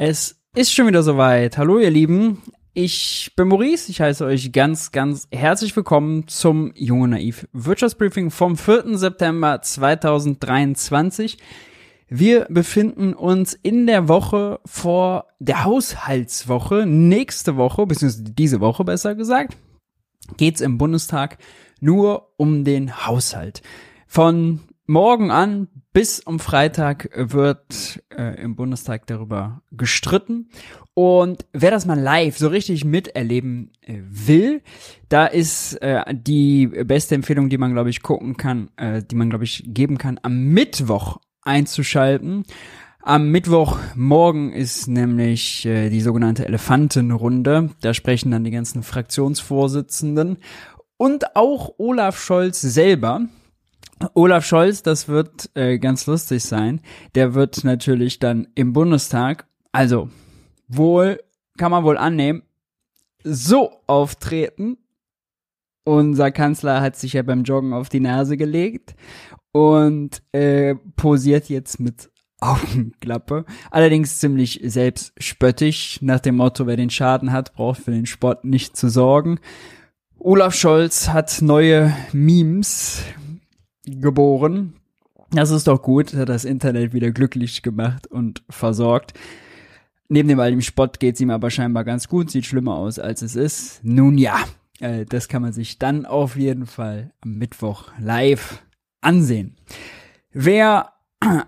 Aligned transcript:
Es 0.00 0.40
ist 0.54 0.72
schon 0.72 0.86
wieder 0.86 1.02
soweit. 1.02 1.58
Hallo 1.58 1.80
ihr 1.80 1.90
Lieben. 1.90 2.40
Ich 2.72 3.32
bin 3.34 3.48
Maurice. 3.48 3.90
Ich 3.90 4.00
heiße 4.00 4.24
euch 4.24 4.52
ganz, 4.52 4.92
ganz 4.92 5.26
herzlich 5.32 5.74
willkommen 5.74 6.28
zum 6.28 6.70
Junge 6.76 7.08
Naiv 7.08 7.48
Wirtschaftsbriefing 7.52 8.30
vom 8.30 8.56
4. 8.56 8.96
September 8.96 9.60
2023. 9.60 11.38
Wir 12.06 12.46
befinden 12.48 13.12
uns 13.12 13.54
in 13.54 13.88
der 13.88 14.06
Woche 14.06 14.60
vor 14.64 15.26
der 15.40 15.64
Haushaltswoche. 15.64 16.86
Nächste 16.86 17.56
Woche, 17.56 17.84
beziehungsweise 17.84 18.30
diese 18.30 18.60
Woche 18.60 18.84
besser 18.84 19.16
gesagt, 19.16 19.56
geht's 20.36 20.60
im 20.60 20.78
Bundestag 20.78 21.38
nur 21.80 22.34
um 22.36 22.62
den 22.62 23.04
Haushalt. 23.04 23.62
Von 24.06 24.60
morgen 24.86 25.32
an 25.32 25.66
bis 25.98 26.20
um 26.20 26.38
Freitag 26.38 27.10
wird 27.16 28.04
äh, 28.16 28.40
im 28.40 28.54
Bundestag 28.54 29.08
darüber 29.08 29.62
gestritten. 29.72 30.48
Und 30.94 31.44
wer 31.52 31.72
das 31.72 31.86
mal 31.86 31.98
live 31.98 32.38
so 32.38 32.46
richtig 32.46 32.84
miterleben 32.84 33.72
äh, 33.80 33.98
will, 34.08 34.62
da 35.08 35.26
ist 35.26 35.74
äh, 35.82 36.04
die 36.14 36.68
beste 36.68 37.16
Empfehlung, 37.16 37.48
die 37.48 37.58
man, 37.58 37.72
glaube 37.72 37.90
ich, 37.90 38.00
gucken 38.00 38.36
kann, 38.36 38.70
äh, 38.76 39.02
die 39.02 39.16
man, 39.16 39.28
glaube 39.28 39.42
ich, 39.42 39.64
geben 39.66 39.98
kann, 39.98 40.20
am 40.22 40.50
Mittwoch 40.50 41.18
einzuschalten. 41.42 42.44
Am 43.02 43.32
Mittwochmorgen 43.32 44.52
ist 44.52 44.86
nämlich 44.86 45.66
äh, 45.66 45.90
die 45.90 46.00
sogenannte 46.00 46.46
Elefantenrunde. 46.46 47.70
Da 47.80 47.92
sprechen 47.92 48.30
dann 48.30 48.44
die 48.44 48.52
ganzen 48.52 48.84
Fraktionsvorsitzenden 48.84 50.36
und 50.96 51.34
auch 51.34 51.74
Olaf 51.78 52.20
Scholz 52.20 52.60
selber. 52.60 53.26
Olaf 54.14 54.44
Scholz, 54.44 54.82
das 54.82 55.08
wird 55.08 55.50
äh, 55.54 55.78
ganz 55.78 56.06
lustig 56.06 56.44
sein. 56.44 56.80
Der 57.14 57.34
wird 57.34 57.64
natürlich 57.64 58.18
dann 58.18 58.48
im 58.54 58.72
Bundestag, 58.72 59.46
also 59.72 60.08
wohl, 60.68 61.20
kann 61.56 61.70
man 61.70 61.84
wohl 61.84 61.98
annehmen, 61.98 62.42
so 63.24 63.70
auftreten. 63.86 64.78
Unser 65.84 66.30
Kanzler 66.30 66.80
hat 66.80 66.96
sich 66.96 67.14
ja 67.14 67.22
beim 67.22 67.44
Joggen 67.44 67.72
auf 67.72 67.88
die 67.88 68.00
Nase 68.00 68.36
gelegt 68.36 68.94
und 69.52 70.22
äh, 70.32 70.74
posiert 70.96 71.48
jetzt 71.48 71.80
mit 71.80 72.10
Augenklappe. 72.40 73.44
Allerdings 73.70 74.20
ziemlich 74.20 74.60
selbstspöttisch, 74.62 76.00
nach 76.02 76.20
dem 76.20 76.36
Motto, 76.36 76.68
wer 76.68 76.76
den 76.76 76.90
Schaden 76.90 77.32
hat, 77.32 77.54
braucht 77.54 77.80
für 77.80 77.90
den 77.90 78.06
Sport 78.06 78.44
nicht 78.44 78.76
zu 78.76 78.88
sorgen. 78.88 79.40
Olaf 80.20 80.54
Scholz 80.54 81.08
hat 81.08 81.42
neue 81.42 81.96
Memes 82.12 83.02
geboren. 83.90 84.74
Das 85.30 85.50
ist 85.50 85.66
doch 85.66 85.82
gut, 85.82 86.14
hat 86.14 86.28
das 86.28 86.44
Internet 86.44 86.92
wieder 86.92 87.10
glücklich 87.10 87.62
gemacht 87.62 88.06
und 88.06 88.42
versorgt. 88.48 89.12
Neben 90.08 90.28
dem 90.28 90.40
all 90.40 90.50
dem 90.50 90.62
Spott 90.62 91.00
geht's 91.00 91.20
ihm 91.20 91.30
aber 91.30 91.50
scheinbar 91.50 91.84
ganz 91.84 92.08
gut, 92.08 92.30
sieht 92.30 92.46
schlimmer 92.46 92.76
aus, 92.76 92.98
als 92.98 93.20
es 93.20 93.36
ist. 93.36 93.84
Nun 93.84 94.16
ja, 94.16 94.42
äh, 94.80 95.04
das 95.04 95.28
kann 95.28 95.42
man 95.42 95.52
sich 95.52 95.78
dann 95.78 96.06
auf 96.06 96.36
jeden 96.36 96.66
Fall 96.66 97.12
am 97.20 97.34
Mittwoch 97.34 97.90
live 98.00 98.62
ansehen. 99.02 99.56
Wer 100.32 100.92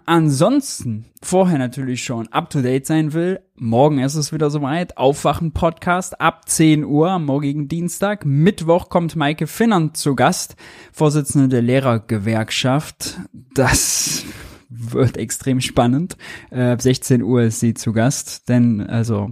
ansonsten 0.06 1.06
vorher 1.22 1.58
natürlich 1.58 2.02
schon 2.02 2.28
up 2.28 2.50
to 2.50 2.60
date 2.60 2.86
sein 2.86 3.12
will, 3.12 3.40
morgen 3.60 3.98
ist 3.98 4.14
es 4.14 4.32
wieder 4.32 4.50
soweit. 4.50 4.96
Aufwachen 4.96 5.52
Podcast 5.52 6.20
ab 6.20 6.48
10 6.48 6.84
Uhr 6.84 7.10
am 7.10 7.26
morgigen 7.26 7.68
Dienstag. 7.68 8.24
Mittwoch 8.24 8.88
kommt 8.88 9.16
Maike 9.16 9.46
Finnern 9.46 9.94
zu 9.94 10.16
Gast, 10.16 10.56
Vorsitzende 10.92 11.48
der 11.48 11.60
Lehrergewerkschaft. 11.60 13.20
Das 13.54 14.24
wird 14.70 15.18
extrem 15.18 15.60
spannend. 15.60 16.16
Äh, 16.50 16.70
ab 16.70 16.80
16 16.80 17.22
Uhr 17.22 17.42
ist 17.42 17.60
sie 17.60 17.74
zu 17.74 17.92
Gast, 17.92 18.48
denn 18.48 18.80
also 18.80 19.30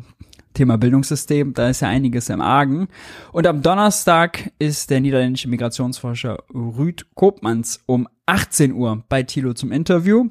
Thema 0.53 0.77
Bildungssystem, 0.77 1.55
da 1.55 1.71
ist 1.71 1.81
ja 1.81 1.89
einiges 1.89 2.29
im 2.29 2.43
Argen. 2.43 2.89
Und 3.33 3.47
am 3.47 3.63
Donnerstag 3.63 4.53
ist 4.59 4.91
der 4.91 5.01
niederländische 5.01 5.49
Migrationsforscher 5.49 6.45
Rüd 6.53 7.07
Koopmans 7.15 7.81
um 7.87 8.07
18 8.27 8.73
Uhr 8.73 9.03
bei 9.09 9.23
Thilo 9.23 9.55
zum 9.55 9.73
Interview. 9.73 10.29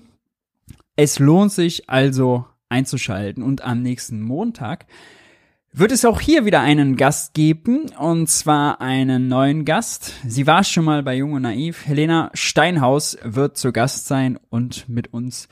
Es 0.96 1.18
lohnt 1.18 1.52
sich 1.52 1.90
also 1.90 2.46
einzuschalten 2.70 3.44
und 3.44 3.62
am 3.62 3.82
nächsten 3.82 4.22
Montag 4.22 4.86
wird 5.74 5.92
es 5.92 6.06
auch 6.06 6.20
hier 6.20 6.46
wieder 6.46 6.62
einen 6.62 6.96
Gast 6.96 7.34
geben, 7.34 7.92
und 8.00 8.30
zwar 8.30 8.82
einen 8.82 9.28
neuen 9.28 9.64
Gast. 9.64 10.14
Sie 10.26 10.48
war 10.48 10.64
schon 10.64 10.86
mal 10.86 11.04
bei 11.04 11.16
Jung 11.16 11.34
und 11.34 11.44
Naiv. 11.44 11.86
Helena 11.86 12.32
Steinhaus 12.34 13.18
wird 13.24 13.58
zu 13.58 13.72
Gast 13.72 14.08
sein 14.08 14.40
und 14.50 14.90
mit 14.90 15.14
uns 15.14 15.48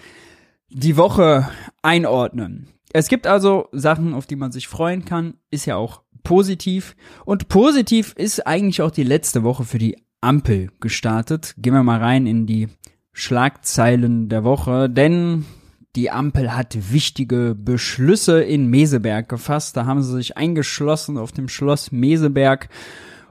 die 0.70 0.98
Woche 0.98 1.50
einordnen. 1.84 2.70
Es 2.92 3.08
gibt 3.08 3.28
also 3.28 3.68
Sachen, 3.72 4.14
auf 4.14 4.26
die 4.26 4.36
man 4.36 4.52
sich 4.52 4.68
freuen 4.68 5.06
kann, 5.06 5.36
ist 5.52 5.66
ja 5.66 5.76
auch 5.76 6.02
positiv. 6.24 6.96
Und 7.26 7.48
positiv 7.48 8.14
ist 8.18 8.48
eigentlich 8.48 8.82
auch 8.82 8.92
die 8.92 9.04
letzte 9.04 9.44
Woche 9.44 9.64
für 9.64 9.78
die 9.78 9.98
Ampel 10.22 10.72
gestartet. 10.80 11.54
Gehen 11.58 11.74
wir 11.74 11.84
mal 11.84 12.00
rein 12.00 12.26
in 12.26 12.48
die 12.48 12.68
Schlagzeilen 13.14 14.28
der 14.28 14.44
Woche, 14.44 14.90
denn 14.90 15.46
die 15.96 16.12
Ampel 16.12 16.56
hat 16.56 16.92
wichtige 16.92 17.56
Beschlüsse 17.58 18.42
in 18.42 18.68
Meseberg 18.68 19.30
gefasst. 19.30 19.78
Da 19.78 19.86
haben 19.86 20.02
sie 20.02 20.14
sich 20.14 20.38
eingeschlossen 20.38 21.18
auf 21.18 21.32
dem 21.32 21.48
Schloss 21.48 21.92
Meseberg 21.92 22.70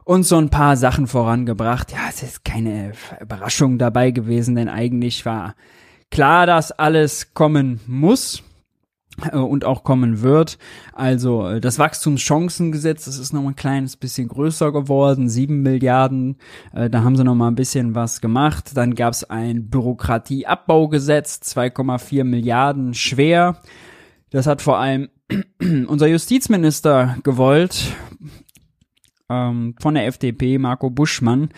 und 0.05 0.25
so 0.25 0.37
ein 0.37 0.51
paar 0.51 0.77
Sachen 0.77 1.07
vorangebracht. 1.07 1.93
Ja, 1.93 1.99
es 2.09 2.23
ist 2.23 2.45
keine 2.45 2.93
Überraschung 3.21 3.79
dabei 3.79 4.11
gewesen, 4.11 4.55
denn 4.55 4.69
eigentlich 4.69 5.27
war 5.27 5.55
klar, 6.11 6.47
dass 6.47 6.73
alles 6.73 7.35
kommen 7.35 7.81
muss. 7.87 8.43
Äh, 9.31 9.37
und 9.37 9.65
auch 9.65 9.85
kommen 9.85 10.23
wird. 10.23 10.59
Also 10.93 11.47
äh, 11.47 11.61
das 11.61 11.79
Wachstumschancengesetz, 11.79 13.05
das 13.05 13.19
ist 13.19 13.33
noch 13.33 13.47
ein 13.47 13.57
kleines 13.57 13.97
bisschen 13.97 14.29
größer 14.29 14.73
geworden, 14.73 15.29
sieben 15.29 15.63
Milliarden, 15.63 16.37
äh, 16.73 16.91
da 16.91 17.03
haben 17.03 17.17
sie 17.17 17.25
noch 17.25 17.35
mal 17.35 17.49
ein 17.49 17.55
bisschen 17.55 17.95
was 17.95 18.21
gemacht. 18.21 18.73
Dann 18.75 18.95
gab 18.95 19.13
es 19.13 19.25
ein 19.25 19.71
Bürokratieabbaugesetz, 19.71 21.41
2,4 21.45 22.25
Milliarden 22.25 22.95
schwer. 22.95 23.57
Das 24.31 24.47
hat 24.47 24.63
vor 24.63 24.79
allem 24.79 25.09
unser 25.87 26.07
Justizminister 26.07 27.17
gewollt, 27.23 27.95
ähm, 29.31 29.75
von 29.81 29.95
der 29.95 30.07
FDP, 30.07 30.59
Marco 30.59 30.91
Buschmann. 30.91 31.51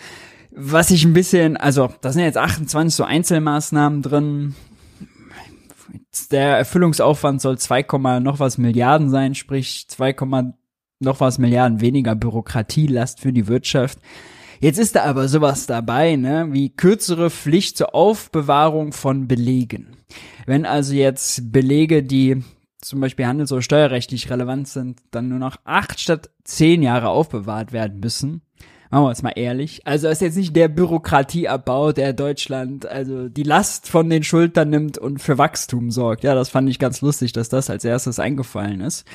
Was 0.51 0.89
ich 0.89 1.05
ein 1.05 1.13
bisschen, 1.13 1.57
also 1.57 1.89
da 2.01 2.11
sind 2.11 2.23
jetzt 2.23 2.37
28 2.37 2.95
so 2.95 3.03
Einzelmaßnahmen 3.03 4.01
drin, 4.01 4.55
der 6.27 6.57
Erfüllungsaufwand 6.57 7.41
soll 7.41 7.57
2, 7.57 8.19
noch 8.19 8.39
was 8.39 8.57
Milliarden 8.57 9.09
sein, 9.09 9.35
sprich 9.35 9.87
2, 9.87 10.15
noch 10.99 11.19
was 11.19 11.37
Milliarden 11.37 11.81
weniger 11.81 12.15
Bürokratielast 12.15 13.19
für 13.19 13.33
die 13.33 13.47
Wirtschaft. 13.47 13.99
Jetzt 14.59 14.79
ist 14.79 14.95
da 14.95 15.03
aber 15.03 15.27
sowas 15.27 15.67
dabei, 15.67 16.15
ne, 16.15 16.47
wie 16.51 16.69
kürzere 16.69 17.29
Pflicht 17.29 17.77
zur 17.77 17.93
Aufbewahrung 17.93 18.91
von 18.91 19.27
Belegen. 19.27 19.97
Wenn 20.45 20.65
also 20.65 20.93
jetzt 20.93 21.51
Belege, 21.51 22.01
die 22.01 22.43
zum 22.81 22.99
Beispiel 22.99 23.27
handels- 23.27 23.51
oder 23.51 23.61
steuerrechtlich 23.61 24.29
relevant 24.29 24.67
sind, 24.67 25.01
dann 25.11 25.29
nur 25.29 25.39
noch 25.39 25.57
acht 25.63 25.99
statt 25.99 26.29
zehn 26.43 26.81
Jahre 26.81 27.09
aufbewahrt 27.09 27.71
werden 27.71 27.99
müssen, 27.99 28.41
machen 28.89 29.03
wir 29.03 29.09
uns 29.09 29.23
mal 29.23 29.33
ehrlich. 29.35 29.85
Also 29.85 30.07
ist 30.07 30.21
jetzt 30.21 30.37
nicht 30.37 30.55
der 30.55 30.67
Bürokratieabbau, 30.67 31.91
der 31.91 32.13
Deutschland 32.13 32.85
also 32.85 33.29
die 33.29 33.43
Last 33.43 33.87
von 33.87 34.09
den 34.09 34.23
Schultern 34.23 34.69
nimmt 34.69 34.97
und 34.97 35.21
für 35.21 35.37
Wachstum 35.37 35.91
sorgt. 35.91 36.23
Ja, 36.23 36.35
das 36.35 36.49
fand 36.49 36.69
ich 36.69 36.79
ganz 36.79 37.01
lustig, 37.01 37.33
dass 37.33 37.49
das 37.49 37.69
als 37.69 37.83
erstes 37.85 38.19
eingefallen 38.19 38.81
ist. 38.81 39.05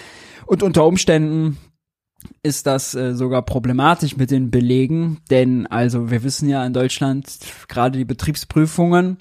Und 0.46 0.62
unter 0.62 0.86
Umständen 0.86 1.58
ist 2.42 2.66
das 2.66 2.94
äh, 2.94 3.14
sogar 3.14 3.42
problematisch 3.42 4.16
mit 4.16 4.30
den 4.30 4.50
Belegen, 4.50 5.18
denn 5.30 5.66
also 5.66 6.10
wir 6.10 6.22
wissen 6.22 6.48
ja 6.48 6.64
in 6.64 6.72
Deutschland 6.72 7.26
gerade 7.68 7.98
die 7.98 8.04
Betriebsprüfungen 8.04 9.18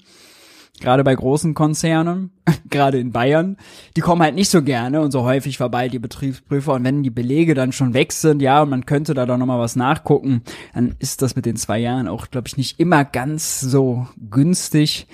gerade 0.82 1.04
bei 1.04 1.14
großen 1.14 1.54
Konzernen, 1.54 2.30
gerade 2.70 2.98
in 2.98 3.12
Bayern, 3.12 3.56
die 3.96 4.02
kommen 4.02 4.20
halt 4.20 4.34
nicht 4.34 4.50
so 4.50 4.62
gerne 4.62 5.00
und 5.00 5.12
so 5.12 5.22
häufig 5.22 5.56
vorbei, 5.56 5.88
die 5.88 5.98
Betriebsprüfer. 5.98 6.74
Und 6.74 6.84
wenn 6.84 7.02
die 7.02 7.10
Belege 7.10 7.54
dann 7.54 7.72
schon 7.72 7.94
weg 7.94 8.12
sind, 8.12 8.42
ja, 8.42 8.62
und 8.62 8.70
man 8.70 8.84
könnte 8.84 9.14
da 9.14 9.24
doch 9.24 9.38
nochmal 9.38 9.58
was 9.60 9.76
nachgucken, 9.76 10.42
dann 10.74 10.94
ist 10.98 11.22
das 11.22 11.36
mit 11.36 11.46
den 11.46 11.56
zwei 11.56 11.78
Jahren 11.78 12.08
auch, 12.08 12.28
glaube 12.28 12.48
ich, 12.48 12.56
nicht 12.56 12.78
immer 12.78 13.04
ganz 13.04 13.60
so 13.60 14.06
günstig. 14.30 15.06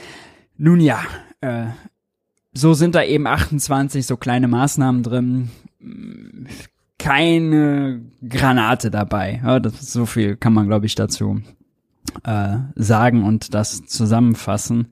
Nun 0.56 0.80
ja, 0.80 1.00
äh, 1.40 1.66
so 2.52 2.74
sind 2.74 2.94
da 2.94 3.04
eben 3.04 3.26
28 3.26 4.06
so 4.06 4.16
kleine 4.16 4.48
Maßnahmen 4.48 5.02
drin. 5.02 5.50
Keine 6.98 8.02
Granate 8.26 8.90
dabei. 8.90 9.40
Ja, 9.44 9.60
das 9.60 9.74
ist 9.74 9.92
so 9.92 10.06
viel 10.06 10.36
kann 10.36 10.52
man, 10.52 10.66
glaube 10.66 10.86
ich, 10.86 10.96
dazu 10.96 11.40
äh, 12.24 12.56
sagen 12.74 13.24
und 13.24 13.54
das 13.54 13.84
zusammenfassen. 13.86 14.88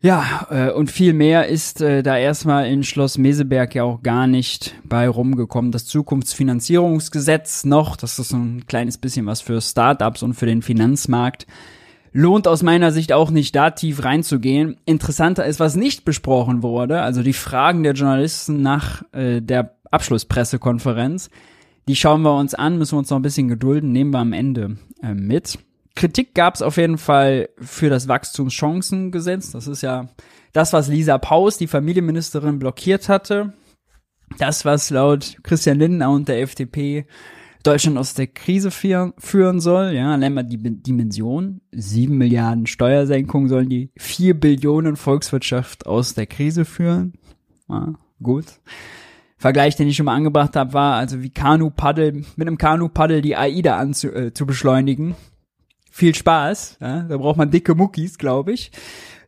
Ja, 0.00 0.46
äh, 0.50 0.70
und 0.70 0.92
viel 0.92 1.12
mehr 1.12 1.48
ist 1.48 1.80
äh, 1.80 2.04
da 2.04 2.16
erstmal 2.16 2.68
in 2.68 2.84
Schloss 2.84 3.18
Meseberg 3.18 3.74
ja 3.74 3.82
auch 3.82 4.00
gar 4.00 4.28
nicht 4.28 4.76
bei 4.84 5.08
rumgekommen. 5.08 5.72
Das 5.72 5.86
Zukunftsfinanzierungsgesetz 5.86 7.64
noch, 7.64 7.96
das 7.96 8.20
ist 8.20 8.32
ein 8.32 8.64
kleines 8.68 8.98
bisschen 8.98 9.26
was 9.26 9.40
für 9.40 9.60
Startups 9.60 10.22
und 10.22 10.34
für 10.34 10.46
den 10.46 10.62
Finanzmarkt. 10.62 11.48
lohnt 12.12 12.46
aus 12.46 12.62
meiner 12.62 12.92
Sicht 12.92 13.12
auch 13.12 13.30
nicht 13.30 13.56
da 13.56 13.70
tief 13.70 14.04
reinzugehen. 14.04 14.76
Interessanter 14.84 15.44
ist, 15.46 15.58
was 15.58 15.74
nicht 15.74 16.04
besprochen 16.04 16.62
wurde, 16.62 17.02
also 17.02 17.24
die 17.24 17.32
Fragen 17.32 17.82
der 17.82 17.94
Journalisten 17.94 18.62
nach 18.62 19.02
äh, 19.12 19.40
der 19.40 19.78
Abschlusspressekonferenz. 19.90 21.28
Die 21.88 21.96
schauen 21.96 22.22
wir 22.22 22.36
uns 22.36 22.54
an, 22.54 22.78
müssen 22.78 22.92
wir 22.92 22.98
uns 22.98 23.10
noch 23.10 23.18
ein 23.18 23.22
bisschen 23.22 23.48
gedulden, 23.48 23.90
nehmen 23.90 24.12
wir 24.12 24.20
am 24.20 24.32
Ende 24.32 24.76
äh, 25.02 25.14
mit. 25.14 25.58
Kritik 25.98 26.32
gab 26.32 26.54
es 26.54 26.62
auf 26.62 26.76
jeden 26.76 26.96
Fall 26.96 27.48
für 27.58 27.90
das 27.90 28.06
Wachstumschancengesetz. 28.06 29.50
Das 29.50 29.66
ist 29.66 29.82
ja 29.82 30.06
das, 30.52 30.72
was 30.72 30.86
Lisa 30.86 31.18
Paus, 31.18 31.58
die 31.58 31.66
Familienministerin, 31.66 32.60
blockiert 32.60 33.08
hatte. 33.08 33.52
Das, 34.38 34.64
was 34.64 34.90
laut 34.90 35.38
Christian 35.42 35.80
Lindner 35.80 36.10
und 36.10 36.28
der 36.28 36.40
FDP 36.40 37.06
Deutschland 37.64 37.98
aus 37.98 38.14
der 38.14 38.28
Krise 38.28 38.70
führen 38.70 39.58
soll. 39.58 39.92
Ja, 39.92 40.16
nennen 40.16 40.36
wir 40.36 40.44
die 40.44 40.58
Dimension. 40.58 41.62
Sieben 41.72 42.16
Milliarden 42.16 42.68
Steuersenkungen 42.68 43.48
sollen 43.48 43.68
die 43.68 43.90
vier 43.98 44.38
Billionen 44.38 44.94
Volkswirtschaft 44.94 45.86
aus 45.86 46.14
der 46.14 46.28
Krise 46.28 46.64
führen. 46.64 47.14
Ja, 47.68 47.94
gut. 48.22 48.44
Vergleich, 49.36 49.74
den 49.74 49.88
ich 49.88 49.96
schon 49.96 50.06
mal 50.06 50.14
angebracht 50.14 50.54
habe, 50.54 50.74
war 50.74 50.94
also 50.94 51.24
wie 51.24 51.30
Kanu-Paddel, 51.30 52.24
mit 52.36 52.46
einem 52.46 52.56
Kanu-Paddel 52.56 53.20
die 53.20 53.34
AIDA 53.34 53.78
anzu, 53.78 54.12
äh, 54.14 54.32
zu 54.32 54.46
beschleunigen. 54.46 55.16
Viel 55.98 56.14
Spaß. 56.14 56.78
Ja? 56.80 57.02
Da 57.02 57.16
braucht 57.16 57.38
man 57.38 57.50
dicke 57.50 57.74
Muckis, 57.74 58.18
glaube 58.18 58.52
ich 58.52 58.70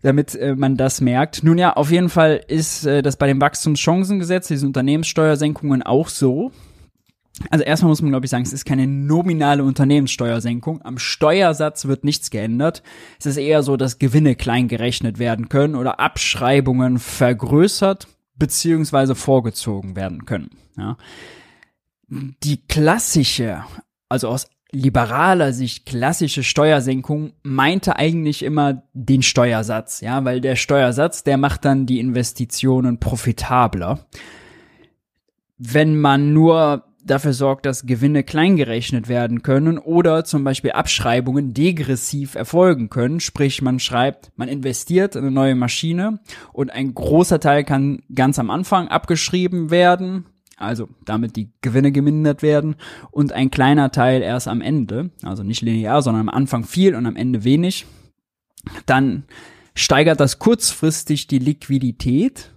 damit 0.03 0.35
äh, 0.35 0.55
man 0.55 0.79
das 0.79 1.03
merkt. 1.03 1.45
Nun 1.45 1.59
ja, 1.59 1.75
auf 1.75 1.91
jeden 1.91 2.09
Fall 2.09 2.43
ist 2.49 2.87
äh, 2.87 3.03
das 3.03 3.17
bei 3.17 3.27
dem 3.27 3.39
Wachstumschancengesetz, 3.39 4.49
diesen 4.49 4.69
Unternehmenssteuersenkungen 4.69 5.83
auch 5.83 6.09
so. 6.09 6.53
Also 7.49 7.65
erstmal 7.65 7.91
muss 7.91 8.01
man, 8.01 8.11
glaube 8.11 8.27
ich, 8.27 8.31
sagen, 8.31 8.45
es 8.45 8.53
ist 8.53 8.65
keine 8.65 8.87
nominale 8.87 9.65
Unternehmenssteuersenkung. 9.65 10.83
Am 10.83 10.99
Steuersatz 10.99 11.87
wird 11.87 12.05
nichts 12.05 12.31
geändert. 12.31 12.83
Es 13.19 13.27
ist 13.27 13.37
eher 13.37 13.63
so, 13.63 13.77
dass 13.77 13.99
Gewinne 13.99 14.35
klein 14.37 14.69
gerechnet 14.69 15.19
werden 15.19 15.49
können 15.49 15.75
oder 15.75 16.01
Abschreibungen 16.01 16.99
vergrößert 16.99 18.09
beziehungsweise 18.37 19.15
vorgezogen 19.15 19.97
werden 19.97 20.25
können. 20.25 20.51
Ja. 20.77 20.97
Die 22.09 22.67
klassische, 22.67 23.65
also 24.09 24.29
aus 24.29 24.49
liberaler 24.73 25.53
Sicht 25.53 25.87
klassische 25.87 26.43
Steuersenkung 26.43 27.33
meinte 27.43 27.97
eigentlich 27.97 28.45
immer 28.45 28.83
den 28.93 29.23
Steuersatz, 29.23 30.01
ja, 30.01 30.25
weil 30.25 30.41
der 30.41 30.57
Steuersatz, 30.57 31.25
der 31.25 31.37
macht 31.37 31.65
dann 31.65 31.87
die 31.87 32.01
Investitionen 32.01 32.99
profitabler. 32.99 34.07
Wenn 35.59 36.01
man 36.01 36.33
nur 36.33 36.85
dafür 37.05 37.33
sorgt, 37.33 37.67
dass 37.67 37.87
Gewinne 37.87 38.23
kleingerechnet 38.23 39.09
werden 39.09 39.43
können 39.43 39.79
oder 39.79 40.25
zum 40.25 40.45
Beispiel 40.45 40.73
Abschreibungen 40.73 41.55
degressiv 41.55 42.35
erfolgen 42.35 42.91
können. 42.91 43.21
Sprich, 43.21 43.63
man 43.63 43.79
schreibt, 43.79 44.33
man 44.37 44.49
investiert 44.49 45.17
in 45.17 45.23
eine 45.23 45.31
neue 45.31 45.55
Maschine 45.55 46.21
und 46.53 46.71
ein 46.71 46.95
großer 46.95 47.41
Teil 47.41 47.65
kann 47.65 48.03
ganz 48.15 48.39
am 48.39 48.51
Anfang 48.51 48.89
abgeschrieben 48.89 49.71
werden, 49.71 50.27
also 50.61 50.89
damit 51.05 51.37
die 51.37 51.51
Gewinne 51.61 51.93
gemindert 51.93 52.43
werden 52.43 52.77
und 53.11 53.33
ein 53.33 53.51
kleiner 53.51 53.91
Teil 53.91 54.23
erst 54.23 54.49
am 54.49 54.61
Ende, 54.61 55.11
also 55.23 55.43
nicht 55.43 55.63
linear, 55.63 56.03
sondern 56.03 56.29
am 56.29 56.35
Anfang 56.35 56.65
viel 56.65 56.95
und 56.95 57.07
am 57.07 57.17
Ende 57.17 57.45
wenig. 57.45 57.87
Dann 58.87 59.25
steigert 59.75 60.21
das 60.21 60.39
kurzfristig 60.39 61.27
die 61.27 61.39
Liquidität. 61.39 62.53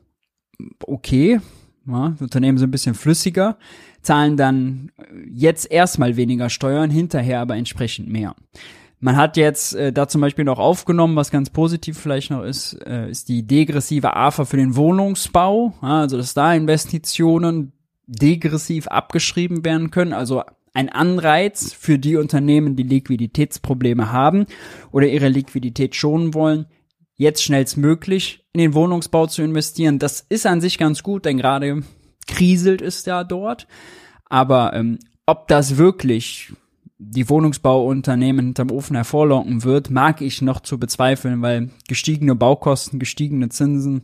Okay, 0.86 1.40
ja, 1.88 2.16
Unternehmen 2.20 2.58
sind 2.58 2.70
ein 2.70 2.72
bisschen 2.72 2.96
flüssiger 2.96 3.58
zahlen 4.04 4.38
dann 4.38 4.92
jetzt 5.34 5.72
erstmal 5.72 6.16
weniger 6.16 6.50
Steuern, 6.50 6.92
hinterher 6.92 7.40
aber 7.40 7.56
entsprechend 7.56 8.10
mehr. 8.10 8.36
Man 9.00 9.18
hat 9.18 9.36
jetzt 9.36 9.76
äh, 9.76 9.92
da 9.92 10.08
zum 10.08 10.22
Beispiel 10.22 10.46
noch 10.46 10.60
aufgenommen, 10.60 11.16
was 11.16 11.32
ganz 11.32 11.50
positiv 11.50 11.98
vielleicht 11.98 12.32
noch 12.32 12.44
ist, 12.44 12.74
äh, 12.86 13.10
ist 13.10 13.28
die 13.28 13.46
degressive 13.46 14.16
AFA 14.16 14.46
für 14.46 14.58
den 14.58 14.76
Wohnungsbau, 14.76 15.74
ja, 15.82 16.02
also 16.02 16.16
dass 16.16 16.34
da 16.34 16.54
Investitionen 16.54 17.74
degressiv 18.08 18.88
abgeschrieben 18.88 19.64
werden 19.64 19.92
können, 19.92 20.14
also 20.14 20.44
ein 20.74 20.90
Anreiz 20.90 21.74
für 21.74 22.00
die 22.00 22.16
Unternehmen, 22.16 22.76
die 22.76 22.84
Liquiditätsprobleme 22.84 24.12
haben 24.12 24.48
oder 24.92 25.08
ihre 25.08 25.30
Liquidität 25.30 25.96
schonen 25.96 26.34
wollen, 26.34 26.66
jetzt 27.16 27.44
schnellstmöglich 27.44 28.46
in 28.54 28.60
den 28.60 28.74
Wohnungsbau 28.74 29.28
zu 29.28 29.44
investieren. 29.44 30.00
Das 30.00 30.22
ist 30.22 30.46
an 30.46 30.62
sich 30.62 30.78
ganz 30.78 31.04
gut, 31.04 31.26
denn 31.26 31.38
gerade 31.38 31.84
kriselt 32.28 32.82
es 32.82 33.04
da 33.04 33.24
dort. 33.24 33.68
Aber 34.26 34.74
ähm, 34.74 34.98
ob 35.26 35.48
das 35.48 35.78
wirklich 35.78 36.52
die 36.98 37.30
Wohnungsbauunternehmen 37.30 38.46
hinterm 38.48 38.72
Ofen 38.72 38.96
hervorlocken 38.96 39.64
wird, 39.64 39.90
mag 39.90 40.22
ich 40.22 40.42
noch 40.42 40.62
zu 40.62 40.80
bezweifeln, 40.80 41.42
weil 41.42 41.70
gestiegene 41.88 42.36
Baukosten, 42.36 42.98
gestiegene 42.98 43.50
Zinsen, 43.50 44.04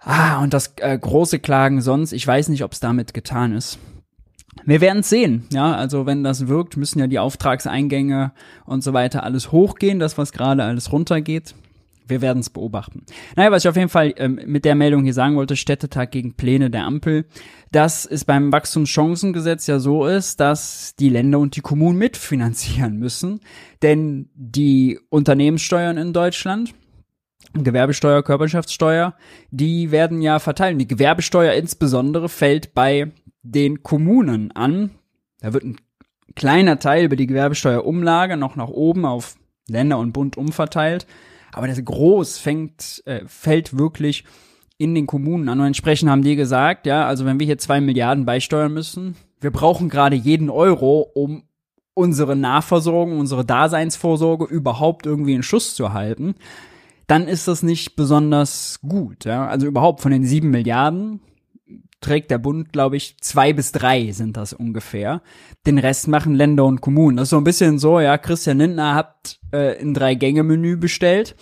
ah, 0.00 0.42
und 0.42 0.54
das 0.54 0.74
äh, 0.76 0.98
große 0.98 1.38
Klagen 1.38 1.80
sonst, 1.80 2.12
ich 2.12 2.26
weiß 2.26 2.48
nicht, 2.48 2.64
ob 2.64 2.72
es 2.72 2.80
damit 2.80 3.14
getan 3.14 3.52
ist. 3.54 3.78
Wir 4.64 4.80
werden 4.80 5.02
sehen, 5.02 5.46
ja, 5.52 5.74
also 5.74 6.06
wenn 6.06 6.24
das 6.24 6.48
wirkt, 6.48 6.76
müssen 6.76 6.98
ja 6.98 7.06
die 7.06 7.18
Auftragseingänge 7.18 8.32
und 8.66 8.82
so 8.82 8.92
weiter 8.92 9.22
alles 9.22 9.52
hochgehen, 9.52 9.98
das 9.98 10.18
was 10.18 10.32
gerade 10.32 10.64
alles 10.64 10.92
runtergeht 10.92 11.54
wir 12.10 12.20
werden 12.20 12.40
es 12.40 12.50
beobachten. 12.50 13.04
Naja, 13.36 13.50
was 13.50 13.64
ich 13.64 13.68
auf 13.68 13.76
jeden 13.76 13.88
Fall 13.88 14.12
ähm, 14.16 14.40
mit 14.44 14.66
der 14.66 14.74
Meldung 14.74 15.04
hier 15.04 15.14
sagen 15.14 15.36
wollte, 15.36 15.56
Städtetag 15.56 16.10
gegen 16.10 16.34
Pläne 16.34 16.68
der 16.68 16.84
Ampel, 16.84 17.24
dass 17.72 18.04
es 18.04 18.24
beim 18.24 18.52
Wachstumschancengesetz 18.52 19.66
ja 19.68 19.78
so 19.78 20.06
ist, 20.06 20.40
dass 20.40 20.94
die 20.98 21.08
Länder 21.08 21.38
und 21.38 21.56
die 21.56 21.62
Kommunen 21.62 21.96
mitfinanzieren 21.96 22.98
müssen. 22.98 23.40
Denn 23.80 24.28
die 24.34 24.98
Unternehmenssteuern 25.08 25.96
in 25.96 26.12
Deutschland, 26.12 26.74
Gewerbesteuer, 27.54 28.22
Körperschaftssteuer, 28.22 29.14
die 29.50 29.90
werden 29.90 30.22
ja 30.22 30.38
verteilt. 30.38 30.80
Die 30.80 30.88
Gewerbesteuer 30.88 31.54
insbesondere 31.54 32.28
fällt 32.28 32.74
bei 32.74 33.12
den 33.42 33.82
Kommunen 33.82 34.52
an. 34.52 34.90
Da 35.40 35.52
wird 35.52 35.64
ein 35.64 35.76
kleiner 36.36 36.78
Teil 36.78 37.04
über 37.04 37.16
die 37.16 37.26
Gewerbesteuerumlage 37.26 38.36
noch 38.36 38.56
nach 38.56 38.68
oben 38.68 39.04
auf 39.04 39.36
Länder 39.68 39.98
und 39.98 40.12
Bund 40.12 40.36
umverteilt 40.36 41.06
aber 41.52 41.66
das 41.66 41.84
Groß 41.84 42.38
fängt, 42.38 43.02
äh, 43.06 43.22
fällt 43.26 43.76
wirklich 43.76 44.24
in 44.78 44.94
den 44.94 45.06
Kommunen 45.06 45.48
an. 45.48 45.60
Und 45.60 45.66
entsprechend 45.66 46.10
haben 46.10 46.22
die 46.22 46.36
gesagt, 46.36 46.86
ja, 46.86 47.06
also 47.06 47.24
wenn 47.24 47.38
wir 47.38 47.46
hier 47.46 47.58
zwei 47.58 47.80
Milliarden 47.80 48.24
beisteuern 48.24 48.72
müssen, 48.72 49.16
wir 49.40 49.50
brauchen 49.50 49.88
gerade 49.88 50.16
jeden 50.16 50.50
Euro, 50.50 51.00
um 51.14 51.44
unsere 51.94 52.36
Nahversorgung, 52.36 53.18
unsere 53.18 53.44
Daseinsvorsorge 53.44 54.44
überhaupt 54.44 55.06
irgendwie 55.06 55.34
in 55.34 55.42
Schuss 55.42 55.74
zu 55.74 55.92
halten, 55.92 56.34
dann 57.10 57.26
ist 57.26 57.48
das 57.48 57.64
nicht 57.64 57.96
besonders 57.96 58.78
gut. 58.82 59.24
Ja? 59.24 59.48
Also 59.48 59.66
überhaupt 59.66 60.00
von 60.00 60.12
den 60.12 60.24
sieben 60.24 60.50
Milliarden 60.50 61.20
trägt 62.00 62.30
der 62.30 62.38
Bund, 62.38 62.72
glaube 62.72 62.96
ich, 62.96 63.16
zwei 63.20 63.52
bis 63.52 63.72
drei 63.72 64.12
sind 64.12 64.36
das 64.36 64.52
ungefähr. 64.52 65.20
Den 65.66 65.78
Rest 65.78 66.08
machen 66.08 66.34
Länder 66.34 66.64
und 66.64 66.80
Kommunen. 66.80 67.16
Das 67.16 67.24
ist 67.24 67.30
so 67.30 67.36
ein 67.36 67.44
bisschen 67.44 67.78
so, 67.78 68.00
ja, 68.00 68.16
Christian 68.16 68.58
Lindner 68.58 68.94
hat 68.94 69.38
äh, 69.50 69.78
ein 69.80 69.92
Drei-Gänge-Menü 69.92 70.76
bestellt 70.76 71.34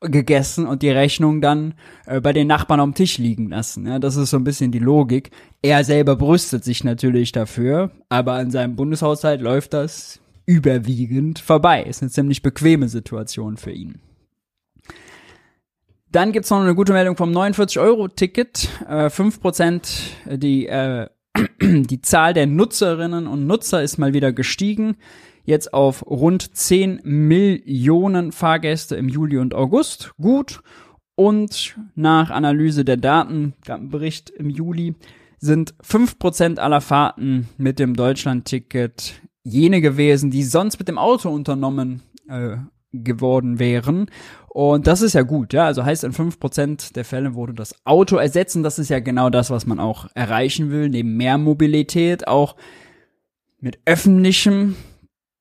gegessen 0.00 0.66
und 0.66 0.82
die 0.82 0.90
Rechnung 0.90 1.40
dann 1.40 1.74
äh, 2.06 2.20
bei 2.20 2.32
den 2.32 2.48
Nachbarn 2.48 2.80
am 2.80 2.94
Tisch 2.94 3.18
liegen 3.18 3.50
lassen. 3.50 3.86
Ja, 3.86 4.00
das 4.00 4.16
ist 4.16 4.30
so 4.30 4.38
ein 4.38 4.44
bisschen 4.44 4.72
die 4.72 4.80
Logik. 4.80 5.30
Er 5.60 5.84
selber 5.84 6.16
brüstet 6.16 6.64
sich 6.64 6.82
natürlich 6.82 7.30
dafür, 7.30 7.92
aber 8.08 8.32
an 8.32 8.50
seinem 8.50 8.74
Bundeshaushalt 8.74 9.40
läuft 9.40 9.74
das 9.74 10.20
überwiegend 10.44 11.38
vorbei. 11.38 11.84
Ist 11.84 12.02
eine 12.02 12.10
ziemlich 12.10 12.42
bequeme 12.42 12.88
Situation 12.88 13.56
für 13.56 13.70
ihn. 13.70 14.00
Dann 16.12 16.32
gibt's 16.32 16.50
noch 16.50 16.60
eine 16.60 16.74
gute 16.74 16.92
Meldung 16.92 17.16
vom 17.16 17.32
49-Euro-Ticket. 17.32 18.68
Äh, 18.86 19.06
5% 19.06 20.36
die, 20.36 20.66
äh, 20.66 21.08
die 21.62 22.02
Zahl 22.02 22.34
der 22.34 22.46
Nutzerinnen 22.46 23.26
und 23.26 23.46
Nutzer 23.46 23.82
ist 23.82 23.96
mal 23.96 24.12
wieder 24.12 24.30
gestiegen. 24.30 24.96
Jetzt 25.44 25.72
auf 25.72 26.06
rund 26.06 26.54
10 26.54 27.00
Millionen 27.04 28.30
Fahrgäste 28.30 28.94
im 28.96 29.08
Juli 29.08 29.38
und 29.38 29.54
August. 29.54 30.12
Gut. 30.20 30.60
Und 31.14 31.76
nach 31.94 32.30
Analyse 32.30 32.84
der 32.84 32.98
Daten, 32.98 33.54
gab 33.64 33.78
einen 33.78 33.88
Bericht 33.88 34.28
im 34.28 34.50
Juli, 34.50 34.94
sind 35.38 35.74
5% 35.82 36.58
aller 36.58 36.82
Fahrten 36.82 37.48
mit 37.56 37.78
dem 37.78 37.96
Deutschland-Ticket 37.96 39.14
jene 39.44 39.80
gewesen, 39.80 40.30
die 40.30 40.44
sonst 40.44 40.78
mit 40.78 40.88
dem 40.88 40.98
Auto 40.98 41.30
unternommen 41.30 42.02
äh, 42.28 42.58
geworden 42.92 43.58
wären. 43.58 44.06
Und 44.48 44.86
das 44.86 45.02
ist 45.02 45.14
ja 45.14 45.22
gut, 45.22 45.52
ja. 45.52 45.66
Also 45.66 45.84
heißt, 45.84 46.04
in 46.04 46.12
fünf 46.12 46.38
Prozent 46.38 46.94
der 46.96 47.04
Fälle 47.04 47.34
wurde 47.34 47.54
das 47.54 47.74
Auto 47.84 48.16
ersetzen. 48.16 48.62
Das 48.62 48.78
ist 48.78 48.90
ja 48.90 49.00
genau 49.00 49.30
das, 49.30 49.50
was 49.50 49.66
man 49.66 49.80
auch 49.80 50.08
erreichen 50.14 50.70
will. 50.70 50.88
Neben 50.88 51.16
mehr 51.16 51.38
Mobilität 51.38 52.28
auch 52.28 52.56
mit 53.60 53.78
öffentlichem 53.86 54.76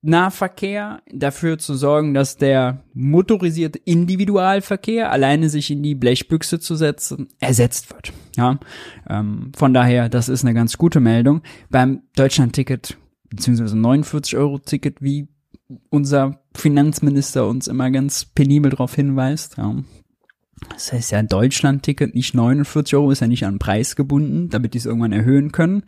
Nahverkehr 0.03 1.01
dafür 1.12 1.60
zu 1.60 1.75
sorgen, 1.75 2.13
dass 2.13 2.38
der 2.38 2.84
motorisierte 2.93 3.79
Individualverkehr 3.84 5.12
alleine 5.12 5.50
sich 5.50 5.70
in 5.70 5.84
die 5.84 5.93
Blechbüchse 5.93 6.60
zu 6.60 6.75
setzen 6.75 7.27
ersetzt 7.39 7.91
wird. 7.91 8.12
Ja, 8.36 8.60
ähm, 9.08 9.51
von 9.55 9.74
daher, 9.74 10.10
das 10.10 10.27
ist 10.27 10.43
eine 10.43 10.55
ganz 10.55 10.77
gute 10.77 11.00
Meldung. 11.00 11.41
Beim 11.70 12.01
Deutschland-Ticket 12.15 12.98
beziehungsweise 13.29 13.77
49 13.77 14.38
Euro 14.38 14.60
Ticket, 14.60 15.01
wie 15.01 15.27
unser 15.90 16.42
Finanzminister 16.56 17.48
uns 17.48 17.68
immer 17.68 17.92
ganz 17.92 18.25
penibel 18.25 18.72
darauf 18.72 18.96
hinweist. 18.96 19.58
Ja. 19.58 19.75
Das 20.70 20.94
heißt 20.94 21.12
ja, 21.12 21.24
Deutschland-Ticket 21.24 22.16
nicht 22.16 22.36
49 22.36 22.96
Euro, 22.96 23.12
ist 23.12 23.22
ja 23.22 23.28
nicht 23.28 23.46
an 23.46 23.60
Preis 23.60 23.96
gebunden, 23.96 24.50
damit 24.50 24.74
die 24.74 24.78
es 24.78 24.86
irgendwann 24.86 25.12
erhöhen 25.12 25.51
können. 25.51 25.84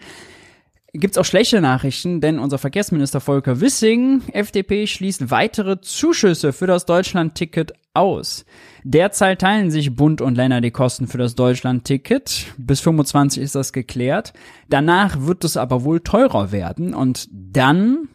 Gibt's 0.95 1.17
auch 1.17 1.25
schlechte 1.25 1.59
Nachrichten, 1.59 2.21
denn 2.21 2.37
unser 2.37 2.59
Verkehrsminister 2.59 3.19
Volker 3.19 3.59
Wissing, 3.61 4.21
FDP, 4.31 4.85
schließt 4.85 5.31
weitere 5.31 5.81
Zuschüsse 5.81 6.53
für 6.53 6.67
das 6.67 6.85
Deutschland-Ticket 6.85 7.73
aus. 7.95 8.45
Derzeit 8.83 9.41
teilen 9.41 9.71
sich 9.71 9.95
Bund 9.95 10.21
und 10.21 10.35
Länder 10.35 10.61
die 10.61 10.69
Kosten 10.69 11.07
für 11.07 11.17
das 11.17 11.33
Deutschland-Ticket. 11.33 12.53
Bis 12.57 12.81
25 12.81 13.41
ist 13.41 13.55
das 13.55 13.73
geklärt. 13.73 14.33
Danach 14.69 15.21
wird 15.21 15.43
es 15.43 15.57
aber 15.57 15.83
wohl 15.83 15.99
teurer 15.99 16.51
werden 16.51 16.93
und 16.93 17.27
dann 17.31 18.09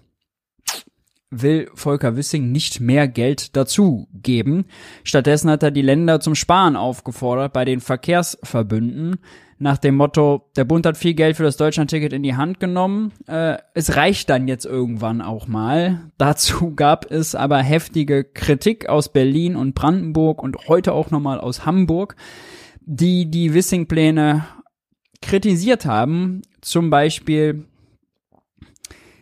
will 1.31 1.71
Volker 1.75 2.17
Wissing 2.17 2.53
nicht 2.53 2.81
mehr 2.81 3.07
Geld 3.09 3.57
dazu 3.57 4.09
geben. 4.13 4.65
Stattdessen 5.05 5.51
hat 5.51 5.63
er 5.63 5.71
die 5.71 5.83
Länder 5.83 6.21
zum 6.21 6.35
Sparen 6.35 6.77
aufgefordert 6.77 7.53
bei 7.53 7.65
den 7.65 7.81
Verkehrsverbünden. 7.81 9.17
Nach 9.61 9.77
dem 9.77 9.97
Motto, 9.97 10.49
der 10.57 10.65
Bund 10.65 10.87
hat 10.87 10.97
viel 10.97 11.15
Geld 11.15 11.37
für 11.37 11.43
das 11.43 11.57
Deutschlandticket 11.57 12.13
in 12.13 12.23
die 12.23 12.37
Hand 12.37 12.61
genommen. 12.61 13.13
Äh, 13.27 13.59
es 13.75 13.97
reicht 13.97 14.31
dann 14.31 14.47
jetzt 14.47 14.65
irgendwann 14.65 15.21
auch 15.21 15.49
mal. 15.49 16.11
Dazu 16.19 16.75
gab 16.75 17.11
es 17.11 17.35
aber 17.35 17.59
heftige 17.59 18.23
Kritik 18.23 18.89
aus 18.89 19.13
Berlin 19.13 19.57
und 19.57 19.75
Brandenburg 19.75 20.43
und 20.43 20.69
heute 20.69 20.93
auch 20.93 21.11
nochmal 21.11 21.41
aus 21.41 21.67
Hamburg, 21.67 22.15
die 22.81 23.31
die 23.31 23.53
Wissing-Pläne 23.53 24.47
kritisiert 25.21 25.85
haben. 25.85 26.43
Zum 26.61 26.91
Beispiel 26.91 27.68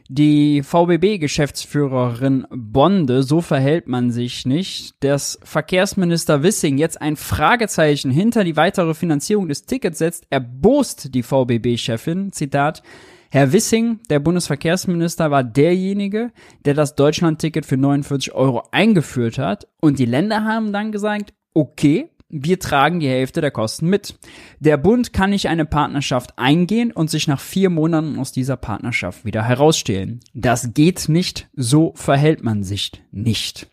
die 0.09 0.63
VBB-Geschäftsführerin 0.63 2.47
Bonde, 2.51 3.23
so 3.23 3.41
verhält 3.41 3.89
man 3.89 4.11
sich 4.11 4.47
nicht, 4.47 5.03
dass 5.03 5.39
Verkehrsminister 5.43 6.43
Wissing 6.43 6.79
jetzt 6.79 7.01
ein 7.01 7.17
Fragezeichen 7.17 8.11
hinter 8.11 8.45
die 8.45 8.57
weitere 8.57 8.95
Finanzierung 8.95 9.49
des 9.49 9.67
Tickets 9.67 9.99
setzt, 9.99 10.27
erbost 10.31 11.15
die 11.15 11.23
VBB-Chefin, 11.23 12.33
Zitat, 12.33 12.83
Herr 13.31 13.53
Wissing, 13.53 14.01
der 14.09 14.21
Bundesverkehrsminister, 14.21 15.31
war 15.31 15.43
derjenige, 15.43 16.31
der 16.65 16.75
das 16.75 16.95
Deutschland-Ticket 16.95 17.67
für 17.67 17.77
49 17.77 18.33
Euro 18.35 18.63
eingeführt 18.71 19.39
hat. 19.39 19.67
Und 19.81 19.99
die 19.99 20.07
Länder 20.07 20.45
haben 20.45 20.73
dann 20.73 20.93
gesagt, 20.93 21.35
okay, 21.53 22.11
wir 22.29 22.59
tragen 22.59 23.01
die 23.01 23.09
Hälfte 23.09 23.41
der 23.41 23.51
Kosten 23.51 23.89
mit. 23.89 24.19
Der 24.59 24.77
Bund 24.77 25.13
kann 25.13 25.31
nicht 25.31 25.49
eine 25.49 25.65
Partnerschaft 25.65 26.39
eingehen 26.39 26.91
und 26.91 27.09
sich 27.09 27.29
nach 27.29 27.41
vier 27.41 27.71
Monaten 27.71 28.19
aus 28.19 28.33
dieser 28.33 28.57
Partnerschaft 28.57 29.25
wieder 29.25 29.45
herausstehlen. 29.45 30.21
Das 30.35 30.75
geht 30.75 31.09
nicht, 31.09 31.49
so 31.55 31.93
verhält 31.95 32.43
man 32.43 32.65
sich 32.65 32.93
nicht. 33.13 33.71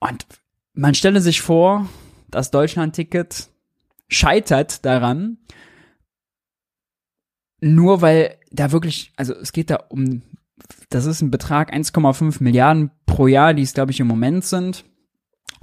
Und 0.00 0.26
man 0.74 0.94
stelle 0.94 1.20
sich 1.20 1.40
vor, 1.40 1.88
das 2.30 2.50
Deutschland-Ticket 2.50 3.48
scheitert 4.08 4.84
daran, 4.84 5.38
nur 7.60 8.02
weil 8.02 8.36
da 8.50 8.70
wirklich, 8.72 9.12
also 9.16 9.34
es 9.34 9.52
geht 9.52 9.70
da 9.70 9.76
um, 9.88 10.22
das 10.90 11.06
ist 11.06 11.22
ein 11.22 11.30
Betrag 11.30 11.72
1,5 11.72 12.42
Milliarden 12.42 12.90
pro 13.06 13.26
Jahr, 13.26 13.54
die 13.54 13.62
es 13.62 13.72
glaube 13.72 13.92
ich 13.92 14.00
im 14.00 14.06
Moment 14.06 14.44
sind 14.44 14.84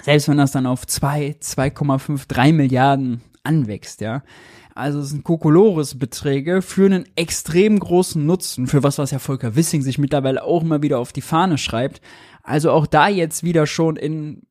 selbst 0.01 0.27
wenn 0.27 0.37
das 0.37 0.51
dann 0.51 0.65
auf 0.65 0.85
2, 0.87 1.37
2,5, 1.41 2.27
3 2.27 2.51
Milliarden 2.53 3.21
anwächst, 3.43 4.01
ja. 4.01 4.23
Also 4.73 4.99
es 4.99 5.09
sind 5.09 5.23
Kokolores-Beträge 5.23 6.61
für 6.61 6.85
einen 6.85 7.05
extrem 7.15 7.77
großen 7.77 8.25
Nutzen, 8.25 8.67
für 8.67 8.83
was, 8.83 8.97
was 8.97 9.11
ja 9.11 9.19
Volker 9.19 9.55
Wissing 9.55 9.81
sich 9.81 9.97
mittlerweile 9.97 10.43
auch 10.43 10.61
immer 10.61 10.81
wieder 10.81 10.99
auf 10.99 11.11
die 11.11 11.21
Fahne 11.21 11.57
schreibt. 11.57 12.01
Also 12.41 12.71
auch 12.71 12.87
da 12.87 13.09
jetzt 13.09 13.43
wieder 13.43 13.67
schon 13.67 13.97
in 13.97 14.43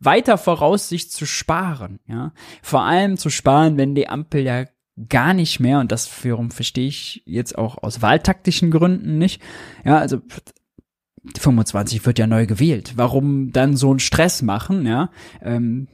weiter 0.00 0.38
Voraussicht 0.38 1.12
zu 1.12 1.26
sparen, 1.26 1.98
ja. 2.06 2.32
Vor 2.62 2.82
allem 2.82 3.16
zu 3.16 3.30
sparen, 3.30 3.76
wenn 3.76 3.94
die 3.94 4.08
Ampel 4.08 4.42
ja 4.42 4.64
gar 5.08 5.34
nicht 5.34 5.58
mehr, 5.58 5.80
und 5.80 5.90
das 5.90 6.24
wiederum 6.24 6.50
verstehe 6.50 6.86
ich 6.86 7.22
jetzt 7.26 7.58
auch 7.58 7.82
aus 7.82 8.02
wahltaktischen 8.02 8.70
Gründen 8.70 9.18
nicht, 9.18 9.42
ja, 9.84 9.98
also 9.98 10.20
25 11.38 12.04
wird 12.04 12.18
ja 12.18 12.26
neu 12.26 12.46
gewählt. 12.46 12.94
Warum 12.96 13.52
dann 13.52 13.76
so 13.76 13.90
einen 13.90 14.00
Stress 14.00 14.42
machen, 14.42 14.86
ja? 14.86 15.10
Ähm, 15.42 15.88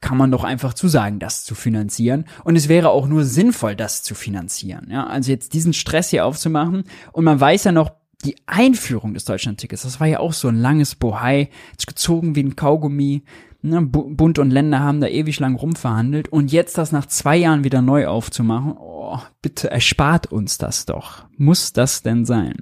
kann 0.00 0.16
man 0.16 0.30
doch 0.30 0.44
einfach 0.44 0.72
zusagen, 0.72 1.18
das 1.18 1.44
zu 1.44 1.54
finanzieren. 1.54 2.24
Und 2.44 2.56
es 2.56 2.68
wäre 2.68 2.90
auch 2.90 3.06
nur 3.06 3.24
sinnvoll, 3.24 3.76
das 3.76 4.02
zu 4.02 4.14
finanzieren. 4.14 4.88
Ja, 4.90 5.06
also 5.06 5.30
jetzt 5.30 5.52
diesen 5.52 5.72
Stress 5.72 6.10
hier 6.10 6.24
aufzumachen. 6.24 6.84
Und 7.12 7.24
man 7.24 7.40
weiß 7.40 7.64
ja 7.64 7.72
noch, 7.72 7.92
die 8.24 8.36
Einführung 8.46 9.14
des 9.14 9.24
Deutschlandtickets, 9.24 9.82
das 9.82 9.98
war 9.98 10.06
ja 10.06 10.20
auch 10.20 10.32
so 10.32 10.48
ein 10.48 10.56
langes 10.56 10.94
Bohai, 10.94 11.48
gezogen 11.86 12.36
wie 12.36 12.42
ein 12.42 12.56
Kaugummi. 12.56 13.24
Ne, 13.62 13.82
Bund 13.82 14.38
und 14.38 14.50
Länder 14.50 14.80
haben 14.80 15.02
da 15.02 15.06
ewig 15.06 15.38
lang 15.38 15.54
rumverhandelt. 15.54 16.28
Und 16.28 16.50
jetzt 16.52 16.78
das 16.78 16.92
nach 16.92 17.06
zwei 17.06 17.36
Jahren 17.36 17.64
wieder 17.64 17.82
neu 17.82 18.06
aufzumachen, 18.06 18.74
oh, 18.78 19.18
bitte 19.42 19.70
erspart 19.70 20.28
uns 20.32 20.56
das 20.56 20.86
doch. 20.86 21.26
Muss 21.36 21.74
das 21.74 22.02
denn 22.02 22.24
sein? 22.24 22.54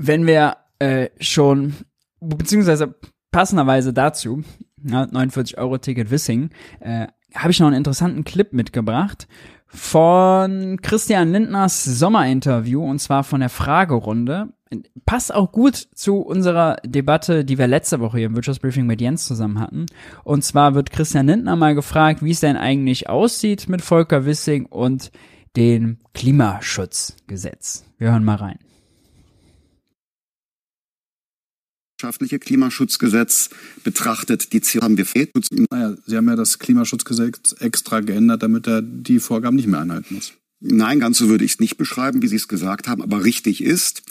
Wenn 0.00 0.26
wir 0.26 0.56
äh, 0.78 1.10
schon, 1.20 1.74
beziehungsweise 2.20 2.94
passenderweise 3.30 3.92
dazu, 3.92 4.42
ja, 4.82 5.06
49 5.06 5.58
Euro 5.58 5.78
Ticket 5.78 6.10
Wissing, 6.10 6.50
äh, 6.80 7.06
habe 7.34 7.50
ich 7.50 7.60
noch 7.60 7.66
einen 7.66 7.76
interessanten 7.76 8.24
Clip 8.24 8.52
mitgebracht 8.52 9.28
von 9.66 10.78
Christian 10.82 11.30
Lindners 11.32 11.84
Sommerinterview 11.84 12.82
und 12.82 12.98
zwar 12.98 13.22
von 13.22 13.40
der 13.40 13.50
Fragerunde. 13.50 14.48
Passt 15.04 15.34
auch 15.34 15.52
gut 15.52 15.76
zu 15.76 16.16
unserer 16.18 16.76
Debatte, 16.84 17.44
die 17.44 17.58
wir 17.58 17.66
letzte 17.66 18.00
Woche 18.00 18.18
hier 18.18 18.26
im 18.26 18.36
Wirtschaftsbriefing 18.36 18.86
mit 18.86 19.00
Jens 19.00 19.26
zusammen 19.26 19.60
hatten. 19.60 19.86
Und 20.24 20.44
zwar 20.44 20.74
wird 20.74 20.90
Christian 20.90 21.26
Lindner 21.26 21.56
mal 21.56 21.74
gefragt, 21.74 22.22
wie 22.24 22.30
es 22.30 22.40
denn 22.40 22.56
eigentlich 22.56 23.08
aussieht 23.08 23.68
mit 23.68 23.82
Volker 23.82 24.24
Wissing 24.24 24.66
und 24.66 25.12
dem 25.56 25.98
Klimaschutzgesetz. 26.14 27.84
Wir 27.98 28.12
hören 28.12 28.24
mal 28.24 28.36
rein. 28.36 28.58
Wirtschaftliche 32.00 32.38
Klimaschutzgesetz 32.38 33.50
betrachtet. 33.84 34.54
Die 34.54 34.62
Ziele 34.62 34.82
haben 34.82 34.96
wir 34.96 35.04
fehlt. 35.04 35.32
Naja, 35.70 35.96
Sie 36.06 36.16
haben 36.16 36.28
ja 36.28 36.36
das 36.36 36.58
Klimaschutzgesetz 36.58 37.56
extra 37.60 38.00
geändert, 38.00 38.42
damit 38.42 38.66
er 38.66 38.80
die 38.80 39.20
Vorgaben 39.20 39.56
nicht 39.56 39.68
mehr 39.68 39.80
einhalten 39.80 40.14
muss. 40.14 40.32
Nein, 40.60 41.00
ganz 41.00 41.18
so 41.18 41.28
würde 41.28 41.44
ich 41.44 41.52
es 41.52 41.60
nicht 41.60 41.76
beschreiben, 41.76 42.22
wie 42.22 42.28
Sie 42.28 42.36
es 42.36 42.48
gesagt 42.48 42.88
haben. 42.88 43.02
Aber 43.02 43.24
richtig 43.24 43.62
ist, 43.62 44.02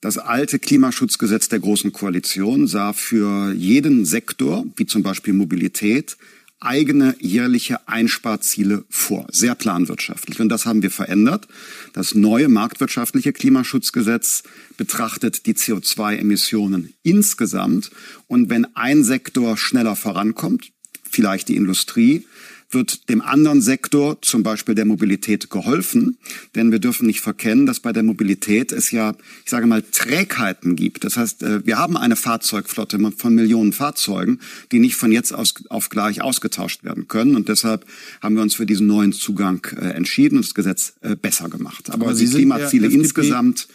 das 0.00 0.16
alte 0.16 0.58
Klimaschutzgesetz 0.58 1.48
der 1.48 1.60
Großen 1.60 1.92
Koalition 1.92 2.66
sah 2.66 2.94
für 2.94 3.52
jeden 3.52 4.06
Sektor, 4.06 4.64
wie 4.76 4.86
zum 4.86 5.02
Beispiel 5.02 5.34
Mobilität, 5.34 6.16
eigene 6.60 7.14
jährliche 7.20 7.88
Einsparziele 7.88 8.84
vor, 8.88 9.26
sehr 9.30 9.54
planwirtschaftlich. 9.54 10.40
Und 10.40 10.48
das 10.48 10.66
haben 10.66 10.82
wir 10.82 10.90
verändert. 10.90 11.46
Das 11.92 12.14
neue 12.14 12.48
marktwirtschaftliche 12.48 13.32
Klimaschutzgesetz 13.32 14.42
betrachtet 14.76 15.46
die 15.46 15.54
CO2-Emissionen 15.54 16.94
insgesamt. 17.02 17.90
Und 18.26 18.50
wenn 18.50 18.66
ein 18.76 19.04
Sektor 19.04 19.56
schneller 19.56 19.96
vorankommt, 19.96 20.72
vielleicht 21.10 21.48
die 21.48 21.56
Industrie, 21.56 22.26
wird 22.74 23.08
dem 23.08 23.20
anderen 23.20 23.62
Sektor, 23.62 24.20
zum 24.20 24.42
Beispiel 24.42 24.74
der 24.74 24.84
Mobilität, 24.84 25.50
geholfen. 25.50 26.18
Denn 26.54 26.72
wir 26.72 26.78
dürfen 26.78 27.06
nicht 27.06 27.20
verkennen, 27.20 27.66
dass 27.66 27.80
bei 27.80 27.92
der 27.92 28.02
Mobilität 28.02 28.72
es 28.72 28.90
ja, 28.90 29.14
ich 29.44 29.50
sage 29.50 29.66
mal, 29.66 29.82
Trägheiten 29.82 30.76
gibt. 30.76 31.04
Das 31.04 31.16
heißt, 31.16 31.42
äh, 31.42 31.66
wir 31.66 31.78
haben 31.78 31.96
eine 31.96 32.16
Fahrzeugflotte 32.16 32.98
von 33.16 33.34
Millionen 33.34 33.72
Fahrzeugen, 33.72 34.40
die 34.72 34.78
nicht 34.78 34.96
von 34.96 35.12
jetzt 35.12 35.32
aus 35.32 35.54
auf 35.70 35.88
gleich 35.88 36.20
ausgetauscht 36.20 36.84
werden 36.84 37.08
können. 37.08 37.36
Und 37.36 37.48
deshalb 37.48 37.86
haben 38.20 38.34
wir 38.34 38.42
uns 38.42 38.54
für 38.54 38.66
diesen 38.66 38.86
neuen 38.86 39.12
Zugang 39.12 39.66
äh, 39.80 39.90
entschieden 39.90 40.36
und 40.36 40.44
das 40.44 40.54
Gesetz 40.54 40.94
äh, 41.00 41.16
besser 41.16 41.48
gemacht. 41.48 41.90
Aber, 41.90 42.06
Aber 42.06 42.14
die 42.14 42.26
Klimaziele 42.26 42.88
insgesamt 42.88 43.68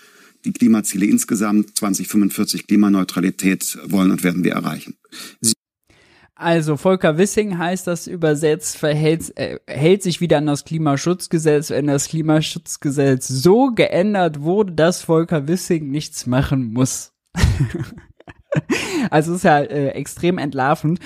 die 0.45 0.53
Klimaziele 0.53 1.05
insgesamt 1.05 1.77
2045 1.77 2.67
Klimaneutralität 2.67 3.77
wollen 3.85 4.11
und 4.11 4.23
werden 4.23 4.43
wir 4.43 4.53
erreichen. 4.53 4.95
Sie 5.41 5.53
also 6.39 6.77
Volker 6.77 7.17
Wissing 7.17 7.57
heißt 7.57 7.85
das 7.85 8.07
übersetzt, 8.07 8.77
verhält, 8.77 9.37
äh, 9.37 9.59
hält 9.67 10.03
sich 10.03 10.21
wieder 10.21 10.37
an 10.37 10.45
das 10.45 10.63
Klimaschutzgesetz, 10.63 11.69
wenn 11.69 11.87
das 11.87 12.07
Klimaschutzgesetz 12.07 13.27
so 13.27 13.71
geändert 13.73 14.41
wurde, 14.41 14.71
dass 14.71 15.01
Volker 15.01 15.47
Wissing 15.47 15.91
nichts 15.91 16.25
machen 16.25 16.71
muss. 16.71 17.13
also 19.11 19.35
ist 19.35 19.43
ja 19.43 19.59
äh, 19.59 19.89
extrem 19.89 20.37
entlarvend. 20.37 20.99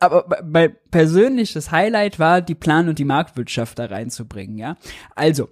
Aber 0.00 0.26
mein 0.44 0.74
persönliches 0.90 1.70
Highlight 1.70 2.18
war, 2.18 2.40
die 2.40 2.54
Plan- 2.54 2.88
und 2.88 2.98
die 2.98 3.04
Marktwirtschaft 3.04 3.78
da 3.78 3.86
reinzubringen, 3.86 4.56
ja. 4.56 4.76
Also, 5.14 5.50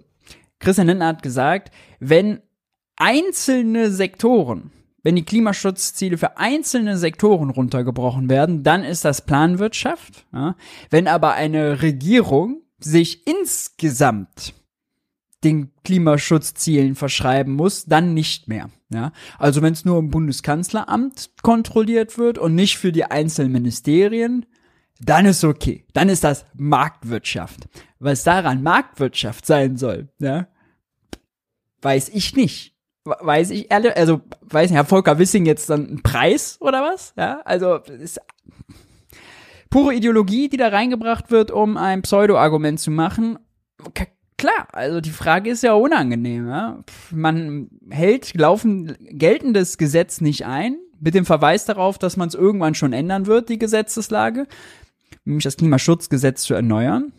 Christian 0.59 0.87
Lindner 0.87 1.07
hat 1.07 1.21
gesagt, 1.21 1.71
wenn 1.99 2.41
einzelne 2.95 3.91
Sektoren 3.91 4.71
wenn 5.07 5.15
die 5.15 5.23
Klimaschutzziele 5.23 6.17
für 6.17 6.37
einzelne 6.37 6.97
Sektoren 6.97 7.49
runtergebrochen 7.49 8.29
werden, 8.29 8.63
dann 8.63 8.83
ist 8.83 9.05
das 9.05 9.25
Planwirtschaft. 9.25 10.27
Ja? 10.33 10.57
Wenn 10.89 11.07
aber 11.07 11.31
eine 11.31 11.81
Regierung 11.81 12.63
sich 12.77 13.25
insgesamt 13.25 14.53
den 15.45 15.71
Klimaschutzzielen 15.85 16.95
verschreiben 16.95 17.53
muss, 17.53 17.85
dann 17.85 18.13
nicht 18.13 18.49
mehr. 18.49 18.69
Ja, 18.89 19.13
also 19.39 19.61
wenn 19.61 19.71
es 19.71 19.85
nur 19.85 19.97
im 19.97 20.09
Bundeskanzleramt 20.09 21.29
kontrolliert 21.41 22.17
wird 22.17 22.37
und 22.37 22.53
nicht 22.53 22.77
für 22.77 22.91
die 22.91 23.05
einzelnen 23.05 23.53
Ministerien, 23.53 24.45
dann 24.99 25.25
ist 25.25 25.45
okay. 25.45 25.85
Dann 25.93 26.09
ist 26.09 26.25
das 26.25 26.45
Marktwirtschaft. 26.53 27.69
Was 27.99 28.25
daran 28.25 28.61
Marktwirtschaft 28.61 29.45
sein 29.45 29.77
soll, 29.77 30.09
ja, 30.19 30.49
weiß 31.81 32.09
ich 32.09 32.35
nicht. 32.35 32.76
Weiß 33.07 33.51
ich 33.51 33.71
ehrlich, 33.71 33.95
also 33.95 34.21
weiß 34.41 34.69
nicht, 34.69 34.77
Herr 34.77 34.85
Volker 34.85 35.17
Wissing 35.17 35.45
jetzt 35.45 35.69
dann 35.69 35.87
einen 35.87 36.03
Preis 36.03 36.57
oder 36.59 36.81
was? 36.81 37.13
Ja, 37.17 37.41
also 37.45 37.75
ist 37.77 38.19
pure 39.69 39.93
Ideologie, 39.93 40.49
die 40.49 40.57
da 40.57 40.69
reingebracht 40.69 41.31
wird, 41.31 41.51
um 41.51 41.77
ein 41.77 42.01
Pseudo-Argument 42.01 42.79
zu 42.79 42.91
machen. 42.91 43.39
Klar, 44.37 44.67
also 44.71 45.01
die 45.01 45.09
Frage 45.09 45.49
ist 45.49 45.63
ja 45.63 45.73
unangenehm. 45.73 46.47
Ja? 46.47 46.83
Man 47.11 47.69
hält 47.89 48.35
laufen 48.35 48.97
geltendes 48.99 49.77
Gesetz 49.77 50.21
nicht 50.21 50.45
ein, 50.45 50.77
mit 50.99 51.15
dem 51.15 51.25
Verweis 51.25 51.65
darauf, 51.65 51.97
dass 51.97 52.17
man 52.17 52.27
es 52.27 52.35
irgendwann 52.35 52.75
schon 52.75 52.93
ändern 52.93 53.25
wird, 53.25 53.49
die 53.49 53.57
Gesetzeslage, 53.57 54.47
nämlich 55.25 55.43
das 55.43 55.57
Klimaschutzgesetz 55.57 56.43
zu 56.43 56.53
erneuern. 56.53 57.13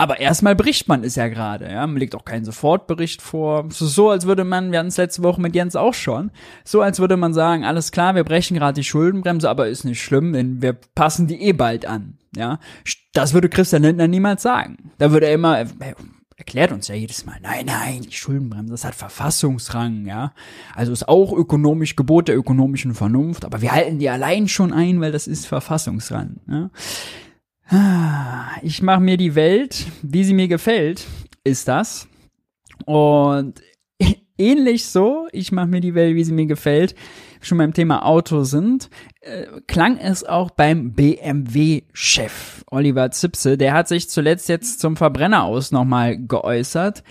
Aber 0.00 0.18
erstmal 0.18 0.56
bricht 0.56 0.88
man 0.88 1.04
es 1.04 1.14
ja 1.14 1.28
gerade, 1.28 1.70
ja. 1.70 1.86
Man 1.86 1.98
legt 1.98 2.14
auch 2.14 2.24
keinen 2.24 2.46
Sofortbericht 2.46 3.20
vor. 3.20 3.66
So, 3.68 3.84
so 3.84 4.08
als 4.08 4.24
würde 4.24 4.44
man, 4.44 4.72
wir 4.72 4.78
hatten 4.78 4.88
es 4.88 4.96
letzte 4.96 5.22
Woche 5.22 5.42
mit 5.42 5.54
Jens 5.54 5.76
auch 5.76 5.92
schon, 5.92 6.30
so 6.64 6.80
als 6.80 7.00
würde 7.00 7.18
man 7.18 7.34
sagen, 7.34 7.66
alles 7.66 7.92
klar, 7.92 8.14
wir 8.14 8.24
brechen 8.24 8.56
gerade 8.56 8.80
die 8.80 8.84
Schuldenbremse, 8.84 9.50
aber 9.50 9.68
ist 9.68 9.84
nicht 9.84 10.02
schlimm, 10.02 10.32
denn 10.32 10.62
wir 10.62 10.72
passen 10.94 11.26
die 11.26 11.42
eh 11.42 11.52
bald 11.52 11.84
an, 11.84 12.16
ja. 12.34 12.58
Das 13.12 13.34
würde 13.34 13.50
Christian 13.50 13.82
Lindner 13.82 14.08
niemals 14.08 14.40
sagen. 14.40 14.90
Da 14.96 15.12
würde 15.12 15.26
er 15.26 15.34
immer, 15.34 15.58
er 15.58 15.66
erklärt 16.38 16.72
uns 16.72 16.88
ja 16.88 16.94
jedes 16.94 17.26
Mal, 17.26 17.36
nein, 17.42 17.66
nein, 17.66 18.00
die 18.00 18.12
Schuldenbremse, 18.12 18.72
das 18.72 18.86
hat 18.86 18.94
Verfassungsrang, 18.94 20.06
ja. 20.06 20.32
Also 20.74 20.92
ist 20.92 21.10
auch 21.10 21.34
ökonomisch 21.34 21.94
Gebot 21.94 22.28
der 22.28 22.38
ökonomischen 22.38 22.94
Vernunft, 22.94 23.44
aber 23.44 23.60
wir 23.60 23.72
halten 23.72 23.98
die 23.98 24.08
allein 24.08 24.48
schon 24.48 24.72
ein, 24.72 25.02
weil 25.02 25.12
das 25.12 25.26
ist 25.26 25.46
Verfassungsrang, 25.46 26.36
ja. 26.48 26.70
Ich 28.62 28.82
mache 28.82 29.00
mir 29.00 29.16
die 29.16 29.34
Welt, 29.34 29.86
wie 30.02 30.24
sie 30.24 30.34
mir 30.34 30.48
gefällt, 30.48 31.06
ist 31.44 31.68
das. 31.68 32.08
Und 32.84 33.60
ähnlich 34.38 34.86
so, 34.86 35.28
ich 35.32 35.52
mache 35.52 35.68
mir 35.68 35.80
die 35.80 35.94
Welt, 35.94 36.16
wie 36.16 36.24
sie 36.24 36.32
mir 36.32 36.46
gefällt, 36.46 36.96
schon 37.40 37.58
beim 37.58 37.72
Thema 37.72 38.04
Auto 38.04 38.42
sind, 38.42 38.90
äh, 39.20 39.46
klang 39.66 39.98
es 39.98 40.24
auch 40.24 40.50
beim 40.50 40.92
BMW-Chef 40.92 42.64
Oliver 42.70 43.10
Zipse. 43.12 43.56
Der 43.56 43.72
hat 43.72 43.88
sich 43.88 44.10
zuletzt 44.10 44.48
jetzt 44.48 44.80
zum 44.80 44.96
Verbrenner 44.96 45.44
aus 45.44 45.70
nochmal 45.70 46.18
geäußert. 46.18 47.04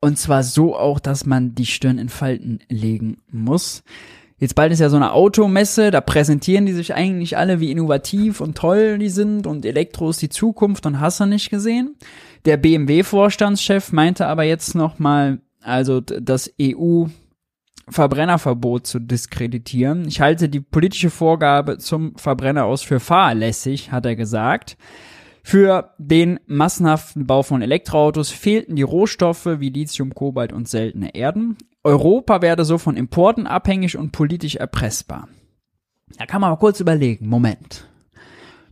Und 0.00 0.18
zwar 0.18 0.42
so 0.42 0.76
auch, 0.76 1.00
dass 1.00 1.24
man 1.24 1.54
die 1.54 1.64
Stirn 1.64 1.98
in 1.98 2.10
Falten 2.10 2.60
legen 2.68 3.22
muss. 3.30 3.82
Jetzt 4.44 4.56
bald 4.56 4.70
ist 4.74 4.80
ja 4.80 4.90
so 4.90 4.96
eine 4.96 5.14
Automesse, 5.14 5.90
da 5.90 6.02
präsentieren 6.02 6.66
die 6.66 6.74
sich 6.74 6.94
eigentlich 6.94 7.38
alle, 7.38 7.60
wie 7.60 7.70
innovativ 7.70 8.42
und 8.42 8.58
toll 8.58 8.98
die 8.98 9.08
sind 9.08 9.46
und 9.46 9.64
Elektro 9.64 10.10
ist 10.10 10.20
die 10.20 10.28
Zukunft 10.28 10.84
und 10.84 11.00
hast 11.00 11.18
du 11.18 11.24
nicht 11.24 11.48
gesehen. 11.48 11.96
Der 12.44 12.58
BMW-Vorstandschef 12.58 13.90
meinte 13.92 14.26
aber 14.26 14.42
jetzt 14.42 14.74
nochmal, 14.74 15.38
also 15.62 16.02
das 16.02 16.52
EU 16.60 17.06
Verbrennerverbot 17.88 18.86
zu 18.86 18.98
diskreditieren. 18.98 20.06
Ich 20.08 20.20
halte 20.20 20.50
die 20.50 20.60
politische 20.60 21.08
Vorgabe 21.08 21.78
zum 21.78 22.14
Verbrenner 22.16 22.66
aus 22.66 22.82
für 22.82 23.00
fahrlässig, 23.00 23.92
hat 23.92 24.04
er 24.04 24.14
gesagt. 24.14 24.76
Für 25.42 25.94
den 25.96 26.38
massenhaften 26.44 27.26
Bau 27.26 27.42
von 27.42 27.62
Elektroautos 27.62 28.30
fehlten 28.30 28.76
die 28.76 28.82
Rohstoffe 28.82 29.46
wie 29.46 29.70
Lithium, 29.70 30.14
Kobalt 30.14 30.52
und 30.52 30.68
seltene 30.68 31.14
Erden. 31.14 31.56
Europa 31.84 32.42
werde 32.42 32.64
so 32.64 32.78
von 32.78 32.96
Importen 32.96 33.46
abhängig 33.46 33.96
und 33.96 34.10
politisch 34.10 34.56
erpressbar. 34.56 35.28
Da 36.18 36.26
kann 36.26 36.40
man 36.40 36.50
mal 36.50 36.56
kurz 36.56 36.80
überlegen, 36.80 37.28
Moment. 37.28 37.88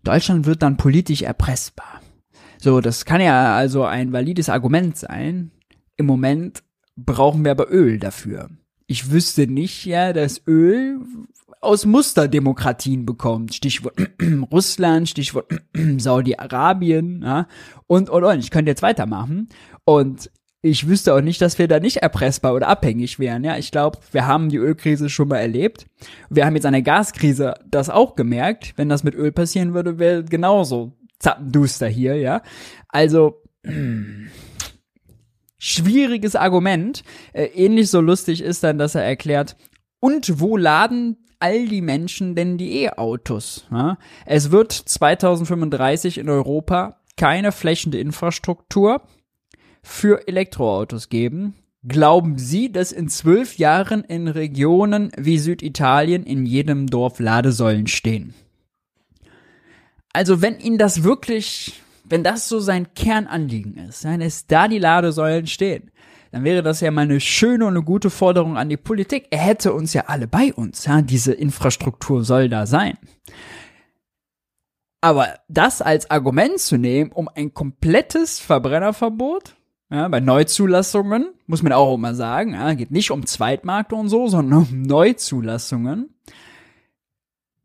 Deutschland 0.02 0.46
wird 0.46 0.62
dann 0.62 0.76
politisch 0.76 1.22
erpressbar. 1.22 2.00
So, 2.58 2.80
das 2.80 3.04
kann 3.04 3.20
ja 3.20 3.54
also 3.54 3.84
ein 3.84 4.12
valides 4.12 4.48
Argument 4.48 4.96
sein. 4.96 5.50
Im 5.96 6.06
Moment 6.06 6.62
brauchen 6.96 7.44
wir 7.44 7.50
aber 7.50 7.70
Öl 7.70 7.98
dafür. 7.98 8.48
Ich 8.86 9.10
wüsste 9.10 9.46
nicht, 9.46 9.84
ja, 9.84 10.12
dass 10.12 10.46
Öl 10.46 11.00
aus 11.60 11.86
Musterdemokratien 11.86 13.06
bekommt. 13.06 13.54
Stichwort 13.54 13.94
Russland, 14.52 15.08
Stichwort 15.08 15.52
Saudi-Arabien, 15.98 17.22
ja, 17.22 17.46
und, 17.86 18.10
und, 18.10 18.24
und. 18.24 18.38
Ich 18.38 18.50
könnte 18.50 18.70
jetzt 18.70 18.82
weitermachen. 18.82 19.48
Und 19.84 20.30
ich 20.62 20.86
wüsste 20.86 21.12
auch 21.12 21.20
nicht, 21.20 21.42
dass 21.42 21.58
wir 21.58 21.66
da 21.66 21.80
nicht 21.80 21.98
erpressbar 21.98 22.54
oder 22.54 22.68
abhängig 22.68 23.18
wären. 23.18 23.42
Ja, 23.42 23.58
ich 23.58 23.72
glaube, 23.72 23.98
wir 24.12 24.28
haben 24.28 24.48
die 24.48 24.58
Ölkrise 24.58 25.10
schon 25.10 25.28
mal 25.28 25.38
erlebt. 25.38 25.86
Wir 26.30 26.46
haben 26.46 26.54
jetzt 26.54 26.66
eine 26.66 26.84
Gaskrise 26.84 27.54
das 27.68 27.90
auch 27.90 28.14
gemerkt. 28.14 28.74
Wenn 28.76 28.88
das 28.88 29.02
mit 29.02 29.16
Öl 29.16 29.32
passieren 29.32 29.74
würde, 29.74 29.98
wäre 29.98 30.24
genauso 30.24 30.92
zappenduster 31.18 31.88
hier, 31.88 32.16
ja. 32.16 32.42
Also, 32.88 33.42
schwieriges 35.58 36.36
Argument. 36.36 37.02
Äh, 37.32 37.46
ähnlich 37.46 37.90
so 37.90 38.00
lustig 38.00 38.40
ist 38.40 38.62
dann, 38.62 38.78
dass 38.78 38.94
er 38.94 39.02
erklärt, 39.02 39.56
und 39.98 40.40
wo 40.40 40.56
laden 40.56 41.16
all 41.40 41.66
die 41.66 41.80
Menschen 41.80 42.36
denn 42.36 42.56
die 42.56 42.82
E-Autos? 42.84 43.66
Ja? 43.70 43.98
Es 44.26 44.52
wird 44.52 44.72
2035 44.72 46.18
in 46.18 46.28
Europa 46.28 47.00
keine 47.16 47.52
flächende 47.52 47.98
Infrastruktur 47.98 49.02
für 49.82 50.26
Elektroautos 50.28 51.08
geben. 51.08 51.54
Glauben 51.86 52.38
Sie, 52.38 52.70
dass 52.70 52.92
in 52.92 53.08
zwölf 53.08 53.58
Jahren 53.58 54.04
in 54.04 54.28
Regionen 54.28 55.10
wie 55.16 55.38
Süditalien 55.38 56.22
in 56.22 56.46
jedem 56.46 56.86
Dorf 56.86 57.18
Ladesäulen 57.18 57.88
stehen? 57.88 58.34
Also 60.12 60.42
wenn 60.42 60.60
Ihnen 60.60 60.78
das 60.78 61.02
wirklich, 61.02 61.80
wenn 62.04 62.22
das 62.22 62.48
so 62.48 62.60
sein 62.60 62.94
Kernanliegen 62.94 63.78
ist, 63.78 64.04
dann 64.04 64.20
ist 64.20 64.52
da 64.52 64.68
die 64.68 64.78
Ladesäulen 64.78 65.46
stehen, 65.48 65.90
dann 66.30 66.44
wäre 66.44 66.62
das 66.62 66.80
ja 66.80 66.90
mal 66.90 67.02
eine 67.02 67.20
schöne 67.20 67.66
und 67.66 67.76
eine 67.76 67.84
gute 67.84 68.10
Forderung 68.10 68.56
an 68.56 68.68
die 68.68 68.76
Politik. 68.76 69.26
Er 69.30 69.38
hätte 69.40 69.72
uns 69.72 69.92
ja 69.92 70.04
alle 70.06 70.28
bei 70.28 70.52
uns, 70.54 70.86
ja, 70.86 71.02
diese 71.02 71.32
Infrastruktur 71.32 72.24
soll 72.24 72.48
da 72.48 72.66
sein. 72.66 72.96
Aber 75.00 75.34
das 75.48 75.82
als 75.82 76.10
Argument 76.10 76.60
zu 76.60 76.78
nehmen, 76.78 77.10
um 77.10 77.28
ein 77.28 77.52
komplettes 77.52 78.38
Verbrennerverbot, 78.38 79.56
ja, 79.92 80.08
bei 80.08 80.20
Neuzulassungen, 80.20 81.34
muss 81.46 81.62
man 81.62 81.74
auch 81.74 81.94
immer 81.94 82.14
sagen, 82.14 82.54
ja, 82.54 82.72
geht 82.72 82.90
nicht 82.90 83.10
um 83.10 83.26
Zweitmarkt 83.26 83.92
und 83.92 84.08
so, 84.08 84.26
sondern 84.26 84.62
um 84.62 84.82
Neuzulassungen 84.82 86.14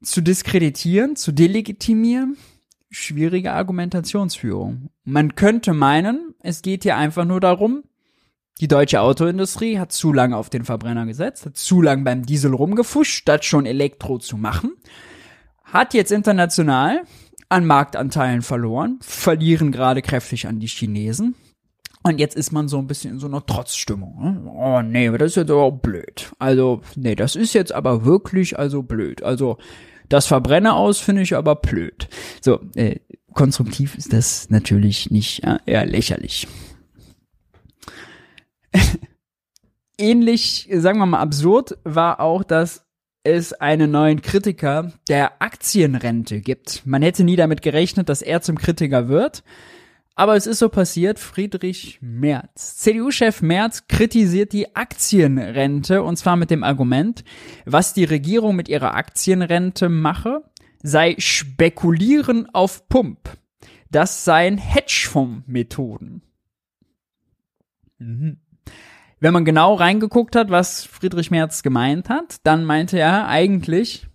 zu 0.03 0.19
diskreditieren, 0.19 1.15
zu 1.15 1.31
delegitimieren, 1.31 2.35
schwierige 2.89 3.53
Argumentationsführung. 3.53 4.89
Man 5.05 5.35
könnte 5.35 5.73
meinen, 5.73 6.35
es 6.41 6.61
geht 6.61 6.83
hier 6.83 6.97
einfach 6.97 7.23
nur 7.23 7.39
darum, 7.39 7.83
die 8.59 8.67
deutsche 8.67 8.99
Autoindustrie 8.99 9.79
hat 9.79 9.93
zu 9.93 10.11
lange 10.11 10.35
auf 10.35 10.49
den 10.49 10.65
Verbrenner 10.65 11.05
gesetzt, 11.05 11.45
hat 11.45 11.55
zu 11.55 11.81
lange 11.81 12.03
beim 12.03 12.25
Diesel 12.25 12.53
rumgefuscht, 12.53 13.19
statt 13.19 13.45
schon 13.45 13.65
Elektro 13.65 14.17
zu 14.17 14.35
machen, 14.35 14.73
hat 15.63 15.93
jetzt 15.93 16.11
international 16.11 17.03
an 17.47 17.65
Marktanteilen 17.65 18.41
verloren, 18.41 18.99
verlieren 19.01 19.71
gerade 19.71 20.01
kräftig 20.01 20.45
an 20.47 20.59
die 20.59 20.67
Chinesen, 20.67 21.35
und 22.07 22.19
jetzt 22.19 22.35
ist 22.35 22.51
man 22.51 22.67
so 22.67 22.77
ein 22.77 22.87
bisschen 22.87 23.13
in 23.13 23.19
so 23.19 23.27
einer 23.27 23.45
Trotzstimmung. 23.45 24.21
Ne? 24.21 24.51
Oh 24.51 24.81
nee, 24.81 25.09
das 25.09 25.31
ist 25.31 25.35
jetzt 25.35 25.51
aber 25.51 25.71
blöd. 25.71 26.31
Also, 26.39 26.81
nee, 26.95 27.15
das 27.15 27.35
ist 27.35 27.53
jetzt 27.53 27.73
aber 27.73 28.05
wirklich 28.05 28.57
also 28.57 28.83
blöd. 28.83 29.23
Also, 29.23 29.57
das 30.09 30.27
Verbrenner 30.27 30.75
aus 30.75 30.99
finde 30.99 31.21
ich 31.21 31.35
aber 31.35 31.55
blöd. 31.55 32.07
So, 32.41 32.61
äh, 32.75 32.99
konstruktiv 33.33 33.95
ist 33.95 34.13
das 34.13 34.49
natürlich 34.49 35.11
nicht, 35.11 35.43
äh, 35.43 35.57
eher 35.65 35.85
lächerlich. 35.85 36.47
Ähnlich, 39.97 40.69
sagen 40.71 40.99
wir 40.99 41.05
mal 41.05 41.19
absurd, 41.19 41.77
war 41.83 42.19
auch, 42.19 42.43
dass 42.43 42.85
es 43.23 43.51
einen 43.53 43.91
neuen 43.91 44.21
Kritiker 44.21 44.93
der 45.09 45.41
Aktienrente 45.41 46.39
gibt. 46.39 46.85
Man 46.85 47.01
hätte 47.01 47.23
nie 47.23 47.35
damit 47.35 47.61
gerechnet, 47.61 48.07
dass 48.07 48.21
er 48.21 48.41
zum 48.41 48.57
Kritiker 48.57 49.09
wird. 49.09 49.43
Aber 50.17 50.35
es 50.35 50.47
ist 50.47 50.57
so 50.57 50.69
passiert, 50.69 51.19
Friedrich 51.19 51.99
Merz. 52.01 52.77
CDU-Chef 52.77 53.43
Merz 53.43 53.85
kritisiert 53.87 54.51
die 54.51 54.75
Aktienrente 54.75 56.01
und 56.01 56.17
zwar 56.17 56.35
mit 56.35 56.49
dem 56.49 56.63
Argument, 56.63 57.23
was 57.65 57.93
die 57.93 58.03
Regierung 58.03 58.55
mit 58.55 58.67
ihrer 58.67 58.95
Aktienrente 58.95 59.89
mache, 59.89 60.41
sei 60.81 61.13
Spekulieren 61.19 62.49
auf 62.51 62.89
Pump. 62.89 63.37
Das 63.91 64.25
seien 64.25 64.57
Hedgefonds-Methoden. 64.57 66.23
Mhm. 67.99 68.39
Wenn 69.19 69.33
man 69.33 69.45
genau 69.45 69.75
reingeguckt 69.75 70.35
hat, 70.35 70.49
was 70.49 70.83
Friedrich 70.83 71.29
Merz 71.29 71.61
gemeint 71.61 72.09
hat, 72.09 72.37
dann 72.43 72.65
meinte 72.65 72.97
er 72.97 73.27
eigentlich, 73.27 74.07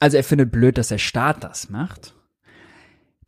also 0.00 0.16
er 0.16 0.24
findet 0.24 0.50
blöd, 0.50 0.78
dass 0.78 0.88
der 0.88 0.96
Staat 0.96 1.44
das 1.44 1.68
macht. 1.68 2.14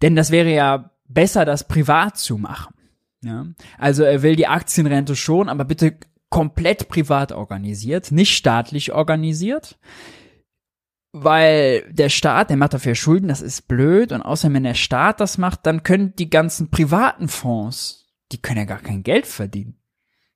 Denn 0.00 0.16
das 0.16 0.30
wäre 0.30 0.50
ja 0.50 0.95
besser, 1.08 1.44
das 1.44 1.66
privat 1.66 2.16
zu 2.16 2.38
machen. 2.38 2.74
Ja? 3.22 3.46
Also 3.78 4.04
er 4.04 4.22
will 4.22 4.36
die 4.36 4.46
Aktienrente 4.46 5.16
schon, 5.16 5.48
aber 5.48 5.64
bitte 5.64 5.98
komplett 6.30 6.88
privat 6.88 7.32
organisiert, 7.32 8.12
nicht 8.12 8.36
staatlich 8.36 8.92
organisiert. 8.92 9.78
Weil 11.12 11.90
der 11.90 12.10
Staat, 12.10 12.50
der 12.50 12.58
macht 12.58 12.74
dafür 12.74 12.94
Schulden, 12.94 13.28
das 13.28 13.40
ist 13.40 13.68
blöd. 13.68 14.12
Und 14.12 14.20
außerdem, 14.20 14.56
wenn 14.56 14.64
der 14.64 14.74
Staat 14.74 15.20
das 15.20 15.38
macht, 15.38 15.64
dann 15.64 15.82
können 15.82 16.14
die 16.16 16.28
ganzen 16.28 16.70
privaten 16.70 17.28
Fonds, 17.28 18.06
die 18.32 18.42
können 18.42 18.58
ja 18.58 18.64
gar 18.64 18.80
kein 18.80 19.02
Geld 19.02 19.26
verdienen. 19.26 19.78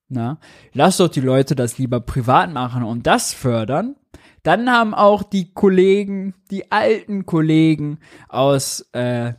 Na, 0.09 0.41
lass 0.73 0.97
doch 0.97 1.09
die 1.09 1.21
Leute 1.21 1.55
das 1.55 1.79
lieber 1.79 2.01
privat 2.01 2.51
machen 2.51 2.83
und 2.83 3.07
das 3.07 3.33
fördern. 3.33 3.95
Dann 4.43 4.71
haben 4.71 4.95
auch 4.95 5.23
die 5.23 5.53
Kollegen, 5.53 6.35
die 6.51 6.73
alten 6.73 7.27
Kollegen 7.27 7.99
aus 8.29 8.89
äh, 8.93 9.35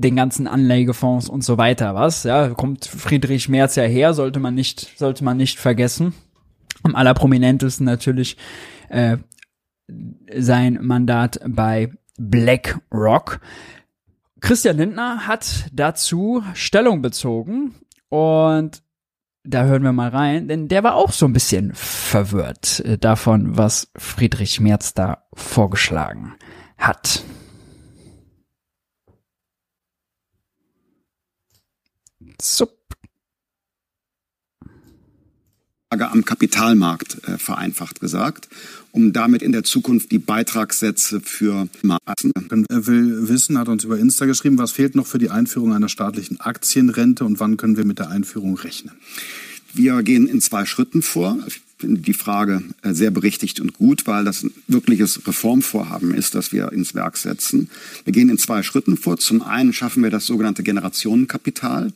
den 0.00 0.16
ganzen 0.16 0.46
Anlegefonds 0.46 1.28
und 1.28 1.44
so 1.44 1.58
weiter 1.58 1.94
was. 1.94 2.24
Ja, 2.24 2.48
kommt 2.50 2.86
Friedrich 2.86 3.48
Merz 3.48 3.76
ja 3.76 3.84
her, 3.84 4.14
sollte 4.14 4.40
man 4.40 4.54
nicht, 4.54 4.98
sollte 4.98 5.24
man 5.24 5.36
nicht 5.36 5.58
vergessen. 5.58 6.14
Am 6.82 6.96
allerprominentesten 6.96 7.84
natürlich 7.84 8.36
äh, 8.88 9.18
sein 10.36 10.78
Mandat 10.80 11.40
bei 11.46 11.92
BlackRock. 12.18 13.40
Christian 14.40 14.78
Lindner 14.78 15.26
hat 15.26 15.66
dazu 15.72 16.42
Stellung 16.54 17.02
bezogen 17.02 17.74
und 18.08 18.82
da 19.44 19.64
hören 19.64 19.82
wir 19.82 19.92
mal 19.92 20.10
rein, 20.10 20.48
denn 20.48 20.68
der 20.68 20.82
war 20.84 20.94
auch 20.94 21.12
so 21.12 21.26
ein 21.26 21.32
bisschen 21.32 21.72
verwirrt 21.74 22.80
äh, 22.80 22.98
davon, 22.98 23.56
was 23.56 23.90
Friedrich 23.96 24.60
Merz 24.60 24.94
da 24.94 25.24
vorgeschlagen 25.34 26.34
hat. 26.78 27.22
Sup. 32.40 32.76
am 35.90 36.24
Kapitalmarkt 36.24 37.28
äh, 37.28 37.36
vereinfacht 37.36 38.00
gesagt, 38.00 38.48
um 38.92 39.12
damit 39.12 39.42
in 39.42 39.52
der 39.52 39.64
Zukunft 39.64 40.12
die 40.12 40.18
Beitragssätze 40.18 41.20
für 41.20 41.68
Maßen. 41.82 42.32
Er 42.68 42.86
will 42.86 43.28
wissen, 43.28 43.58
hat 43.58 43.68
uns 43.68 43.84
über 43.84 43.98
Insta 43.98 44.26
geschrieben, 44.26 44.58
was 44.58 44.72
fehlt 44.72 44.94
noch 44.94 45.06
für 45.06 45.18
die 45.18 45.30
Einführung 45.30 45.72
einer 45.72 45.88
staatlichen 45.88 46.40
Aktienrente 46.40 47.24
und 47.24 47.40
wann 47.40 47.56
können 47.56 47.76
wir 47.76 47.84
mit 47.84 47.98
der 47.98 48.08
Einführung 48.08 48.56
rechnen? 48.56 48.94
Wir 49.74 50.02
gehen 50.02 50.26
in 50.26 50.40
zwei 50.40 50.64
Schritten 50.64 51.02
vor. 51.02 51.38
Ich 51.80 51.86
finde 51.86 52.02
die 52.02 52.12
Frage 52.12 52.62
äh, 52.82 52.92
sehr 52.92 53.10
berichtigt 53.10 53.58
und 53.58 53.72
gut, 53.72 54.06
weil 54.06 54.22
das 54.22 54.42
ein 54.42 54.52
wirkliches 54.68 55.26
Reformvorhaben 55.26 56.12
ist, 56.12 56.34
das 56.34 56.52
wir 56.52 56.72
ins 56.72 56.94
Werk 56.94 57.16
setzen. 57.16 57.70
Wir 58.04 58.12
gehen 58.12 58.28
in 58.28 58.36
zwei 58.36 58.62
Schritten 58.62 58.98
vor. 58.98 59.16
Zum 59.16 59.40
einen 59.40 59.72
schaffen 59.72 60.02
wir 60.02 60.10
das 60.10 60.26
sogenannte 60.26 60.62
Generationenkapital. 60.62 61.94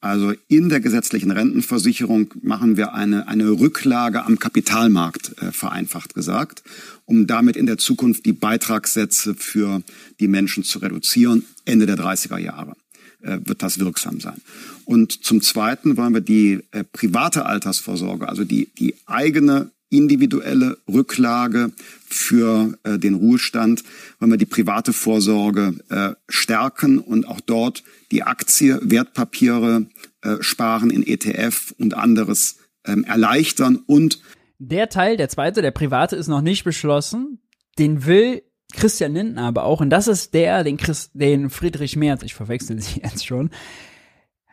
Also 0.00 0.32
in 0.48 0.70
der 0.70 0.80
gesetzlichen 0.80 1.32
Rentenversicherung 1.32 2.32
machen 2.40 2.78
wir 2.78 2.94
eine, 2.94 3.28
eine 3.28 3.50
Rücklage 3.50 4.24
am 4.24 4.38
Kapitalmarkt, 4.38 5.34
äh, 5.42 5.52
vereinfacht 5.52 6.14
gesagt, 6.14 6.62
um 7.04 7.26
damit 7.26 7.58
in 7.58 7.66
der 7.66 7.76
Zukunft 7.76 8.24
die 8.24 8.32
Beitragssätze 8.32 9.34
für 9.34 9.82
die 10.18 10.28
Menschen 10.28 10.64
zu 10.64 10.78
reduzieren, 10.78 11.44
Ende 11.66 11.84
der 11.84 11.98
30er 11.98 12.38
Jahre 12.38 12.74
wird 13.20 13.62
das 13.62 13.78
wirksam 13.78 14.20
sein. 14.20 14.40
Und 14.84 15.24
zum 15.24 15.40
Zweiten 15.40 15.96
wollen 15.96 16.14
wir 16.14 16.20
die 16.20 16.60
äh, 16.70 16.84
private 16.84 17.46
Altersvorsorge, 17.46 18.28
also 18.28 18.44
die, 18.44 18.72
die 18.78 18.94
eigene 19.06 19.70
individuelle 19.88 20.78
Rücklage 20.88 21.72
für 22.06 22.76
äh, 22.82 22.98
den 22.98 23.14
Ruhestand, 23.14 23.84
wollen 24.18 24.32
wir 24.32 24.38
die 24.38 24.46
private 24.46 24.92
Vorsorge 24.92 25.74
äh, 25.88 26.12
stärken 26.28 26.98
und 26.98 27.26
auch 27.26 27.40
dort 27.40 27.84
die 28.10 28.22
Aktie, 28.22 28.78
Wertpapiere, 28.82 29.86
äh, 30.22 30.36
Sparen 30.40 30.90
in 30.90 31.06
ETF 31.06 31.74
und 31.78 31.94
anderes 31.94 32.56
ähm, 32.84 33.04
erleichtern 33.04 33.76
und 33.86 34.20
der 34.58 34.88
Teil, 34.88 35.18
der 35.18 35.28
zweite, 35.28 35.60
der 35.60 35.70
private, 35.70 36.16
ist 36.16 36.28
noch 36.28 36.40
nicht 36.40 36.64
beschlossen. 36.64 37.40
Den 37.78 38.06
will 38.06 38.42
Christian 38.76 39.14
Lindner 39.14 39.42
aber 39.42 39.64
auch, 39.64 39.80
und 39.80 39.90
das 39.90 40.08
ist 40.08 40.34
der, 40.34 40.64
den, 40.64 40.76
Chris, 40.76 41.10
den 41.14 41.50
Friedrich 41.50 41.96
Merz, 41.96 42.22
ich 42.22 42.34
verwechsel 42.34 42.80
sie 42.80 43.00
jetzt 43.00 43.26
schon, 43.26 43.50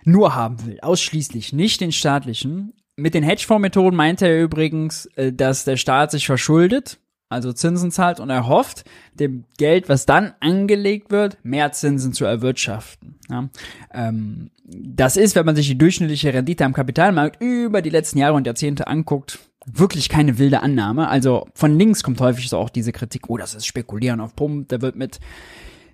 nur 0.06 0.36
haben 0.36 0.66
will, 0.66 0.80
ausschließlich, 0.82 1.54
nicht 1.54 1.82
den 1.82 1.92
staatlichen. 1.92 2.74
Mit 2.96 3.14
den 3.14 3.24
Hedgefonds-Methoden 3.24 3.96
meint 3.96 4.22
er 4.22 4.42
übrigens, 4.42 5.06
äh, 5.16 5.32
dass 5.32 5.66
der 5.66 5.78
Staat 5.78 6.12
sich 6.12 6.26
verschuldet, 6.26 7.00
also 7.30 7.52
Zinsen 7.52 7.92
zahlt 7.92 8.20
und 8.20 8.30
er 8.30 8.48
hofft, 8.48 8.86
dem 9.14 9.46
Geld, 9.58 9.90
was 9.90 10.06
dann 10.06 10.34
angelegt 10.40 11.12
wird, 11.12 11.38
mehr 11.44 11.72
Zinsen 11.72 12.14
zu 12.14 12.26
erwirtschaften. 12.26 13.16
Ja, 13.30 13.50
ähm, 13.94 14.52
das 14.66 15.18
ist, 15.18 15.36
wenn 15.36 15.46
man 15.46 15.56
sich 15.56 15.68
die 15.68 15.78
durchschnittliche 15.78 16.34
Rendite 16.34 16.64
am 16.64 16.74
Kapitalmarkt 16.74 17.42
über 17.42 17.82
die 17.82 17.90
letzten 17.90 18.20
Jahre 18.20 18.36
und 18.36 18.46
Jahrzehnte 18.46 18.88
anguckt, 18.88 19.40
wirklich 19.65 20.10
keine 20.10 20.38
wilde 20.38 20.62
Annahme. 20.62 21.08
Also 21.08 21.47
von 21.54 21.78
links 21.78 22.04
kommt 22.04 22.19
häufig 22.21 22.49
so 22.49 22.58
auch 22.58 22.69
diese 22.69 22.91
Kritik, 22.91 23.30
oh, 23.30 23.38
das 23.38 23.56
ist 23.56 23.65
Spekulieren 23.65 24.19
auf 24.19 24.36
Pump, 24.36 24.69
da 24.69 24.82
wird 24.82 24.95
mit, 24.95 25.19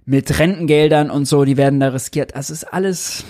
mit 0.05 0.39
Rentengeldern 0.39 1.09
und 1.09 1.25
so, 1.25 1.45
die 1.45 1.57
werden 1.57 1.79
da 1.79 1.89
riskiert. 1.89 2.35
Das 2.35 2.49
ist 2.49 2.63
alles, 2.63 3.23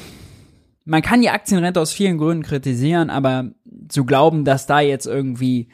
man 0.86 1.02
kann 1.02 1.22
die 1.22 1.30
Aktienrente 1.30 1.80
aus 1.80 1.92
vielen 1.92 2.18
Gründen 2.18 2.44
kritisieren, 2.44 3.10
aber 3.10 3.52
zu 3.90 4.06
glauben, 4.06 4.46
dass 4.46 4.66
da 4.66 4.80
jetzt 4.80 5.08
irgendwie 5.08 5.68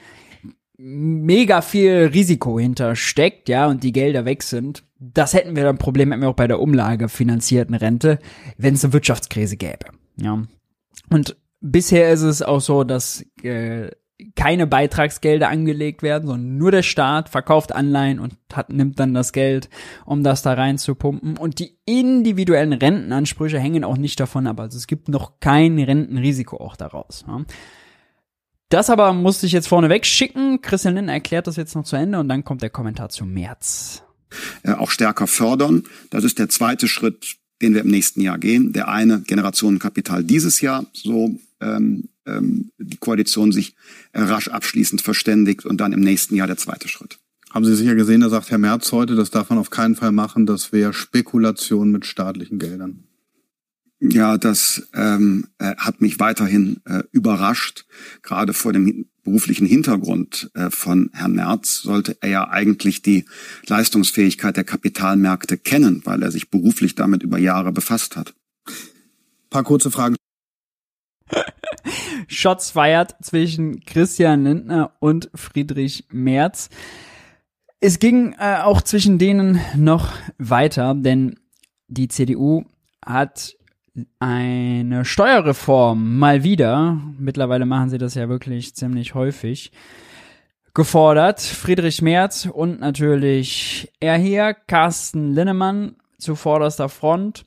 mega 0.78 1.62
viel 1.62 2.10
Risiko 2.14 2.60
hintersteckt, 2.60 3.48
ja, 3.50 3.68
und 3.68 3.84
die 3.84 3.94
Gelder 3.94 4.26
weg 4.26 4.44
sind, 4.44 4.84
das 5.00 5.34
hätten 5.34 5.56
wir 5.56 5.64
dann 5.64 5.78
Problem 5.78 6.12
hätten 6.12 6.22
wir 6.22 6.30
auch 6.30 6.36
bei 6.36 6.48
der 6.48 6.60
umlagefinanzierten 6.60 7.76
Rente, 7.76 8.20
wenn 8.58 8.74
es 8.74 8.84
eine 8.84 8.94
Wirtschaftskrise 8.94 9.58
gäbe, 9.58 9.86
ja. 10.18 10.44
Und 11.10 11.38
bisher 11.62 12.12
ist 12.12 12.24
es 12.24 12.42
auch 12.42 12.62
so, 12.62 12.84
dass 12.84 13.24
äh, 13.44 13.90
keine 14.36 14.66
Beitragsgelder 14.66 15.50
angelegt 15.50 16.02
werden, 16.02 16.28
sondern 16.28 16.58
nur 16.58 16.72
der 16.72 16.84
Staat 16.84 17.30
verkauft 17.30 17.74
Anleihen 17.74 18.20
und 18.20 18.36
hat, 18.54 18.72
nimmt 18.72 19.00
dann 19.00 19.14
das 19.14 19.34
Geld, 19.34 19.70
um 20.06 20.24
das 20.24 20.42
da 20.42 20.54
rein 20.54 20.78
zu 20.78 20.96
pumpen. 20.96 21.38
Und 21.38 21.60
die 21.60 21.78
individuellen 21.86 22.74
Rentenansprüche 22.74 23.60
hängen 23.60 23.84
auch 23.84 23.98
nicht 23.98 24.20
davon 24.20 24.48
ab. 24.48 24.60
Also 24.60 24.78
es 24.78 24.88
gibt 24.88 25.10
noch 25.10 25.40
kein 25.40 25.78
Rentenrisiko 25.78 26.58
auch 26.58 26.76
daraus. 26.76 27.26
Ja. 27.28 27.44
Das 28.70 28.90
aber 28.90 29.14
musste 29.14 29.46
ich 29.46 29.52
jetzt 29.52 29.68
vorne 29.68 29.90
wegschicken. 29.90 30.62
Christian 30.62 30.96
Lindner 30.96 31.14
erklärt 31.14 31.48
das 31.48 31.56
jetzt 31.56 31.76
noch 31.76 31.84
zu 31.84 31.96
Ende 31.96 32.20
und 32.20 32.30
dann 32.30 32.44
kommt 32.44 32.62
der 32.62 32.70
Kommentar 32.70 33.10
zum 33.10 33.32
März. 33.32 34.04
Äh, 34.64 34.72
auch 34.72 34.90
stärker 34.90 35.28
fördern. 35.28 35.84
Das 36.10 36.24
ist 36.24 36.40
der 36.40 36.50
zweite 36.50 36.88
Schritt, 36.88 37.38
den 37.62 37.74
wir 37.74 37.82
im 37.82 37.90
nächsten 37.90 38.22
Jahr 38.22 38.38
gehen. 38.38 38.74
Der 38.74 38.88
eine 38.88 39.22
Generationenkapital 39.22 40.24
dieses 40.24 40.62
Jahr, 40.62 40.86
so 40.94 41.38
ähm, 41.62 42.10
ähm, 42.26 42.72
die 42.78 42.98
Koalition 42.98 43.52
sich 43.52 43.76
äh, 44.14 44.22
rasch 44.22 44.48
abschließend 44.48 45.02
verständigt 45.02 45.66
und 45.66 45.82
dann 45.82 45.94
im 45.94 46.02
nächsten 46.02 46.36
Jahr 46.36 46.48
der 46.48 46.58
zweite 46.58 46.88
Schritt. 46.88 47.20
Haben 47.52 47.66
Sie 47.66 47.76
sicher 47.76 47.96
gesehen, 47.96 48.22
da 48.22 48.30
sagt 48.30 48.52
Herr 48.52 48.58
Merz 48.58 48.92
heute, 48.92 49.16
das 49.16 49.32
darf 49.32 49.50
man 49.50 49.60
auf 49.60 49.70
keinen 49.70 49.96
Fall 49.96 50.12
machen, 50.12 50.46
das 50.46 50.74
wäre 50.74 50.94
Spekulation 50.94 51.92
mit 51.92 52.06
staatlichen 52.06 52.60
Geldern. 52.60 53.06
Ja, 54.02 54.38
das 54.38 54.88
ähm, 54.94 55.48
äh, 55.58 55.76
hat 55.78 56.02
mich 56.02 56.20
weiterhin 56.20 56.82
äh, 56.86 57.04
überrascht. 57.12 57.86
Gerade 58.24 58.54
vor 58.54 58.74
dem 58.74 59.08
beruflichen 59.24 59.66
Hintergrund 59.66 60.52
äh, 60.54 60.70
von 60.70 61.10
Herrn 61.14 61.34
Merz 61.34 61.82
sollte 61.82 62.18
er 62.20 62.30
ja 62.30 62.50
eigentlich 62.50 63.02
die 63.02 63.26
Leistungsfähigkeit 63.68 64.58
der 64.58 64.66
Kapitalmärkte 64.66 65.58
kennen, 65.58 66.02
weil 66.04 66.22
er 66.24 66.32
sich 66.32 66.50
beruflich 66.50 66.96
damit 66.96 67.24
über 67.24 67.38
Jahre 67.38 67.72
befasst 67.72 68.18
hat. 68.18 68.34
Paar 69.50 69.64
kurze 69.64 69.92
Fragen. 69.92 70.18
Shots 72.28 72.72
feiert 72.72 73.16
zwischen 73.22 73.82
Christian 73.86 74.44
Lindner 74.44 74.92
und 75.00 75.30
Friedrich 75.36 76.06
Merz. 76.10 76.70
Es 77.80 78.00
ging 78.00 78.36
äh, 78.40 78.58
auch 78.62 78.82
zwischen 78.82 79.20
denen 79.20 79.60
noch 79.76 80.12
weiter, 80.38 80.96
denn 80.96 81.40
die 81.88 82.08
CDU 82.08 82.64
hat 83.06 83.56
eine 84.20 85.06
Steuerreform 85.06 86.18
mal 86.18 86.44
wieder, 86.44 87.00
mittlerweile 87.18 87.66
machen 87.66 87.90
sie 87.90 87.98
das 87.98 88.16
ja 88.16 88.28
wirklich 88.28 88.76
ziemlich 88.76 89.14
häufig, 89.14 89.72
gefordert. 90.74 91.40
Friedrich 91.40 92.02
Merz 92.02 92.48
und 92.52 92.80
natürlich 92.80 93.92
er 94.00 94.18
hier, 94.18 94.54
Carsten 94.54 95.34
Linnemann 95.34 95.96
zu 96.18 96.36
vorderster 96.36 96.90
Front. 96.90 97.46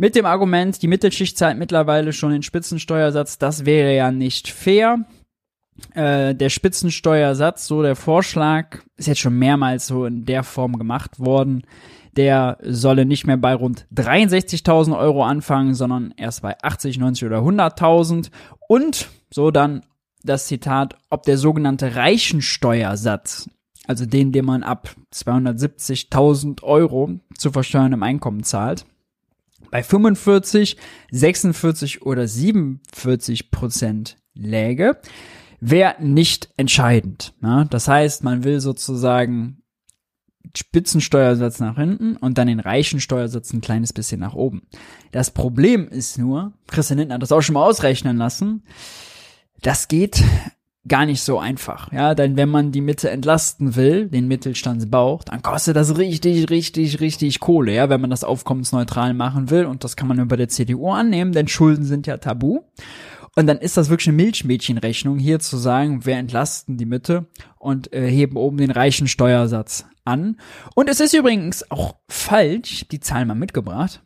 Mit 0.00 0.14
dem 0.14 0.24
Argument, 0.24 0.80
die 0.80 0.88
Mittelschicht 0.88 1.36
zahlt 1.36 1.58
mittlerweile 1.58 2.14
schon 2.14 2.32
den 2.32 2.42
Spitzensteuersatz, 2.42 3.36
das 3.36 3.66
wäre 3.66 3.94
ja 3.94 4.10
nicht 4.10 4.48
fair. 4.48 5.04
Äh, 5.92 6.34
der 6.34 6.48
Spitzensteuersatz, 6.48 7.66
so 7.66 7.82
der 7.82 7.96
Vorschlag, 7.96 8.78
ist 8.96 9.08
jetzt 9.08 9.20
schon 9.20 9.38
mehrmals 9.38 9.86
so 9.86 10.06
in 10.06 10.24
der 10.24 10.42
Form 10.42 10.78
gemacht 10.78 11.20
worden. 11.20 11.66
Der 12.16 12.56
solle 12.62 13.04
nicht 13.04 13.26
mehr 13.26 13.36
bei 13.36 13.54
rund 13.54 13.86
63.000 13.94 14.98
Euro 14.98 15.22
anfangen, 15.22 15.74
sondern 15.74 16.14
erst 16.16 16.40
bei 16.40 16.56
80, 16.62 16.96
90 16.96 17.26
oder 17.26 17.40
100.000. 17.40 18.30
Und 18.68 19.06
so 19.28 19.50
dann 19.50 19.82
das 20.22 20.46
Zitat, 20.46 20.96
ob 21.10 21.24
der 21.24 21.36
sogenannte 21.36 21.94
Reichensteuersatz, 21.94 23.50
also 23.86 24.06
den, 24.06 24.32
den 24.32 24.46
man 24.46 24.62
ab 24.62 24.94
270.000 25.12 26.62
Euro 26.62 27.20
zu 27.36 27.52
versteuerndem 27.52 28.02
Einkommen 28.02 28.44
zahlt, 28.44 28.86
bei 29.70 29.82
45, 29.82 30.76
46 31.10 32.02
oder 32.02 32.26
47 32.26 33.50
Prozent 33.50 34.16
läge, 34.34 34.98
wäre 35.60 35.96
nicht 36.00 36.50
entscheidend. 36.56 37.34
Ne? 37.40 37.66
Das 37.70 37.88
heißt, 37.88 38.24
man 38.24 38.44
will 38.44 38.60
sozusagen 38.60 39.62
Spitzensteuersatz 40.56 41.60
nach 41.60 41.76
hinten 41.76 42.16
und 42.16 42.38
dann 42.38 42.48
den 42.48 42.60
reichen 42.60 43.00
Steuersatz 43.00 43.52
ein 43.52 43.60
kleines 43.60 43.92
bisschen 43.92 44.20
nach 44.20 44.34
oben. 44.34 44.62
Das 45.12 45.30
Problem 45.30 45.88
ist 45.88 46.18
nur, 46.18 46.52
Christian 46.66 46.98
Lindner 46.98 47.16
hat 47.16 47.22
das 47.22 47.32
auch 47.32 47.42
schon 47.42 47.54
mal 47.54 47.66
ausrechnen 47.66 48.16
lassen, 48.16 48.64
das 49.62 49.88
geht 49.88 50.24
gar 50.88 51.04
nicht 51.04 51.22
so 51.22 51.38
einfach. 51.38 51.92
Ja, 51.92 52.14
denn 52.14 52.36
wenn 52.36 52.48
man 52.48 52.72
die 52.72 52.80
Mitte 52.80 53.10
entlasten 53.10 53.76
will, 53.76 54.08
den 54.08 54.28
Mittelstandsbauch, 54.28 55.24
dann 55.24 55.42
kostet 55.42 55.76
das 55.76 55.98
richtig, 55.98 56.48
richtig, 56.50 57.00
richtig 57.00 57.40
Kohle, 57.40 57.74
ja, 57.74 57.90
wenn 57.90 58.00
man 58.00 58.10
das 58.10 58.24
aufkommensneutral 58.24 59.14
machen 59.14 59.50
will. 59.50 59.66
Und 59.66 59.84
das 59.84 59.96
kann 59.96 60.08
man 60.08 60.18
über 60.18 60.36
der 60.36 60.48
CDU 60.48 60.90
annehmen, 60.90 61.32
denn 61.32 61.48
Schulden 61.48 61.84
sind 61.84 62.06
ja 62.06 62.16
tabu. 62.16 62.60
Und 63.36 63.46
dann 63.46 63.58
ist 63.58 63.76
das 63.76 63.90
wirklich 63.90 64.08
eine 64.08 64.16
Milchmädchenrechnung, 64.16 65.18
hier 65.18 65.38
zu 65.38 65.56
sagen, 65.56 66.04
wir 66.04 66.16
entlasten 66.16 66.76
die 66.76 66.86
Mitte 66.86 67.26
und 67.58 67.92
äh, 67.92 68.10
heben 68.10 68.36
oben 68.36 68.56
den 68.56 68.72
reichen 68.72 69.06
Steuersatz 69.06 69.86
an. 70.04 70.36
Und 70.74 70.88
es 70.88 70.98
ist 70.98 71.14
übrigens 71.14 71.70
auch 71.70 71.94
falsch, 72.08 72.86
die 72.90 73.00
Zahlen 73.00 73.28
mal 73.28 73.34
mitgebracht, 73.34 74.02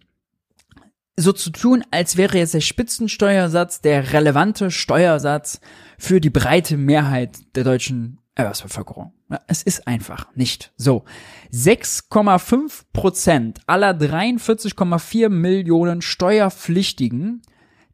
so 1.17 1.33
zu 1.33 1.51
tun, 1.51 1.85
als 1.91 2.17
wäre 2.17 2.39
jetzt 2.39 2.55
der 2.55 2.61
Spitzensteuersatz 2.61 3.81
der 3.81 4.13
relevante 4.13 4.71
Steuersatz 4.71 5.61
für 5.99 6.21
die 6.21 6.31
breite 6.31 6.77
Mehrheit 6.77 7.39
der 7.57 7.65
deutschen 7.65 8.21
Erwerbsbevölkerung. 8.35 9.13
Es 9.47 9.63
ist 9.63 9.87
einfach 9.87 10.35
nicht 10.35 10.73
so. 10.77 11.05
6,5 11.53 12.85
Prozent 12.93 13.61
aller 13.67 13.93
43,4 13.93 15.29
Millionen 15.29 16.03
Steuerpflichtigen 16.03 17.43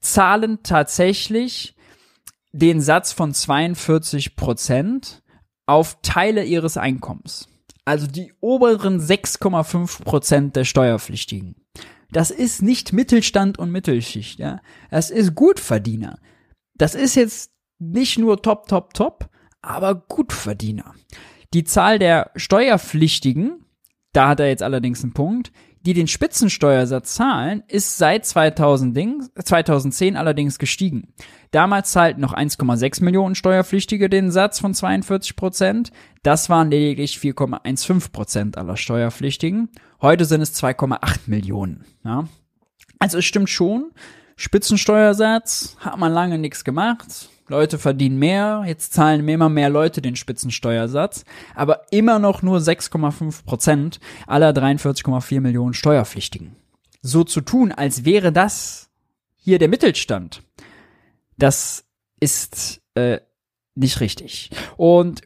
zahlen 0.00 0.60
tatsächlich 0.62 1.76
den 2.52 2.80
Satz 2.80 3.12
von 3.12 3.34
42 3.34 4.34
Prozent 4.34 5.22
auf 5.66 5.98
Teile 6.02 6.44
ihres 6.44 6.76
Einkommens. 6.76 7.48
Also 7.84 8.06
die 8.06 8.32
oberen 8.40 9.00
6,5 9.00 10.02
Prozent 10.02 10.56
der 10.56 10.64
Steuerpflichtigen. 10.64 11.54
Das 12.10 12.30
ist 12.30 12.62
nicht 12.62 12.92
Mittelstand 12.92 13.58
und 13.58 13.70
Mittelschicht, 13.70 14.38
ja. 14.38 14.60
Das 14.90 15.10
ist 15.10 15.34
Gutverdiener. 15.34 16.18
Das 16.74 16.94
ist 16.94 17.14
jetzt 17.14 17.49
nicht 17.80 18.18
nur 18.18 18.40
top, 18.40 18.68
top, 18.68 18.94
top, 18.94 19.28
aber 19.62 19.94
Gutverdiener. 19.94 20.94
Die 21.52 21.64
Zahl 21.64 21.98
der 21.98 22.30
Steuerpflichtigen, 22.36 23.64
da 24.12 24.28
hat 24.28 24.40
er 24.40 24.48
jetzt 24.48 24.62
allerdings 24.62 25.02
einen 25.02 25.12
Punkt, 25.14 25.50
die 25.82 25.94
den 25.94 26.06
Spitzensteuersatz 26.06 27.14
zahlen, 27.14 27.62
ist 27.66 27.96
seit 27.96 28.26
2000 28.26 29.30
2010 29.44 30.16
allerdings 30.16 30.58
gestiegen. 30.58 31.14
Damals 31.52 31.90
zahlten 31.92 32.20
noch 32.20 32.34
1,6 32.34 33.02
Millionen 33.02 33.34
Steuerpflichtige 33.34 34.08
den 34.08 34.30
Satz 34.30 34.60
von 34.60 34.74
42 34.74 35.36
Prozent. 35.36 35.90
Das 36.22 36.50
waren 36.50 36.70
lediglich 36.70 37.16
4,15 37.16 38.12
Prozent 38.12 38.58
aller 38.58 38.76
Steuerpflichtigen. 38.76 39.70
Heute 40.02 40.26
sind 40.26 40.42
es 40.42 40.54
2,8 40.62 41.20
Millionen. 41.26 41.84
Ja. 42.04 42.28
Also 42.98 43.18
es 43.18 43.24
stimmt 43.24 43.48
schon. 43.48 43.90
Spitzensteuersatz 44.36 45.76
hat 45.80 45.98
man 45.98 46.12
lange 46.12 46.38
nichts 46.38 46.62
gemacht. 46.62 47.30
Leute 47.50 47.78
verdienen 47.78 48.18
mehr, 48.18 48.62
jetzt 48.66 48.92
zahlen 48.94 49.28
immer 49.28 49.48
mehr 49.48 49.68
Leute 49.68 50.00
den 50.00 50.14
Spitzensteuersatz, 50.14 51.24
aber 51.54 51.82
immer 51.90 52.20
noch 52.20 52.42
nur 52.42 52.58
6,5 52.58 53.44
Prozent 53.44 54.00
aller 54.26 54.50
43,4 54.50 55.40
Millionen 55.40 55.74
Steuerpflichtigen. 55.74 56.54
So 57.02 57.24
zu 57.24 57.40
tun, 57.40 57.72
als 57.72 58.04
wäre 58.04 58.30
das 58.32 58.88
hier 59.36 59.58
der 59.58 59.68
Mittelstand, 59.68 60.42
das 61.38 61.84
ist 62.20 62.80
äh, 62.94 63.18
nicht 63.74 64.00
richtig. 64.00 64.50
Und 64.76 65.22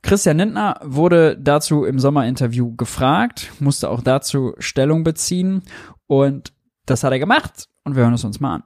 Christian 0.00 0.38
Lindner 0.38 0.80
wurde 0.82 1.36
dazu 1.36 1.84
im 1.84 1.98
Sommerinterview 1.98 2.74
gefragt, 2.76 3.52
musste 3.60 3.90
auch 3.90 4.00
dazu 4.00 4.54
Stellung 4.58 5.04
beziehen 5.04 5.62
und 6.06 6.54
das 6.86 7.04
hat 7.04 7.12
er 7.12 7.18
gemacht 7.18 7.68
und 7.84 7.94
wir 7.94 8.04
hören 8.04 8.14
es 8.14 8.24
uns 8.24 8.40
mal 8.40 8.54
an 8.56 8.64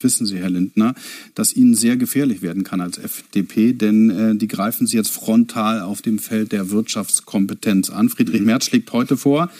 wissen 0.00 0.26
Sie, 0.26 0.38
Herr 0.38 0.50
Lindner, 0.50 0.94
dass 1.34 1.54
Ihnen 1.54 1.74
sehr 1.74 1.96
gefährlich 1.96 2.42
werden 2.42 2.64
kann 2.64 2.80
als 2.80 2.98
FDP, 2.98 3.72
denn 3.72 4.10
äh, 4.10 4.36
die 4.36 4.48
greifen 4.48 4.86
Sie 4.86 4.96
jetzt 4.96 5.10
frontal 5.10 5.80
auf 5.80 6.02
dem 6.02 6.18
Feld 6.18 6.52
der 6.52 6.70
Wirtschaftskompetenz 6.70 7.90
an. 7.90 8.08
Friedrich 8.08 8.42
Merz 8.42 8.66
schlägt 8.66 8.92
heute 8.92 9.16
vor, 9.16 9.50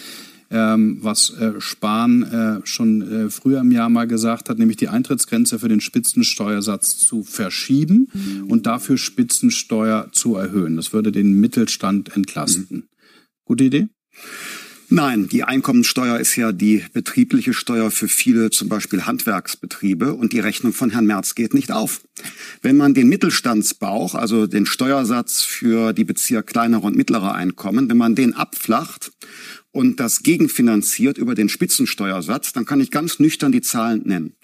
ähm, 0.51 0.99
was 1.01 1.31
äh, 1.31 1.61
Spahn 1.61 2.23
äh, 2.23 2.67
schon 2.67 3.03
äh, 3.03 3.31
früher 3.31 3.61
im 3.61 3.73
Jahr 3.73 3.89
mal 3.89 4.07
gesagt 4.07 4.49
hat, 4.49 4.59
nämlich 4.59 4.77
die 4.77 4.89
Eintrittsgrenze 4.89 5.59
für 5.59 5.69
den 5.69 5.81
Spitzensteuersatz 5.81 6.99
zu 6.99 7.25
verschieben 7.25 8.09
mhm. 8.13 8.45
und 8.49 8.67
dafür 8.67 8.97
Spitzensteuer 8.97 10.09
zu 10.13 10.37
erhöhen. 10.37 10.77
Das 10.77 10.93
würde 10.93 11.11
den 11.11 11.41
Mittelstand 11.41 12.15
entlasten. 12.15 12.77
Mhm. 12.77 12.83
Gute 13.45 13.65
Idee? 13.65 13.89
Nein, 14.89 15.29
die 15.29 15.43
Einkommensteuer 15.43 16.19
ist 16.21 16.37
ja 16.37 16.53
die 16.53 16.85
betriebliche 16.93 17.53
Steuer 17.53 17.91
für 17.91 18.07
viele 18.07 18.51
zum 18.51 18.69
Beispiel 18.69 19.05
Handwerksbetriebe 19.05 20.15
und 20.15 20.33
die 20.33 20.39
Rechnung 20.39 20.73
von 20.73 20.91
Herrn 20.91 21.07
Merz 21.07 21.35
geht 21.35 21.55
nicht 21.55 21.73
auf. 21.73 22.03
Wenn 22.63 22.77
man 22.77 22.95
den 22.95 23.09
Mittelstandsbauch, 23.09 24.15
also 24.15 24.47
den 24.47 24.65
Steuersatz 24.65 25.43
für 25.43 25.93
die 25.93 26.05
Bezieher 26.05 26.45
kleinerer 26.45 26.85
und 26.85 26.97
mittlerer 26.97 27.35
Einkommen, 27.35 27.91
wenn 27.91 27.97
man 27.97 28.15
den 28.15 28.35
abflacht 28.35 29.11
und 29.73 29.99
das 29.99 30.23
gegenfinanziert 30.23 31.19
über 31.19 31.35
den 31.35 31.49
Spitzensteuersatz, 31.49 32.53
dann 32.53 32.65
kann 32.65 32.81
ich 32.81 32.93
ganz 32.93 33.19
nüchtern 33.19 33.51
die 33.51 33.63
Zahlen 33.63 34.03
nennen. 34.05 34.37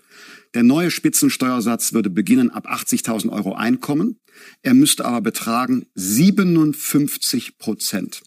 Der 0.55 0.65
neue 0.65 0.91
Spitzensteuersatz 0.91 1.93
würde 1.93 2.11
beginnen 2.11 2.51
ab 2.51 2.67
80.000 2.69 3.31
Euro 3.31 3.55
Einkommen. 3.55 4.19
Er 4.63 4.75
müsste 4.75 5.05
aber 5.05 5.21
betragen 5.21 5.87
57 5.95 7.59
Prozent. 7.59 8.23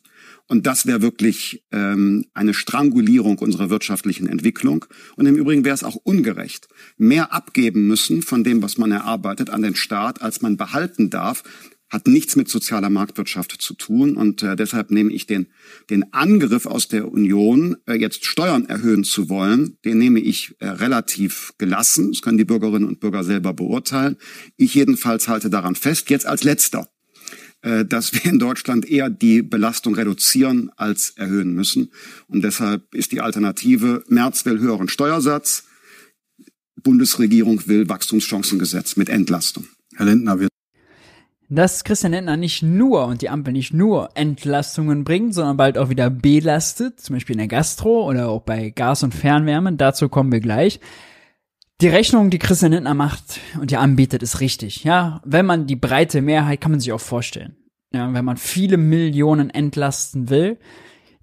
Und 0.47 0.67
das 0.67 0.85
wäre 0.85 1.01
wirklich 1.01 1.63
ähm, 1.71 2.25
eine 2.33 2.53
Strangulierung 2.53 3.39
unserer 3.39 3.69
wirtschaftlichen 3.69 4.27
Entwicklung. 4.27 4.85
Und 5.15 5.25
im 5.25 5.35
Übrigen 5.35 5.65
wäre 5.65 5.73
es 5.73 5.83
auch 5.83 5.95
ungerecht. 5.95 6.67
Mehr 6.97 7.33
abgeben 7.33 7.87
müssen 7.87 8.21
von 8.21 8.43
dem, 8.43 8.61
was 8.61 8.77
man 8.77 8.91
erarbeitet, 8.91 9.49
an 9.49 9.63
den 9.63 9.75
Staat, 9.75 10.21
als 10.21 10.41
man 10.41 10.57
behalten 10.57 11.09
darf, 11.09 11.43
hat 11.89 12.07
nichts 12.07 12.35
mit 12.35 12.49
sozialer 12.49 12.89
Marktwirtschaft 12.89 13.61
zu 13.61 13.73
tun. 13.73 14.17
Und 14.17 14.43
äh, 14.43 14.55
deshalb 14.55 14.91
nehme 14.91 15.11
ich 15.11 15.27
den, 15.27 15.47
den 15.89 16.13
Angriff 16.13 16.65
aus 16.65 16.87
der 16.87 17.11
Union, 17.11 17.77
äh, 17.87 17.93
jetzt 17.93 18.25
Steuern 18.25 18.65
erhöhen 18.65 19.03
zu 19.03 19.29
wollen, 19.29 19.77
den 19.85 19.97
nehme 19.97 20.19
ich 20.19 20.55
äh, 20.59 20.67
relativ 20.67 21.53
gelassen. 21.57 22.11
Das 22.11 22.21
können 22.21 22.37
die 22.37 22.45
Bürgerinnen 22.45 22.87
und 22.87 22.99
Bürger 22.99 23.23
selber 23.23 23.53
beurteilen. 23.53 24.17
Ich 24.57 24.73
jedenfalls 24.73 25.27
halte 25.27 25.49
daran 25.49 25.75
fest. 25.75 26.09
Jetzt 26.09 26.25
als 26.25 26.43
letzter 26.43 26.89
dass 27.89 28.13
wir 28.13 28.25
in 28.25 28.37
Deutschland 28.37 28.87
eher 28.87 29.09
die 29.09 29.41
Belastung 29.41 29.95
reduzieren 29.95 30.69
als 30.77 31.11
erhöhen 31.17 31.53
müssen. 31.53 31.91
Und 32.27 32.43
deshalb 32.43 32.93
ist 32.93 33.11
die 33.11 33.21
Alternative, 33.21 34.03
März 34.07 34.45
will 34.45 34.59
höheren 34.59 34.87
Steuersatz, 34.87 35.63
Bundesregierung 36.83 37.67
will 37.67 37.89
Wachstumschancengesetz 37.89 38.97
mit 38.97 39.09
Entlastung. 39.09 39.65
Herr 39.95 40.05
Lindner, 40.05 40.39
wir 40.39 40.47
dass 41.47 41.83
Christian 41.83 42.11
Lindner 42.11 42.37
nicht 42.37 42.63
nur 42.63 43.05
und 43.05 43.21
die 43.21 43.29
Ampel 43.29 43.53
nicht 43.53 43.71
nur 43.71 44.09
Entlastungen 44.15 45.03
bringt, 45.03 45.35
sondern 45.35 45.57
bald 45.57 45.77
auch 45.77 45.89
wieder 45.89 46.09
belastet, 46.09 46.99
zum 46.99 47.15
Beispiel 47.15 47.35
in 47.35 47.39
der 47.39 47.47
Gastro 47.47 48.07
oder 48.09 48.29
auch 48.29 48.41
bei 48.41 48.71
Gas 48.71 49.03
und 49.03 49.13
Fernwärme, 49.13 49.73
dazu 49.73 50.09
kommen 50.09 50.31
wir 50.31 50.39
gleich. 50.39 50.79
Die 51.81 51.89
Rechnung, 51.89 52.29
die 52.29 52.39
Christian 52.39 52.71
Lindner 52.71 52.93
macht 52.93 53.41
und 53.59 53.69
die 53.69 53.77
anbietet, 53.77 54.23
ist 54.23 54.39
richtig. 54.39 54.85
Ja, 54.85 55.21
wenn 55.25 55.45
man 55.45 55.67
die 55.67 55.75
breite 55.75 56.21
Mehrheit 56.21 56.61
kann 56.61 56.71
man 56.71 56.79
sich 56.79 56.93
auch 56.93 57.01
vorstellen. 57.01 57.57
Ja, 57.93 58.13
wenn 58.13 58.25
man 58.25 58.37
viele 58.37 58.77
Millionen 58.77 59.49
entlasten 59.49 60.29
will, 60.29 60.57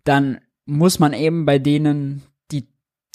dann 0.04 0.40
muss 0.66 0.98
man 0.98 1.14
eben 1.14 1.46
bei 1.46 1.58
denen, 1.58 2.22
die 2.50 2.68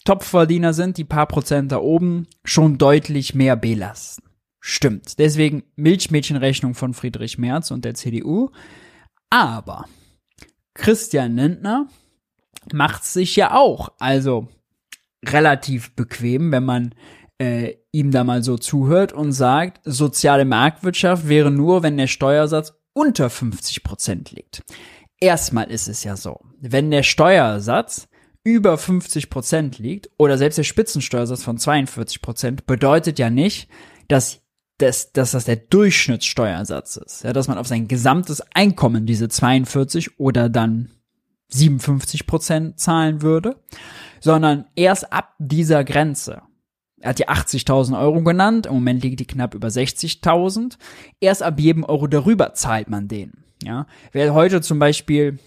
Topverdiener 0.03 0.73
sind, 0.73 0.97
die 0.97 1.03
paar 1.03 1.27
Prozent 1.27 1.71
da 1.71 1.77
oben, 1.77 2.27
schon 2.43 2.77
deutlich 2.77 3.35
mehr 3.35 3.55
belasten. 3.55 4.23
Stimmt. 4.59 5.19
Deswegen 5.19 5.63
Milchmädchenrechnung 5.75 6.73
von 6.73 6.93
Friedrich 6.93 7.37
Merz 7.37 7.71
und 7.71 7.85
der 7.85 7.93
CDU. 7.93 8.49
Aber 9.29 9.85
Christian 10.73 11.35
Lindner 11.35 11.87
macht 12.73 13.03
sich 13.03 13.35
ja 13.35 13.55
auch, 13.55 13.93
also 13.99 14.47
relativ 15.25 15.95
bequem, 15.95 16.51
wenn 16.51 16.65
man 16.65 16.95
äh, 17.39 17.75
ihm 17.91 18.11
da 18.11 18.23
mal 18.23 18.43
so 18.43 18.57
zuhört 18.57 19.13
und 19.13 19.31
sagt, 19.31 19.81
soziale 19.83 20.45
Marktwirtschaft 20.45 21.27
wäre 21.27 21.51
nur, 21.51 21.83
wenn 21.83 21.97
der 21.97 22.07
Steuersatz 22.07 22.73
unter 22.93 23.29
50 23.29 23.83
Prozent 23.83 24.31
liegt. 24.31 24.63
Erstmal 25.19 25.69
ist 25.69 25.87
es 25.87 26.03
ja 26.03 26.15
so, 26.15 26.39
wenn 26.59 26.91
der 26.91 27.03
Steuersatz 27.03 28.07
über 28.43 28.77
50 28.77 29.29
Prozent 29.29 29.77
liegt 29.77 30.09
oder 30.17 30.37
selbst 30.37 30.57
der 30.57 30.63
Spitzensteuersatz 30.63 31.43
von 31.43 31.57
42 31.57 32.21
Prozent 32.21 32.65
bedeutet 32.65 33.19
ja 33.19 33.29
nicht, 33.29 33.69
dass 34.07 34.41
dass, 34.77 35.11
dass 35.11 35.31
das 35.31 35.45
der 35.45 35.55
Durchschnittssteuersatz 35.55 36.97
ist, 36.97 37.23
ja, 37.23 37.33
dass 37.33 37.47
man 37.47 37.57
auf 37.57 37.67
sein 37.67 37.87
gesamtes 37.87 38.43
Einkommen 38.53 39.05
diese 39.07 39.27
42 39.27 40.19
oder 40.19 40.49
dann 40.49 40.91
57 41.49 42.27
Prozent 42.27 42.79
zahlen 42.79 43.21
würde, 43.21 43.55
sondern 44.19 44.65
erst 44.75 45.11
ab 45.11 45.33
dieser 45.39 45.83
Grenze. 45.83 46.43
Er 46.99 47.09
hat 47.09 47.19
die 47.19 47.29
80.000 47.29 47.99
Euro 47.99 48.23
genannt, 48.23 48.65
im 48.65 48.73
Moment 48.73 49.03
liegt 49.03 49.19
die 49.19 49.27
knapp 49.27 49.53
über 49.53 49.67
60.000. 49.67 50.77
Erst 51.19 51.43
ab 51.43 51.59
jedem 51.59 51.83
Euro 51.83 52.07
darüber 52.07 52.53
zahlt 52.53 52.89
man 52.89 53.07
den. 53.07 53.33
Ja, 53.63 53.87
wer 54.11 54.33
heute 54.33 54.61
zum 54.61 54.79
Beispiel 54.79 55.39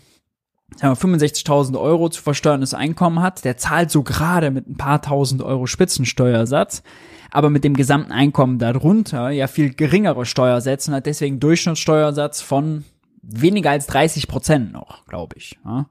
65.000 0.79 1.79
Euro 1.79 2.09
zu 2.09 2.23
versteuerndes 2.23 2.75
Einkommen 2.75 3.21
hat, 3.21 3.45
der 3.45 3.57
zahlt 3.57 3.91
so 3.91 4.03
gerade 4.03 4.51
mit 4.51 4.69
ein 4.69 4.77
paar 4.77 5.03
tausend 5.03 5.43
Euro 5.43 5.67
Spitzensteuersatz, 5.67 6.83
aber 7.31 7.51
mit 7.51 7.65
dem 7.65 7.75
gesamten 7.75 8.13
Einkommen 8.13 8.59
darunter 8.59 9.31
ja 9.31 9.47
viel 9.47 9.75
geringere 9.75 10.27
Steuersätze 10.27 10.91
und 10.91 10.97
hat 10.97 11.07
deswegen 11.07 11.41
Durchschnittssteuersatz 11.41 12.41
von 12.41 12.85
weniger 13.23 13.71
als 13.71 13.87
30 13.87 14.29
Prozent 14.29 14.73
noch, 14.73 15.05
glaube 15.07 15.37
ich. 15.37 15.59
Ja. 15.65 15.87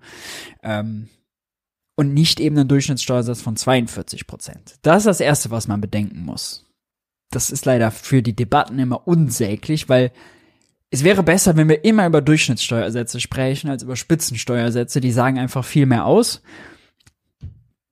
Ähm, 0.64 1.10
und 2.00 2.14
nicht 2.14 2.40
eben 2.40 2.58
einen 2.58 2.70
Durchschnittssteuersatz 2.70 3.42
von 3.42 3.58
42 3.58 4.26
Prozent. 4.26 4.76
Das 4.84 5.00
ist 5.00 5.08
das 5.08 5.20
Erste, 5.20 5.52
was 5.52 5.68
man 5.68 5.82
bedenken 5.82 6.24
muss. 6.24 6.66
Das 7.30 7.52
ist 7.52 7.66
leider 7.66 7.92
für 7.92 8.24
die 8.24 8.38
Debatten 8.38 8.80
immer 8.80 9.06
unsäglich, 9.06 9.90
weil 9.90 10.14
es 10.92 11.04
wäre 11.04 11.24
besser, 11.24 11.58
wenn 11.58 11.68
wir 11.68 11.84
immer 11.84 12.08
über 12.08 12.22
Durchschnittssteuersätze 12.22 13.20
sprechen, 13.20 13.70
als 13.70 13.84
über 13.84 13.98
Spitzensteuersätze. 13.98 15.02
Die 15.02 15.12
sagen 15.12 15.38
einfach 15.38 15.66
viel 15.66 15.86
mehr 15.86 16.06
aus. 16.06 16.42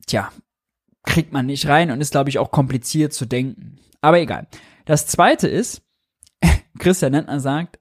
Tja, 0.06 0.32
kriegt 1.04 1.34
man 1.34 1.46
nicht 1.46 1.67
rein 1.67 1.91
und 1.91 2.00
ist, 2.00 2.12
glaube 2.12 2.30
ich, 2.30 2.39
auch 2.39 2.52
kompliziert 2.52 3.12
zu 3.12 3.26
denken. 3.26 3.78
Aber 4.00 4.22
egal. 4.22 4.48
Das 4.86 5.06
zweite 5.06 5.50
ist, 5.50 5.82
Christian 6.80 7.12
Lentner 7.12 7.41
sagt, 7.41 7.78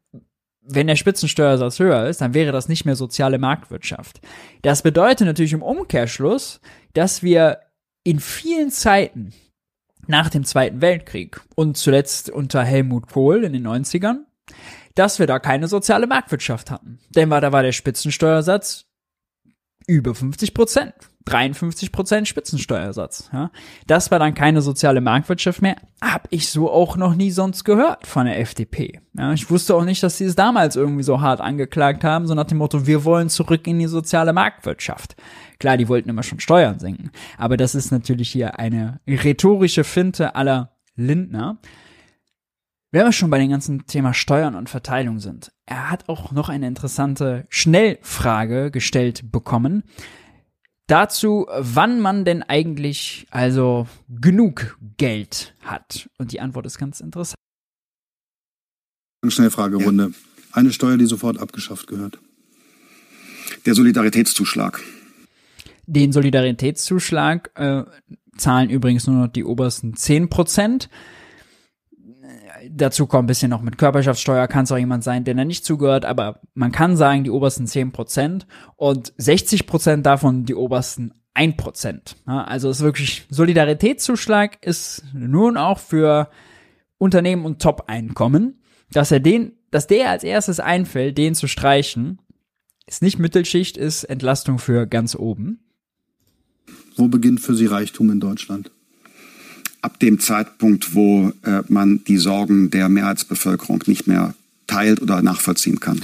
wenn 0.69 0.87
der 0.87 0.97
Spitzensteuersatz 0.97 1.79
höher 1.79 2.07
ist, 2.07 2.21
dann 2.21 2.35
wäre 2.35 2.53
das 2.53 2.69
nicht 2.69 2.85
mehr 2.85 2.97
soziale 2.97 3.39
Marktwirtschaft. 3.39 4.21
Das 4.63 4.83
bedeutet 4.83 5.27
natürlich 5.27 5.53
im 5.53 5.63
Umkehrschluss, 5.63 6.61
dass 6.93 7.23
wir 7.23 7.61
in 8.05 8.21
vielen 8.21 8.71
Zeiten 8.71 9.33
nach 10.07 10.31
dem 10.31 10.45
Zweiten 10.45 10.81
Weltkrieg 10.81 11.41
und 11.55 11.77
zuletzt 11.77 12.31
unter 12.31 12.63
Helmut 12.63 13.09
Kohl 13.09 13.45
in 13.45 13.53
den 13.53 13.67
90ern 13.67 14.27
dass 14.97 15.19
wir 15.19 15.27
da 15.27 15.39
keine 15.39 15.69
soziale 15.69 16.09
Marktwirtschaft 16.09 16.71
hatten. 16.71 16.99
Denn 17.11 17.31
da 17.31 17.53
war 17.53 17.63
der 17.63 17.73
Spitzensteuersatz 17.73 18.87
über 19.87 20.15
50 20.15 20.55
Prozent. 20.55 20.95
53 21.27 21.93
Prozent 21.93 22.29
Spitzensteuersatz. 22.29 23.31
Ja. 23.33 23.51
Das 23.87 24.11
war 24.11 24.19
dann 24.19 24.35
keine 24.35 24.63
soziale 24.63 25.01
Marktwirtschaft 25.01 25.61
mehr. 25.61 25.77
Hab 26.01 26.29
ich 26.31 26.49
so 26.49 26.71
auch 26.71 26.97
noch 26.97 27.15
nie 27.15 27.33
sonst 27.33 27.65
gehört 27.65 28.07
von 28.07 28.27
der 28.27 28.41
FDP. 28.41 29.01
Ja, 29.19 29.33
ich 29.33 29.51
wusste 29.51 29.75
auch 29.75 29.85
nicht, 29.85 30.03
dass 30.03 30.19
sie 30.19 30.25
es 30.25 30.37
damals 30.37 30.77
irgendwie 30.77 31.03
so 31.03 31.21
hart 31.21 31.41
angeklagt 31.41 32.05
haben, 32.05 32.27
so 32.27 32.35
nach 32.35 32.45
dem 32.45 32.59
Motto, 32.59 32.87
wir 32.87 33.05
wollen 33.05 33.29
zurück 33.29 33.67
in 33.67 33.79
die 33.79 33.89
soziale 33.89 34.33
Marktwirtschaft. 34.33 35.17
Klar, 35.59 35.77
die 35.77 35.89
wollten 35.89 36.09
immer 36.09 36.23
schon 36.23 36.41
Steuern 36.41 36.79
senken. 36.79 37.11
Aber 37.39 37.57
das 37.57 37.75
ist 37.75 37.91
natürlich 37.91 38.31
hier 38.31 38.59
eine 38.59 39.01
rhetorische 39.09 39.85
Finte 39.85 40.37
aller 40.37 40.77
Lindner. 40.95 41.59
Wenn 42.93 43.05
wir 43.05 43.13
schon 43.13 43.31
bei 43.31 43.39
dem 43.39 43.51
ganzen 43.51 43.87
Thema 43.87 44.15
Steuern 44.15 44.55
und 44.55 44.71
Verteilung 44.71 45.19
sind, 45.19 45.53
er 45.67 45.91
hat 45.91 46.09
auch 46.09 46.31
noch 46.31 46.49
eine 46.49 46.69
interessante 46.69 47.47
Schnellfrage 47.49 48.71
gestellt 48.71 49.33
bekommen. 49.33 49.83
Dazu, 50.87 51.47
wann 51.59 52.01
man 52.01 52.25
denn 52.25 52.45
eigentlich 52.45 53.27
also 53.31 53.89
genug 54.09 54.79
Geld 54.97 55.55
hat. 55.63 56.09
Und 56.19 56.33
die 56.33 56.41
Antwort 56.41 56.67
ist 56.67 56.79
ganz 56.79 57.01
interessant. 57.01 57.37
Schnellfragerunde. 59.27 60.05
Ja. 60.05 60.11
Eine 60.53 60.73
Steuer, 60.73 60.97
die 60.97 61.07
sofort 61.07 61.39
abgeschafft 61.39 61.89
gehört. 61.89 62.19
Der 63.67 63.75
Solidaritätszuschlag. 63.75 64.81
Den 65.87 66.13
Solidaritätszuschlag 66.13 67.51
äh, 67.57 67.85
zahlen 68.37 68.71
übrigens 68.71 69.07
nur 69.07 69.17
noch 69.17 69.29
die 69.29 69.45
obersten 69.45 69.95
10 69.95 70.29
Prozent 70.29 70.89
dazu 72.71 73.07
kommt 73.07 73.25
ein 73.25 73.27
bisschen 73.27 73.51
noch 73.51 73.63
mit 73.63 73.79
Körperschaftssteuer, 73.79 74.47
kann 74.49 74.65
es 74.65 74.73
auch 74.73 74.79
jemand 74.79 75.05
sein, 75.05 75.25
der 75.25 75.35
da 75.35 75.45
nicht 75.45 75.65
zugehört, 75.65 76.05
aber 76.05 76.41
man 76.55 76.73
kann 76.73 76.97
sagen, 76.97 77.25
die 77.25 77.31
obersten 77.31 77.67
10 77.67 77.93
Prozent 77.93 78.47
und 78.77 79.13
60 79.17 79.67
Prozent 79.67 80.07
davon 80.07 80.45
die 80.45 80.55
obersten 80.55 81.13
1 81.35 81.57
Prozent. 81.57 82.17
Ja, 82.27 82.45
also 82.45 82.71
ist 82.71 82.81
wirklich, 82.81 83.27
Solidaritätszuschlag 83.31 84.65
ist 84.65 85.05
nun 85.13 85.57
auch 85.57 85.79
für 85.79 86.31
Unternehmen 86.99 87.45
und 87.45 87.61
Top-Einkommen, 87.61 88.61
dass 88.91 89.11
er 89.11 89.21
den, 89.21 89.53
dass 89.71 89.87
der 89.87 90.11
als 90.11 90.25
erstes 90.25 90.61
einfällt, 90.61 91.19
den 91.19 91.35
zu 91.35 91.47
streichen, 91.47 92.21
ist 92.87 93.03
nicht 93.03 93.19
Mittelschicht, 93.19 93.77
ist 93.77 94.05
Entlastung 94.05 94.59
für 94.59 94.87
ganz 94.87 95.15
oben. 95.15 95.61
Wo 96.97 97.09
beginnt 97.09 97.41
für 97.41 97.55
Sie 97.55 97.67
Reichtum 97.67 98.11
in 98.11 98.21
Deutschland? 98.21 98.71
Ab 99.87 100.01
dem 100.01 100.19
Zeitpunkt, 100.19 100.97
wo 100.97 101.31
äh, 101.45 101.63
man 101.69 102.03
die 102.03 102.17
Sorgen 102.17 102.71
der 102.71 102.89
Mehrheitsbevölkerung 102.89 103.85
nicht 103.87 104.09
mehr 104.09 104.35
teilt 104.67 105.01
oder 105.01 105.23
nachvollziehen 105.23 105.79
kann. 105.79 106.03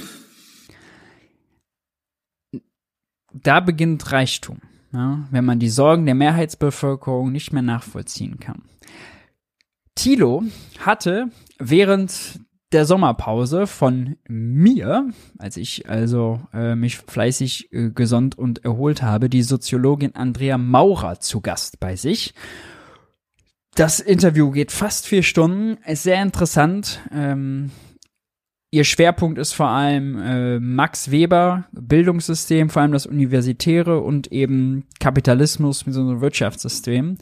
Da 3.33 3.59
beginnt 3.59 4.13
Reichtum, 4.13 4.59
ja, 4.93 5.27
wenn 5.33 5.45
man 5.45 5.59
die 5.59 5.69
Sorgen 5.69 6.07
der 6.07 6.15
Mehrheitsbevölkerung 6.15 7.33
nicht 7.33 7.53
mehr 7.53 7.63
nachvollziehen 7.63 8.39
kann. 8.39 8.63
Thilo 9.97 10.45
hatte 10.79 11.27
während 11.59 12.39
der 12.71 12.87
Sommerpause 12.87 13.67
von 13.67 14.17
mir, 14.29 15.11
als 15.39 15.57
ich 15.57 15.89
also 15.89 16.41
äh, 16.55 16.77
mich 16.77 16.99
fleißig 16.99 17.73
äh, 17.73 17.91
gesonnt 17.91 18.39
und 18.39 18.65
erholt 18.65 19.03
habe, 19.03 19.29
die 19.29 19.43
Soziologin 19.43 20.15
Andrea 20.15 20.57
Maurer 20.57 21.19
zu 21.19 21.41
Gast 21.41 21.81
bei 21.81 21.97
sich. 21.97 22.33
Das 23.75 24.01
Interview 24.01 24.51
geht 24.51 24.71
fast 24.71 25.07
vier 25.07 25.23
Stunden, 25.23 25.79
ist 25.87 26.03
sehr 26.03 26.21
interessant. 26.21 27.01
Ähm, 27.11 27.71
ihr 28.71 28.85
Schwerpunkt 28.85 29.39
ist 29.39 29.55
vor 29.55 29.69
allem 29.69 30.21
äh, 30.21 30.61
Max 30.61 31.11
Weber, 31.11 31.65
Bildungssystem, 31.73 32.69
vor 32.69 32.83
allem 32.83 32.93
das 32.93 33.07
Universitäre 33.07 34.01
und 34.01 34.31
eben 34.31 34.85
Kapitalismus 35.01 35.87
mit 35.87 35.95
so 35.95 36.03
einem 36.03 36.21
Wirtschaftssystem. 36.21 37.17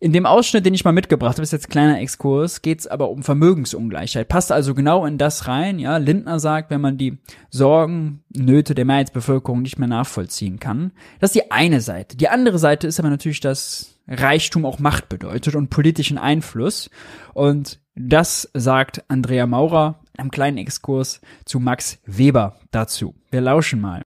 In 0.00 0.12
dem 0.12 0.26
Ausschnitt, 0.26 0.64
den 0.64 0.74
ich 0.74 0.84
mal 0.84 0.92
mitgebracht 0.92 1.34
habe, 1.34 1.42
ist 1.42 1.52
jetzt 1.52 1.70
kleiner 1.70 2.00
Exkurs, 2.00 2.62
geht 2.62 2.80
es 2.80 2.86
aber 2.86 3.10
um 3.10 3.22
Vermögensungleichheit. 3.22 4.28
Passt 4.28 4.52
also 4.52 4.74
genau 4.74 5.04
in 5.06 5.18
das 5.18 5.48
rein. 5.48 5.78
Ja, 5.78 5.96
Lindner 5.96 6.38
sagt, 6.38 6.70
wenn 6.70 6.80
man 6.80 6.98
die 6.98 7.18
Sorgen, 7.50 8.22
Nöte 8.28 8.74
der 8.74 8.84
Mehrheitsbevölkerung 8.84 9.62
nicht 9.62 9.78
mehr 9.78 9.88
nachvollziehen 9.88 10.60
kann, 10.60 10.92
das 11.18 11.30
ist 11.30 11.42
die 11.42 11.50
eine 11.50 11.80
Seite. 11.80 12.16
Die 12.16 12.28
andere 12.28 12.58
Seite 12.58 12.86
ist 12.86 13.00
aber 13.00 13.10
natürlich 13.10 13.40
das 13.40 13.98
Reichtum 14.06 14.64
auch 14.64 14.78
Macht 14.78 15.08
bedeutet 15.08 15.56
und 15.56 15.68
politischen 15.68 16.18
Einfluss. 16.18 16.90
Und 17.34 17.80
das 17.94 18.48
sagt 18.54 19.04
Andrea 19.08 19.46
Maurer 19.46 20.00
einem 20.16 20.30
kleinen 20.30 20.58
Exkurs 20.58 21.20
zu 21.44 21.60
Max 21.60 21.98
Weber 22.04 22.58
dazu. 22.70 23.14
Wir 23.30 23.40
lauschen 23.40 23.80
mal. 23.80 24.02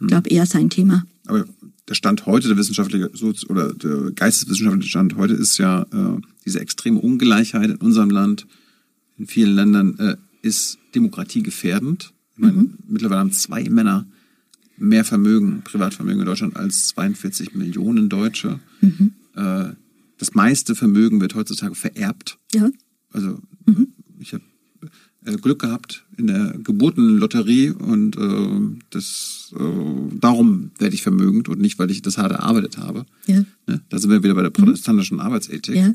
Ich 0.00 0.06
glaube, 0.06 0.30
eher 0.30 0.46
sein 0.46 0.70
Thema. 0.70 1.04
Aber 1.26 1.44
der 1.90 1.96
Stand 1.96 2.24
heute, 2.24 2.46
der 2.46 2.56
wissenschaftliche 2.56 3.10
oder 3.48 3.74
der 3.74 4.12
geisteswissenschaftliche 4.12 4.88
Stand 4.88 5.16
heute 5.16 5.34
ist 5.34 5.58
ja 5.58 5.82
äh, 5.82 6.20
diese 6.46 6.60
extreme 6.60 7.00
Ungleichheit 7.00 7.68
in 7.68 7.76
unserem 7.76 8.10
Land, 8.10 8.46
in 9.18 9.26
vielen 9.26 9.56
Ländern, 9.56 9.98
äh, 9.98 10.16
ist 10.40 10.78
demokratiegefährdend. 10.94 12.12
Ich 12.34 12.38
meine, 12.38 12.52
mhm. 12.52 12.74
mittlerweile 12.86 13.18
haben 13.18 13.32
zwei 13.32 13.68
Männer 13.68 14.06
mehr 14.76 15.04
Vermögen, 15.04 15.62
Privatvermögen 15.64 16.20
in 16.20 16.26
Deutschland 16.26 16.56
als 16.56 16.86
42 16.88 17.56
Millionen 17.56 18.08
Deutsche. 18.08 18.60
Mhm. 18.80 19.12
Äh, 19.34 19.70
das 20.16 20.34
meiste 20.34 20.76
Vermögen 20.76 21.20
wird 21.20 21.34
heutzutage 21.34 21.74
vererbt. 21.74 22.38
Ja. 22.54 22.70
Also 23.12 23.40
mhm. 23.66 23.88
ich 24.20 24.32
habe 24.32 24.44
Glück 25.22 25.60
gehabt 25.60 26.04
in 26.16 26.28
der 26.28 26.54
Geburtenlotterie 26.62 27.70
und 27.70 28.16
äh, 28.16 28.78
das 28.90 29.52
äh, 29.54 30.18
darum 30.18 30.70
werde 30.78 30.94
ich 30.94 31.02
vermögend 31.02 31.48
und 31.48 31.60
nicht, 31.60 31.78
weil 31.78 31.90
ich 31.90 32.02
das 32.02 32.18
hart 32.18 32.32
erarbeitet 32.32 32.78
habe. 32.78 33.04
Ja. 33.26 33.44
Ne? 33.66 33.80
Da 33.88 33.98
sind 33.98 34.10
wir 34.10 34.22
wieder 34.22 34.34
bei 34.34 34.42
der 34.42 34.50
mhm. 34.50 34.64
protestantischen 34.64 35.18
mhm. 35.18 35.22
Arbeitsethik. 35.22 35.76
Ja. 35.76 35.92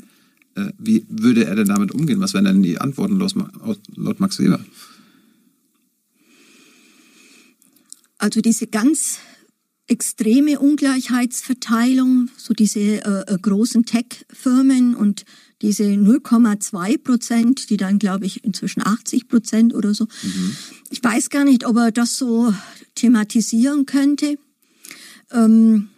Äh, 0.54 0.72
wie 0.78 1.04
würde 1.08 1.44
er 1.44 1.56
denn 1.56 1.68
damit 1.68 1.92
umgehen? 1.92 2.20
Was 2.20 2.34
wären 2.34 2.44
denn 2.44 2.62
die 2.62 2.80
Antworten 2.80 3.18
laut 3.18 4.20
Max 4.20 4.38
Weber? 4.38 4.60
Also 8.18 8.40
diese 8.40 8.66
ganz 8.66 9.18
extreme 9.88 10.58
Ungleichheitsverteilung, 10.58 12.28
so 12.36 12.54
diese 12.54 12.80
äh, 12.80 13.24
äh 13.26 13.38
großen 13.40 13.84
Tech-Firmen 13.84 14.94
und 14.94 15.24
diese 15.62 15.84
0,2 15.84 16.98
Prozent, 16.98 17.70
die 17.70 17.76
dann, 17.76 17.98
glaube 17.98 18.26
ich, 18.26 18.44
inzwischen 18.44 18.86
80 18.86 19.28
Prozent 19.28 19.74
oder 19.74 19.94
so. 19.94 20.04
Mhm. 20.22 20.56
Ich 20.90 21.02
weiß 21.02 21.30
gar 21.30 21.44
nicht, 21.44 21.64
ob 21.64 21.76
er 21.76 21.92
das 21.92 22.16
so 22.18 22.52
thematisieren 22.94 23.86
könnte. 23.86 24.38
Ähm, 25.30 25.88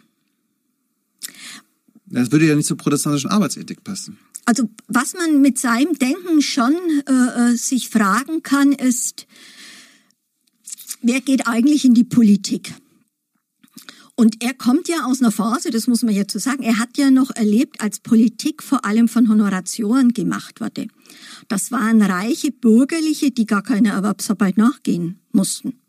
das 2.05 2.31
würde 2.31 2.47
ja 2.47 2.55
nicht 2.55 2.65
zur 2.65 2.77
protestantischen 2.77 3.29
Arbeitsethik 3.29 3.83
passen. 3.83 4.17
Also 4.45 4.69
was 4.87 5.13
man 5.13 5.41
mit 5.41 5.59
seinem 5.59 5.93
Denken 5.99 6.41
schon 6.41 6.73
äh, 7.07 7.51
äh 7.51 7.55
sich 7.55 7.89
fragen 7.89 8.41
kann, 8.41 8.71
ist, 8.71 9.27
wer 11.01 11.21
geht 11.21 11.47
eigentlich 11.47 11.85
in 11.85 11.93
die 11.93 12.03
Politik? 12.03 12.73
Und 14.19 14.43
er 14.43 14.53
kommt 14.53 14.89
ja 14.89 15.05
aus 15.05 15.21
einer 15.21 15.31
Phase, 15.31 15.71
das 15.71 15.87
muss 15.87 16.03
man 16.03 16.13
jetzt 16.13 16.33
so 16.33 16.39
sagen, 16.39 16.61
er 16.61 16.77
hat 16.77 16.97
ja 16.97 17.09
noch 17.09 17.33
erlebt, 17.37 17.79
als 17.79 18.01
Politik 18.01 18.61
vor 18.61 18.83
allem 18.83 19.07
von 19.07 19.29
Honoratioren 19.29 20.11
gemacht 20.11 20.59
wurde. 20.59 20.89
Das 21.47 21.71
waren 21.71 22.01
reiche 22.01 22.51
Bürgerliche, 22.51 23.31
die 23.31 23.45
gar 23.45 23.63
keiner 23.63 23.93
Erwerbsarbeit 23.93 24.57
nachgehen 24.57 25.21
mussten. 25.31 25.79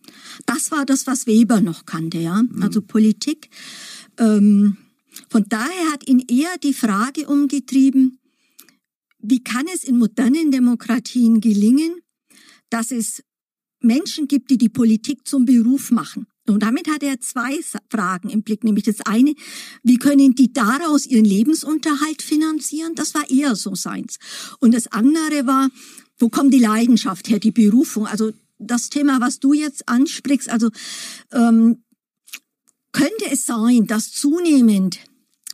Das 0.46 0.70
war 0.70 0.86
das, 0.86 1.08
was 1.08 1.26
Weber 1.26 1.60
noch 1.60 1.86
kannte, 1.86 2.18
ja. 2.18 2.44
Mhm. 2.44 2.62
Also 2.62 2.82
Politik. 2.82 3.50
Ähm, 4.16 4.76
von 5.28 5.44
daher 5.48 5.90
hat 5.92 6.06
ihn 6.06 6.20
eher 6.20 6.56
die 6.62 6.72
Frage 6.72 7.26
umgetrieben, 7.26 8.20
wie 9.18 9.42
kann 9.42 9.66
es 9.74 9.82
in 9.82 9.98
modernen 9.98 10.52
Demokratien 10.52 11.40
gelingen, 11.40 11.96
dass 12.68 12.92
es 12.92 13.24
Menschen 13.80 14.28
gibt, 14.28 14.50
die 14.50 14.58
die 14.58 14.68
Politik 14.68 15.26
zum 15.26 15.46
Beruf 15.46 15.90
machen? 15.90 16.28
Und 16.52 16.62
damit 16.62 16.88
hat 16.88 17.02
er 17.02 17.20
zwei 17.20 17.60
Fragen 17.90 18.30
im 18.30 18.42
Blick, 18.42 18.64
nämlich 18.64 18.84
das 18.84 19.00
eine, 19.02 19.34
wie 19.82 19.98
können 19.98 20.34
die 20.34 20.52
daraus 20.52 21.06
ihren 21.06 21.24
Lebensunterhalt 21.24 22.22
finanzieren? 22.22 22.94
Das 22.94 23.14
war 23.14 23.28
eher 23.30 23.56
so 23.56 23.74
seins. 23.74 24.18
Und 24.58 24.74
das 24.74 24.88
andere 24.88 25.46
war, 25.46 25.70
wo 26.18 26.28
kommt 26.28 26.52
die 26.52 26.58
Leidenschaft 26.58 27.28
her, 27.28 27.38
die 27.38 27.50
Berufung? 27.50 28.06
Also 28.06 28.32
das 28.58 28.90
Thema, 28.90 29.20
was 29.20 29.40
du 29.40 29.52
jetzt 29.52 29.88
ansprichst, 29.88 30.50
also 30.50 30.70
ähm, 31.32 31.82
könnte 32.92 33.30
es 33.30 33.46
sein, 33.46 33.86
dass 33.86 34.12
zunehmend 34.12 34.98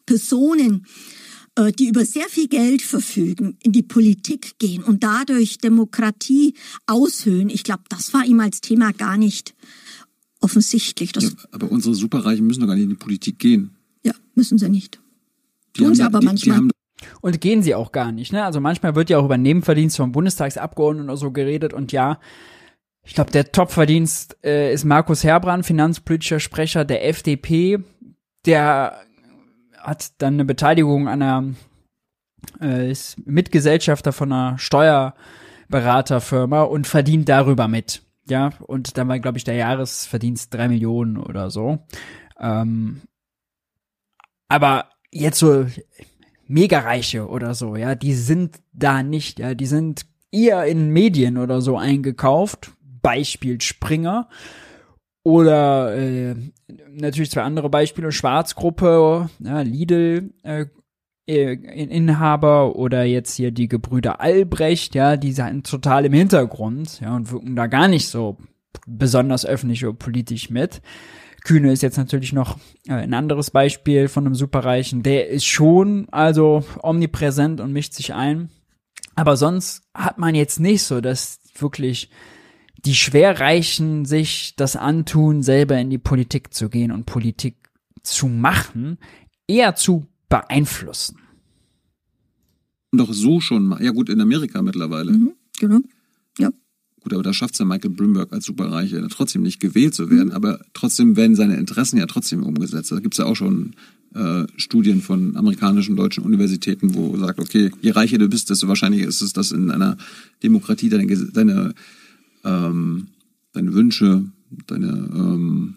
Personen, 0.07 0.87
äh, 1.57 1.73
die 1.73 1.89
über 1.89 2.05
sehr 2.05 2.29
viel 2.29 2.49
Geld 2.49 2.83
verfügen, 2.83 3.59
in 3.63 3.73
die 3.73 3.83
Politik 3.83 4.59
gehen 4.59 4.83
und 4.83 5.05
dadurch 5.05 5.59
Demokratie 5.59 6.55
aushöhlen? 6.87 7.51
Ich 7.51 7.65
glaube, 7.65 7.85
das 7.89 8.13
war 8.13 8.25
ihm 8.25 8.41
als 8.41 8.61
Thema 8.61 8.93
gar 8.93 9.17
nicht 9.17 9.55
offensichtlich. 10.47 11.13
Ja, 11.19 11.29
aber 11.51 11.71
unsere 11.71 11.95
Superreichen 11.95 12.47
müssen 12.47 12.61
doch 12.61 12.69
gar 12.69 12.75
nicht 12.75 12.85
in 12.85 12.91
die 12.91 12.97
Politik 12.97 13.41
gehen. 13.41 13.75
Ja, 14.05 14.13
müssen 14.37 14.59
sie 14.59 14.69
nicht. 14.69 15.01
Die 15.77 15.83
Tun 15.83 15.95
sie 15.95 16.05
aber 16.05 16.21
die, 16.21 16.27
manchmal. 16.27 16.61
Die 16.61 16.71
und 17.21 17.41
gehen 17.41 17.63
sie 17.63 17.75
auch 17.75 17.91
gar 17.93 18.13
nicht. 18.13 18.33
Ne? 18.33 18.45
Also 18.45 18.61
manchmal 18.61 18.95
wird 18.95 19.11
ja 19.11 19.19
auch 19.19 19.25
über 19.25 19.37
Nebenverdienst 19.37 19.97
von 19.97 20.13
Bundestagsabgeordneten 20.13 21.11
oder 21.11 21.17
so 21.17 21.33
geredet. 21.33 21.75
Und 21.75 21.91
ja, 21.93 22.21
ich 23.03 23.15
glaube, 23.15 23.33
der 23.33 23.51
Topverdienst 23.53 24.39
äh, 24.45 24.73
ist 24.73 24.85
Markus 24.85 25.25
Herbrand, 25.25 25.67
finanzpolitischer 25.67 26.41
Sprecher 26.41 26.85
der 26.85 27.09
FDP. 27.09 27.81
Der 28.47 29.01
hat 29.79 30.13
dann 30.19 30.35
eine 30.35 30.45
Beteiligung 30.45 31.09
an 31.09 31.23
einer, 31.23 31.55
äh, 32.61 32.91
ist 32.91 33.17
Mitgesellschafter 33.27 34.13
von 34.13 34.31
einer 34.33 34.59
Steuerberaterfirma 34.59 36.63
und 36.63 36.87
verdient 36.87 37.29
darüber 37.29 37.67
mit. 37.69 38.03
Ja, 38.29 38.51
und 38.67 38.99
dann 38.99 39.09
war, 39.09 39.19
glaube 39.21 39.39
ich, 39.39 39.45
der 39.45 39.55
Jahresverdienst 39.55 40.53
drei 40.53 40.69
Millionen 40.69 41.17
oder 41.17 41.51
so. 41.51 41.79
Ähm, 42.41 43.03
aber 44.49 44.91
jetzt 45.13 45.39
so 45.39 45.67
Mega-Reiche 46.49 47.29
oder 47.29 47.55
so, 47.55 47.77
ja, 47.77 47.95
die 47.95 48.15
sind 48.15 48.61
da 48.73 49.03
nicht, 49.03 49.39
ja, 49.39 49.55
die 49.55 49.67
sind 49.67 50.07
eher 50.31 50.65
in 50.67 50.91
Medien 50.91 51.39
oder 51.39 51.61
so 51.61 51.77
eingekauft. 51.77 52.73
Beispiel 53.03 53.61
Springer. 53.61 54.29
Oder 55.23 55.97
äh, 55.97 56.35
natürlich 56.91 57.31
zwei 57.31 57.43
andere 57.43 57.69
Beispiele, 57.69 58.13
Schwarzgruppe, 58.13 59.29
ja, 59.41 59.61
Lidl, 59.61 60.33
äh, 60.43 60.67
Inhaber 61.27 62.77
oder 62.77 63.05
jetzt 63.05 63.35
hier 63.35 63.51
die 63.51 63.69
Gebrüder 63.69 64.21
Albrecht, 64.21 64.95
ja, 64.95 65.17
die 65.17 65.33
sind 65.33 65.69
total 65.69 66.05
im 66.05 66.13
Hintergrund, 66.13 67.01
ja, 67.01 67.17
und 67.17 67.33
wirken 67.33 67.57
da 67.57 67.67
gar 67.67 67.89
nicht 67.89 68.07
so 68.07 68.39
besonders 68.87 69.45
öffentlich 69.45 69.85
oder 69.85 69.97
politisch 69.97 70.51
mit. 70.51 70.81
Kühne 71.43 71.73
ist 71.73 71.83
jetzt 71.83 71.97
natürlich 71.97 72.33
noch 72.33 72.59
äh, 72.89 72.93
ein 72.93 73.15
anderes 73.15 73.51
Beispiel 73.51 74.09
von 74.09 74.27
einem 74.27 74.35
Superreichen. 74.35 75.03
Der 75.03 75.29
ist 75.29 75.47
schon 75.47 76.09
also 76.11 76.65
omnipräsent 76.83 77.61
und 77.61 77.73
mischt 77.73 77.95
sich 77.95 78.15
ein. 78.15 78.51
Aber 79.15 79.37
sonst 79.37 79.83
hat 79.95 80.19
man 80.19 80.35
jetzt 80.35 80.61
nicht 80.61 80.83
so, 80.83 81.01
dass 81.01 81.39
wirklich 81.57 82.11
die 82.85 82.95
Schwerreichen 82.95 84.05
sich 84.05 84.55
das 84.57 84.77
antun, 84.77 85.43
selber 85.43 85.79
in 85.79 85.89
die 85.91 85.99
Politik 85.99 86.53
zu 86.53 86.69
gehen 86.69 86.93
und 86.93 87.07
Politik 87.07 87.57
zu 88.03 88.27
machen, 88.27 88.99
eher 89.49 89.75
zu 89.75 90.07
beeinflussen. 90.29 91.19
Doch 92.93 93.13
so 93.13 93.41
schon 93.41 93.67
mal. 93.67 93.83
Ja 93.83 93.91
gut, 93.91 94.09
in 94.09 94.21
Amerika 94.21 94.63
mittlerweile. 94.63 95.13
Mhm, 95.13 95.33
genau. 95.59 95.81
Ja. 96.39 96.53
Gut, 97.01 97.13
aber 97.13 97.23
da 97.23 97.33
schafft 97.33 97.55
es 97.55 97.59
ja 97.59 97.65
Michael 97.65 97.91
Bloomberg 97.91 98.33
als 98.33 98.47
Superreiche 98.47 99.07
trotzdem 99.11 99.43
nicht 99.43 99.61
gewählt 99.61 99.95
zu 99.95 100.11
werden, 100.11 100.29
mhm. 100.29 100.35
aber 100.35 100.61
trotzdem 100.73 101.17
werden 101.17 101.37
seine 101.37 101.57
Interessen 101.57 101.99
ja 101.99 102.07
trotzdem 102.07 102.43
umgesetzt. 102.43 102.91
Da 102.91 103.01
gibt 103.01 103.15
es 103.15 103.19
ja 103.19 103.27
auch 103.27 103.37
schon 103.37 103.75
äh, 104.15 104.47
Studien 104.57 105.03
von 105.03 105.37
amerikanischen 105.37 105.97
deutschen 105.97 106.25
Universitäten, 106.25 106.95
wo 106.95 107.17
sagt, 107.19 107.39
okay, 107.39 107.71
je 107.83 107.91
reicher 107.91 108.19
du 108.19 108.29
bist, 108.29 108.51
desto 108.51 108.67
wahrscheinlicher 108.67 109.07
ist 109.07 109.21
es, 109.21 109.33
dass 109.33 109.53
in 109.53 109.71
einer 109.71 109.97
Demokratie 110.43 110.89
deine, 110.89 111.07
deine, 111.07 111.75
ähm, 112.45 113.09
deine 113.53 113.75
Wünsche, 113.75 114.25
deine 114.67 114.89
ähm, 114.89 115.77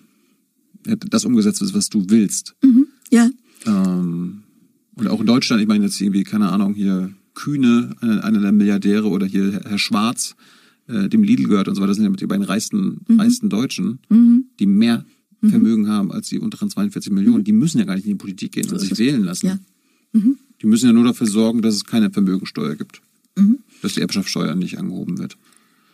das 0.84 1.26
umgesetzt 1.26 1.62
ist, 1.62 1.74
was 1.74 1.89
du 1.89 2.10
willst. 2.10 2.56
Mhm. 2.64 2.88
Ja. 3.10 3.30
Ähm, 3.66 4.43
oder 4.95 5.12
auch 5.12 5.20
in 5.20 5.26
Deutschland, 5.26 5.62
ich 5.62 5.68
meine 5.68 5.86
jetzt 5.86 5.99
irgendwie, 5.99 6.24
keine 6.24 6.49
Ahnung, 6.49 6.74
hier 6.74 7.12
Kühne, 7.34 7.95
einer, 8.01 8.24
einer 8.24 8.39
der 8.41 8.51
Milliardäre, 8.51 9.07
oder 9.07 9.26
hier 9.26 9.62
Herr 9.66 9.80
Schwarz, 9.80 10.36
äh, 10.88 11.07
dem 11.07 11.24
Lidl 11.24 11.47
gehört 11.47 11.68
und 11.68 11.76
so 11.76 11.82
weiter, 11.82 11.89
das 11.89 11.97
sind 11.97 12.05
ja 12.05 12.12
die 12.12 12.26
beiden 12.28 12.45
reichsten, 12.45 13.01
mhm. 13.07 13.20
reichsten 13.20 13.49
Deutschen, 13.49 13.99
mhm. 14.10 14.45
die 14.60 14.66
mehr 14.66 15.05
mhm. 15.41 15.49
Vermögen 15.49 15.88
haben 15.88 16.12
als 16.12 16.30
die 16.30 16.39
unteren 16.39 16.70
42 16.70 17.12
Millionen. 17.12 17.39
Mhm. 17.39 17.43
Die 17.45 17.53
müssen 17.53 17.80
ja 17.80 17.86
gar 17.86 17.95
nicht 17.95 18.05
in 18.05 18.12
die 18.12 18.18
Politik 18.18 18.53
gehen 18.53 18.68
so 18.68 18.76
und 18.76 18.80
sich 18.80 18.97
wählen 18.97 19.24
lassen. 19.24 19.47
Ja. 19.47 19.60
Mhm. 20.14 20.38
Die 20.62 20.68
müssen 20.68 20.88
ja 20.88 20.93
nur 20.93 21.05
dafür 21.05 21.28
sorgen, 21.28 21.62
dass 21.62 21.76
es 21.76 21.86
keine 21.86 22.12
Vermögensteuer 22.12 22.76
gibt. 22.76 23.01
Mhm. 23.38 23.60
Dass 23.82 23.93
die 23.93 24.01
Erbschaftssteuer 24.01 24.55
nicht 24.55 24.78
angehoben 24.78 25.18
wird. 25.20 25.38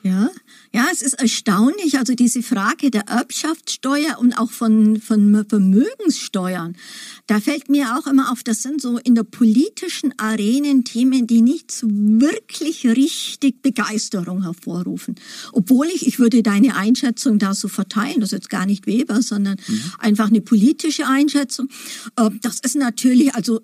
Ja, 0.06 0.30
ja, 0.72 0.86
es 0.93 1.01
ist 1.01 1.16
erstaunlich, 1.16 1.97
also 1.97 2.14
diese 2.14 2.43
Frage 2.43 2.91
der 2.91 3.08
Erbschaftssteuer 3.08 4.20
und 4.20 4.38
auch 4.38 4.51
von, 4.51 5.01
von 5.01 5.43
Vermögenssteuern, 5.49 6.78
da 7.26 7.39
fällt 7.39 7.70
mir 7.70 7.97
auch 7.97 8.06
immer 8.06 8.32
auf, 8.32 8.43
das 8.43 8.62
sind 8.62 8.80
so 8.80 8.99
in 8.99 9.16
der 9.16 9.24
politischen 9.24 10.14
Arenen 10.20 10.84
Themen, 10.84 11.26
die 11.26 11.41
nicht 11.41 11.74
wirklich 11.82 12.86
richtig 12.86 13.64
Begeisterung 13.64 14.43
hervorrufen. 14.43 15.16
Obwohl 15.53 15.88
ich, 15.88 16.06
ich 16.06 16.20
würde 16.20 16.43
deine 16.43 16.76
Einschätzung 16.76 17.39
da 17.39 17.56
so 17.56 17.68
verteilen, 17.68 18.20
das 18.20 18.28
ist 18.28 18.34
jetzt 18.34 18.49
gar 18.51 18.68
nicht 18.68 18.86
Weber, 18.86 19.24
sondern 19.24 19.58
mhm. 19.68 19.91
einfach 19.97 20.28
eine 20.28 20.41
politische 20.41 21.08
Einschätzung. 21.08 21.68
Äh, 22.16 22.30
das 22.43 22.60
ist 22.60 22.76
natürlich, 22.76 23.34
also 23.34 23.60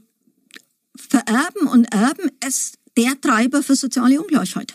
Vererben 0.96 1.68
und 1.68 1.94
Erben 1.94 2.32
ist 2.44 2.80
der 2.98 3.22
Treiber 3.22 3.62
für 3.62 3.76
soziale 3.76 4.20
Ungleichheit. 4.20 4.74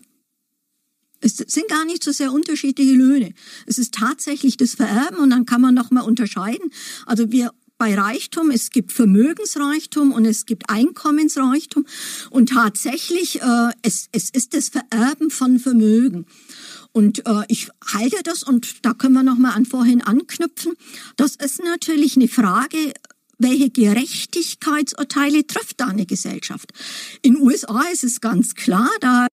Es 1.26 1.36
sind 1.36 1.68
gar 1.68 1.84
nicht 1.84 2.04
so 2.04 2.12
sehr 2.12 2.32
unterschiedliche 2.32 2.92
Löhne. 2.92 3.34
Es 3.66 3.78
ist 3.78 3.94
tatsächlich 3.94 4.56
das 4.56 4.74
Vererben 4.74 5.18
und 5.18 5.30
dann 5.30 5.44
kann 5.44 5.60
man 5.60 5.74
nochmal 5.74 6.04
unterscheiden. 6.04 6.70
Also 7.04 7.32
wir 7.32 7.50
bei 7.78 7.94
Reichtum, 7.94 8.50
es 8.50 8.70
gibt 8.70 8.92
Vermögensreichtum 8.92 10.12
und 10.12 10.24
es 10.24 10.46
gibt 10.46 10.70
Einkommensreichtum 10.70 11.84
und 12.30 12.50
tatsächlich 12.50 13.42
äh, 13.42 13.70
es, 13.82 14.08
es 14.12 14.30
ist 14.30 14.54
das 14.54 14.68
Vererben 14.70 15.30
von 15.30 15.58
Vermögen. 15.58 16.26
Und 16.92 17.26
äh, 17.26 17.42
ich 17.48 17.68
halte 17.92 18.22
das 18.22 18.42
und 18.44 18.86
da 18.86 18.94
können 18.94 19.14
wir 19.14 19.22
nochmal 19.22 19.52
an 19.52 19.66
vorhin 19.66 20.00
anknüpfen. 20.00 20.74
Das 21.16 21.36
ist 21.36 21.62
natürlich 21.62 22.16
eine 22.16 22.28
Frage, 22.28 22.94
welche 23.38 23.68
Gerechtigkeitsurteile 23.68 25.46
trifft 25.46 25.80
da 25.80 25.88
eine 25.88 26.06
Gesellschaft? 26.06 26.72
In 27.20 27.36
USA 27.36 27.82
ist 27.92 28.04
es 28.04 28.22
ganz 28.22 28.54
klar, 28.54 28.88
da 29.00 29.26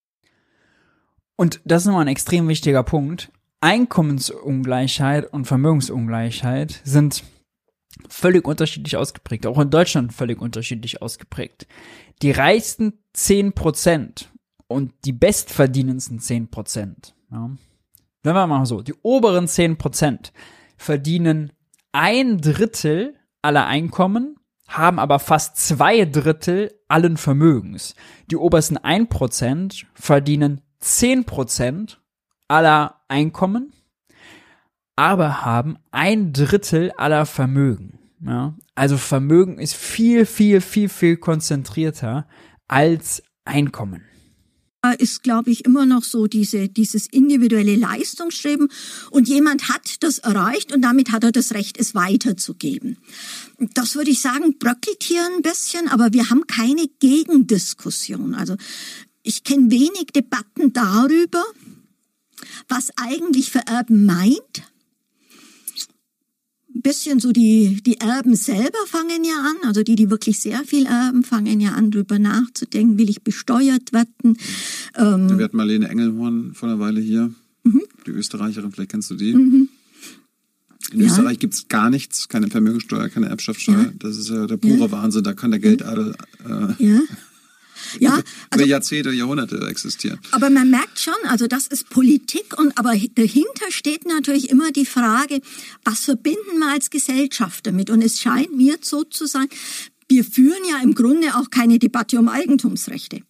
und 1.36 1.62
das 1.66 1.84
ist 1.84 1.88
nochmal 1.88 2.06
ein 2.06 2.10
extrem 2.10 2.48
wichtiger 2.48 2.84
Punkt. 2.84 3.32
Einkommensungleichheit 3.62 5.32
und 5.32 5.46
Vermögensungleichheit 5.46 6.82
sind 6.84 7.24
völlig 8.10 8.46
unterschiedlich 8.46 8.98
ausgeprägt, 8.98 9.46
auch 9.46 9.60
in 9.60 9.70
Deutschland 9.70 10.14
völlig 10.14 10.42
unterschiedlich 10.42 11.02
ausgeprägt. 11.02 11.68
Die 12.22 12.32
reichsten 12.32 12.94
10% 13.16 14.26
und 14.68 14.94
die 15.06 15.14
bestverdienendsten 15.14 16.20
10%, 16.20 17.14
ja, 17.32 17.52
wenn 18.24 18.36
wir 18.36 18.48
mal 18.48 18.66
so, 18.66 18.82
die 18.82 18.96
oberen 19.02 19.46
10% 19.46 20.32
verdienen 20.78 21.52
ein 21.92 22.40
Drittel 22.40 23.16
aller 23.42 23.68
Einkommen, 23.68 24.38
haben 24.68 24.98
aber 24.98 25.20
fast 25.20 25.58
zwei 25.58 26.06
Drittel 26.06 26.74
allen 26.88 27.18
Vermögens. 27.18 27.96
Die 28.32 28.38
obersten 28.38 28.78
1% 28.78 29.86
verdienen 29.94 30.62
10% 30.84 31.98
aller 32.48 33.02
Einkommen, 33.08 33.74
aber 34.96 35.44
haben 35.44 35.78
ein 35.92 36.34
Drittel 36.34 36.92
aller 36.92 37.26
Vermögen. 37.26 38.00
Ja? 38.26 38.56
Also 38.76 38.98
Vermögen 38.98 39.60
ist 39.60 39.76
viel, 39.76 40.26
viel, 40.26 40.62
viel, 40.62 40.90
viel 40.90 41.18
konzentrierter 41.18 42.28
als 42.68 43.24
Einkommen. 43.46 44.04
ist, 45.00 45.24
glaube 45.24 45.50
ich, 45.52 45.64
immer 45.66 45.86
noch 45.86 46.04
so 46.04 46.28
diese, 46.28 46.68
dieses 46.68 47.08
individuelle 47.08 47.76
Leistungsstreben. 47.76 48.68
Und 49.12 49.30
jemand 49.30 49.70
hat 49.70 50.04
das 50.04 50.20
erreicht 50.20 50.74
und 50.74 50.82
damit 50.82 51.12
hat 51.12 51.24
er 51.24 51.32
das 51.32 51.54
Recht, 51.54 51.78
es 51.80 51.96
weiterzugeben. 51.96 52.98
Das 53.74 53.96
würde 53.96 54.12
ich 54.12 54.22
sagen, 54.22 54.58
bröckelt 54.60 55.02
hier 55.02 55.26
ein 55.36 55.42
bisschen, 55.42 55.88
aber 55.88 56.12
wir 56.12 56.30
haben 56.30 56.48
keine 56.48 56.88
Gegendiskussion. 57.00 58.36
Also 58.36 58.58
ich 59.24 59.44
kenne 59.44 59.72
wenig 59.72 60.08
Debatten 60.16 60.74
darüber, 60.74 61.44
was 62.68 62.92
eigentlich 62.98 63.52
Vererben 63.52 64.06
meint 64.06 64.64
ein 66.76 66.82
bisschen 66.82 67.20
so 67.20 67.32
die, 67.32 67.82
die 67.84 68.00
Erben 68.00 68.36
selber 68.36 68.80
fangen 68.88 69.24
ja 69.24 69.40
an, 69.40 69.68
also 69.68 69.84
die, 69.84 69.96
die 69.96 70.10
wirklich 70.10 70.40
sehr 70.40 70.64
viel 70.64 70.86
erben, 70.86 71.24
fangen 71.24 71.60
ja 71.60 71.74
an, 71.74 71.92
drüber 71.92 72.20
nachzudenken, 72.20 72.98
will 72.98 73.10
ich 73.10 73.22
besteuert 73.22 73.94
werden. 73.94 74.38
Ähm, 74.96 75.38
wir 75.38 75.46
hatten 75.46 75.58
Marlene 75.58 75.88
Engelhorn 75.88 76.54
vor 76.54 76.70
einer 76.70 76.80
Weile 76.80 77.00
hier, 77.00 77.34
mhm. 77.64 77.82
die 78.08 78.12
Österreicherin, 78.12 78.72
vielleicht 78.72 78.92
kennst 78.92 79.12
du 79.12 79.16
die. 79.16 79.34
Mhm. 79.34 79.70
In 80.92 81.00
ja. 81.00 81.06
Österreich 81.08 81.40
gibt 81.40 81.54
es 81.54 81.68
gar 81.68 81.90
nichts, 81.90 82.28
keine 82.28 82.48
Vermögensteuer, 82.48 83.08
keine 83.10 83.28
Erbschaftssteuer. 83.30 83.84
Ja. 83.84 83.94
Das 84.00 84.18
ist 84.18 84.30
ja 84.30 84.48
der 84.48 84.58
pure. 84.58 84.92
Wahnsinn, 84.92 85.24
da 85.24 85.34
kann 85.34 85.52
der 85.52 85.60
Geldadel 85.60 86.16
äh, 86.46 86.84
ja. 88.00 88.22
Also, 88.50 88.64
über 88.64 88.66
Jahrzehnte, 88.66 89.12
Jahrhunderte 89.12 89.66
existieren. 89.68 90.20
Aber 90.32 90.50
man 90.50 90.70
merkt 90.70 91.00
schon, 91.00 91.14
also 91.28 91.48
das 91.48 91.68
ist 91.68 91.90
Politik 91.90 92.58
und 92.58 92.78
aber 92.78 92.92
dahinter 93.16 93.70
steht 93.70 94.06
natürlich 94.06 94.50
immer 94.50 94.72
die 94.72 94.86
Frage, 94.86 95.42
was 95.84 96.06
verbinden 96.06 96.60
wir 96.60 96.72
als 96.72 96.90
Gesellschaft 96.90 97.66
damit? 97.68 97.90
Und 97.90 98.02
es 98.02 98.20
scheint 98.22 98.56
mir 98.56 98.78
so 98.82 99.04
zu 99.04 99.26
sein, 99.26 99.48
wir 100.08 100.24
führen 100.24 100.62
ja 100.70 100.82
im 100.84 100.94
Grunde 100.94 101.36
auch 101.36 101.50
keine 101.50 101.80
Debatte 101.80 102.20
um 102.20 102.30
Eigentumsrechte. 102.30 103.22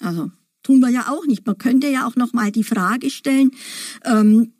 Also 0.00 0.30
tun 0.62 0.80
wir 0.80 0.90
ja 0.90 1.08
auch 1.08 1.26
nicht. 1.26 1.46
Man 1.46 1.58
könnte 1.58 1.88
ja 1.88 2.06
auch 2.06 2.16
noch 2.16 2.32
mal 2.32 2.52
die 2.52 2.64
Frage 2.64 3.10
stellen, 3.10 3.50
ähm, 4.04 4.52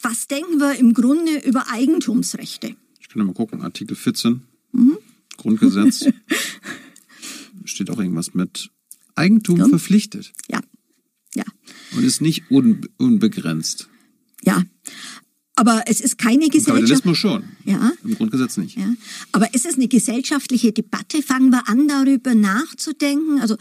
was 0.00 0.26
denken 0.26 0.58
wir 0.58 0.74
im 0.76 0.94
Grunde 0.94 1.38
über 1.44 1.70
Eigentumsrechte? 1.70 2.74
Ich 3.00 3.08
kann 3.08 3.24
mal 3.24 3.34
gucken, 3.34 3.62
Artikel 3.62 3.96
14, 3.96 4.42
mhm. 4.72 4.98
Grundgesetz. 5.36 6.06
steht 7.82 7.90
auch 7.94 8.00
irgendwas 8.00 8.34
mit 8.34 8.70
Eigentum 9.14 9.58
ja. 9.58 9.68
verpflichtet. 9.68 10.32
Ja. 10.48 10.60
Ja. 11.34 11.44
Und 11.96 12.04
ist 12.04 12.20
nicht 12.20 12.50
un 12.50 12.86
unbegrenzt. 12.98 13.88
Ja. 14.44 14.62
Aber 15.54 15.82
es 15.86 16.00
ist 16.00 16.16
keine 16.16 16.48
Gesellschaft. 16.48 16.76
Kapitalismus 16.76 17.18
schon. 17.18 17.44
Ja. 17.64 17.92
Im 18.04 18.14
Grundgesetz 18.14 18.56
nicht. 18.56 18.78
Ja. 18.78 18.94
Aber 19.32 19.52
ist 19.54 19.66
es 19.66 19.74
eine 19.74 19.88
gesellschaftliche 19.88 20.72
Debatte? 20.72 21.22
Fangen 21.22 21.50
wir 21.50 21.68
an, 21.68 21.88
darüber 21.88 22.34
nachzudenken. 22.34 23.40
Also 23.40 23.56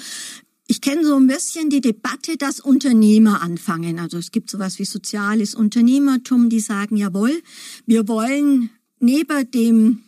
ich 0.68 0.80
kenne 0.82 1.06
so 1.06 1.18
ein 1.18 1.28
bisschen 1.28 1.70
die 1.70 1.82
Debatte, 1.82 2.38
dass 2.38 2.60
Unternehmer 2.60 3.42
anfangen. 3.42 4.00
Also 4.00 4.18
es 4.18 4.32
gibt 4.32 4.50
sowas 4.50 4.80
wie 4.80 4.86
soziales 4.86 5.54
Unternehmertum, 5.54 6.50
die 6.50 6.62
sagen, 6.62 6.96
jawohl, 6.96 7.42
wir 7.86 8.08
wollen 8.08 8.70
neben 9.00 9.52
dem 9.52 10.04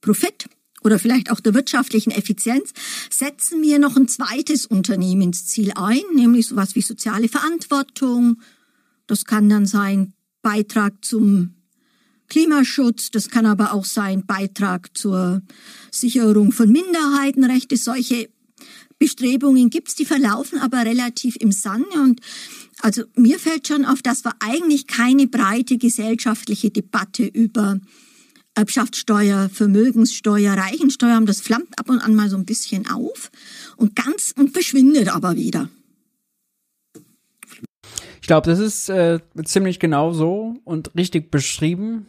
Profit 0.00 0.48
oder 0.84 0.98
vielleicht 0.98 1.30
auch 1.30 1.40
der 1.40 1.54
wirtschaftlichen 1.54 2.10
Effizienz, 2.10 2.72
setzen 3.10 3.62
wir 3.62 3.78
noch 3.78 3.96
ein 3.96 4.08
zweites 4.08 4.66
Unternehmensziel 4.66 5.72
ein, 5.74 6.02
nämlich 6.14 6.48
sowas 6.48 6.74
wie 6.74 6.82
soziale 6.82 7.28
Verantwortung. 7.28 8.40
Das 9.06 9.24
kann 9.24 9.48
dann 9.48 9.66
sein 9.66 10.12
Beitrag 10.42 11.04
zum 11.04 11.54
Klimaschutz, 12.28 13.10
das 13.10 13.28
kann 13.28 13.46
aber 13.46 13.74
auch 13.74 13.84
sein 13.84 14.24
Beitrag 14.24 14.96
zur 14.96 15.42
Sicherung 15.90 16.52
von 16.52 16.70
Minderheitenrechte. 16.70 17.76
Solche 17.76 18.30
Bestrebungen 18.98 19.68
gibt's, 19.68 19.96
die 19.96 20.04
verlaufen 20.04 20.58
aber 20.60 20.84
relativ 20.84 21.36
im 21.36 21.52
Sande 21.52 22.00
und 22.00 22.20
also 22.80 23.02
mir 23.16 23.38
fällt 23.38 23.68
schon 23.68 23.84
auf, 23.84 24.00
dass 24.02 24.24
wir 24.24 24.32
eigentlich 24.40 24.86
keine 24.86 25.26
breite 25.26 25.76
gesellschaftliche 25.76 26.70
Debatte 26.70 27.24
über 27.24 27.80
Erbschaftssteuer, 28.54 29.48
Vermögenssteuer, 29.48 30.54
Reichensteuer 30.54 31.14
haben, 31.14 31.26
das 31.26 31.40
flammt 31.40 31.78
ab 31.78 31.88
und 31.88 32.00
an 32.00 32.14
mal 32.14 32.28
so 32.28 32.36
ein 32.36 32.44
bisschen 32.44 32.88
auf 32.90 33.30
und 33.76 33.96
ganz 33.96 34.34
und 34.36 34.52
verschwindet 34.52 35.08
aber 35.08 35.36
wieder. 35.36 35.68
Ich 38.20 38.28
glaube, 38.28 38.48
das 38.48 38.58
ist 38.58 38.88
äh, 38.88 39.20
ziemlich 39.44 39.80
genau 39.80 40.12
so 40.12 40.56
und 40.64 40.94
richtig 40.94 41.30
beschrieben. 41.30 42.06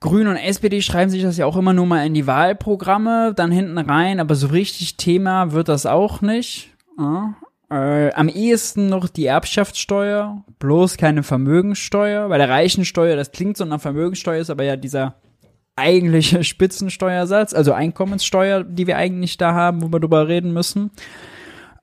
Grün 0.00 0.28
und 0.28 0.36
SPD 0.36 0.82
schreiben 0.82 1.10
sich 1.10 1.22
das 1.22 1.38
ja 1.38 1.46
auch 1.46 1.56
immer 1.56 1.72
nur 1.72 1.86
mal 1.86 2.06
in 2.06 2.14
die 2.14 2.26
Wahlprogramme, 2.26 3.34
dann 3.34 3.50
hinten 3.50 3.78
rein, 3.78 4.20
aber 4.20 4.34
so 4.34 4.48
richtig 4.48 4.96
Thema 4.96 5.52
wird 5.52 5.68
das 5.68 5.86
auch 5.86 6.20
nicht. 6.20 6.70
Ja. 6.98 7.34
Äh, 7.70 8.12
am 8.12 8.28
ehesten 8.28 8.88
noch 8.88 9.08
die 9.08 9.26
Erbschaftssteuer, 9.26 10.42
bloß 10.58 10.96
keine 10.96 11.22
Vermögenssteuer. 11.22 12.28
Bei 12.28 12.38
der 12.38 12.48
Reichensteuer, 12.48 13.14
das 13.16 13.32
klingt 13.32 13.58
so 13.58 13.64
nach 13.66 13.80
Vermögenssteuer, 13.80 14.40
ist 14.40 14.50
aber 14.50 14.64
ja 14.64 14.76
dieser 14.76 15.16
eigentliche 15.76 16.44
Spitzensteuersatz, 16.44 17.52
also 17.52 17.72
Einkommenssteuer, 17.72 18.64
die 18.64 18.86
wir 18.86 18.96
eigentlich 18.96 19.36
da 19.36 19.52
haben, 19.52 19.82
wo 19.82 19.92
wir 19.92 20.00
drüber 20.00 20.28
reden 20.28 20.52
müssen. 20.52 20.90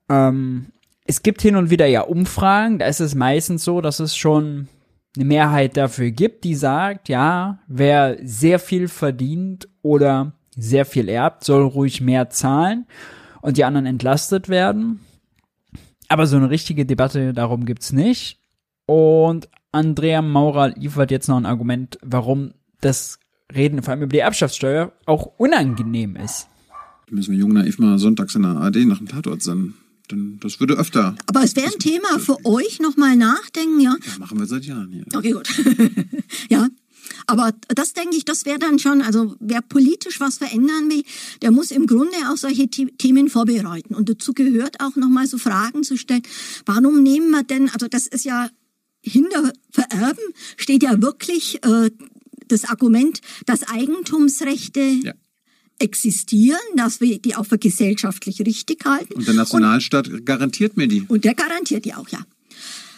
Ähm, 0.08 0.66
es 1.04 1.22
gibt 1.22 1.40
hin 1.40 1.54
und 1.54 1.70
wieder 1.70 1.86
ja 1.86 2.00
Umfragen, 2.02 2.80
da 2.80 2.86
ist 2.86 3.00
es 3.00 3.14
meistens 3.14 3.62
so, 3.62 3.80
dass 3.80 4.00
es 4.00 4.16
schon 4.16 4.68
eine 5.14 5.24
Mehrheit 5.24 5.76
dafür 5.76 6.10
gibt, 6.10 6.42
die 6.42 6.56
sagt, 6.56 7.08
ja, 7.08 7.60
wer 7.68 8.18
sehr 8.22 8.58
viel 8.58 8.88
verdient 8.88 9.68
oder 9.82 10.32
sehr 10.56 10.84
viel 10.84 11.08
erbt, 11.08 11.44
soll 11.44 11.62
ruhig 11.62 12.00
mehr 12.00 12.28
zahlen 12.28 12.86
und 13.40 13.56
die 13.56 13.64
anderen 13.64 13.86
entlastet 13.86 14.48
werden. 14.48 15.00
Aber 16.08 16.26
so 16.26 16.36
eine 16.36 16.50
richtige 16.50 16.86
Debatte 16.86 17.32
darum 17.32 17.64
gibt's 17.64 17.92
nicht. 17.92 18.40
Und 18.86 19.48
Andrea 19.72 20.22
Maurer 20.22 20.70
liefert 20.70 21.10
jetzt 21.10 21.28
noch 21.28 21.36
ein 21.36 21.46
Argument, 21.46 21.98
warum 22.02 22.52
das 22.80 23.18
Reden 23.54 23.82
vor 23.82 23.92
allem 23.92 24.02
über 24.02 24.12
die 24.12 24.18
Erbschaftssteuer 24.18 24.92
auch 25.06 25.26
unangenehm 25.38 26.16
ist. 26.16 26.48
Müssen 27.10 27.32
wir 27.32 27.38
jung 27.38 27.52
naiv 27.52 27.78
mal 27.78 27.98
sonntags 27.98 28.34
in 28.34 28.42
der 28.42 28.52
ARD 28.52 28.86
nach 28.86 28.98
dem 28.98 29.08
Tatort 29.08 29.42
senden. 29.42 29.74
Denn 30.10 30.38
das 30.40 30.60
würde 30.60 30.74
öfter. 30.74 31.16
Aber 31.26 31.42
es 31.42 31.56
wäre 31.56 31.66
ein 31.66 31.78
Thema 31.78 32.18
für 32.20 32.44
euch 32.44 32.78
nochmal 32.80 33.16
nachdenken, 33.16 33.80
ja? 33.80 33.94
Das 34.04 34.18
machen 34.18 34.38
wir 34.38 34.46
seit 34.46 34.64
Jahren 34.64 34.92
hier. 34.92 35.04
Okay, 35.12 35.32
gut. 35.32 35.48
ja, 36.48 36.68
aber 37.26 37.52
das 37.68 37.92
denke 37.92 38.16
ich, 38.16 38.24
das 38.24 38.44
wäre 38.46 38.58
dann 38.58 38.78
schon, 38.78 39.02
also 39.02 39.36
wer 39.40 39.62
politisch 39.62 40.20
was 40.20 40.38
verändern 40.38 40.90
will, 40.90 41.02
der 41.42 41.50
muss 41.50 41.70
im 41.70 41.86
Grunde 41.86 42.16
auch 42.30 42.36
solche 42.36 42.68
Themen 42.68 43.28
vorbereiten. 43.28 43.94
Und 43.94 44.08
dazu 44.08 44.32
gehört 44.32 44.80
auch 44.80 44.96
nochmal 44.96 45.26
so 45.26 45.38
Fragen 45.38 45.82
zu 45.82 45.96
stellen. 45.96 46.22
Warum 46.64 47.02
nehmen 47.02 47.30
wir 47.30 47.42
denn, 47.42 47.70
also 47.70 47.88
das 47.88 48.06
ist 48.06 48.24
ja 48.24 48.48
hinter 49.00 49.52
Vererben 49.70 50.24
steht 50.56 50.82
ja 50.82 51.00
wirklich 51.00 51.62
äh, 51.64 51.90
das 52.48 52.64
Argument, 52.64 53.20
dass 53.46 53.68
Eigentumsrechte 53.68 54.80
ja 54.80 55.12
existieren, 55.78 56.58
dass 56.76 57.00
wir 57.00 57.18
die 57.18 57.36
auch 57.36 57.46
für 57.46 57.58
gesellschaftlich 57.58 58.40
richtig 58.40 58.84
halten. 58.84 59.14
Und 59.14 59.26
der 59.26 59.34
Nationalstaat 59.34 60.08
und, 60.08 60.24
garantiert 60.26 60.76
mir 60.76 60.88
die. 60.88 61.02
Und 61.06 61.24
der 61.24 61.34
garantiert 61.34 61.84
die 61.84 61.94
auch, 61.94 62.08
ja. 62.08 62.20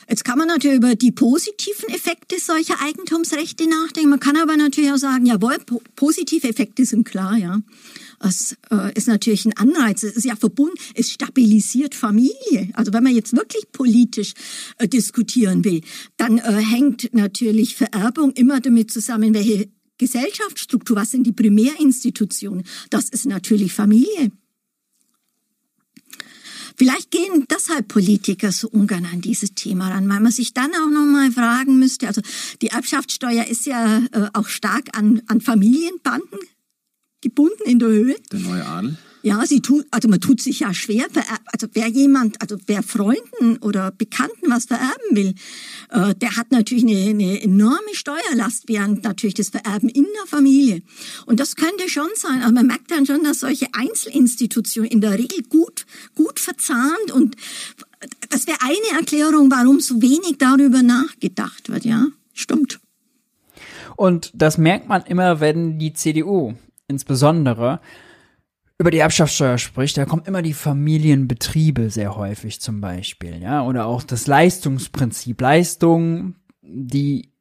Jetzt 0.09 0.25
kann 0.25 0.39
man 0.39 0.49
natürlich 0.49 0.79
über 0.79 0.95
die 0.95 1.13
positiven 1.13 1.91
Effekte 1.91 2.37
solcher 2.41 2.81
Eigentumsrechte 2.81 3.69
nachdenken. 3.69 4.09
Man 4.09 4.21
kann 4.21 4.39
aber 4.39 4.57
natürlich 4.57 4.91
auch 4.91 4.97
sagen, 4.97 5.27
jawohl, 5.27 5.59
po 5.59 5.83
positive 5.97 6.49
Effekte 6.49 6.87
sind 6.87 7.05
klar, 7.05 7.37
ja. 7.37 7.61
Das 8.19 8.57
äh, 8.71 8.93
ist 8.95 9.07
natürlich 9.07 9.45
ein 9.45 9.57
Anreiz. 9.57 10.03
Es 10.03 10.17
ist 10.17 10.25
ja 10.25 10.35
verbunden, 10.35 10.77
es 10.95 11.11
stabilisiert 11.11 11.95
Familie. 11.95 12.71
Also 12.73 12.93
wenn 12.93 13.05
man 13.05 13.15
jetzt 13.15 13.37
wirklich 13.37 13.71
politisch 13.71 14.33
äh, 14.79 14.89
diskutieren 14.89 15.63
will, 15.65 15.83
dann 16.17 16.39
äh, 16.39 16.53
hängt 16.55 17.13
natürlich 17.13 17.77
Vererbung 17.77 18.33
immer 18.33 18.61
damit 18.61 18.91
zusammen, 18.91 19.35
welche 19.35 19.69
Gesellschaftsstruktur, 19.99 20.97
was 20.97 21.11
sind 21.11 21.27
die 21.27 21.33
Primärinstitutionen. 21.33 22.65
Das 22.91 23.09
ist 23.09 23.27
natürlich 23.27 23.73
Familie. 23.73 24.33
Vielleicht 26.79 27.11
gehen 27.11 27.45
deshalb 27.51 27.89
Politiker 27.89 28.53
so 28.53 28.69
ungern 28.69 29.05
an 29.05 29.21
dieses 29.21 29.53
Thema 29.55 29.89
ran, 29.89 30.09
weil 30.09 30.21
man 30.21 30.31
sich 30.31 30.55
dann 30.55 30.71
auch 30.71 30.89
noch 30.89 31.05
mal 31.05 31.33
fragen 31.33 31.77
müsste. 31.81 32.07
Also 32.07 32.21
die 32.63 32.69
Erbschaftssteuer 32.69 33.47
ist 33.47 33.67
ja 33.67 33.99
äh, 34.13 34.29
auch 34.33 34.47
stark 34.47 34.97
an, 34.97 35.21
an 35.27 35.41
Familienbanden 35.41 36.39
gebunden 37.21 37.65
in 37.65 37.81
der 37.81 37.89
Höhe. 37.89 38.17
Der 38.31 38.39
neue 38.39 38.65
Adel. 38.65 38.97
Ja, 39.23 39.45
sie 39.47 39.61
tut, 39.61 39.87
also 39.91 40.09
man 40.09 40.21
tut 40.21 40.41
sich 40.41 40.61
ja 40.61 40.73
schwer, 40.73 41.07
also 41.47 41.67
wer 41.73 41.89
jemand, 41.89 42.41
also 42.41 42.57
wer 42.67 42.83
Freunden 42.83 43.57
oder 43.61 43.91
Bekannten 43.91 44.49
was 44.51 44.67
vererben 44.67 45.11
will, 45.11 45.35
äh, 45.91 46.15
der 46.15 46.37
hat 46.37 46.53
natürlich 46.53 46.85
eine, 46.85 47.11
eine 47.11 47.43
enorme 47.43 47.95
Steuerlast, 47.95 48.69
während 48.69 49.03
natürlich 49.03 49.35
das 49.35 49.49
Vererben 49.49 49.89
in 49.89 50.05
der 50.05 50.27
Familie. 50.27 50.83
Und 51.27 51.41
das 51.41 51.57
könnte 51.57 51.89
schon 51.89 52.09
sein, 52.15 52.43
aber 52.43 52.53
man 52.53 52.67
merkt 52.69 52.91
dann 52.91 53.07
schon, 53.07 53.25
dass 53.25 53.41
solche 53.41 53.67
Einzelinstitutionen 53.73 54.91
in 54.91 55.01
der 55.01 55.19
Regel 55.19 55.43
gut, 55.49 55.87
gut 56.15 56.39
verzahnt 56.39 57.11
und 57.13 57.37
das 58.31 58.47
wäre 58.47 58.59
eine 58.61 58.99
Erklärung, 58.99 59.51
warum 59.51 59.81
so 59.81 60.01
wenig 60.01 60.37
darüber 60.39 60.83
nachgedacht 60.83 61.69
wird, 61.69 61.85
ja. 61.85 62.07
Stimmt. 62.33 62.79
Und 63.97 64.31
das 64.33 64.59
merkt 64.59 64.89
man 64.89 65.03
immer, 65.07 65.41
wenn 65.41 65.81
die 65.81 65.93
CDU 65.93 66.55
insbesondere 66.87 67.81
über 68.79 68.93
die 68.93 68.99
Erbschaftssteuer 68.99 69.59
spricht, 69.59 69.97
da 69.97 70.05
kommt 70.05 70.29
immer 70.29 70.41
die 70.41 70.53
Familienbetriebe 70.55 71.91
sehr 71.91 72.17
häufig 72.17 72.61
zum 72.61 72.81
Beispiel, 72.81 73.43
ja, 73.43 73.65
oder 73.65 73.87
auch 73.87 74.05
das 74.05 74.29
Leistungsprinzip. 74.29 75.41
Leistung, 75.41 76.37
die 76.63 77.33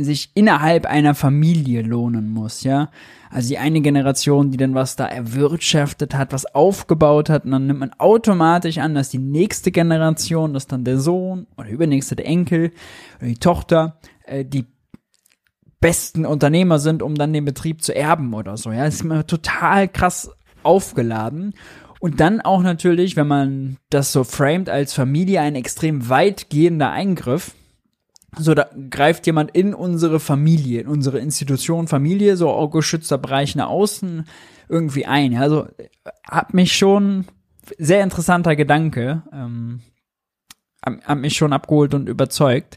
sich 0.00 0.30
innerhalb 0.34 0.86
einer 0.86 1.16
Familie 1.16 1.82
lohnen 1.82 2.30
muss, 2.30 2.62
ja. 2.62 2.90
Also 3.30 3.48
die 3.48 3.58
eine 3.58 3.80
Generation, 3.80 4.52
die 4.52 4.56
dann 4.56 4.74
was 4.74 4.94
da 4.94 5.06
erwirtschaftet 5.06 6.14
hat, 6.14 6.32
was 6.32 6.46
aufgebaut 6.54 7.28
hat, 7.28 7.44
und 7.44 7.50
dann 7.50 7.66
nimmt 7.66 7.80
man 7.80 7.92
automatisch 7.98 8.78
an, 8.78 8.94
dass 8.94 9.10
die 9.10 9.18
nächste 9.18 9.72
Generation, 9.72 10.54
dass 10.54 10.68
dann 10.68 10.84
der 10.84 11.00
Sohn 11.00 11.48
oder 11.56 11.68
übernächste 11.68 12.14
der 12.14 12.26
Enkel 12.26 12.70
oder 13.18 13.26
die 13.26 13.38
Tochter, 13.38 13.98
äh, 14.24 14.44
die 14.44 14.66
besten 15.80 16.24
Unternehmer 16.24 16.78
sind, 16.78 17.02
um 17.02 17.16
dann 17.16 17.32
den 17.32 17.44
Betrieb 17.44 17.82
zu 17.82 17.94
erben 17.94 18.34
oder 18.34 18.56
so. 18.56 18.70
Ja, 18.70 18.84
das 18.84 18.96
ist 18.96 19.02
immer 19.02 19.26
total 19.26 19.88
krass 19.88 20.30
aufgeladen. 20.68 21.54
Und 22.00 22.20
dann 22.20 22.40
auch 22.40 22.62
natürlich, 22.62 23.16
wenn 23.16 23.26
man 23.26 23.78
das 23.90 24.12
so 24.12 24.22
framed 24.22 24.68
als 24.68 24.94
Familie, 24.94 25.40
ein 25.40 25.56
extrem 25.56 26.08
weitgehender 26.08 26.90
Eingriff. 26.92 27.54
So, 28.36 28.54
da 28.54 28.68
greift 28.90 29.26
jemand 29.26 29.50
in 29.52 29.74
unsere 29.74 30.20
Familie, 30.20 30.82
in 30.82 30.86
unsere 30.86 31.18
Institution 31.18 31.88
Familie, 31.88 32.36
so 32.36 32.50
auch 32.50 32.68
geschützter 32.68 33.18
Bereich 33.18 33.56
nach 33.56 33.68
außen 33.68 34.26
irgendwie 34.68 35.06
ein. 35.06 35.34
Also 35.36 35.66
hat 36.24 36.54
mich 36.54 36.76
schon 36.76 37.24
sehr 37.78 38.04
interessanter 38.04 38.54
Gedanke, 38.54 39.22
ähm, 39.32 39.80
hat 40.84 41.18
mich 41.18 41.36
schon 41.36 41.52
abgeholt 41.52 41.94
und 41.94 42.08
überzeugt. 42.08 42.76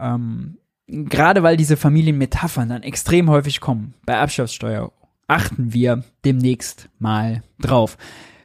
Ähm, 0.00 0.58
gerade 0.88 1.42
weil 1.42 1.56
diese 1.56 1.76
Familienmetaphern 1.76 2.68
dann 2.68 2.82
extrem 2.82 3.30
häufig 3.30 3.60
kommen 3.60 3.94
bei 4.06 4.14
Erbschaftssteuer, 4.14 4.92
achten 5.28 5.72
wir 5.72 6.04
demnächst 6.24 6.88
mal 6.98 7.42
drauf. 7.58 7.96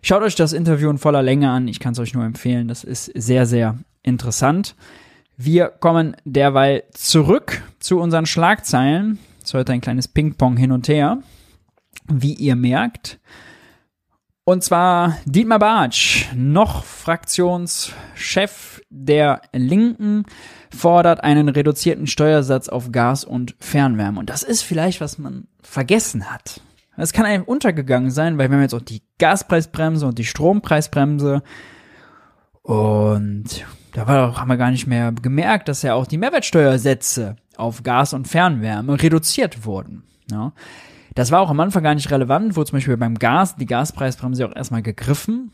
Schaut 0.01 0.23
euch 0.23 0.35
das 0.35 0.53
Interview 0.53 0.89
in 0.89 0.97
voller 0.97 1.21
Länge 1.21 1.49
an. 1.49 1.67
Ich 1.67 1.79
kann 1.79 1.93
es 1.93 1.99
euch 1.99 2.13
nur 2.13 2.25
empfehlen. 2.25 2.67
Das 2.67 2.83
ist 2.83 3.05
sehr, 3.13 3.45
sehr 3.45 3.77
interessant. 4.01 4.75
Wir 5.37 5.67
kommen 5.67 6.15
derweil 6.25 6.83
zurück 6.93 7.61
zu 7.79 7.99
unseren 7.99 8.25
Schlagzeilen. 8.25 9.19
Es 9.39 9.49
ist 9.49 9.53
heute 9.53 9.73
ein 9.73 9.81
kleines 9.81 10.07
Ping-Pong 10.07 10.57
hin 10.57 10.71
und 10.71 10.87
her. 10.87 11.19
Wie 12.07 12.33
ihr 12.33 12.55
merkt. 12.55 13.19
Und 14.43 14.63
zwar 14.63 15.17
Dietmar 15.25 15.59
Bartsch, 15.59 16.25
noch 16.35 16.83
Fraktionschef 16.83 18.81
der 18.89 19.41
Linken, 19.53 20.25
fordert 20.75 21.23
einen 21.23 21.47
reduzierten 21.47 22.07
Steuersatz 22.07 22.67
auf 22.67 22.91
Gas 22.91 23.23
und 23.23 23.55
Fernwärme. 23.59 24.19
Und 24.19 24.31
das 24.31 24.41
ist 24.41 24.63
vielleicht, 24.63 24.99
was 24.99 25.19
man 25.19 25.47
vergessen 25.61 26.31
hat. 26.31 26.61
Es 26.97 27.13
kann 27.13 27.25
einem 27.25 27.43
untergegangen 27.43 28.11
sein, 28.11 28.37
weil 28.37 28.49
wir 28.49 28.57
haben 28.57 28.63
jetzt 28.63 28.73
auch 28.73 28.81
die 28.81 29.01
Gaspreisbremse 29.17 30.05
und 30.05 30.17
die 30.17 30.25
Strompreisbremse. 30.25 31.41
Und 32.61 33.65
da 33.93 34.07
war 34.07 34.27
doch, 34.27 34.39
haben 34.39 34.49
wir 34.49 34.57
gar 34.57 34.71
nicht 34.71 34.87
mehr 34.87 35.11
gemerkt, 35.11 35.67
dass 35.67 35.81
ja 35.81 35.93
auch 35.93 36.05
die 36.05 36.17
Mehrwertsteuersätze 36.17 37.37
auf 37.57 37.83
Gas 37.83 38.13
und 38.13 38.27
Fernwärme 38.27 39.01
reduziert 39.01 39.65
wurden. 39.65 40.03
Ja. 40.29 40.53
Das 41.15 41.31
war 41.31 41.41
auch 41.41 41.49
am 41.49 41.59
Anfang 41.59 41.83
gar 41.83 41.95
nicht 41.95 42.11
relevant, 42.11 42.55
wo 42.55 42.63
zum 42.63 42.77
Beispiel 42.77 42.97
beim 42.97 43.15
Gas 43.15 43.55
die 43.55 43.65
Gaspreisbremse 43.65 44.47
auch 44.47 44.55
erstmal 44.55 44.81
gegriffen, 44.81 45.51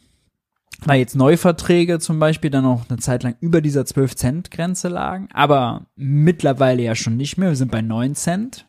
weil 0.85 0.99
jetzt 0.99 1.15
Neuverträge 1.15 1.99
zum 1.99 2.19
Beispiel 2.19 2.51
dann 2.51 2.65
auch 2.65 2.83
eine 2.89 2.99
Zeit 2.99 3.23
lang 3.23 3.35
über 3.39 3.61
dieser 3.61 3.81
12-Cent-Grenze 3.81 4.87
lagen, 4.87 5.29
aber 5.33 5.87
mittlerweile 5.95 6.83
ja 6.83 6.93
schon 6.93 7.17
nicht 7.17 7.37
mehr. 7.37 7.49
Wir 7.49 7.55
sind 7.55 7.71
bei 7.71 7.81
9 7.81 8.13
Cent 8.13 8.67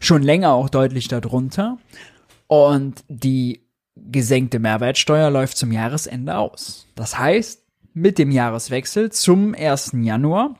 schon 0.00 0.22
länger 0.22 0.52
auch 0.52 0.68
deutlich 0.68 1.08
darunter. 1.08 1.78
Und 2.46 3.04
die 3.08 3.62
gesenkte 3.96 4.58
Mehrwertsteuer 4.58 5.30
läuft 5.30 5.56
zum 5.56 5.72
Jahresende 5.72 6.36
aus. 6.36 6.86
Das 6.94 7.18
heißt, 7.18 7.62
mit 7.94 8.18
dem 8.18 8.30
Jahreswechsel 8.30 9.10
zum 9.12 9.54
1. 9.54 9.92
Januar 10.02 10.56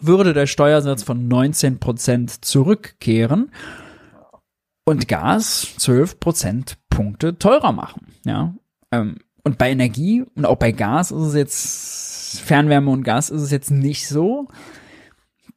würde 0.00 0.32
der 0.32 0.46
Steuersatz 0.46 1.02
von 1.02 1.28
19% 1.28 2.42
zurückkehren 2.42 3.52
und 4.84 5.08
Gas 5.08 5.74
12 5.76 6.20
Prozentpunkte 6.20 7.38
teurer 7.38 7.72
machen. 7.72 8.06
Ja. 8.24 8.54
Ähm, 8.90 9.16
und 9.44 9.58
bei 9.58 9.70
Energie 9.70 10.24
und 10.34 10.46
auch 10.46 10.56
bei 10.56 10.72
Gas 10.72 11.10
ist 11.10 11.22
es 11.22 11.34
jetzt, 11.34 12.40
Fernwärme 12.40 12.90
und 12.90 13.02
Gas 13.02 13.30
ist 13.30 13.42
es 13.42 13.50
jetzt 13.50 13.70
nicht 13.70 14.08
so, 14.08 14.48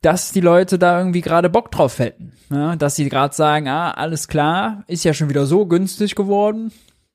dass 0.02 0.32
die 0.32 0.42
Leute 0.42 0.80
da 0.80 0.98
irgendwie 0.98 1.22
gerade 1.22 1.50
Bock 1.50 1.72
drauf 1.72 2.00
hätten. 2.00 2.34
Ja, 2.50 2.76
dass 2.76 2.96
sie 2.96 3.08
gerade 3.08 3.36
sagen, 3.36 3.68
ah, 3.68 3.92
alles 3.92 4.28
klar, 4.28 4.84
ist 4.88 5.04
ja 5.04 5.14
schon 5.14 5.30
wieder 5.30 5.46
so 5.46 5.66
günstig 5.68 6.16
geworden, 6.16 6.72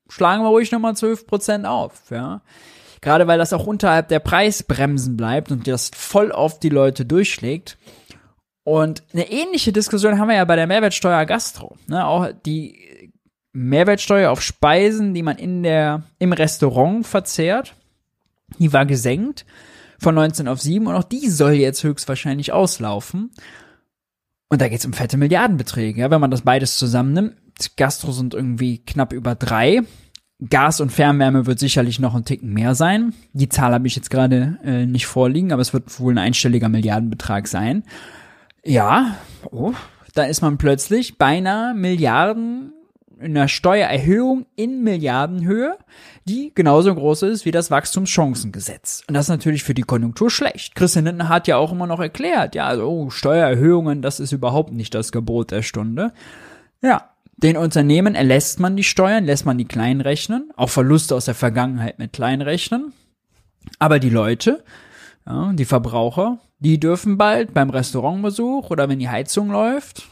schlagen 0.09 0.43
wir 0.43 0.49
ruhig 0.49 0.71
nochmal 0.71 0.93
12% 0.93 1.65
auf. 1.65 2.11
Ja. 2.11 2.43
Gerade 3.01 3.27
weil 3.27 3.39
das 3.39 3.53
auch 3.53 3.67
unterhalb 3.67 4.09
der 4.09 4.21
Preisbremsen 4.21 5.17
bleibt 5.17 5.51
und 5.51 5.67
das 5.67 5.91
voll 5.95 6.33
auf 6.33 6.59
die 6.61 6.69
Leute 6.69 7.05
durchschlägt. 7.05 7.77
Und 8.65 9.03
eine 9.13 9.31
ähnliche 9.31 9.73
Diskussion 9.73 10.19
haben 10.19 10.29
wir 10.29 10.37
ja 10.37 10.45
bei 10.45 10.57
der 10.57 10.67
Mehrwertsteuer 10.67 11.25
Gastro. 11.25 11.77
Ne? 11.87 12.05
Auch 12.05 12.29
die 12.47 13.13
Mehrwertsteuer 13.53 14.31
auf 14.31 14.43
Speisen, 14.43 15.15
die 15.15 15.23
man 15.23 15.39
in 15.39 15.63
der, 15.63 16.03
im 16.19 16.33
Restaurant 16.33 17.07
verzehrt, 17.07 17.75
die 18.59 18.73
war 18.73 18.87
gesenkt 18.87 19.45
von 19.99 20.15
19 20.15 20.49
auf 20.49 20.61
7 20.61 20.87
und 20.87 20.95
auch 20.95 21.05
die 21.05 21.29
soll 21.29 21.53
jetzt 21.53 21.83
höchstwahrscheinlich 21.85 22.53
auslaufen. 22.53 23.31
Und 24.49 24.61
da 24.61 24.69
geht 24.69 24.79
es 24.79 24.87
um 24.87 24.93
fette 24.93 25.17
Milliardenbeträge. 25.17 26.01
Ja, 26.01 26.11
wenn 26.11 26.21
man 26.21 26.31
das 26.31 26.43
beides 26.43 26.79
zusammennimmt, 26.79 27.35
Gastro 27.77 28.13
sind 28.13 28.35
irgendwie 28.35 28.79
knapp 28.79 29.13
über 29.13 29.35
drei. 29.35 29.83
Gas 30.49 30.81
und 30.81 30.93
Fernwärme 30.93 31.47
wird 31.47 31.59
sicherlich 31.59 31.99
noch 31.99 32.15
ein 32.15 32.25
Ticken 32.25 32.53
mehr 32.53 32.75
sein. 32.75 33.15
Die 33.33 33.49
Zahl 33.49 33.73
habe 33.73 33.87
ich 33.87 33.97
jetzt 33.97 34.11
gerade 34.11 34.59
äh, 34.63 34.85
nicht 34.85 35.07
vorliegen, 35.07 35.51
aber 35.53 35.63
es 35.63 35.73
wird 35.73 35.99
wohl 35.99 36.13
ein 36.13 36.19
einstelliger 36.19 36.69
Milliardenbetrag 36.69 37.49
sein. 37.49 37.85
Ja, 38.63 39.17
oh, 39.51 39.73
da 40.15 40.25
ist 40.25 40.43
man 40.43 40.59
plötzlich 40.59 41.17
beinahe 41.17 41.75
Milliarden 41.75 42.73
einer 43.21 43.49
Steuererhöhung 43.49 44.47
in 44.57 44.83
Milliardenhöhe, 44.83 45.79
die 46.25 46.53
genauso 46.55 46.95
groß 46.95 47.23
ist 47.23 47.45
wie 47.45 47.51
das 47.51 47.71
Wachstumschancengesetz. 47.71 49.03
Und 49.09 49.15
das 49.15 49.27
ist 49.27 49.31
natürlich 49.31 49.65
für 49.65 49.75
die 49.75 49.83
Konjunktur 49.83 50.31
schlecht. 50.31 50.75
Christian 50.75 51.07
Lindner 51.07 51.29
hat 51.29 51.49
ja 51.49 51.57
auch 51.57 51.73
immer 51.73 51.87
noch 51.87 52.01
erklärt, 52.01 52.55
ja, 52.55 52.67
also, 52.67 52.87
oh, 52.87 53.11
Steuererhöhungen, 53.11 54.03
das 54.03 54.21
ist 54.21 54.33
überhaupt 54.33 54.73
nicht 54.73 54.95
das 54.95 55.13
Gebot 55.13 55.51
der 55.51 55.63
Stunde. 55.63 56.13
Ja, 56.83 57.11
den 57.37 57.57
Unternehmen 57.57 58.15
erlässt 58.15 58.61
man 58.61 58.77
die 58.77 58.85
Steuern, 58.85 59.25
lässt 59.25 59.47
man 59.47 59.59
die 59.59 59.67
klein 59.67 60.01
rechnen, 60.01 60.51
auch 60.57 60.71
Verluste 60.71 61.15
aus 61.15 61.27
der 61.27 61.35
Vergangenheit 61.35 61.99
mit 61.99 62.13
klein 62.13 62.43
rechnen. 62.43 62.93
Aber 63.79 63.99
die 63.99 64.11
Leute, 64.11 64.65
ja, 65.27 65.53
die 65.53 65.65
Verbraucher, 65.65 66.39
die 66.59 66.81
dürfen 66.81 67.19
bald 67.19 67.53
beim 67.53 67.71
Restaurantbesuch 67.71 68.71
oder 68.71 68.89
wenn 68.89 68.99
die 68.99 69.09
Heizung 69.09 69.51
läuft, 69.51 70.09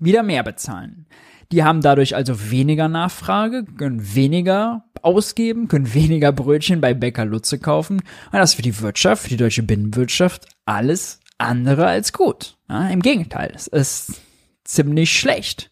wieder 0.00 0.22
mehr 0.22 0.42
bezahlen. 0.42 1.06
Die 1.52 1.62
haben 1.62 1.80
dadurch 1.80 2.16
also 2.16 2.50
weniger 2.50 2.88
Nachfrage, 2.88 3.64
können 3.64 4.14
weniger 4.14 4.84
ausgeben, 5.02 5.68
können 5.68 5.94
weniger 5.94 6.32
Brötchen 6.32 6.80
bei 6.80 6.94
Bäcker 6.94 7.24
Lutze 7.24 7.58
kaufen. 7.58 8.00
Und 8.00 8.32
das 8.32 8.50
ist 8.50 8.56
für 8.56 8.62
die 8.62 8.80
Wirtschaft, 8.80 9.22
für 9.22 9.28
die 9.28 9.36
deutsche 9.36 9.62
Binnenwirtschaft 9.62 10.46
alles 10.64 11.20
andere 11.38 11.86
als 11.86 12.12
gut. 12.12 12.56
Ja, 12.68 12.88
Im 12.88 13.00
Gegenteil, 13.00 13.52
es 13.54 13.66
ist 13.68 14.20
ziemlich 14.64 15.16
schlecht. 15.16 15.70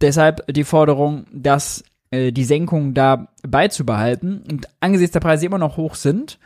Deshalb 0.00 0.46
die 0.52 0.64
Forderung, 0.64 1.26
dass 1.32 1.84
äh, 2.10 2.32
die 2.32 2.44
Senkung 2.44 2.94
da 2.94 3.28
beizubehalten. 3.46 4.42
Und 4.50 4.68
angesichts 4.80 5.12
der 5.12 5.20
Preise 5.20 5.46
immer 5.46 5.58
noch 5.58 5.76
hoch 5.76 5.94
sind, 5.94 6.38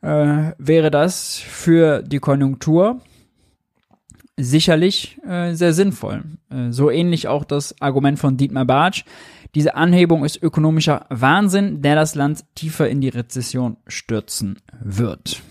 äh, 0.00 0.52
wäre 0.58 0.90
das 0.90 1.38
für 1.38 2.02
die 2.02 2.18
Konjunktur 2.18 3.00
sicherlich 4.36 5.18
äh, 5.26 5.54
sehr 5.54 5.72
sinnvoll. 5.72 6.24
Äh, 6.50 6.70
so 6.70 6.90
ähnlich 6.90 7.28
auch 7.28 7.44
das 7.44 7.80
Argument 7.80 8.18
von 8.18 8.36
Dietmar 8.36 8.64
Bartsch. 8.64 9.04
Diese 9.54 9.74
Anhebung 9.74 10.24
ist 10.24 10.42
ökonomischer 10.42 11.06
Wahnsinn, 11.10 11.82
der 11.82 11.94
das 11.94 12.14
Land 12.14 12.44
tiefer 12.54 12.88
in 12.88 13.00
die 13.00 13.10
Rezession 13.10 13.76
stürzen 13.86 14.58
wird. 14.80 15.42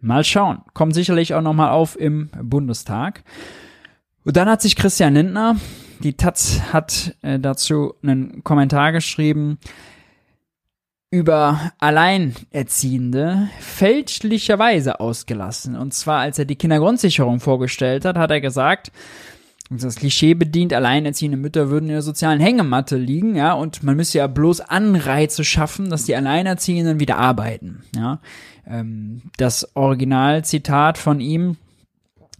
Mal 0.00 0.24
schauen. 0.24 0.62
Kommt 0.74 0.94
sicherlich 0.94 1.34
auch 1.34 1.42
nochmal 1.42 1.70
auf 1.70 1.98
im 1.98 2.30
Bundestag. 2.42 3.22
Und 4.24 4.36
dann 4.36 4.48
hat 4.48 4.60
sich 4.60 4.74
Christian 4.74 5.14
Lindner, 5.14 5.56
die 6.00 6.14
Taz 6.14 6.60
hat 6.72 7.16
äh, 7.22 7.38
dazu 7.38 7.94
einen 8.02 8.42
Kommentar 8.42 8.92
geschrieben, 8.92 9.58
über 11.16 11.72
Alleinerziehende 11.78 13.48
fälschlicherweise 13.58 15.00
ausgelassen. 15.00 15.74
Und 15.74 15.94
zwar, 15.94 16.20
als 16.20 16.38
er 16.38 16.44
die 16.44 16.56
Kindergrundsicherung 16.56 17.40
vorgestellt 17.40 18.04
hat, 18.04 18.18
hat 18.18 18.30
er 18.30 18.42
gesagt, 18.42 18.92
das 19.70 19.96
Klischee 19.96 20.34
bedient, 20.34 20.74
alleinerziehende 20.74 21.38
Mütter 21.38 21.70
würden 21.70 21.86
in 21.86 21.94
der 21.94 22.02
sozialen 22.02 22.38
Hängematte 22.38 22.96
liegen, 22.96 23.34
ja, 23.34 23.54
und 23.54 23.82
man 23.82 23.96
müsse 23.96 24.18
ja 24.18 24.26
bloß 24.26 24.60
Anreize 24.60 25.42
schaffen, 25.42 25.90
dass 25.90 26.04
die 26.04 26.14
Alleinerziehenden 26.14 27.00
wieder 27.00 27.16
arbeiten, 27.16 27.82
ja. 27.96 28.20
Ähm, 28.66 29.22
das 29.38 29.74
Originalzitat 29.74 30.98
von 30.98 31.20
ihm 31.20 31.56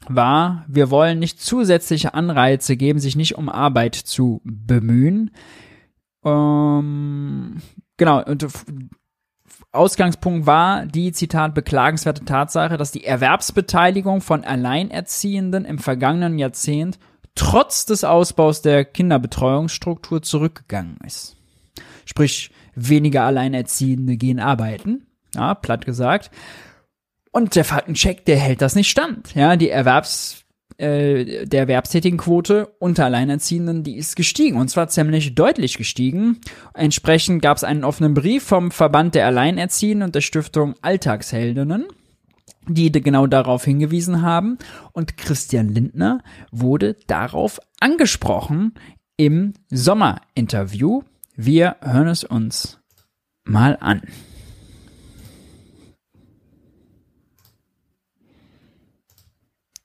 war, 0.09 0.65
wir 0.69 0.91
wollen 0.91 1.19
nicht 1.19 1.41
zusätzliche 1.41 2.15
Anreize 2.15 2.77
geben, 2.77 3.01
sich 3.01 3.17
nicht 3.17 3.37
um 3.37 3.49
Arbeit 3.49 3.95
zu 3.97 4.41
bemühen. 4.45 5.31
Ähm, 6.27 7.63
genau, 7.97 8.23
und 8.25 8.47
Ausgangspunkt 9.71 10.47
war 10.47 10.87
die, 10.87 11.13
Zitat, 11.13 11.55
beklagenswerte 11.55 12.25
Tatsache, 12.25 12.77
dass 12.77 12.91
die 12.91 13.05
Erwerbsbeteiligung 13.05 14.21
von 14.21 14.45
Alleinerziehenden 14.45 15.65
im 15.65 15.79
vergangenen 15.79 16.39
Jahrzehnt 16.39 16.99
trotz 17.35 17.87
des 17.87 18.03
Ausbaus 18.03 18.63
der 18.63 18.85
Kinderbetreuungsstruktur 18.85 20.23
zurückgegangen 20.23 20.99
ist. 21.05 21.37
Sprich, 22.05 22.51
weniger 22.75 23.25
Alleinerziehende 23.25 24.17
gehen 24.17 24.41
arbeiten, 24.41 25.07
ja, 25.35 25.55
platt 25.55 25.85
gesagt. 25.85 26.31
Und 27.31 27.55
der 27.55 27.65
Faktencheck, 27.65 28.25
der 28.25 28.39
hält 28.39 28.63
das 28.63 28.75
nicht 28.75 28.89
stand. 28.89 29.35
Ja, 29.35 29.57
die 29.57 29.69
Erwerbs 29.69 30.46
äh, 30.79 31.47
der 31.47 31.61
Erwerbstätigenquote 31.61 32.69
unter 32.79 33.07
Alleinerziehenden, 33.07 33.83
die 33.83 33.97
ist 33.97 34.17
gestiegen 34.17 34.59
und 34.59 34.69
zwar 34.69 34.89
ziemlich 34.89 35.35
deutlich 35.35 35.79
gestiegen. 35.79 36.41
Entsprechend 36.75 37.43
gab 37.43 37.57
es 37.57 37.65
einen 37.65 37.85
offenen 37.85 38.15
Brief 38.15 38.45
vom 38.45 38.71
Verband 38.71 39.15
der 39.15 39.27
Alleinerziehenden 39.27 40.07
und 40.07 40.15
der 40.15 40.21
Stiftung 40.21 40.75
Alltagsheldinnen, 40.83 41.87
die 42.69 42.93
genau 42.93 43.27
darauf 43.27 43.65
hingewiesen 43.65 44.23
haben 44.23 44.59
und 44.93 45.17
Christian 45.17 45.69
Lindner 45.69 46.23
wurde 46.51 46.97
darauf 47.07 47.59
angesprochen 47.81 48.75
im 49.17 49.55
Sommerinterview. 49.71 51.03
Wir 51.37 51.77
hören 51.81 52.09
es 52.09 52.25
uns 52.25 52.81
mal 53.45 53.77
an. 53.81 54.03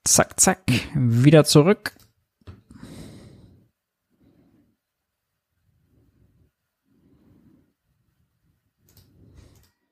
Zack, 0.04 0.40
zack. 0.40 0.60
Wieder 0.96 1.44
zurück. 1.44 1.94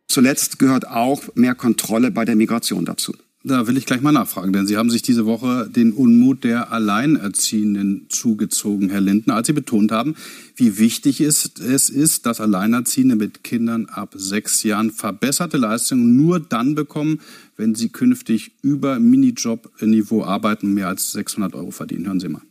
Zuletzt 0.08 0.58
gehört 0.58 0.88
auch 0.88 1.24
mehr 1.36 1.54
Kontrolle 1.54 2.10
bei 2.10 2.26
der 2.26 2.36
Migration 2.36 2.84
dazu. 2.84 3.14
Da 3.46 3.68
will 3.68 3.78
ich 3.78 3.86
gleich 3.86 4.02
mal 4.02 4.12
nachfragen, 4.12 4.52
denn 4.52 4.68
Sie 4.68 4.76
haben 4.76 4.90
sich 4.90 5.02
diese 5.02 5.26
Woche 5.26 5.70
den 5.74 5.94
Unmut 5.94 6.44
der 6.44 6.74
Alleinerziehenden 6.74 8.08
zugezogen, 8.10 8.90
Herr 8.90 9.00
Lindner, 9.00 9.36
als 9.36 9.48
Sie 9.48 9.54
betont 9.54 9.94
haben, 9.94 10.16
wie 10.58 10.78
wichtig 10.78 11.22
es 11.22 11.46
ist, 11.58 12.26
dass 12.26 12.42
Alleinerziehende 12.42 13.16
mit 13.16 13.46
Kindern 13.46 13.86
ab 13.86 14.14
sechs 14.18 14.64
Jahren 14.64 14.92
verbesserte 14.92 15.56
Leistungen 15.56 16.18
nur 16.18 16.42
dann 16.42 16.76
bekommen, 16.76 17.22
wenn 17.56 17.76
sie 17.76 17.88
künftig 17.88 18.52
über 18.62 19.00
Minijob-Niveau 19.00 20.26
arbeiten 20.26 20.68
und 20.68 20.74
mehr 20.74 20.90
als 20.90 21.14
600 21.14 21.56
Euro 21.56 21.72
verdienen. 21.72 22.08
Hören 22.08 22.20
Sie 22.20 22.28
mal. 22.28 22.42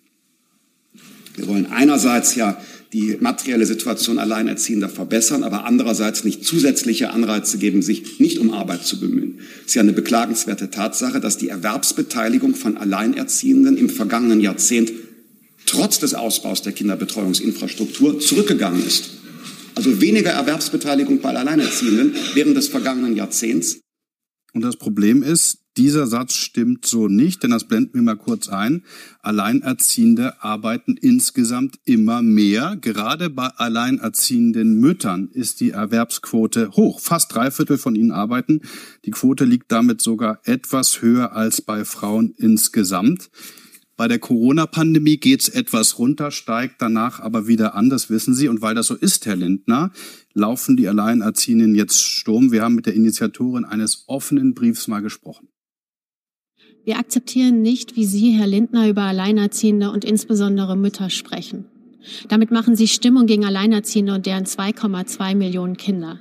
Wir 1.36 1.46
wollen 1.48 1.66
einerseits 1.66 2.34
ja 2.34 2.58
die 2.92 3.18
materielle 3.20 3.66
Situation 3.66 4.18
Alleinerziehender 4.18 4.88
verbessern, 4.88 5.44
aber 5.44 5.64
andererseits 5.64 6.24
nicht 6.24 6.44
zusätzliche 6.44 7.10
Anreize 7.10 7.58
geben, 7.58 7.82
sich 7.82 8.18
nicht 8.18 8.38
um 8.38 8.52
Arbeit 8.52 8.86
zu 8.86 8.98
bemühen. 8.98 9.40
Es 9.60 9.68
ist 9.68 9.74
ja 9.74 9.82
eine 9.82 9.92
beklagenswerte 9.92 10.70
Tatsache, 10.70 11.20
dass 11.20 11.36
die 11.36 11.48
Erwerbsbeteiligung 11.48 12.54
von 12.54 12.78
Alleinerziehenden 12.78 13.76
im 13.76 13.90
vergangenen 13.90 14.40
Jahrzehnt 14.40 14.92
trotz 15.66 15.98
des 15.98 16.14
Ausbaus 16.14 16.62
der 16.62 16.72
Kinderbetreuungsinfrastruktur 16.72 18.20
zurückgegangen 18.20 18.84
ist. 18.86 19.10
Also 19.74 20.00
weniger 20.00 20.30
Erwerbsbeteiligung 20.30 21.20
bei 21.20 21.28
Alleinerziehenden 21.28 22.14
während 22.34 22.56
des 22.56 22.68
vergangenen 22.68 23.14
Jahrzehnts. 23.16 23.80
Und 24.54 24.62
das 24.62 24.76
Problem 24.76 25.22
ist, 25.22 25.58
dieser 25.76 26.08
Satz 26.08 26.34
stimmt 26.34 26.86
so 26.86 27.06
nicht, 27.06 27.44
denn 27.44 27.52
das 27.52 27.68
blenden 27.68 27.94
wir 27.94 28.02
mal 28.02 28.16
kurz 28.16 28.48
ein. 28.48 28.82
Alleinerziehende 29.20 30.42
arbeiten 30.42 30.96
insgesamt 30.96 31.78
immer 31.84 32.20
mehr. 32.20 32.76
Gerade 32.80 33.30
bei 33.30 33.46
alleinerziehenden 33.46 34.80
Müttern 34.80 35.28
ist 35.32 35.60
die 35.60 35.70
Erwerbsquote 35.70 36.72
hoch. 36.72 36.98
Fast 36.98 37.32
drei 37.32 37.52
Viertel 37.52 37.78
von 37.78 37.94
ihnen 37.94 38.10
arbeiten. 38.10 38.62
Die 39.04 39.12
Quote 39.12 39.44
liegt 39.44 39.70
damit 39.70 40.00
sogar 40.02 40.40
etwas 40.42 41.00
höher 41.00 41.32
als 41.32 41.62
bei 41.62 41.84
Frauen 41.84 42.34
insgesamt. 42.36 43.30
Bei 43.98 44.06
der 44.06 44.20
Corona-Pandemie 44.20 45.16
geht's 45.16 45.48
etwas 45.48 45.98
runter, 45.98 46.30
steigt 46.30 46.80
danach 46.80 47.18
aber 47.18 47.48
wieder 47.48 47.74
an, 47.74 47.90
das 47.90 48.10
wissen 48.10 48.32
Sie. 48.32 48.46
Und 48.46 48.62
weil 48.62 48.76
das 48.76 48.86
so 48.86 48.94
ist, 48.94 49.26
Herr 49.26 49.34
Lindner, 49.34 49.90
laufen 50.38 50.76
die 50.76 50.88
Alleinerziehenden 50.88 51.74
jetzt 51.74 52.00
Sturm. 52.00 52.52
Wir 52.52 52.62
haben 52.62 52.74
mit 52.74 52.86
der 52.86 52.94
Initiatorin 52.94 53.64
eines 53.64 54.04
offenen 54.06 54.54
Briefs 54.54 54.88
mal 54.88 55.00
gesprochen. 55.00 55.48
Wir 56.84 56.98
akzeptieren 56.98 57.60
nicht, 57.60 57.96
wie 57.96 58.06
Sie, 58.06 58.30
Herr 58.30 58.46
Lindner, 58.46 58.88
über 58.88 59.02
Alleinerziehende 59.02 59.90
und 59.90 60.04
insbesondere 60.04 60.76
Mütter 60.76 61.10
sprechen. 61.10 61.66
Damit 62.28 62.50
machen 62.50 62.76
Sie 62.76 62.88
Stimmung 62.88 63.26
gegen 63.26 63.44
Alleinerziehende 63.44 64.14
und 64.14 64.24
deren 64.24 64.44
2,2 64.44 65.34
Millionen 65.34 65.76
Kinder. 65.76 66.20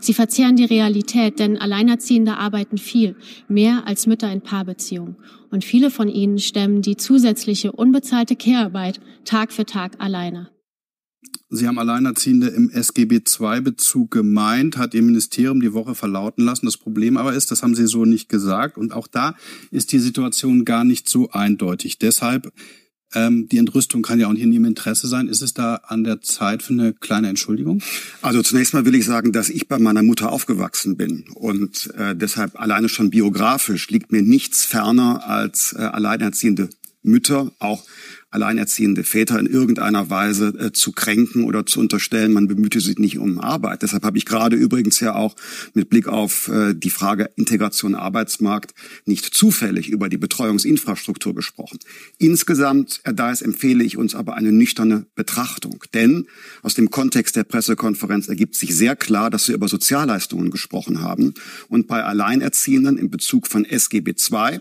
Sie 0.00 0.14
verzehren 0.14 0.56
die 0.56 0.64
Realität, 0.64 1.38
denn 1.38 1.56
Alleinerziehende 1.56 2.36
arbeiten 2.36 2.78
viel, 2.78 3.16
mehr 3.48 3.86
als 3.86 4.06
Mütter 4.06 4.30
in 4.30 4.42
Paarbeziehungen. 4.42 5.16
Und 5.50 5.64
viele 5.64 5.90
von 5.90 6.08
ihnen 6.08 6.38
stemmen 6.38 6.82
die 6.82 6.96
zusätzliche 6.96 7.72
unbezahlte 7.72 8.36
Care-Arbeit 8.36 9.00
Tag 9.24 9.52
für 9.52 9.64
Tag 9.64 9.94
alleine. 9.98 10.50
Sie 11.50 11.68
haben 11.68 11.78
Alleinerziehende 11.78 12.48
im 12.48 12.70
SGB 12.70 13.20
II-Bezug 13.38 14.10
gemeint, 14.10 14.78
hat 14.78 14.94
Ihr 14.94 15.02
Ministerium 15.02 15.60
die 15.60 15.74
Woche 15.74 15.94
verlauten 15.94 16.44
lassen. 16.44 16.64
Das 16.64 16.78
Problem 16.78 17.18
aber 17.18 17.34
ist, 17.34 17.50
das 17.50 17.62
haben 17.62 17.74
Sie 17.74 17.86
so 17.86 18.06
nicht 18.06 18.28
gesagt. 18.28 18.78
Und 18.78 18.92
auch 18.92 19.06
da 19.06 19.36
ist 19.70 19.92
die 19.92 19.98
Situation 19.98 20.64
gar 20.64 20.84
nicht 20.84 21.08
so 21.08 21.30
eindeutig. 21.30 21.98
Deshalb 21.98 22.52
ähm, 23.14 23.48
die 23.48 23.58
Entrüstung 23.58 24.02
kann 24.02 24.18
ja 24.18 24.26
auch 24.28 24.32
nicht 24.32 24.42
in 24.42 24.52
Ihrem 24.52 24.64
Interesse 24.64 25.06
sein. 25.06 25.28
Ist 25.28 25.42
es 25.42 25.52
da 25.54 25.76
an 25.86 26.04
der 26.04 26.20
Zeit 26.20 26.62
für 26.62 26.72
eine 26.72 26.94
kleine 26.94 27.28
Entschuldigung? 27.28 27.82
Also 28.22 28.42
zunächst 28.42 28.74
mal 28.74 28.84
will 28.84 28.94
ich 28.94 29.04
sagen, 29.04 29.32
dass 29.32 29.50
ich 29.50 29.68
bei 29.68 29.78
meiner 29.78 30.02
Mutter 30.02 30.32
aufgewachsen 30.32 30.96
bin 30.96 31.24
und 31.34 31.92
äh, 31.96 32.16
deshalb 32.16 32.58
alleine 32.58 32.88
schon 32.88 33.10
biografisch 33.10 33.90
liegt 33.90 34.12
mir 34.12 34.22
nichts 34.22 34.64
ferner 34.64 35.28
als 35.28 35.74
äh, 35.74 35.82
alleinerziehende 35.82 36.70
Mütter, 37.02 37.52
auch 37.58 37.84
alleinerziehende 38.32 39.04
Väter 39.04 39.38
in 39.38 39.46
irgendeiner 39.46 40.10
Weise 40.10 40.48
äh, 40.58 40.72
zu 40.72 40.92
kränken 40.92 41.44
oder 41.44 41.66
zu 41.66 41.80
unterstellen, 41.80 42.32
man 42.32 42.48
bemühte 42.48 42.80
sich 42.80 42.98
nicht 42.98 43.18
um 43.18 43.38
Arbeit. 43.38 43.82
Deshalb 43.82 44.04
habe 44.04 44.18
ich 44.18 44.24
gerade 44.24 44.56
übrigens 44.56 45.00
ja 45.00 45.14
auch 45.14 45.36
mit 45.74 45.90
Blick 45.90 46.08
auf 46.08 46.48
äh, 46.48 46.74
die 46.74 46.90
Frage 46.90 47.30
Integration 47.36 47.94
Arbeitsmarkt 47.94 48.72
nicht 49.04 49.26
zufällig 49.34 49.90
über 49.90 50.08
die 50.08 50.16
Betreuungsinfrastruktur 50.16 51.34
gesprochen. 51.34 51.78
Insgesamt, 52.18 53.00
Herr 53.04 53.12
Dies, 53.12 53.42
empfehle 53.42 53.84
ich 53.84 53.98
uns 53.98 54.14
aber 54.14 54.34
eine 54.34 54.50
nüchterne 54.50 55.06
Betrachtung. 55.14 55.84
Denn 55.92 56.26
aus 56.62 56.74
dem 56.74 56.90
Kontext 56.90 57.36
der 57.36 57.44
Pressekonferenz 57.44 58.28
ergibt 58.28 58.54
sich 58.54 58.74
sehr 58.74 58.96
klar, 58.96 59.28
dass 59.28 59.48
wir 59.48 59.54
über 59.54 59.68
Sozialleistungen 59.68 60.50
gesprochen 60.50 61.02
haben. 61.02 61.34
Und 61.68 61.86
bei 61.86 62.02
Alleinerziehenden 62.02 62.96
in 62.96 63.10
Bezug 63.10 63.46
von 63.46 63.66
SGB 63.66 64.14
II 64.32 64.60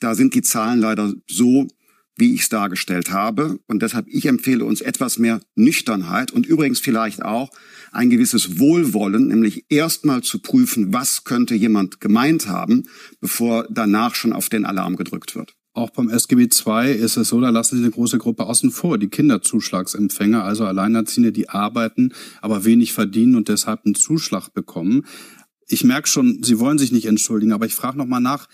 da 0.00 0.14
sind 0.14 0.34
die 0.34 0.42
Zahlen 0.42 0.80
leider 0.80 1.14
so 1.26 1.68
wie 2.16 2.34
ich 2.34 2.42
es 2.42 2.48
dargestellt 2.48 3.10
habe. 3.12 3.60
Und 3.66 3.82
deshalb, 3.82 4.06
ich 4.08 4.26
empfehle 4.26 4.64
uns 4.64 4.80
etwas 4.80 5.18
mehr 5.18 5.40
Nüchternheit 5.54 6.30
und 6.30 6.46
übrigens 6.46 6.80
vielleicht 6.80 7.22
auch 7.22 7.50
ein 7.92 8.10
gewisses 8.10 8.58
Wohlwollen, 8.58 9.28
nämlich 9.28 9.66
erstmal 9.68 10.22
zu 10.22 10.40
prüfen, 10.40 10.92
was 10.92 11.24
könnte 11.24 11.54
jemand 11.54 12.00
gemeint 12.00 12.48
haben, 12.48 12.84
bevor 13.20 13.66
danach 13.70 14.14
schon 14.14 14.32
auf 14.32 14.48
den 14.48 14.64
Alarm 14.64 14.96
gedrückt 14.96 15.34
wird. 15.34 15.54
Auch 15.76 15.90
beim 15.90 16.08
SGB 16.08 16.44
II 16.44 16.90
ist 16.90 17.18
es 17.18 17.28
so, 17.28 17.38
da 17.38 17.50
lassen 17.50 17.76
Sie 17.76 17.82
eine 17.82 17.92
große 17.92 18.16
Gruppe 18.16 18.46
außen 18.46 18.70
vor, 18.70 18.96
die 18.96 19.08
Kinderzuschlagsempfänger, 19.08 20.42
also 20.42 20.64
Alleinerziehende, 20.64 21.32
die 21.32 21.50
arbeiten, 21.50 22.14
aber 22.40 22.64
wenig 22.64 22.94
verdienen 22.94 23.36
und 23.36 23.48
deshalb 23.48 23.84
einen 23.84 23.94
Zuschlag 23.94 24.54
bekommen. 24.54 25.04
Ich 25.68 25.84
merke 25.84 26.08
schon, 26.08 26.42
Sie 26.42 26.58
wollen 26.60 26.78
sich 26.78 26.92
nicht 26.92 27.04
entschuldigen, 27.04 27.52
aber 27.52 27.66
ich 27.66 27.74
frage 27.74 27.98
noch 27.98 28.06
mal 28.06 28.20
nach, 28.20 28.48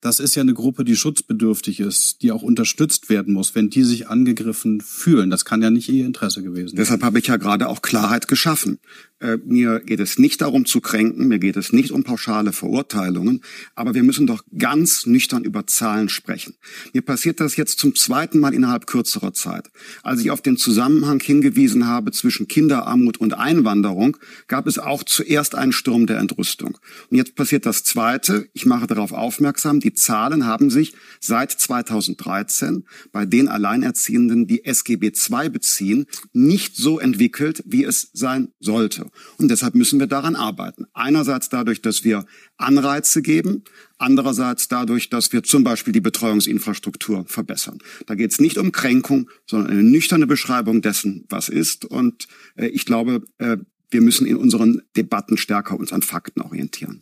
das 0.00 0.20
ist 0.20 0.36
ja 0.36 0.42
eine 0.42 0.54
Gruppe, 0.54 0.84
die 0.84 0.96
schutzbedürftig 0.96 1.80
ist, 1.80 2.22
die 2.22 2.30
auch 2.30 2.42
unterstützt 2.42 3.08
werden 3.08 3.34
muss, 3.34 3.54
wenn 3.54 3.68
die 3.68 3.82
sich 3.82 4.08
angegriffen 4.08 4.80
fühlen. 4.80 5.28
Das 5.28 5.44
kann 5.44 5.60
ja 5.60 5.70
nicht 5.70 5.88
ihr 5.88 6.06
Interesse 6.06 6.42
gewesen 6.42 6.68
sein. 6.68 6.76
Deshalb 6.76 7.02
habe 7.02 7.18
ich 7.18 7.26
ja 7.26 7.36
gerade 7.36 7.68
auch 7.68 7.82
Klarheit 7.82 8.28
geschaffen. 8.28 8.78
Äh, 9.20 9.38
mir 9.44 9.80
geht 9.80 9.98
es 9.98 10.18
nicht 10.18 10.40
darum 10.40 10.64
zu 10.64 10.80
kränken, 10.80 11.26
mir 11.26 11.40
geht 11.40 11.56
es 11.56 11.72
nicht 11.72 11.90
um 11.90 12.04
pauschale 12.04 12.52
Verurteilungen, 12.52 13.42
aber 13.74 13.94
wir 13.94 14.04
müssen 14.04 14.28
doch 14.28 14.44
ganz 14.56 15.06
nüchtern 15.06 15.42
über 15.42 15.66
Zahlen 15.66 16.08
sprechen. 16.08 16.54
Mir 16.92 17.02
passiert 17.02 17.40
das 17.40 17.56
jetzt 17.56 17.80
zum 17.80 17.96
zweiten 17.96 18.38
Mal 18.38 18.54
innerhalb 18.54 18.86
kürzerer 18.86 19.32
Zeit. 19.32 19.70
Als 20.04 20.20
ich 20.20 20.30
auf 20.30 20.40
den 20.40 20.56
Zusammenhang 20.56 21.20
hingewiesen 21.20 21.88
habe 21.88 22.12
zwischen 22.12 22.46
Kinderarmut 22.46 23.16
und 23.16 23.34
Einwanderung, 23.34 24.16
gab 24.46 24.68
es 24.68 24.78
auch 24.78 25.02
zuerst 25.02 25.56
einen 25.56 25.72
Sturm 25.72 26.06
der 26.06 26.18
Entrüstung. 26.18 26.78
Und 27.10 27.16
jetzt 27.16 27.34
passiert 27.34 27.66
das 27.66 27.82
Zweite. 27.82 28.48
Ich 28.52 28.66
mache 28.66 28.86
darauf 28.86 29.10
aufmerksam, 29.10 29.80
die 29.80 29.94
Zahlen 29.94 30.46
haben 30.46 30.70
sich 30.70 30.94
seit 31.20 31.50
2013 31.50 32.84
bei 33.10 33.26
den 33.26 33.48
Alleinerziehenden, 33.48 34.46
die 34.46 34.64
SGB 34.64 35.08
II 35.08 35.48
beziehen, 35.48 36.06
nicht 36.32 36.76
so 36.76 37.00
entwickelt, 37.00 37.64
wie 37.66 37.82
es 37.82 38.10
sein 38.12 38.52
sollte. 38.60 39.07
Und 39.38 39.50
deshalb 39.50 39.74
müssen 39.74 40.00
wir 40.00 40.06
daran 40.06 40.36
arbeiten. 40.36 40.86
Einerseits 40.92 41.48
dadurch, 41.48 41.82
dass 41.82 42.04
wir 42.04 42.24
Anreize 42.56 43.22
geben, 43.22 43.64
andererseits 43.98 44.68
dadurch, 44.68 45.10
dass 45.10 45.32
wir 45.32 45.42
zum 45.42 45.64
Beispiel 45.64 45.92
die 45.92 46.00
Betreuungsinfrastruktur 46.00 47.24
verbessern. 47.26 47.78
Da 48.06 48.14
geht 48.14 48.32
es 48.32 48.40
nicht 48.40 48.58
um 48.58 48.72
Kränkung, 48.72 49.30
sondern 49.46 49.70
eine 49.70 49.82
nüchterne 49.82 50.26
Beschreibung 50.26 50.82
dessen, 50.82 51.24
was 51.28 51.48
ist. 51.48 51.84
Und 51.84 52.28
äh, 52.56 52.66
ich 52.66 52.84
glaube, 52.84 53.22
äh, 53.38 53.56
wir 53.90 54.00
müssen 54.00 54.26
in 54.26 54.36
unseren 54.36 54.82
Debatten 54.96 55.36
stärker 55.36 55.78
uns 55.78 55.92
an 55.92 56.02
Fakten 56.02 56.42
orientieren. 56.42 57.00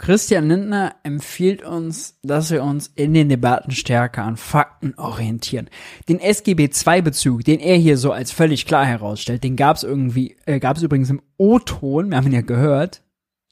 Christian 0.00 0.48
Lindner 0.48 0.94
empfiehlt 1.02 1.62
uns, 1.62 2.18
dass 2.22 2.50
wir 2.50 2.64
uns 2.64 2.90
in 2.94 3.12
den 3.12 3.28
Debatten 3.28 3.70
stärker 3.70 4.24
an 4.24 4.38
Fakten 4.38 4.94
orientieren. 4.96 5.68
Den 6.08 6.20
SGB 6.20 6.70
II-Bezug, 6.70 7.44
den 7.44 7.60
er 7.60 7.76
hier 7.76 7.98
so 7.98 8.10
als 8.10 8.32
völlig 8.32 8.64
klar 8.64 8.86
herausstellt, 8.86 9.44
den 9.44 9.56
gab 9.56 9.76
es 9.76 9.82
irgendwie, 9.82 10.38
äh, 10.46 10.58
gab 10.58 10.78
es 10.78 10.82
übrigens 10.82 11.10
im 11.10 11.20
O-Ton, 11.36 12.08
wir 12.08 12.16
haben 12.16 12.26
ihn 12.28 12.32
ja 12.32 12.40
gehört, 12.40 13.02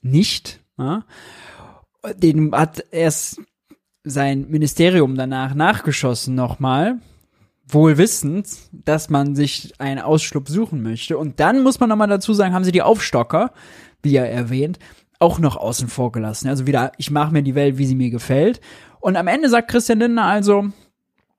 nicht. 0.00 0.60
Ja? 0.78 1.04
Den 2.16 2.52
hat 2.52 2.82
erst 2.92 3.42
sein 4.02 4.48
Ministerium 4.48 5.16
danach 5.16 5.52
nachgeschossen 5.52 6.34
nochmal, 6.34 6.96
wohl 7.66 7.98
wissend, 7.98 8.48
dass 8.72 9.10
man 9.10 9.36
sich 9.36 9.78
einen 9.78 10.00
Ausschluck 10.00 10.48
suchen 10.48 10.82
möchte. 10.82 11.18
Und 11.18 11.40
dann 11.40 11.62
muss 11.62 11.78
man 11.78 11.90
nochmal 11.90 12.08
dazu 12.08 12.32
sagen, 12.32 12.54
haben 12.54 12.64
sie 12.64 12.72
die 12.72 12.80
Aufstocker, 12.80 13.52
wie 14.02 14.16
er 14.16 14.30
erwähnt, 14.30 14.78
auch 15.18 15.38
noch 15.38 15.56
außen 15.56 15.88
vor 15.88 16.12
gelassen. 16.12 16.48
Also 16.48 16.66
wieder, 16.66 16.92
ich 16.96 17.10
mache 17.10 17.32
mir 17.32 17.42
die 17.42 17.54
Welt, 17.54 17.78
wie 17.78 17.86
sie 17.86 17.96
mir 17.96 18.10
gefällt. 18.10 18.60
Und 19.00 19.16
am 19.16 19.26
Ende 19.26 19.48
sagt 19.48 19.70
Christian 19.70 20.00
Lindner 20.00 20.24
also, 20.24 20.68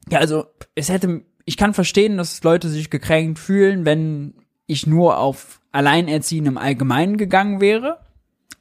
ja, 0.10 0.20
also 0.20 0.46
es 0.76 0.90
hätte, 0.90 1.24
ich 1.46 1.58
kann 1.58 1.74
verstehen, 1.74 2.18
dass 2.18 2.44
Leute 2.44 2.70
sich 2.70 2.90
gekränkt 2.90 3.40
fühlen, 3.40 3.86
wenn 3.86 4.34
ich 4.66 4.86
nur 4.86 5.18
auf 5.18 5.62
Alleinerziehende 5.72 6.50
im 6.52 6.58
Allgemeinen 6.58 7.18
gegangen 7.18 7.62
wäre, 7.62 8.00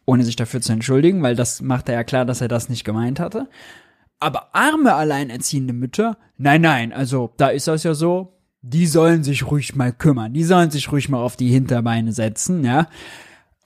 ohne 0.04 0.24
sich 0.24 0.36
dafür 0.36 0.60
zu 0.60 0.72
entschuldigen, 0.72 1.22
weil 1.22 1.36
das 1.36 1.62
macht 1.62 1.88
er 1.88 1.96
ja 1.96 2.04
klar, 2.04 2.24
dass 2.24 2.40
er 2.40 2.48
das 2.48 2.68
nicht 2.68 2.84
gemeint 2.84 3.20
hatte. 3.20 3.48
Aber 4.20 4.54
arme 4.54 4.94
alleinerziehende 4.94 5.72
Mütter, 5.72 6.18
nein, 6.38 6.62
nein, 6.62 6.92
also 6.92 7.32
da 7.36 7.48
ist 7.48 7.68
das 7.68 7.84
ja 7.84 7.94
so, 7.94 8.34
die 8.62 8.86
sollen 8.86 9.22
sich 9.22 9.48
ruhig 9.48 9.76
mal 9.76 9.92
kümmern, 9.92 10.32
die 10.32 10.44
sollen 10.44 10.70
sich 10.70 10.90
ruhig 10.90 11.08
mal 11.08 11.22
auf 11.22 11.36
die 11.36 11.50
Hinterbeine 11.50 12.12
setzen, 12.12 12.64
ja 12.64 12.88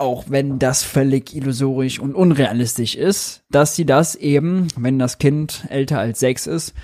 auch 0.03 0.25
wenn 0.29 0.59
das 0.59 0.83
völlig 0.83 1.33
illusorisch 1.33 2.01
und 2.01 2.17
unrealistisch 2.17 2.97
ist, 2.97 3.45
dass 3.51 3.77
sie 3.77 3.87
das 3.87 4.17
eben, 4.17 4.67
wenn 4.77 4.99
das 4.99 5.19
Kind 5.19 5.65
älter 5.69 6.01
als 6.01 6.19
sechs 6.19 6.49
ist, 6.49 6.75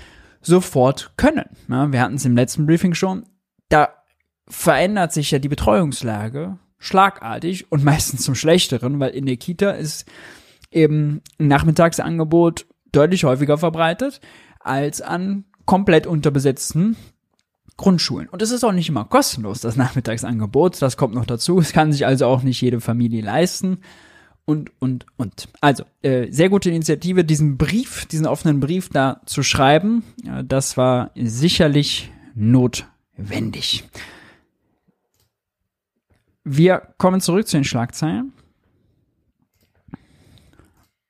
sofort 0.41 1.11
können. 1.17 1.43
Ja, 1.67 1.91
wir 1.91 2.01
hatten 2.01 2.15
es 2.15 2.23
im 2.23 2.37
letzten 2.37 2.65
Briefing 2.65 2.93
schon. 2.93 3.25
Da 3.67 3.89
verändert 4.47 5.11
sich 5.11 5.31
ja 5.31 5.39
die 5.39 5.49
Betreuungslage 5.49 6.57
schlagartig 6.77 7.69
und 7.69 7.83
meistens 7.83 8.21
zum 8.21 8.35
Schlechteren, 8.35 9.01
weil 9.01 9.11
in 9.11 9.25
der 9.25 9.35
Kita 9.35 9.71
ist 9.71 10.05
eben 10.71 11.21
ein 11.39 11.47
Nachmittagsangebot 11.49 12.67
deutlich 12.93 13.25
häufiger 13.25 13.57
verbreitet 13.57 14.21
als 14.61 15.01
an 15.01 15.43
komplett 15.65 16.07
unterbesetzten 16.07 16.95
Grundschulen. 17.79 18.27
Und 18.27 18.41
es 18.41 18.51
ist 18.51 18.65
auch 18.65 18.73
nicht 18.73 18.89
immer 18.89 19.05
kostenlos, 19.05 19.61
das 19.61 19.77
Nachmittagsangebot. 19.77 20.81
Das 20.81 20.97
kommt 20.97 21.15
noch 21.15 21.25
dazu. 21.25 21.59
Es 21.59 21.71
kann 21.71 21.93
sich 21.93 22.05
also 22.05 22.25
auch 22.25 22.43
nicht 22.43 22.59
jede 22.61 22.81
Familie 22.81 23.21
leisten. 23.21 23.79
Und, 24.43 24.71
und, 24.79 25.05
und. 25.15 25.47
Also, 25.61 25.85
äh, 26.01 26.29
sehr 26.29 26.49
gute 26.49 26.69
Initiative, 26.69 27.23
diesen 27.23 27.57
Brief, 27.57 28.05
diesen 28.05 28.25
offenen 28.25 28.59
Brief 28.59 28.89
da 28.89 29.21
zu 29.25 29.43
schreiben. 29.43 30.03
Ja, 30.25 30.43
das 30.43 30.75
war 30.75 31.11
sicherlich 31.15 32.11
notwendig. 32.35 33.85
Wir 36.43 36.81
kommen 36.97 37.21
zurück 37.21 37.47
zu 37.47 37.55
den 37.55 37.63
Schlagzeilen. 37.63 38.33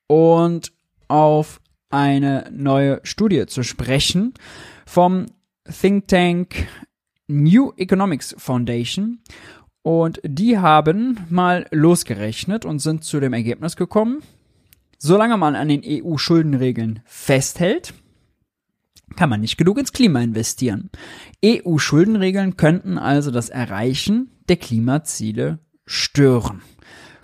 Und 0.05 0.71
auf 1.07 1.61
eine 1.89 2.51
neue 2.51 2.99
Studie 3.03 3.47
zu 3.47 3.63
sprechen 3.63 4.35
vom 4.85 5.25
Think 5.69 6.07
Tank 6.07 6.67
New 7.27 7.73
Economics 7.77 8.35
Foundation 8.37 9.19
und 9.81 10.19
die 10.23 10.57
haben 10.57 11.19
mal 11.29 11.67
losgerechnet 11.71 12.65
und 12.65 12.79
sind 12.79 13.03
zu 13.03 13.19
dem 13.19 13.33
Ergebnis 13.33 13.75
gekommen, 13.75 14.21
solange 14.97 15.37
man 15.37 15.55
an 15.55 15.67
den 15.69 15.83
EU-Schuldenregeln 15.85 17.01
festhält, 17.05 17.93
kann 19.15 19.29
man 19.29 19.41
nicht 19.41 19.57
genug 19.57 19.77
ins 19.77 19.93
Klima 19.93 20.21
investieren. 20.21 20.89
EU-Schuldenregeln 21.43 22.57
könnten 22.57 22.97
also 22.97 23.31
das 23.31 23.49
Erreichen 23.49 24.31
der 24.47 24.57
Klimaziele 24.57 25.59
stören. 25.85 26.61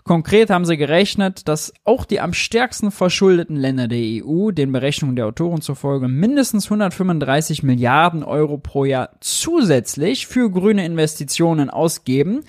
Konkret 0.08 0.52
haben 0.52 0.66
sie 0.66 0.78
gerechnet, 0.78 1.48
dass 1.48 1.74
auch 1.84 2.06
die 2.06 2.20
am 2.22 2.32
stärksten 2.32 2.92
verschuldeten 2.92 3.56
Länder 3.56 3.88
der 3.88 4.24
EU, 4.24 4.52
den 4.52 4.72
Berechnungen 4.72 5.16
der 5.16 5.26
Autoren 5.26 5.62
zufolge, 5.62 6.08
mindestens 6.08 6.66
135 6.66 7.64
Milliarden 7.64 8.24
Euro 8.24 8.60
pro 8.60 8.86
Jahr 8.86 9.18
zusätzlich 9.20 10.28
für 10.28 10.52
grüne 10.52 10.86
Investitionen 10.86 11.72
ausgeben 11.72 12.44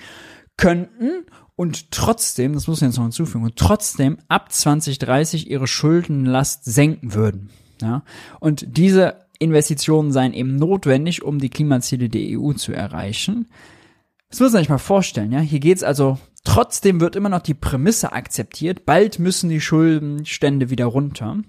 könnten 0.55 1.25
und 1.55 1.89
trotzdem, 1.89 2.53
das 2.53 2.67
muss 2.67 2.77
ich 2.77 2.87
jetzt 2.87 2.97
noch 2.97 3.05
hinzufügen, 3.05 3.45
und 3.45 3.55
trotzdem 3.55 4.19
ab 4.27 4.51
2030 4.51 5.49
ihre 5.49 5.65
Schuldenlast 5.65 6.63
senken 6.63 7.15
würden. 7.15 7.49
Ja? 7.81 8.03
Und 8.39 8.77
diese 8.77 9.25
Investitionen 9.39 10.11
seien 10.11 10.35
eben 10.35 10.57
notwendig, 10.57 11.23
um 11.23 11.39
die 11.39 11.49
Klimaziele 11.49 12.07
der 12.07 12.39
EU 12.39 12.53
zu 12.53 12.71
erreichen. 12.71 13.47
Das 14.29 14.39
muss 14.39 14.53
man 14.53 14.61
sich 14.61 14.69
mal 14.69 14.77
vorstellen, 14.77 15.31
ja. 15.31 15.39
Hier 15.39 15.59
geht's 15.59 15.83
also 15.83 16.19
Trotzdem 16.47 17.01
wird 17.01 17.17
immer 17.17 17.27
noch 17.27 17.41
die 17.41 17.53
Prämisse 17.53 18.13
akzeptiert, 18.13 18.85
bald 18.85 19.19
müssen 19.19 19.49
die 19.49 19.59
Schuldenstände 19.59 20.69
wieder 20.69 20.85
runter. 20.85 21.39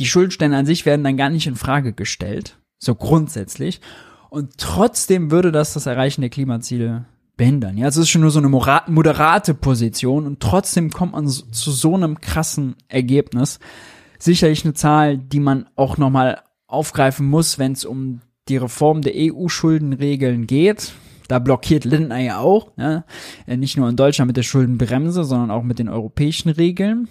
Die 0.00 0.04
Schuldenstände 0.06 0.56
an 0.56 0.66
sich 0.66 0.84
werden 0.84 1.04
dann 1.04 1.16
gar 1.16 1.30
nicht 1.30 1.46
in 1.46 1.54
Frage 1.54 1.92
gestellt, 1.92 2.58
so 2.80 2.96
grundsätzlich. 2.96 3.80
Und 4.30 4.58
trotzdem 4.58 5.30
würde 5.30 5.52
das 5.52 5.74
das 5.74 5.86
Erreichen 5.86 6.22
der 6.22 6.30
Klimaziele 6.30 7.04
behindern. 7.36 7.78
Ja, 7.78 7.86
es 7.86 7.96
ist 7.96 8.10
schon 8.10 8.22
nur 8.22 8.32
so 8.32 8.40
eine 8.40 8.48
moderate 8.48 9.54
Position 9.54 10.26
und 10.26 10.40
trotzdem 10.40 10.90
kommt 10.90 11.12
man 11.12 11.28
zu 11.28 11.70
so 11.70 11.94
einem 11.94 12.20
krassen 12.20 12.74
Ergebnis. 12.88 13.60
Sicherlich 14.18 14.64
eine 14.64 14.74
Zahl, 14.74 15.18
die 15.18 15.38
man 15.38 15.68
auch 15.76 15.98
nochmal 15.98 16.42
aufgreifen 16.66 17.28
muss, 17.28 17.60
wenn 17.60 17.72
es 17.72 17.84
um 17.84 18.22
die 18.48 18.56
Reform 18.56 19.02
der 19.02 19.12
EU-Schuldenregeln 19.14 20.48
geht. 20.48 20.94
Da 21.28 21.38
blockiert 21.38 21.84
Lindner 21.84 22.18
ja 22.18 22.38
auch, 22.38 22.72
ja, 22.76 23.04
äh, 23.46 23.56
nicht 23.56 23.76
nur 23.76 23.88
in 23.88 23.96
Deutschland 23.96 24.28
mit 24.28 24.36
der 24.36 24.42
Schuldenbremse, 24.42 25.24
sondern 25.24 25.50
auch 25.50 25.62
mit 25.62 25.78
den 25.78 25.88
europäischen 25.88 26.50
Regeln 26.50 27.08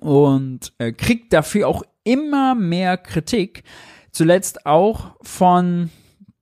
und 0.00 0.72
äh, 0.78 0.92
kriegt 0.92 1.32
dafür 1.32 1.68
auch 1.68 1.82
immer 2.04 2.54
mehr 2.54 2.96
Kritik. 2.96 3.64
Zuletzt 4.12 4.66
auch 4.66 5.16
von 5.22 5.90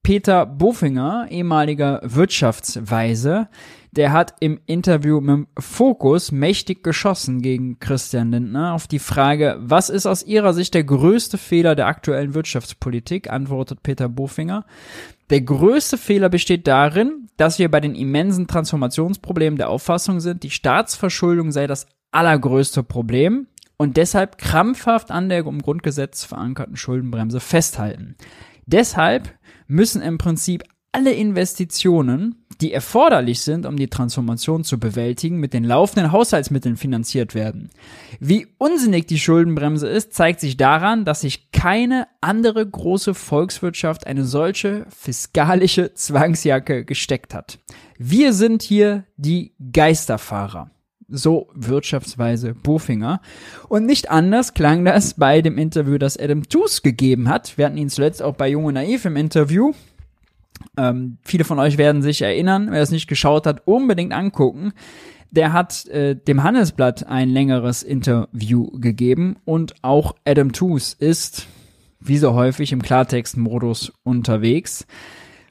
Peter 0.03 0.47
Bofinger, 0.47 1.27
ehemaliger 1.31 2.01
Wirtschaftsweise, 2.05 3.49
der 3.97 4.13
hat 4.13 4.35
im 4.41 4.61
Interview 4.67 5.21
mit 5.21 5.49
Fokus 5.59 6.31
mächtig 6.31 6.85
geschossen 6.85 7.41
gegen 7.41 7.81
Christian 7.81 8.31
Lindner 8.31 8.75
auf 8.75 8.87
die 8.87 8.99
Frage, 8.99 9.57
was 9.59 9.89
ist 9.89 10.07
aus 10.07 10.23
ihrer 10.23 10.53
Sicht 10.53 10.75
der 10.75 10.85
größte 10.85 11.39
Fehler 11.39 11.75
der 11.75 11.87
aktuellen 11.87 12.35
Wirtschaftspolitik, 12.35 13.31
antwortet 13.31 13.83
Peter 13.83 14.09
Bofinger. 14.09 14.65
Der 15.31 15.41
größte 15.41 15.99
Fehler 15.99 16.29
besteht 16.29 16.67
darin, 16.67 17.29
dass 17.37 17.59
wir 17.59 17.71
bei 17.71 17.81
den 17.81 17.95
immensen 17.95 18.47
Transformationsproblemen 18.47 19.59
der 19.59 19.69
Auffassung 19.71 20.21
sind, 20.21 20.43
die 20.43 20.51
Staatsverschuldung 20.51 21.51
sei 21.51 21.67
das 21.67 21.87
allergrößte 22.13 22.83
Problem 22.83 23.49
und 23.77 23.97
deshalb 23.97 24.39
krampfhaft 24.39 25.11
an 25.11 25.29
der 25.29 25.41
im 25.41 25.61
Grundgesetz 25.61 26.25
verankerten 26.25 26.77
Schuldenbremse 26.77 27.41
festhalten. 27.41 28.17
Deshalb 28.67 29.35
müssen 29.67 30.01
im 30.01 30.17
Prinzip 30.17 30.63
alle 30.93 31.13
Investitionen, 31.13 32.46
die 32.61 32.73
erforderlich 32.73 33.41
sind, 33.41 33.67
um 33.67 33.77
die 33.77 33.89
Transformation 33.89 34.65
zu 34.65 34.79
bewältigen, 34.79 35.39
mit 35.39 35.53
den 35.53 35.65
laufenden 35.65 36.13
Haushaltsmitteln 36.13 36.77
finanziert 36.77 37.35
werden. 37.35 37.71
Wie 38.21 38.47
unsinnig 38.59 39.07
die 39.07 39.19
Schuldenbremse 39.19 39.89
ist, 39.89 40.15
zeigt 40.15 40.41
sich 40.41 40.57
daran, 40.57 41.05
dass 41.05 41.21
sich 41.21 41.51
keine 41.53 42.07
andere 42.21 42.67
große 42.67 43.15
Volkswirtschaft 43.15 44.07
eine 44.07 44.25
solche 44.25 44.87
fiskalische 44.89 45.95
Zwangsjacke 45.95 46.85
gesteckt 46.85 47.35
hat. 47.35 47.59
Wir 47.99 48.33
sind 48.33 48.63
hier 48.63 49.05
die 49.17 49.55
Geisterfahrer. 49.73 50.71
So 51.09 51.49
Wirtschaftsweise 51.55 52.55
Bofinger. 52.55 53.21
Und 53.69 53.87
nicht 53.87 54.11
anders 54.11 54.55
klang 54.55 54.85
das 54.85 55.15
bei 55.15 55.41
dem 55.41 55.57
Interview, 55.57 55.99
das 55.99 56.19
Adam 56.19 56.49
Tooze 56.49 56.83
gegeben 56.83 57.29
hat. 57.29 57.57
Wir 57.57 57.67
hatten 57.67 57.77
ihn 57.77 57.91
zuletzt 57.91 58.23
auch 58.23 58.35
bei 58.35 58.49
Junge 58.49 58.73
Naiv 58.73 59.05
im 59.05 59.15
Interview. 59.15 59.73
Ähm, 60.77 61.19
viele 61.23 61.45
von 61.45 61.59
euch 61.59 61.79
werden 61.79 62.03
sich 62.03 62.23
erinnern, 62.23 62.69
wer 62.71 62.83
es 62.83 62.91
nicht 62.91 63.09
geschaut 63.09 63.47
hat, 63.47 63.67
unbedingt 63.67 64.13
angucken. 64.13 64.73
Der 65.31 65.53
hat 65.53 65.87
äh, 65.89 66.15
dem 66.17 66.43
Handelsblatt 66.43 67.07
ein 67.07 67.29
längeres 67.29 67.83
Interview 67.83 68.71
gegeben 68.79 69.37
und 69.45 69.75
auch 69.83 70.15
Adam 70.25 70.53
Tooze 70.53 70.97
ist, 70.99 71.47
wie 72.01 72.19
so 72.19 72.35
häufig, 72.35 72.73
im 72.73 72.83
Klartextmodus 72.83 73.93
unterwegs. 74.03 74.87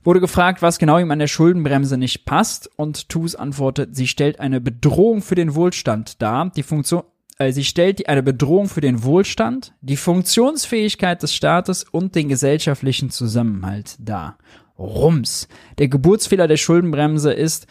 Wurde 0.04 0.20
gefragt, 0.20 0.62
was 0.62 0.78
genau 0.78 1.00
ihm 1.00 1.10
an 1.12 1.20
der 1.20 1.28
Schuldenbremse 1.28 1.98
nicht 1.98 2.26
passt 2.26 2.70
und 2.78 3.10
Tus 3.10 3.36
antwortet, 3.36 3.96
sie 3.96 4.08
stellt 4.08 4.40
eine 4.40 4.62
Bedrohung 4.62 5.22
für 5.22 5.36
den 5.36 5.56
Wohlstand 5.56 6.22
dar. 6.22 6.52
Die 6.56 6.64
Funktion, 6.64 7.04
äh, 7.40 7.52
sie 7.52 7.64
stellt 7.64 8.08
eine 8.08 8.22
Bedrohung 8.22 8.70
für 8.70 8.82
den 8.82 9.04
Wohlstand, 9.04 9.74
die 9.82 9.98
Funktionsfähigkeit 9.98 11.24
des 11.24 11.34
Staates 11.34 11.84
und 11.84 12.14
den 12.16 12.30
gesellschaftlichen 12.30 13.10
Zusammenhalt 13.10 13.96
dar. 14.00 14.38
Rums. 14.78 15.48
Der 15.78 15.88
Geburtsfehler 15.88 16.48
der 16.48 16.58
Schuldenbremse 16.58 17.32
ist, 17.32 17.68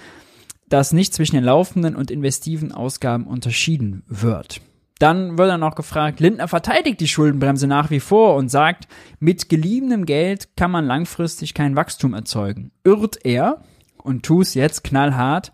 dass 0.69 0.93
nicht 0.93 1.15
zwischen 1.15 1.37
den 1.37 1.45
laufenden 1.45 1.95
und 1.95 2.11
investiven 2.11 2.73
Ausgaben 2.73 3.27
unterschieden 3.27 4.03
wird. 4.07 4.61
Dann 4.99 5.37
wird 5.39 5.51
er 5.51 5.59
noch 5.59 5.75
gefragt, 5.75 6.21
Lindner 6.21 6.49
verteidigt 6.49 7.01
die 7.01 7.09
Schuldenbremse 7.09 7.67
nach 7.67 7.91
wie 7.91 8.01
vor 8.01 8.37
und 8.37 8.49
sagt, 8.49 8.87
mit 9.19 9.49
geliehenem 9.49 10.07
Geld 10.07 10.57
kann 10.57 10.71
man 10.71 10.87
langfristig 10.87 11.53
kein 11.53 11.77
Wachstum 11.77 12.15
erzeugen. 12.15 12.71
Irrt 12.85 13.19
er 13.25 13.63
und 13.99 14.25
tu's 14.25 14.55
jetzt 14.55 14.85
knallhart. 14.85 15.53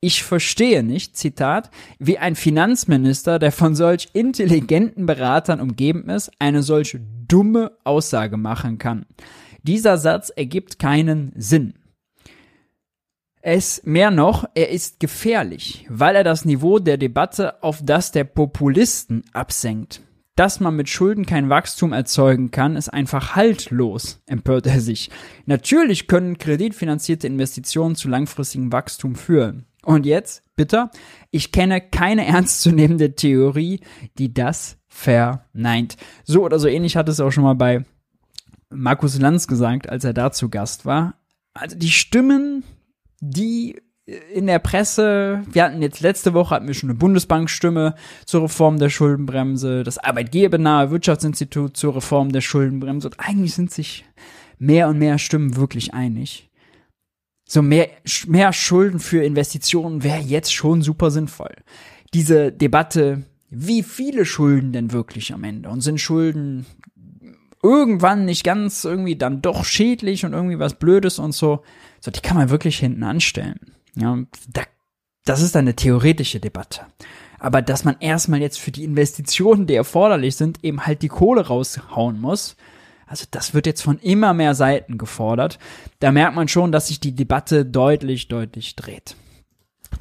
Ich 0.00 0.24
verstehe 0.24 0.82
nicht, 0.82 1.16
Zitat, 1.16 1.70
wie 1.98 2.18
ein 2.18 2.34
Finanzminister, 2.34 3.38
der 3.38 3.52
von 3.52 3.74
solch 3.74 4.08
intelligenten 4.12 5.06
Beratern 5.06 5.60
umgeben 5.60 6.08
ist, 6.08 6.30
eine 6.38 6.62
solch 6.62 6.98
dumme 7.28 7.72
Aussage 7.84 8.38
machen 8.38 8.78
kann. 8.78 9.06
Dieser 9.62 9.98
Satz 9.98 10.30
ergibt 10.30 10.78
keinen 10.78 11.32
Sinn. 11.36 11.74
Es 13.42 13.82
mehr 13.84 14.10
noch, 14.10 14.44
er 14.54 14.68
ist 14.68 15.00
gefährlich, 15.00 15.86
weil 15.88 16.14
er 16.14 16.24
das 16.24 16.44
Niveau 16.44 16.78
der 16.78 16.98
Debatte 16.98 17.62
auf 17.62 17.80
das 17.82 18.12
der 18.12 18.24
Populisten 18.24 19.24
absenkt. 19.32 20.02
Dass 20.36 20.60
man 20.60 20.76
mit 20.76 20.88
Schulden 20.88 21.26
kein 21.26 21.48
Wachstum 21.48 21.92
erzeugen 21.92 22.50
kann, 22.50 22.76
ist 22.76 22.88
einfach 22.88 23.36
haltlos, 23.36 24.22
empört 24.26 24.66
er 24.66 24.80
sich. 24.80 25.10
Natürlich 25.46 26.06
können 26.06 26.38
kreditfinanzierte 26.38 27.26
Investitionen 27.26 27.94
zu 27.94 28.08
langfristigem 28.08 28.72
Wachstum 28.72 29.16
führen. 29.16 29.66
Und 29.84 30.06
jetzt, 30.06 30.42
bitte, 30.56 30.90
ich 31.30 31.52
kenne 31.52 31.80
keine 31.80 32.26
ernstzunehmende 32.26 33.14
Theorie, 33.14 33.80
die 34.18 34.32
das 34.32 34.78
verneint. 34.88 35.96
So 36.24 36.44
oder 36.44 36.58
so 36.58 36.68
ähnlich 36.68 36.96
hat 36.96 37.08
es 37.08 37.20
auch 37.20 37.30
schon 37.30 37.44
mal 37.44 37.54
bei 37.54 37.84
Markus 38.70 39.18
Lanz 39.18 39.46
gesagt, 39.46 39.88
als 39.88 40.04
er 40.04 40.12
da 40.12 40.32
zu 40.32 40.48
Gast 40.48 40.86
war. 40.86 41.14
Also 41.54 41.76
die 41.76 41.90
Stimmen, 41.90 42.64
die 43.20 43.76
in 44.32 44.46
der 44.46 44.58
Presse, 44.58 45.42
wir 45.52 45.64
hatten 45.64 45.82
jetzt 45.82 46.00
letzte 46.00 46.34
Woche 46.34 46.54
hatten 46.54 46.66
wir 46.66 46.74
schon 46.74 46.90
eine 46.90 46.98
Bundesbankstimme 46.98 47.94
zur 48.24 48.44
Reform 48.44 48.78
der 48.78 48.90
Schuldenbremse, 48.90 49.84
das 49.84 49.98
arbeitgebernahe 49.98 50.90
Wirtschaftsinstitut 50.90 51.76
zur 51.76 51.96
Reform 51.96 52.32
der 52.32 52.40
Schuldenbremse 52.40 53.08
und 53.08 53.20
eigentlich 53.20 53.54
sind 53.54 53.70
sich 53.70 54.04
mehr 54.58 54.88
und 54.88 54.98
mehr 54.98 55.18
Stimmen 55.18 55.56
wirklich 55.56 55.94
einig. 55.94 56.50
So 57.48 57.62
mehr, 57.62 57.88
mehr 58.26 58.52
Schulden 58.52 59.00
für 59.00 59.24
Investitionen 59.24 60.02
wäre 60.02 60.20
jetzt 60.20 60.54
schon 60.54 60.82
super 60.82 61.10
sinnvoll. 61.10 61.54
Diese 62.14 62.52
Debatte, 62.52 63.24
wie 63.48 63.82
viele 63.82 64.24
Schulden 64.24 64.72
denn 64.72 64.92
wirklich 64.92 65.32
am 65.34 65.44
Ende 65.44 65.68
und 65.68 65.80
sind 65.80 66.00
Schulden 66.00 66.66
irgendwann 67.62 68.24
nicht 68.24 68.44
ganz 68.44 68.84
irgendwie 68.84 69.16
dann 69.16 69.42
doch 69.42 69.64
schädlich 69.64 70.24
und 70.24 70.32
irgendwie 70.32 70.58
was 70.58 70.74
Blödes 70.74 71.18
und 71.18 71.32
so. 71.32 71.62
So, 72.00 72.10
die 72.10 72.20
kann 72.20 72.36
man 72.36 72.50
wirklich 72.50 72.78
hinten 72.78 73.02
anstellen. 73.02 73.60
Ja, 73.94 74.18
da, 74.48 74.62
das 75.24 75.42
ist 75.42 75.56
eine 75.56 75.76
theoretische 75.76 76.40
Debatte. 76.40 76.82
Aber 77.38 77.62
dass 77.62 77.84
man 77.84 77.96
erstmal 78.00 78.40
jetzt 78.40 78.60
für 78.60 78.70
die 78.70 78.84
Investitionen, 78.84 79.66
die 79.66 79.74
erforderlich 79.74 80.36
sind, 80.36 80.62
eben 80.62 80.86
halt 80.86 81.02
die 81.02 81.08
Kohle 81.08 81.46
raushauen 81.46 82.20
muss, 82.20 82.56
also 83.06 83.26
das 83.30 83.54
wird 83.54 83.66
jetzt 83.66 83.82
von 83.82 83.98
immer 83.98 84.34
mehr 84.34 84.54
Seiten 84.54 84.96
gefordert. 84.96 85.58
Da 85.98 86.12
merkt 86.12 86.36
man 86.36 86.46
schon, 86.46 86.70
dass 86.70 86.88
sich 86.88 87.00
die 87.00 87.14
Debatte 87.14 87.66
deutlich, 87.66 88.28
deutlich 88.28 88.76
dreht. 88.76 89.16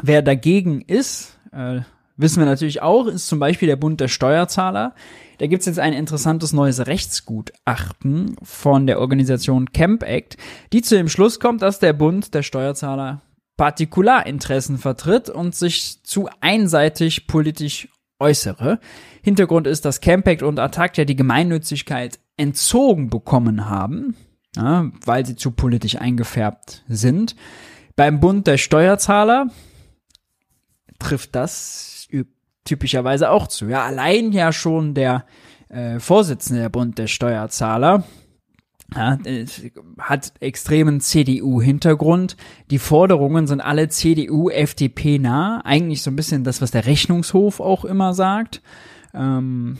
Wer 0.03 0.21
dagegen 0.21 0.81
ist, 0.81 1.39
äh, 1.51 1.81
wissen 2.17 2.39
wir 2.39 2.45
natürlich 2.45 2.83
auch, 2.83 3.07
ist 3.07 3.27
zum 3.27 3.39
Beispiel 3.39 3.67
der 3.67 3.77
Bund 3.77 3.99
der 3.99 4.09
Steuerzahler. 4.09 4.93
Da 5.39 5.47
gibt's 5.47 5.65
jetzt 5.65 5.79
ein 5.79 5.93
interessantes 5.93 6.51
neues 6.51 6.85
Rechtsgutachten 6.85 8.35
von 8.43 8.85
der 8.85 8.99
Organisation 8.99 9.71
Camp 9.71 10.03
Act, 10.03 10.35
die 10.73 10.81
zu 10.81 10.95
dem 10.95 11.07
Schluss 11.07 11.39
kommt, 11.39 11.61
dass 11.61 11.79
der 11.79 11.93
Bund 11.93 12.33
der 12.33 12.43
Steuerzahler 12.43 13.21
Partikularinteressen 13.55 14.77
vertritt 14.77 15.29
und 15.29 15.55
sich 15.55 16.03
zu 16.03 16.29
einseitig 16.41 17.27
politisch 17.27 17.87
äußere. 18.19 18.79
Hintergrund 19.21 19.65
ist, 19.65 19.85
dass 19.85 20.01
Camp 20.01 20.27
Act 20.27 20.43
und 20.43 20.59
Attac 20.59 20.97
ja 20.97 21.05
die 21.05 21.15
Gemeinnützigkeit 21.15 22.19
entzogen 22.35 23.09
bekommen 23.09 23.69
haben, 23.69 24.15
ja, 24.57 24.91
weil 25.05 25.25
sie 25.25 25.37
zu 25.37 25.51
politisch 25.51 25.95
eingefärbt 25.95 26.83
sind. 26.89 27.37
Beim 27.95 28.19
Bund 28.19 28.45
der 28.45 28.57
Steuerzahler 28.57 29.47
trifft 30.99 31.33
das 31.35 31.98
typischerweise 32.69 33.31
auch 33.31 33.47
zu. 33.47 33.67
Ja, 33.67 33.83
allein 33.83 34.31
ja 34.31 34.53
schon 34.53 34.93
der 34.93 35.25
äh, 35.69 35.99
Vorsitzende 35.99 36.61
der 36.61 36.69
Bund 36.69 36.97
der 36.97 37.07
Steuerzahler 37.07 38.03
ja, 38.95 39.17
hat 39.99 40.33
extremen 40.39 40.99
CDU-Hintergrund. 40.99 42.37
Die 42.69 42.79
Forderungen 42.79 43.47
sind 43.47 43.61
alle 43.61 43.89
CDU, 43.89 44.49
FDP 44.49 45.19
nah. 45.19 45.61
Eigentlich 45.63 46.01
so 46.01 46.11
ein 46.11 46.15
bisschen 46.15 46.43
das, 46.43 46.61
was 46.61 46.71
der 46.71 46.85
Rechnungshof 46.85 47.59
auch 47.59 47.85
immer 47.85 48.13
sagt. 48.13 48.61
Ähm, 49.13 49.77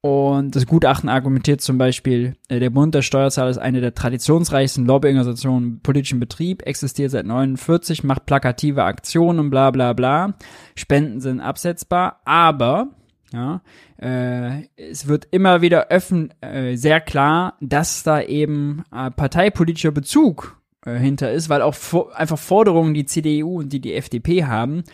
und 0.00 0.54
das 0.54 0.66
Gutachten 0.66 1.08
argumentiert 1.08 1.60
zum 1.60 1.76
Beispiel, 1.76 2.36
äh, 2.48 2.60
der 2.60 2.70
Bund 2.70 2.94
der 2.94 3.02
Steuerzahler 3.02 3.50
ist 3.50 3.58
eine 3.58 3.80
der 3.80 3.94
traditionsreichsten 3.94 4.86
Lobbyorganisationen 4.86 5.68
im 5.68 5.80
politischen 5.80 6.20
Betrieb, 6.20 6.62
existiert 6.66 7.10
seit 7.10 7.26
49, 7.26 8.04
macht 8.04 8.24
plakative 8.24 8.84
Aktionen, 8.84 9.50
bla 9.50 9.72
bla 9.72 9.94
bla. 9.94 10.34
Spenden 10.76 11.20
sind 11.20 11.40
absetzbar, 11.40 12.20
aber 12.24 12.90
ja, 13.32 13.60
äh, 14.00 14.68
es 14.76 15.08
wird 15.08 15.26
immer 15.32 15.62
wieder 15.62 15.88
öffn 15.88 16.32
äh, 16.40 16.76
sehr 16.76 17.00
klar, 17.00 17.56
dass 17.60 18.04
da 18.04 18.22
eben 18.22 18.84
äh, 18.94 19.10
parteipolitischer 19.10 19.90
Bezug 19.90 20.60
äh, 20.86 20.94
hinter 20.94 21.32
ist, 21.32 21.48
weil 21.48 21.60
auch 21.60 21.76
einfach 22.14 22.38
Forderungen, 22.38 22.94
die 22.94 23.04
CDU 23.04 23.58
und 23.58 23.72
die 23.72 23.80
die 23.80 23.94
FDP 23.94 24.44
haben, 24.44 24.84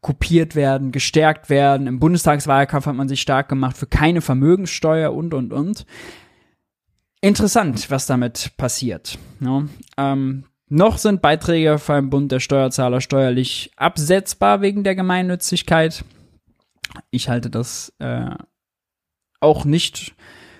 kopiert 0.00 0.54
werden, 0.54 0.92
gestärkt 0.92 1.50
werden. 1.50 1.86
Im 1.86 1.98
Bundestagswahlkampf 1.98 2.86
hat 2.86 2.94
man 2.94 3.08
sich 3.08 3.20
stark 3.20 3.48
gemacht 3.48 3.76
für 3.76 3.86
keine 3.86 4.20
Vermögenssteuer 4.20 5.12
und, 5.12 5.34
und, 5.34 5.52
und. 5.52 5.84
Interessant, 7.20 7.90
was 7.90 8.06
damit 8.06 8.52
passiert. 8.56 9.18
Ja, 9.40 9.64
ähm, 9.98 10.44
noch 10.68 10.98
sind 10.98 11.20
Beiträge 11.20 11.78
beim 11.86 12.08
Bund 12.08 12.32
der 12.32 12.40
Steuerzahler 12.40 13.00
steuerlich 13.00 13.72
absetzbar 13.76 14.62
wegen 14.62 14.84
der 14.84 14.94
Gemeinnützigkeit. 14.94 16.04
Ich 17.10 17.28
halte 17.28 17.50
das 17.50 17.92
äh, 17.98 18.30
auch 19.40 19.64
nicht 19.64 20.14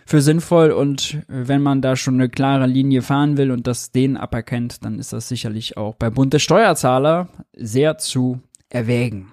für 0.05 0.21
sinnvoll 0.21 0.73
und 0.73 1.19
wenn 1.29 1.63
man 1.63 1.81
da 1.81 1.95
schon 1.95 2.15
eine 2.15 2.29
klare 2.29 2.67
Linie 2.67 3.01
fahren 3.01 3.37
will 3.37 3.53
und 3.53 3.69
das 3.69 3.93
denen 3.93 4.17
aberkennt, 4.17 4.85
dann 4.85 4.99
ist 4.99 5.13
das 5.13 5.29
sicherlich 5.29 5.77
auch 5.77 5.95
bei 5.95 6.11
Bund 6.11 6.33
der 6.33 6.41
Steuerzahler 6.41 7.29
sehr 7.57 7.97
zu 7.97 8.41
erwägen. 8.71 9.33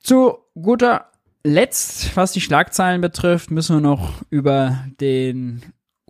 Zu 0.00 0.38
guter 0.60 1.06
Letzt, 1.44 2.16
was 2.16 2.32
die 2.32 2.40
Schlagzeilen 2.40 3.00
betrifft, 3.00 3.50
müssen 3.50 3.76
wir 3.76 3.80
noch 3.80 4.22
über 4.30 4.84
den 5.00 5.62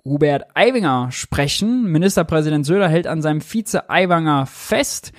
Hubert 0.05 0.45
Aiwanger 0.55 1.11
sprechen. 1.13 1.85
Ministerpräsident 1.85 2.67
Söder 2.67 2.89
hält 2.89 3.07
an 3.07 3.23
seinem 3.23 3.41
Vize 3.41 3.89
Aiwanger 3.89 4.47
fest. 4.47 5.13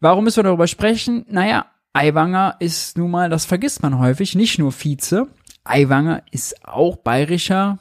Warum 0.00 0.24
müssen 0.24 0.38
wir 0.38 0.44
darüber 0.44 0.66
sprechen? 0.66 1.26
Naja, 1.28 1.66
Aiwanger 1.92 2.56
ist 2.60 2.96
nun 2.96 3.10
mal, 3.10 3.28
das 3.28 3.44
vergisst 3.44 3.82
man 3.82 3.98
häufig, 3.98 4.34
nicht 4.34 4.58
nur 4.58 4.72
Vize. 4.72 5.26
Aiwanger 5.64 6.22
ist 6.30 6.64
auch 6.66 6.96
bayerischer 6.96 7.78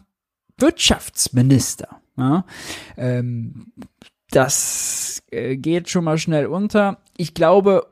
Wirtschaftsminister. 0.57 2.01
Ja, 2.17 2.43
ähm, 2.97 3.71
das 4.31 5.23
äh, 5.31 5.55
geht 5.55 5.89
schon 5.89 6.03
mal 6.03 6.17
schnell 6.17 6.47
unter. 6.47 6.97
Ich 7.15 7.33
glaube, 7.33 7.87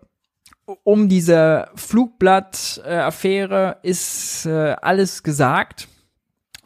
um 0.84 1.07
diese 1.07 1.70
Flugblatt-Affäre 1.76 3.78
ist 3.84 4.45
äh, 4.45 4.76
alles 4.82 5.24
gesagt. 5.24 5.88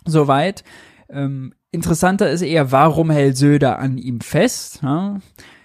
Soweit. 0.06 0.64
Ähm, 1.10 1.54
interessanter 1.72 2.30
ist 2.30 2.42
eher, 2.42 2.72
warum 2.72 3.12
hält 3.12 3.38
Söder 3.38 3.80
an 3.80 3.98
ihm 3.98 4.22
fest? 4.22 4.80
Ja? 4.82 5.20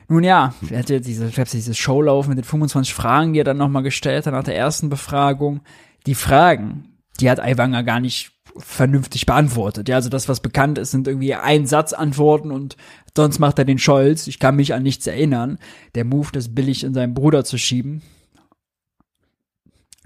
Nun 0.09 0.23
ja, 0.23 0.55
er 0.71 0.79
hat 0.79 0.91
ja 0.91 0.99
diese, 0.99 1.29
diese 1.29 1.75
Show 1.75 2.03
laufen 2.03 2.31
mit 2.31 2.39
den 2.39 2.45
25 2.45 2.95
Fragen, 2.95 3.33
die 3.33 3.41
er 3.41 3.45
dann 3.45 3.57
nochmal 3.57 3.83
gestellt 3.83 4.27
hat 4.27 4.35
nach 4.35 4.45
der 4.45 4.57
ersten 4.57 4.89
Befragung. 4.89 5.61
Die 6.07 6.15
Fragen, 6.15 6.97
die 7.21 7.31
hat 7.31 7.41
Aiwanger 7.41 7.83
gar 7.83 8.01
nicht 8.01 8.33
vernünftig 8.59 9.27
beantwortet. 9.27 9.89
Ja, 9.89 9.97
also 9.97 10.09
das, 10.09 10.29
was 10.29 10.41
bekannt 10.41 10.79
ist, 10.79 10.91
sind 10.91 11.09
irgendwie 11.09 11.35
Einsatzantworten 11.35 12.53
und 12.53 12.77
sonst 13.17 13.39
macht 13.39 13.59
er 13.59 13.65
den 13.65 13.79
Scholz. 13.79 14.27
Ich 14.29 14.39
kann 14.39 14.57
mich 14.57 14.75
an 14.75 14.83
nichts 14.83 15.07
erinnern. 15.07 15.59
Der 15.95 16.05
Move, 16.05 16.29
das 16.33 16.55
billig 16.55 16.85
in 16.85 16.95
seinen 16.95 17.15
Bruder 17.15 17.45
zu 17.45 17.59
schieben, 17.59 18.03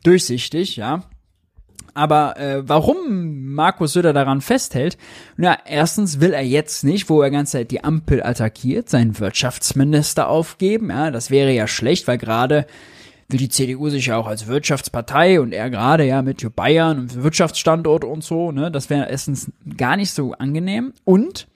durchsichtig, 0.02 0.76
ja. 0.76 1.04
Aber 1.94 2.36
äh, 2.38 2.68
warum 2.68 3.52
Markus 3.52 3.94
Söder 3.94 4.12
daran 4.12 4.40
festhält? 4.40 4.96
Na, 5.36 5.58
erstens 5.66 6.20
will 6.20 6.32
er 6.32 6.44
jetzt 6.44 6.84
nicht, 6.84 7.08
wo 7.08 7.20
er 7.20 7.30
ganze 7.30 7.58
Zeit 7.58 7.70
die 7.70 7.82
Ampel 7.82 8.22
attackiert, 8.22 8.88
seinen 8.88 9.18
Wirtschaftsminister 9.18 10.28
aufgeben. 10.28 10.90
Ja, 10.90 11.10
das 11.10 11.30
wäre 11.30 11.52
ja 11.52 11.66
schlecht, 11.66 12.06
weil 12.06 12.18
gerade 12.18 12.66
will 13.28 13.38
die 13.38 13.48
CDU 13.48 13.88
sich 13.88 14.06
ja 14.06 14.16
auch 14.16 14.26
als 14.26 14.46
Wirtschaftspartei 14.46 15.40
und 15.40 15.52
er 15.52 15.70
gerade 15.70 16.04
ja 16.04 16.22
mit 16.22 16.54
Bayern 16.54 16.98
und 16.98 17.22
Wirtschaftsstandort 17.22 18.04
und 18.04 18.24
so, 18.24 18.50
ne, 18.50 18.70
das 18.70 18.90
wäre 18.90 19.08
erstens 19.08 19.50
gar 19.76 19.96
nicht 19.96 20.12
so 20.12 20.32
angenehm. 20.32 20.92
Und 21.04 21.46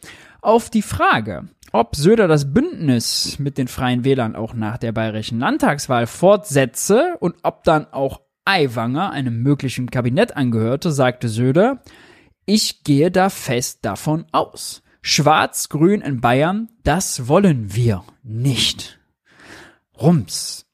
auf 0.41 0.71
die 0.71 0.83
Frage, 0.83 1.49
ob 1.73 1.97
Söder 1.97 2.29
das 2.29 2.53
Bündnis 2.53 3.39
mit 3.39 3.59
den 3.59 3.67
Freien 3.67 4.05
Wählern 4.05 4.37
auch 4.37 4.55
nach 4.55 4.79
der 4.79 4.93
bayerischen 4.93 5.41
Landtagswahl 5.41 6.07
fortsetze 6.07 7.17
und 7.19 7.35
ob 7.43 7.65
dann 7.65 7.87
auch 7.93 8.21
Aiwanger 8.45 9.11
einem 9.11 9.43
möglichen 9.43 9.91
Kabinett 9.91 10.37
angehörte, 10.37 10.93
sagte 10.93 11.29
Söder, 11.29 11.83
ich 12.47 12.85
gehe 12.85 13.11
da 13.11 13.31
fest 13.31 13.81
davon 13.83 14.27
aus. 14.33 14.83
Schwarz-Grün 15.03 16.01
in 16.01 16.21
Bayern, 16.21 16.69
das 16.83 17.29
wollen 17.29 17.75
wir 17.75 18.05
nicht. 18.23 18.99
Rums. 20.01 20.67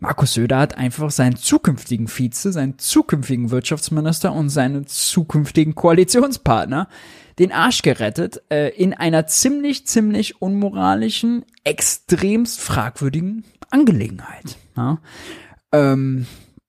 Markus 0.00 0.34
Söder 0.34 0.58
hat 0.58 0.76
einfach 0.76 1.10
seinen 1.10 1.36
zukünftigen 1.36 2.08
Vize, 2.08 2.52
seinen 2.52 2.78
zukünftigen 2.78 3.50
Wirtschaftsminister 3.50 4.32
und 4.32 4.50
seinen 4.50 4.86
zukünftigen 4.86 5.74
Koalitionspartner 5.74 6.88
den 7.38 7.52
Arsch 7.52 7.82
gerettet 7.82 8.42
äh, 8.50 8.68
in 8.70 8.92
einer 8.92 9.26
ziemlich, 9.26 9.86
ziemlich 9.86 10.42
unmoralischen, 10.42 11.44
extremst 11.64 12.60
fragwürdigen 12.60 13.44
Angelegenheit. 13.70 14.56
Ja? 14.76 14.98
Ähm, 15.72 16.26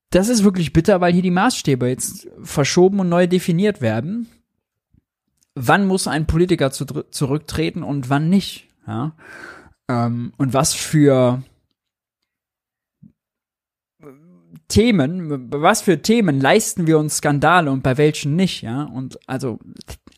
das 0.10 0.30
ist 0.30 0.44
wirklich 0.44 0.74
bitter, 0.74 1.02
weil 1.02 1.14
hier 1.14 1.22
die 1.22 1.32
Maßstäbe 1.32 1.88
jetzt 1.88 2.28
verschoben 2.42 3.00
und 3.00 3.10
neu 3.10 3.28
definiert 3.28 3.82
werden. 3.82 4.28
Wann 5.56 5.88
muss 5.88 6.08
ein 6.08 6.28
Politiker 6.28 6.72
zu, 6.72 6.86
zurücktreten 6.86 7.84
und 7.84 8.10
wann 8.10 8.30
nicht? 8.30 8.68
Ja? 8.88 9.14
Ähm, 9.90 10.34
und 10.38 10.54
was 10.54 10.74
für 10.74 11.44
Themen, 14.68 15.52
was 15.52 15.82
für 15.82 16.02
Themen 16.02 16.40
leisten 16.42 16.88
wir 16.88 16.98
uns 16.98 17.18
Skandale 17.18 17.72
und 17.72 17.84
bei 17.84 17.98
welchen 17.98 18.36
nicht, 18.36 18.64
ja? 18.64 18.84
Und 18.84 19.20
also 19.28 19.60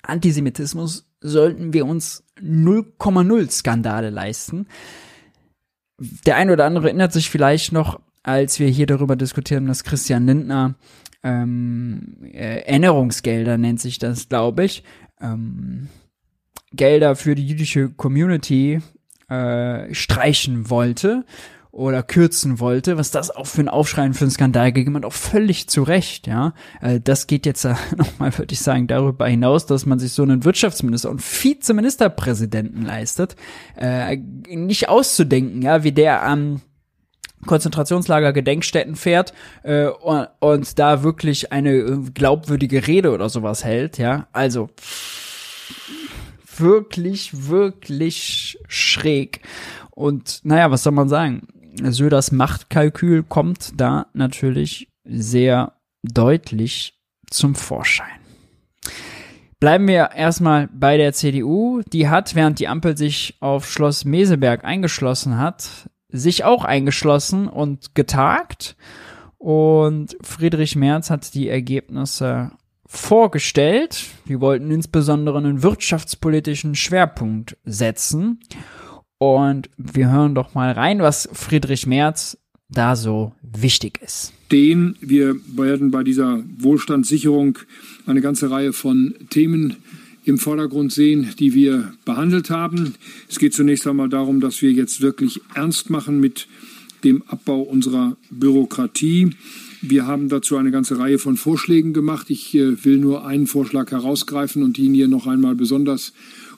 Antisemitismus 0.04 1.08
sollten 1.20 1.74
wir 1.74 1.86
uns 1.86 2.24
0,0 2.42 3.52
Skandale 3.52 4.10
leisten. 4.10 4.68
Der 6.26 6.38
ein 6.38 6.50
oder 6.50 6.66
andere 6.66 6.88
erinnert 6.88 7.12
sich 7.12 7.30
vielleicht 7.30 7.72
noch 7.72 8.00
als 8.28 8.60
wir 8.60 8.68
hier 8.68 8.88
darüber 8.88 9.16
diskutieren, 9.16 9.68
dass 9.68 9.86
Christian 9.86 10.26
Lindner 10.26 10.76
ähm, 11.24 12.18
äh, 12.24 12.60
Erinnerungsgelder 12.60 13.58
nennt 13.58 13.80
sich 13.80 14.00
das, 14.00 14.28
glaube 14.28 14.66
ich, 14.66 14.84
ähm, 15.22 15.88
Gelder 16.74 17.16
für 17.16 17.36
die 17.36 17.48
jüdische 17.48 17.90
Community 17.90 18.82
äh, 19.30 19.94
streichen 19.94 20.70
wollte 20.70 21.24
oder 21.72 22.04
kürzen 22.04 22.60
wollte, 22.60 22.98
was 22.98 23.12
das 23.12 23.32
auch 23.32 23.48
für 23.48 23.62
ein 23.62 23.70
Aufschreien, 23.70 24.14
für 24.14 24.26
einen 24.26 24.32
Skandal 24.32 24.74
gegeben 24.74 24.98
hat, 24.98 25.06
auch 25.06 25.14
völlig 25.14 25.70
zu 25.70 25.84
Recht, 25.84 26.28
ja. 26.28 26.54
Äh, 26.82 27.00
das 27.00 27.28
geht 27.28 27.46
jetzt 27.46 27.64
nochmal, 27.96 28.38
würde 28.38 28.52
ich 28.52 28.60
sagen, 28.60 28.88
darüber 28.88 29.26
hinaus, 29.28 29.68
dass 29.68 29.86
man 29.86 30.00
sich 30.00 30.12
so 30.12 30.24
einen 30.24 30.44
Wirtschaftsminister 30.44 31.10
und 31.10 31.22
Vizeministerpräsidenten 31.22 32.84
leistet, 32.84 33.38
äh, 33.78 34.18
nicht 34.18 34.90
auszudenken, 34.90 35.62
ja, 35.62 35.86
wie 35.86 35.94
der 35.94 36.24
am 36.24 36.62
Konzentrationslager 37.46 38.34
Gedenkstätten 38.34 38.96
fährt 38.96 39.34
äh, 39.64 39.88
und, 39.88 40.28
und 40.40 40.80
da 40.80 41.04
wirklich 41.04 41.52
eine 41.52 41.74
äh, 41.76 41.98
glaubwürdige 42.14 42.88
Rede 42.88 43.12
oder 43.12 43.30
sowas 43.30 43.64
hält, 43.64 43.98
ja. 43.98 44.28
Also 44.34 44.70
wirklich, 46.58 47.48
wirklich 47.48 48.58
schräg. 48.68 49.42
Und 49.92 50.42
naja, 50.44 50.72
was 50.72 50.84
soll 50.84 50.94
man 50.94 51.10
sagen? 51.10 51.48
Söders 51.84 52.32
Machtkalkül 52.32 53.24
kommt 53.24 53.80
da 53.80 54.08
natürlich 54.14 54.90
sehr 55.04 55.74
deutlich 56.04 57.00
zum 57.30 57.56
Vorschein. 57.56 58.08
Bleiben 59.60 59.88
wir 59.88 60.12
erstmal 60.16 60.68
bei 60.68 60.98
der 60.98 61.14
CDU. 61.14 61.82
Die 61.92 62.10
hat, 62.10 62.36
während 62.36 62.60
die 62.60 62.68
Ampel 62.68 62.96
sich 62.96 63.38
auf 63.40 63.70
Schloss 63.70 64.06
Meseberg 64.06 64.64
eingeschlossen 64.64 65.40
hat, 65.40 65.90
sich 66.20 66.44
auch 66.44 66.64
eingeschlossen 66.64 67.48
und 67.48 67.96
getagt. 67.96 68.76
Und 69.38 70.18
Friedrich 70.22 70.76
Merz 70.76 71.10
hat 71.10 71.34
die 71.34 71.48
Ergebnisse 71.48 72.52
vorgestellt. 72.86 74.06
Die 74.28 74.40
wollten 74.40 74.72
insbesondere 74.72 75.38
einen 75.38 75.62
wirtschaftspolitischen 75.62 76.76
Schwerpunkt 76.76 77.58
setzen. 77.66 78.40
Und 79.20 79.70
wir 79.78 80.12
hören 80.12 80.36
doch 80.36 80.54
mal 80.54 80.72
rein, 80.72 81.00
was 81.00 81.30
Friedrich 81.34 81.88
Merz 81.88 82.38
da 82.70 82.96
so 82.96 83.34
wichtig 83.42 84.00
ist. 84.02 84.34
Den 84.52 84.96
wir 85.02 85.36
werden 85.56 85.92
bei 85.92 86.04
dieser 86.04 86.44
Wohlstandssicherung 86.60 87.58
eine 88.06 88.22
ganze 88.22 88.50
Reihe 88.52 88.74
von 88.74 89.16
Themen 89.30 89.78
im 90.28 90.38
Vordergrund 90.38 90.92
sehen, 90.92 91.30
die 91.40 91.54
wir 91.54 91.94
behandelt 92.04 92.50
haben. 92.50 92.96
Es 93.30 93.40
geht 93.40 93.54
zunächst 93.54 93.88
einmal 93.88 94.10
darum, 94.10 94.42
dass 94.42 94.62
wir 94.62 94.72
jetzt 94.72 95.02
wirklich 95.02 95.42
ernst 95.56 95.90
machen 95.90 96.20
mit 96.20 96.48
dem 97.04 97.24
Abbau 97.28 97.62
unserer 97.62 98.18
Bürokratie. 98.30 99.32
Wir 99.82 100.06
haben 100.06 100.28
dazu 100.28 100.58
eine 100.58 100.72
ganze 100.72 101.00
Reihe 101.00 101.20
von 101.20 101.38
Vorschlägen 101.38 101.94
gemacht. 101.94 102.30
Ich 102.30 102.54
äh, 102.56 102.84
will 102.84 102.98
nur 102.98 103.26
einen 103.26 103.48
Vorschlag 103.48 103.92
herausgreifen 103.92 104.64
und 104.64 104.78
ihn 104.78 104.94
hier 104.94 105.08
noch 105.08 105.28
einmal 105.28 105.56
besonders 105.56 106.14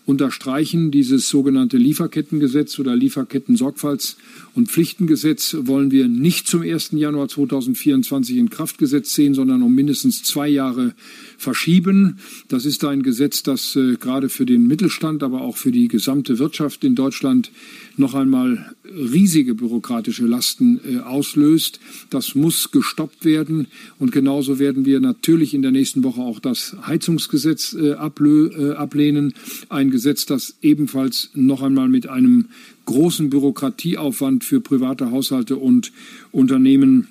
unterstreichen. 0.06 0.90
Dieses 0.90 1.30
sogenannte 1.30 1.78
Lieferkettengesetz 1.78 2.80
oder 2.80 2.96
Lieferketten-Sorgfalts- 2.96 4.16
und 4.56 4.70
Pflichtengesetz 4.70 5.56
wollen 5.62 5.92
wir 5.92 6.08
nicht 6.08 6.48
zum 6.48 6.62
1. 6.62 6.92
Januar 6.94 7.28
2024 7.28 8.38
in 8.38 8.50
Kraft 8.50 8.78
gesetzt 8.78 9.14
sehen, 9.14 9.34
sondern 9.34 9.62
um 9.64 9.74
mindestens 9.74 10.24
zwei 10.24 10.48
Jahre 10.48 10.94
verschieben. 11.38 12.20
Das 12.48 12.66
ist 12.66 12.84
ein 12.84 13.04
Gesetz, 13.04 13.44
das 13.44 13.76
äh, 13.76 13.96
gerade 13.96 14.30
für 14.30 14.46
den 14.46 14.68
Mittelstand, 14.68 15.24
aber 15.24 15.42
auch 15.42 15.58
für 15.58 15.72
die 15.72 15.88
gesamte 15.88 16.40
Wirtschaft 16.40 16.84
in 16.84 16.96
Deutschland 16.96 17.52
noch 17.98 18.14
einmal 18.16 18.74
riesige 18.86 19.56
bürokratische 19.56 20.26
Lasten 20.26 20.80
äh, 20.86 21.00
auslöst. 21.00 21.80
Das 22.10 22.36
muss 22.36 22.72
gestoppt 22.72 23.26
werden. 23.26 23.68
Und 24.00 24.12
genauso 24.12 24.60
werden 24.60 24.86
wir 24.86 25.00
natürlich 25.00 25.54
in 25.54 25.62
der 25.62 25.72
nächsten 25.72 26.04
Woche 26.04 26.22
auch 26.22 26.40
das 26.40 26.76
Heizungsgesetz 26.86 27.74
äh, 27.74 27.90
äh, 27.90 28.74
ablehnen. 28.74 29.34
Ein 29.70 29.92
Gesetz, 29.92 30.26
das 30.26 30.56
ebenfalls 30.62 31.30
noch 31.34 31.62
einmal 31.62 31.90
mit 31.90 32.08
einem 32.08 32.46
großen 32.90 33.30
Bürokratieaufwand 33.30 34.44
für 34.44 34.62
private 34.62 35.12
Haushalte 35.12 35.58
und 35.58 35.92
Unternehmen 36.32 37.08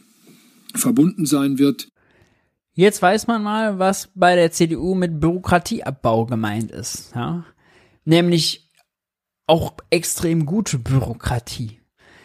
verbunden 0.74 1.24
sein 1.24 1.58
wird. 1.58 1.88
Jetzt 2.74 3.00
weiß 3.00 3.28
man 3.28 3.42
mal, 3.42 3.78
was 3.78 4.10
bei 4.14 4.34
der 4.34 4.50
CDU 4.50 4.94
mit 4.94 5.20
Bürokratieabbau 5.20 6.26
gemeint 6.26 6.72
ist. 6.72 7.12
Ja? 7.14 7.44
Nämlich 8.04 8.68
auch 9.46 9.74
extrem 9.90 10.46
gute 10.46 10.78
Bürokratie. 10.78 11.80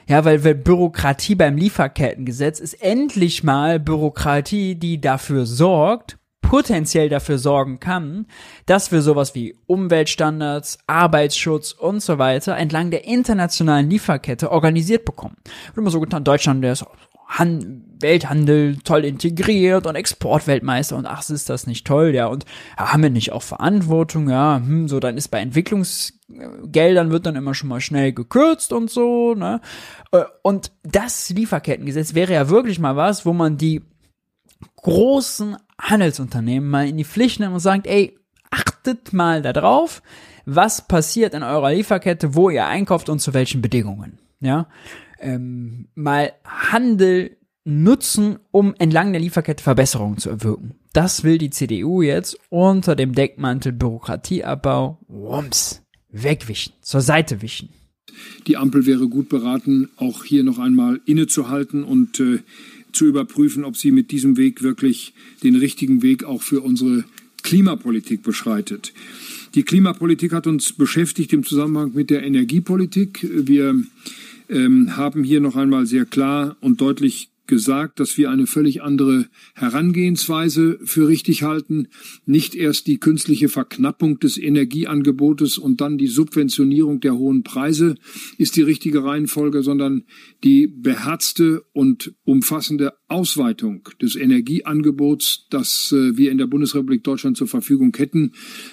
Ja, 0.08 0.26
weil, 0.26 0.44
weil 0.44 0.56
Bürokratie 0.56 1.36
beim 1.36 1.56
Lieferkettengesetz 1.56 2.60
ist 2.60 2.74
endlich 2.74 3.44
mal 3.44 3.80
Bürokratie, 3.80 4.76
die 4.76 5.00
dafür 5.00 5.46
sorgt, 5.46 6.18
potenziell 6.44 7.10
dafür 7.10 7.40
sorgen 7.40 7.80
kann, 7.80 8.28
dass 8.68 8.92
wir 8.92 9.02
sowas 9.02 9.34
wie 9.34 9.56
Umweltstandards, 9.66 10.78
Arbeitsschutz 10.86 11.72
und 11.72 12.02
so 12.02 12.20
weiter 12.20 12.56
entlang 12.56 12.92
der 12.92 13.06
internationalen 13.06 13.90
Lieferkette 13.90 14.52
organisiert 14.52 15.06
bekommen. 15.06 15.38
Wird 15.68 15.78
immer 15.78 15.90
so 15.90 16.00
getan, 16.00 16.24
Deutschland, 16.24 16.64
der 16.64 16.74
ist 16.74 16.86
Han 17.28 17.84
Welthandel 18.00 18.78
toll 18.84 19.06
integriert 19.06 19.88
und 19.88 19.96
Exportweltmeister 19.96 20.98
und 20.98 21.06
ach, 21.06 21.28
ist 21.30 21.50
das 21.50 21.66
nicht 21.66 21.88
toll, 21.88 22.14
ja, 22.14 22.28
und 22.28 22.46
ja, 22.78 22.92
haben 22.92 23.02
wir 23.02 23.10
nicht 23.10 23.32
auch 23.32 23.42
Verantwortung, 23.42 24.30
ja, 24.30 24.58
hm, 24.58 24.90
so, 24.90 25.00
dann 25.00 25.18
ist 25.18 25.30
bei 25.30 25.40
Entwicklungsgeldern 25.40 27.12
wird 27.12 27.26
dann 27.26 27.38
immer 27.38 27.54
schon 27.54 27.70
mal 27.70 27.80
schnell 27.80 28.12
gekürzt 28.12 28.74
und 28.74 28.92
so, 28.92 29.36
ne, 29.36 29.62
äh, 30.12 30.26
und 30.42 30.74
das 30.84 31.30
Lieferkettengesetz 31.30 32.14
wäre 32.14 32.34
ja 32.34 32.50
wirklich 32.50 32.78
mal 32.78 32.98
was, 32.98 33.26
wo 33.26 33.32
man 33.32 33.58
die 33.58 33.82
großen 34.76 35.56
Handelsunternehmen 35.84 36.70
mal 36.70 36.88
in 36.88 36.98
die 36.98 37.06
Pflicht 37.06 37.40
nimmt 37.40 37.54
und 37.54 37.60
sagt, 37.60 37.88
ey, 37.88 38.18
achtet 38.50 39.14
mal 39.14 39.42
darauf, 39.42 40.02
was 40.46 40.88
passiert 40.88 41.34
in 41.34 41.44
eurer 41.44 41.74
Lieferkette, 41.74 42.36
wo 42.36 42.50
ihr 42.50 42.66
einkauft 42.68 43.10
und 43.10 43.20
zu 43.20 43.34
welchen 43.34 43.62
Bedingungen, 43.62 44.20
ja, 44.40 44.68
ähm, 45.20 45.88
mal 45.96 46.34
Handel 46.46 47.38
nutzen, 47.66 48.40
um 48.52 48.76
entlang 48.78 49.14
der 49.14 49.22
Lieferkette 49.22 49.64
Verbesserungen 49.64 50.18
zu 50.18 50.30
erwirken. 50.30 50.76
Das 50.92 51.24
will 51.24 51.38
die 51.38 51.50
CDU 51.50 52.02
jetzt 52.02 52.38
unter 52.50 52.96
dem 52.96 53.14
Deckmantel 53.14 53.72
Bürokratieabbau, 53.72 55.00
wumms, 55.08 55.82
wegwischen, 56.10 56.74
zur 56.82 57.02
Seite 57.02 57.42
wischen. 57.42 57.70
Die 58.48 58.58
Ampel 58.58 58.86
wäre 58.86 59.08
gut 59.08 59.30
beraten, 59.30 59.90
auch 59.98 60.24
hier 60.24 60.44
noch 60.44 60.60
einmal 60.60 61.00
innezuhalten 61.06 61.84
und 61.84 62.20
äh, 62.20 62.40
zu 62.94 63.06
überprüfen, 63.06 63.64
ob 63.64 63.78
sie 63.78 63.92
mit 63.92 64.12
diesem 64.12 64.38
Weg 64.38 64.64
wirklich 64.64 65.14
den 65.44 65.56
richtigen 65.56 66.02
Weg 66.02 66.24
auch 66.24 66.42
für 66.42 66.62
unsere 66.62 67.04
Klimapolitik 67.42 68.24
beschreitet. 68.24 68.94
Die 69.56 69.64
Klimapolitik 69.64 70.34
hat 70.34 70.48
uns 70.48 70.74
beschäftigt 70.74 71.34
im 71.34 71.44
Zusammenhang 71.44 71.92
mit 71.94 72.10
der 72.10 72.24
Energiepolitik. 72.24 73.28
Wir 73.30 73.84
ähm, 74.50 74.98
haben 74.98 75.24
hier 75.24 75.42
noch 75.42 75.56
einmal 75.56 75.86
sehr 75.86 76.06
klar 76.06 76.56
und 76.62 76.82
deutlich 76.82 77.30
gesagt, 77.48 78.00
dass 78.00 78.18
wir 78.18 78.30
eine 78.30 78.48
völlig 78.48 78.82
andere 78.82 79.28
Herangehensweise 79.56 80.80
für 80.84 81.08
richtig 81.08 81.44
halten. 81.44 81.88
Nicht 82.26 82.56
erst 82.56 82.88
die 82.88 83.00
künstliche 83.00 83.50
Verknappung 83.50 84.20
des 84.20 84.38
Energieangebotes 84.38 85.58
und 85.58 85.82
dann 85.82 85.98
die 85.98 86.08
Subventionierung 86.08 87.00
der 87.00 87.16
hohen 87.16 87.44
Preise 87.44 87.96
ist 88.38 88.56
die 88.56 88.62
richtige 88.62 89.04
Reihenfolge, 89.04 89.64
sondern 89.64 90.04
die 90.44 90.68
beherzte 90.68 91.64
und 91.74 92.14
umfassende 92.24 92.94
Ausweitung 93.14 93.88
des 94.02 94.16
Energieangebots, 94.16 95.46
das 95.52 95.94
äh, 95.96 96.18
wir 96.18 96.32
in 96.32 96.40
der 96.40 96.48
Bundesrepublik 96.48 97.04
Deutschland 97.04 97.38
zur 97.38 97.48
Verfügung 97.48 97.96
hätten, 97.96 98.32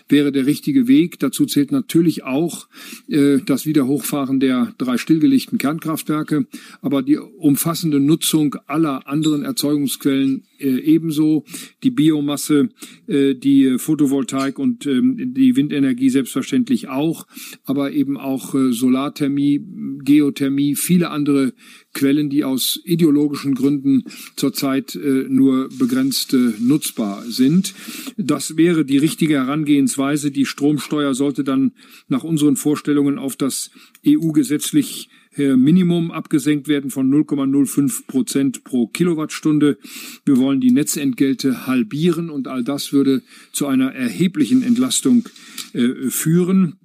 wäre 0.08 0.32
der 0.32 0.46
richtige 0.46 0.88
Weg. 0.88 1.18
Dazu 1.18 1.44
zählt 1.44 1.72
natürlich 1.72 2.24
auch 2.24 2.66
äh, 3.06 3.38
das 3.44 3.66
Wiederhochfahren 3.66 4.40
der 4.40 4.74
drei 4.78 4.96
stillgelegten 4.96 5.58
Kernkraftwerke, 5.58 6.46
aber 6.80 7.02
die 7.02 7.18
umfassende 7.18 8.00
Nutzung 8.00 8.56
aller 8.66 9.06
anderen 9.06 9.44
Erzeugungsquellen 9.44 10.44
ebenso, 10.68 11.44
die 11.82 11.90
Biomasse, 11.90 12.68
äh, 13.06 13.34
die 13.34 13.78
Photovoltaik 13.78 14.58
und 14.58 14.86
ähm, 14.86 15.34
die 15.34 15.56
Windenergie 15.56 16.10
selbstverständlich 16.10 16.88
auch, 16.88 17.26
aber 17.64 17.92
eben 17.92 18.16
auch 18.16 18.54
äh, 18.54 18.72
Solarthermie, 18.72 19.60
Geothermie, 20.02 20.74
viele 20.76 21.10
andere 21.10 21.52
Quellen, 21.92 22.30
die 22.30 22.44
aus 22.44 22.80
ideologischen 22.84 23.54
Gründen 23.54 24.04
zurzeit 24.36 24.94
äh, 24.94 25.26
nur 25.28 25.68
begrenzt 25.78 26.34
äh, 26.34 26.52
nutzbar 26.60 27.24
sind. 27.28 27.74
Das 28.16 28.56
wäre 28.56 28.84
die 28.84 28.98
richtige 28.98 29.34
Herangehensweise. 29.34 30.30
Die 30.30 30.46
Stromsteuer 30.46 31.14
sollte 31.14 31.44
dann 31.44 31.72
nach 32.08 32.24
unseren 32.24 32.56
Vorstellungen 32.56 33.18
auf 33.18 33.36
das 33.36 33.70
EU-gesetzlich 34.06 35.08
äh, 35.08 35.19
Minimum 35.40 36.10
abgesenkt 36.10 36.68
werden 36.68 36.90
von 36.90 37.10
0,05 37.12 38.06
Prozent 38.06 38.64
pro 38.64 38.86
Kilowattstunde. 38.86 39.78
Wir 40.24 40.36
wollen 40.38 40.60
die 40.60 40.70
Netzentgelte 40.70 41.66
halbieren 41.66 42.30
und 42.30 42.48
all 42.48 42.64
das 42.64 42.92
würde 42.92 43.22
zu 43.52 43.66
einer 43.66 43.92
erheblichen 43.92 44.62
Entlastung 44.62 45.28
äh, 45.72 46.08
führen. 46.08 46.76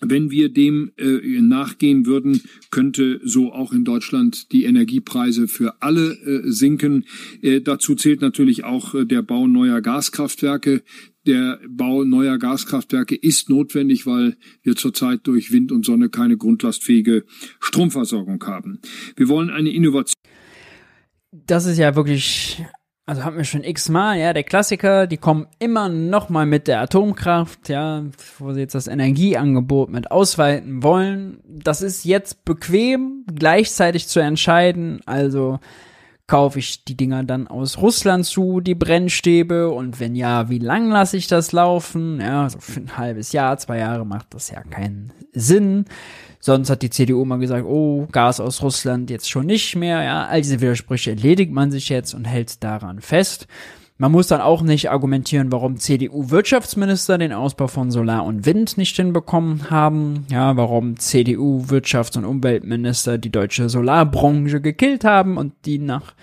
Wenn 0.00 0.30
wir 0.30 0.48
dem 0.48 0.92
äh, 0.96 1.40
nachgehen 1.40 2.06
würden, 2.06 2.42
könnte 2.70 3.20
so 3.24 3.52
auch 3.52 3.72
in 3.72 3.84
Deutschland 3.84 4.52
die 4.52 4.64
Energiepreise 4.64 5.48
für 5.48 5.82
alle 5.82 6.12
äh, 6.12 6.50
sinken. 6.50 7.04
Äh, 7.42 7.60
dazu 7.62 7.96
zählt 7.96 8.20
natürlich 8.20 8.62
auch 8.62 8.94
äh, 8.94 9.04
der 9.04 9.22
Bau 9.22 9.48
neuer 9.48 9.80
Gaskraftwerke. 9.80 10.82
Der 11.28 11.58
Bau 11.68 12.04
neuer 12.04 12.38
Gaskraftwerke 12.38 13.14
ist 13.14 13.50
notwendig, 13.50 14.06
weil 14.06 14.38
wir 14.62 14.76
zurzeit 14.76 15.26
durch 15.26 15.52
Wind 15.52 15.72
und 15.72 15.84
Sonne 15.84 16.08
keine 16.08 16.38
grundlastfähige 16.38 17.26
Stromversorgung 17.60 18.42
haben. 18.46 18.80
Wir 19.14 19.28
wollen 19.28 19.50
eine 19.50 19.68
Innovation. 19.68 20.14
Das 21.30 21.66
ist 21.66 21.76
ja 21.76 21.94
wirklich 21.94 22.64
also 23.04 23.24
haben 23.24 23.38
wir 23.38 23.44
schon 23.44 23.64
x-mal, 23.64 24.18
ja, 24.18 24.34
der 24.34 24.42
Klassiker, 24.42 25.06
die 25.06 25.16
kommen 25.16 25.46
immer 25.58 25.88
noch 25.88 26.28
mal 26.28 26.44
mit 26.44 26.68
der 26.68 26.82
Atomkraft, 26.82 27.70
ja, 27.70 28.04
wo 28.38 28.52
sie 28.52 28.60
jetzt 28.60 28.74
das 28.74 28.86
Energieangebot 28.86 29.88
mit 29.88 30.10
ausweiten 30.10 30.82
wollen. 30.82 31.40
Das 31.46 31.80
ist 31.80 32.04
jetzt 32.04 32.44
bequem, 32.44 33.24
gleichzeitig 33.34 34.08
zu 34.08 34.20
entscheiden, 34.20 35.00
also 35.06 35.58
kaufe 36.28 36.58
ich 36.58 36.84
die 36.84 36.96
Dinger 36.96 37.24
dann 37.24 37.48
aus 37.48 37.78
Russland 37.78 38.26
zu, 38.26 38.60
die 38.60 38.74
Brennstäbe, 38.74 39.70
und 39.70 39.98
wenn 39.98 40.14
ja, 40.14 40.48
wie 40.50 40.58
lang 40.58 40.90
lasse 40.90 41.16
ich 41.16 41.26
das 41.26 41.52
laufen? 41.52 42.20
Ja, 42.20 42.48
so 42.48 42.60
für 42.60 42.80
ein 42.80 42.96
halbes 42.96 43.32
Jahr, 43.32 43.58
zwei 43.58 43.78
Jahre 43.78 44.06
macht 44.06 44.34
das 44.34 44.50
ja 44.50 44.62
keinen 44.62 45.12
Sinn. 45.32 45.86
Sonst 46.38 46.70
hat 46.70 46.82
die 46.82 46.90
CDU 46.90 47.24
mal 47.24 47.38
gesagt, 47.38 47.64
oh, 47.64 48.06
Gas 48.12 48.38
aus 48.38 48.62
Russland 48.62 49.10
jetzt 49.10 49.28
schon 49.28 49.46
nicht 49.46 49.74
mehr. 49.74 50.04
Ja, 50.04 50.26
all 50.26 50.42
diese 50.42 50.60
Widersprüche 50.60 51.10
erledigt 51.10 51.50
man 51.50 51.70
sich 51.70 51.88
jetzt 51.88 52.14
und 52.14 52.26
hält 52.26 52.62
daran 52.62 53.00
fest. 53.00 53.48
Man 54.00 54.12
muss 54.12 54.28
dann 54.28 54.40
auch 54.40 54.62
nicht 54.62 54.90
argumentieren, 54.90 55.50
warum 55.50 55.76
CDU-Wirtschaftsminister 55.76 57.18
den 57.18 57.32
Ausbau 57.32 57.66
von 57.66 57.90
Solar 57.90 58.24
und 58.24 58.46
Wind 58.46 58.78
nicht 58.78 58.94
hinbekommen 58.94 59.70
haben. 59.70 60.24
Ja, 60.30 60.56
warum 60.56 60.94
CDU-Wirtschafts- 60.94 62.16
und 62.16 62.24
Umweltminister 62.24 63.18
die 63.18 63.32
deutsche 63.32 63.68
Solarbranche 63.68 64.60
gekillt 64.60 65.04
haben 65.04 65.36
und 65.36 65.52
die 65.64 65.80
nach 65.80 66.14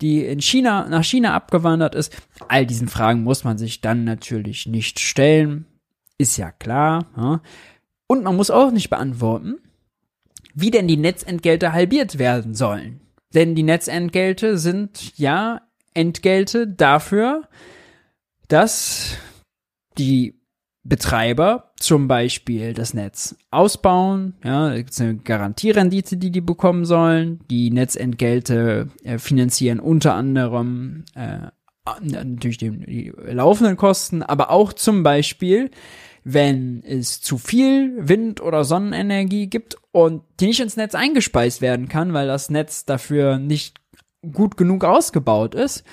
die 0.00 0.24
in 0.24 0.42
China, 0.42 0.86
nach 0.88 1.04
China 1.04 1.34
abgewandert 1.34 1.94
ist. 1.94 2.14
All 2.48 2.66
diesen 2.66 2.88
Fragen 2.88 3.22
muss 3.22 3.44
man 3.44 3.56
sich 3.56 3.80
dann 3.80 4.04
natürlich 4.04 4.66
nicht 4.66 5.00
stellen. 5.00 5.64
Ist 6.18 6.36
ja 6.36 6.50
klar. 6.50 7.06
Ja. 7.16 7.40
Und 8.06 8.24
man 8.24 8.36
muss 8.36 8.50
auch 8.50 8.70
nicht 8.70 8.90
beantworten, 8.90 9.56
wie 10.52 10.70
denn 10.70 10.88
die 10.88 10.98
Netzentgelte 10.98 11.72
halbiert 11.72 12.18
werden 12.18 12.54
sollen. 12.54 13.00
Denn 13.32 13.54
die 13.54 13.62
Netzentgelte 13.62 14.58
sind 14.58 15.16
ja 15.16 15.62
Entgelte 15.94 16.66
dafür, 16.66 17.48
dass 18.48 19.16
die 19.96 20.40
Betreiber 20.82 21.72
zum 21.76 22.08
Beispiel 22.08 22.74
das 22.74 22.92
Netz 22.92 23.36
ausbauen, 23.50 24.34
ja, 24.44 24.68
da 24.68 24.76
gibt 24.76 24.90
es 24.90 25.00
eine 25.00 25.16
Garantierendite, 25.16 26.18
die 26.18 26.30
die 26.30 26.42
bekommen 26.42 26.84
sollen. 26.84 27.40
Die 27.50 27.70
Netzentgelte 27.70 28.88
äh, 29.02 29.18
finanzieren 29.18 29.80
unter 29.80 30.14
anderem 30.14 31.04
äh, 31.14 31.48
natürlich 32.02 32.58
die, 32.58 32.70
die 32.70 33.12
laufenden 33.26 33.76
Kosten, 33.76 34.22
aber 34.22 34.50
auch 34.50 34.72
zum 34.74 35.02
Beispiel 35.02 35.70
wenn 36.24 36.82
es 36.82 37.20
zu 37.20 37.36
viel 37.36 38.08
Wind- 38.08 38.40
oder 38.40 38.64
Sonnenenergie 38.64 39.46
gibt 39.46 39.76
und 39.92 40.22
die 40.40 40.46
nicht 40.46 40.60
ins 40.60 40.76
Netz 40.76 40.94
eingespeist 40.94 41.60
werden 41.60 41.88
kann, 41.88 42.14
weil 42.14 42.26
das 42.26 42.48
Netz 42.48 42.86
dafür 42.86 43.38
nicht 43.38 43.78
gut 44.32 44.56
genug 44.56 44.84
ausgebaut 44.84 45.54
ist, 45.54 45.84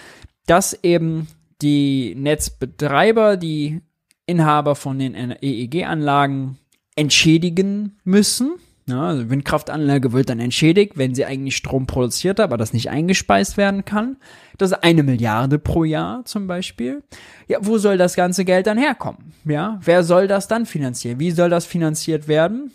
dass 0.46 0.78
eben 0.84 1.28
die 1.62 2.16
Netzbetreiber, 2.16 3.38
die 3.38 3.82
Inhaber 4.26 4.76
von 4.76 5.00
den 5.00 5.16
EEG-Anlagen 5.16 6.58
entschädigen 6.96 8.00
müssen 8.04 8.54
ja, 8.92 9.08
also 9.08 9.30
Windkraftanlage 9.30 10.12
wird 10.12 10.30
dann 10.30 10.40
entschädigt, 10.40 10.98
wenn 10.98 11.14
sie 11.14 11.26
eigentlich 11.26 11.56
Strom 11.56 11.86
produziert, 11.88 12.40
aber 12.40 12.58
das 12.58 12.74
nicht 12.74 12.90
eingespeist 12.90 13.58
werden 13.58 13.86
kann. 13.86 14.18
Das 14.58 14.72
ist 14.72 14.84
eine 14.84 15.04
Milliarde 15.04 15.60
pro 15.60 15.84
Jahr 15.84 16.26
zum 16.26 16.48
Beispiel. 16.48 17.04
Ja, 17.48 17.60
wo 17.62 17.78
soll 17.78 17.98
das 17.98 18.16
ganze 18.16 18.44
Geld 18.44 18.68
dann 18.68 18.78
herkommen? 18.78 19.34
Ja, 19.46 19.80
wer 19.84 20.04
soll 20.04 20.28
das 20.28 20.48
dann 20.48 20.66
finanzieren? 20.66 21.20
Wie 21.20 21.32
soll 21.32 21.50
das 21.50 21.66
finanziert 21.66 22.28
werden? 22.28 22.72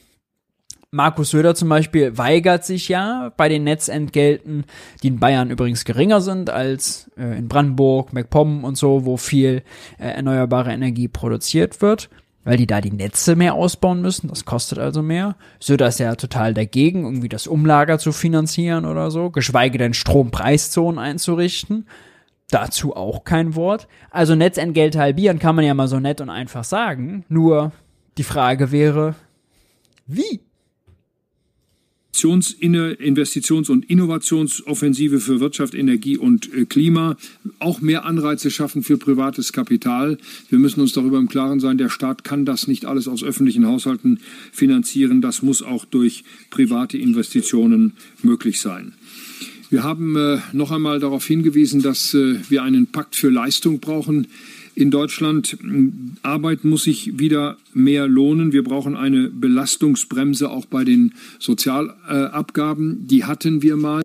Markus 0.92 1.30
Söder 1.30 1.54
zum 1.54 1.68
Beispiel 1.68 2.16
weigert 2.16 2.64
sich 2.64 2.88
ja 2.88 3.32
bei 3.36 3.48
den 3.48 3.64
Netzentgelten, 3.64 4.64
die 5.02 5.08
in 5.08 5.18
Bayern 5.18 5.50
übrigens 5.50 5.84
geringer 5.84 6.20
sind 6.20 6.48
als 6.48 7.10
äh, 7.18 7.36
in 7.38 7.48
Brandenburg, 7.48 8.12
MacPom 8.12 8.64
und 8.64 8.78
so, 8.78 9.04
wo 9.04 9.16
viel 9.16 9.62
äh, 9.98 10.08
erneuerbare 10.08 10.72
Energie 10.72 11.08
produziert 11.08 11.82
wird 11.82 12.08
weil 12.46 12.56
die 12.56 12.68
da 12.68 12.80
die 12.80 12.92
Netze 12.92 13.34
mehr 13.34 13.54
ausbauen 13.54 14.00
müssen. 14.00 14.28
Das 14.28 14.44
kostet 14.44 14.78
also 14.78 15.02
mehr. 15.02 15.34
Söder 15.58 15.88
ist 15.88 15.98
ja 15.98 16.14
total 16.14 16.54
dagegen, 16.54 17.02
irgendwie 17.02 17.28
das 17.28 17.48
Umlager 17.48 17.98
zu 17.98 18.12
finanzieren 18.12 18.84
oder 18.84 19.10
so, 19.10 19.30
geschweige 19.30 19.78
denn 19.78 19.94
Strompreiszonen 19.94 21.00
einzurichten. 21.00 21.88
Dazu 22.50 22.94
auch 22.94 23.24
kein 23.24 23.56
Wort. 23.56 23.88
Also 24.12 24.36
Netzentgelte 24.36 25.00
halbieren 25.00 25.40
kann 25.40 25.56
man 25.56 25.64
ja 25.64 25.74
mal 25.74 25.88
so 25.88 25.98
nett 25.98 26.20
und 26.20 26.30
einfach 26.30 26.62
sagen. 26.62 27.24
Nur 27.28 27.72
die 28.16 28.22
Frage 28.22 28.70
wäre, 28.70 29.16
wie? 30.06 30.45
Investitions- 32.24 33.70
und 33.70 33.84
Innovationsoffensive 33.90 35.20
für 35.20 35.40
Wirtschaft, 35.40 35.74
Energie 35.74 36.16
und 36.16 36.52
äh, 36.52 36.64
Klima, 36.64 37.16
auch 37.59 37.80
mehr 37.80 38.05
Anreize 38.05 38.51
schaffen 38.51 38.82
für 38.82 38.97
privates 38.97 39.52
Kapital. 39.52 40.18
Wir 40.48 40.59
müssen 40.59 40.80
uns 40.80 40.93
darüber 40.93 41.18
im 41.18 41.28
Klaren 41.28 41.60
sein, 41.60 41.78
der 41.78 41.90
Staat 41.90 42.24
kann 42.24 42.44
das 42.44 42.66
nicht 42.68 42.84
alles 42.84 43.09
aus 43.09 43.22
öffentlichen 43.22 43.66
Haushalten 43.66 44.20
finanzieren. 44.52 45.20
Das 45.20 45.43
muss 45.43 45.62
auch 45.62 45.84
durch 45.84 46.24
private 46.51 46.98
Investitionen 46.98 47.93
möglich 48.22 48.60
sein. 48.60 48.93
Wir 49.68 49.82
haben 49.82 50.16
äh, 50.16 50.38
noch 50.52 50.70
einmal 50.70 51.01
darauf 51.01 51.26
hingewiesen, 51.26 51.82
dass 51.82 52.14
äh, 52.14 52.36
wir 52.48 52.62
einen 52.62 52.86
Pakt 52.86 53.16
für 53.16 53.30
Leistung 53.30 53.80
brauchen 53.80 54.28
in 54.77 54.90
Deutschland. 54.90 55.57
Arbeit 56.23 56.65
muss 56.65 56.85
sich 56.85 57.19
wieder 57.19 57.57
mehr 57.73 58.07
lohnen. 58.07 58.53
Wir 58.53 58.62
brauchen 58.62 58.94
eine 58.94 59.31
Belastungsbremse 59.31 60.51
auch 60.51 60.66
bei 60.66 60.85
den 60.85 61.15
Sozialabgaben. 61.39 63.09
Die 63.09 63.24
hatten 63.24 63.62
wir 63.62 63.77
mal. 63.77 64.03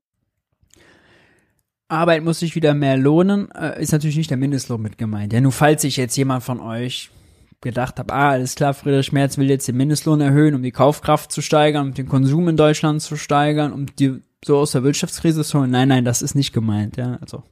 Arbeit 1.90 2.24
muss 2.24 2.40
sich 2.40 2.56
wieder 2.56 2.74
mehr 2.74 2.96
lohnen, 2.96 3.52
äh, 3.52 3.82
ist 3.84 3.92
natürlich 3.92 4.16
nicht 4.16 4.30
der 4.30 4.38
Mindestlohn 4.38 4.82
mit 4.82 4.98
gemeint. 4.98 5.34
Ja, 5.34 5.42
nur 5.42 5.52
falls 5.52 5.82
sich 5.82 5.98
jetzt 5.98 6.16
jemand 6.16 6.42
von 6.42 6.62
euch 6.62 7.12
gedacht 7.60 8.00
hat, 8.00 8.12
ah, 8.12 8.30
alles 8.30 8.56
klar, 8.56 8.74
Friedrich 8.74 9.12
Merz 9.12 9.38
will 9.38 9.50
jetzt 9.50 9.68
den 9.68 9.76
Mindestlohn 9.76 10.22
erhöhen, 10.22 10.56
um 10.56 10.64
die 10.64 10.72
Kaufkraft 10.72 11.34
zu 11.34 11.42
steigern, 11.42 11.88
um 11.90 11.94
den 11.94 12.08
Konsum 12.08 12.48
in 12.48 12.56
Deutschland 12.56 13.02
zu 13.02 13.18
steigern, 13.18 13.74
um 13.74 13.88
die 14.00 14.22
so 14.44 14.58
aus 14.58 14.72
der 14.72 14.84
Wirtschaftskrise 14.84 15.44
so, 15.44 15.66
nein, 15.66 15.90
nein, 15.90 16.06
das 16.06 16.22
ist 16.22 16.34
nicht 16.34 16.54
gemeint, 16.54 16.96
ja, 16.96 17.18
also. 17.20 17.44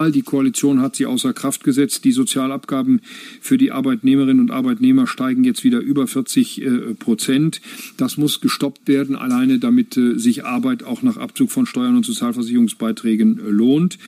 Die 0.00 0.22
Koalition 0.22 0.80
hat 0.80 0.94
sie 0.94 1.06
außer 1.06 1.32
Kraft 1.32 1.64
gesetzt. 1.64 2.04
Die 2.04 2.12
Sozialabgaben 2.12 3.00
für 3.40 3.58
die 3.58 3.72
Arbeitnehmerinnen 3.72 4.40
und 4.40 4.52
Arbeitnehmer 4.52 5.08
steigen 5.08 5.42
jetzt 5.42 5.64
wieder 5.64 5.80
über 5.80 6.06
40 6.06 6.62
äh, 6.62 6.70
Prozent. 6.94 7.60
Das 7.96 8.16
muss 8.16 8.40
gestoppt 8.40 8.86
werden, 8.86 9.16
alleine 9.16 9.58
damit 9.58 9.96
äh, 9.96 10.16
sich 10.16 10.44
Arbeit 10.44 10.84
auch 10.84 11.02
nach 11.02 11.16
Abzug 11.16 11.50
von 11.50 11.66
Steuern 11.66 11.96
und 11.96 12.06
Sozialversicherungsbeiträgen 12.06 13.40
äh, 13.40 13.50
lohnt. 13.50 13.98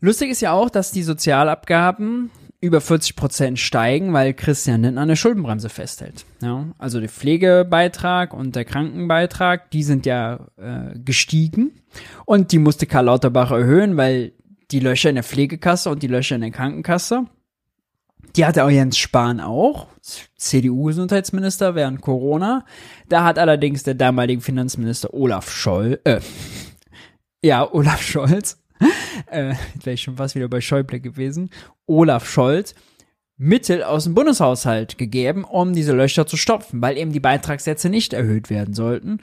Lustig 0.00 0.30
ist 0.30 0.40
ja 0.40 0.52
auch, 0.52 0.70
dass 0.70 0.90
die 0.92 1.02
Sozialabgaben 1.02 2.30
über 2.60 2.80
40 2.80 3.16
Prozent 3.16 3.58
steigen, 3.58 4.12
weil 4.12 4.34
Christian 4.34 4.82
Lindner 4.82 5.02
eine 5.02 5.16
Schuldenbremse 5.16 5.70
festhält. 5.70 6.26
Ja, 6.42 6.66
also 6.78 7.00
der 7.00 7.08
Pflegebeitrag 7.08 8.34
und 8.34 8.54
der 8.54 8.66
Krankenbeitrag, 8.66 9.70
die 9.70 9.82
sind 9.82 10.04
ja 10.04 10.46
äh, 10.56 10.98
gestiegen 10.98 11.72
und 12.26 12.52
die 12.52 12.58
musste 12.58 12.86
Karl 12.86 13.06
Lauterbach 13.06 13.50
erhöhen, 13.50 13.96
weil 13.96 14.32
die 14.70 14.80
Löcher 14.80 15.08
in 15.08 15.14
der 15.16 15.24
Pflegekasse 15.24 15.90
und 15.90 16.02
die 16.02 16.06
Löcher 16.06 16.34
in 16.34 16.42
der 16.42 16.50
Krankenkasse, 16.50 17.26
die 18.36 18.44
hatte 18.44 18.64
auch 18.64 18.70
Jens 18.70 18.98
Spahn 18.98 19.40
auch, 19.40 19.88
CDU-Gesundheitsminister 20.36 21.74
während 21.74 22.00
Corona. 22.00 22.64
Da 23.08 23.24
hat 23.24 23.38
allerdings 23.38 23.82
der 23.82 23.94
damalige 23.94 24.40
Finanzminister 24.40 25.12
Olaf 25.14 25.50
Scholl, 25.50 25.98
äh, 26.04 26.20
ja, 27.42 27.68
Olaf 27.72 28.02
Scholz, 28.02 28.59
äh, 29.26 29.54
wäre 29.82 29.94
ich 29.94 30.02
schon 30.02 30.16
fast 30.16 30.34
wieder 30.34 30.48
bei 30.48 30.60
Schäuble 30.60 31.00
gewesen, 31.00 31.50
Olaf 31.86 32.28
Scholz, 32.28 32.74
Mittel 33.36 33.82
aus 33.82 34.04
dem 34.04 34.14
Bundeshaushalt 34.14 34.98
gegeben, 34.98 35.44
um 35.44 35.72
diese 35.72 35.94
Löcher 35.94 36.26
zu 36.26 36.36
stopfen, 36.36 36.82
weil 36.82 36.98
eben 36.98 37.12
die 37.12 37.20
Beitragssätze 37.20 37.88
nicht 37.88 38.12
erhöht 38.12 38.50
werden 38.50 38.74
sollten. 38.74 39.20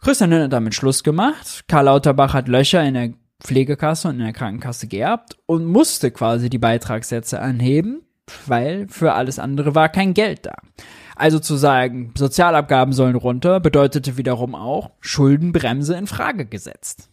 Christian 0.00 0.30
Lindner 0.30 0.46
hat 0.46 0.52
damit 0.52 0.74
Schluss 0.74 1.04
gemacht. 1.04 1.64
Karl 1.68 1.84
Lauterbach 1.84 2.34
hat 2.34 2.48
Löcher 2.48 2.82
in 2.82 2.94
der 2.94 3.10
Pflegekasse 3.40 4.08
und 4.08 4.14
in 4.14 4.24
der 4.24 4.32
Krankenkasse 4.32 4.88
geerbt 4.88 5.36
und 5.46 5.66
musste 5.66 6.10
quasi 6.10 6.50
die 6.50 6.58
Beitragssätze 6.58 7.40
anheben, 7.40 8.02
weil 8.46 8.88
für 8.88 9.12
alles 9.12 9.38
andere 9.38 9.74
war 9.74 9.88
kein 9.88 10.14
Geld 10.14 10.46
da. 10.46 10.56
Also 11.14 11.38
zu 11.38 11.56
sagen, 11.56 12.12
Sozialabgaben 12.16 12.92
sollen 12.92 13.14
runter, 13.14 13.60
bedeutete 13.60 14.16
wiederum 14.16 14.54
auch 14.54 14.90
Schuldenbremse 15.00 15.94
in 15.96 16.06
Frage 16.06 16.46
gesetzt 16.46 17.09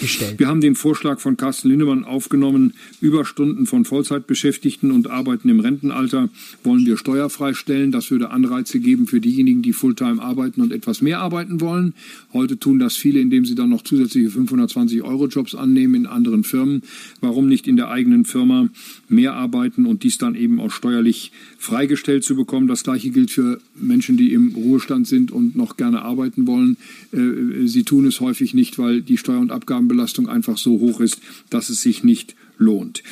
gestellt. 0.00 0.38
Wir 0.38 0.48
haben 0.48 0.60
den 0.60 0.74
Vorschlag 0.74 1.20
von 1.20 1.36
Carsten 1.36 1.68
Lindemann 1.68 2.04
aufgenommen, 2.04 2.74
Überstunden 3.00 3.66
von 3.66 3.84
Vollzeitbeschäftigten 3.84 4.90
und 4.90 5.10
Arbeiten 5.10 5.48
im 5.48 5.60
Rentenalter 5.60 6.28
wollen 6.62 6.86
wir 6.86 6.96
steuerfrei 6.96 7.54
stellen. 7.54 7.92
Das 7.92 8.10
würde 8.10 8.30
Anreize 8.30 8.80
geben 8.80 9.06
für 9.06 9.20
diejenigen, 9.20 9.62
die 9.62 9.72
Fulltime 9.72 10.22
arbeiten 10.22 10.60
und 10.60 10.72
etwas 10.72 11.02
mehr 11.02 11.20
arbeiten 11.20 11.60
wollen. 11.60 11.94
Heute 12.32 12.58
tun 12.58 12.78
das 12.78 12.96
viele, 12.96 13.20
indem 13.20 13.44
sie 13.44 13.54
dann 13.54 13.70
noch 13.70 13.82
zusätzliche 13.82 14.30
520 14.30 15.02
Euro 15.02 15.26
Jobs 15.26 15.54
annehmen 15.54 15.94
in 15.94 16.06
anderen 16.06 16.44
Firmen. 16.44 16.82
Warum 17.20 17.48
nicht 17.48 17.66
in 17.66 17.76
der 17.76 17.88
eigenen 17.88 18.24
Firma 18.24 18.68
mehr 19.08 19.34
arbeiten 19.34 19.86
und 19.86 20.02
dies 20.02 20.18
dann 20.18 20.34
eben 20.34 20.60
auch 20.60 20.70
steuerlich 20.70 21.32
freigestellt 21.60 22.24
zu 22.24 22.34
bekommen? 22.36 22.66
Das 22.66 22.84
gleiche 22.84 23.10
gilt 23.10 23.30
für 23.30 23.60
Menschen, 23.74 24.16
die 24.16 24.32
im 24.32 24.54
Ruhestand 24.54 25.06
sind 25.06 25.30
und 25.30 25.56
noch 25.56 25.76
gerne 25.76 26.02
arbeiten 26.02 26.46
wollen. 26.46 26.76
Äh, 27.12 27.66
sie 27.66 27.84
tun 27.84 28.06
es 28.06 28.20
häufig 28.20 28.54
nicht, 28.54 28.78
weil 28.78 29.02
die 29.02 29.16
Steuer- 29.16 29.40
und 29.40 29.52
Abgaben 29.52 29.80
Abgabenbelastung 29.80 30.28
einfach 30.28 30.58
so 30.58 30.80
hoch 30.80 31.00
ist, 31.00 31.20
dass 31.48 31.70
es 31.70 31.82
sich 31.82 32.04
nicht 32.04 32.34
lohnt. 32.58 33.02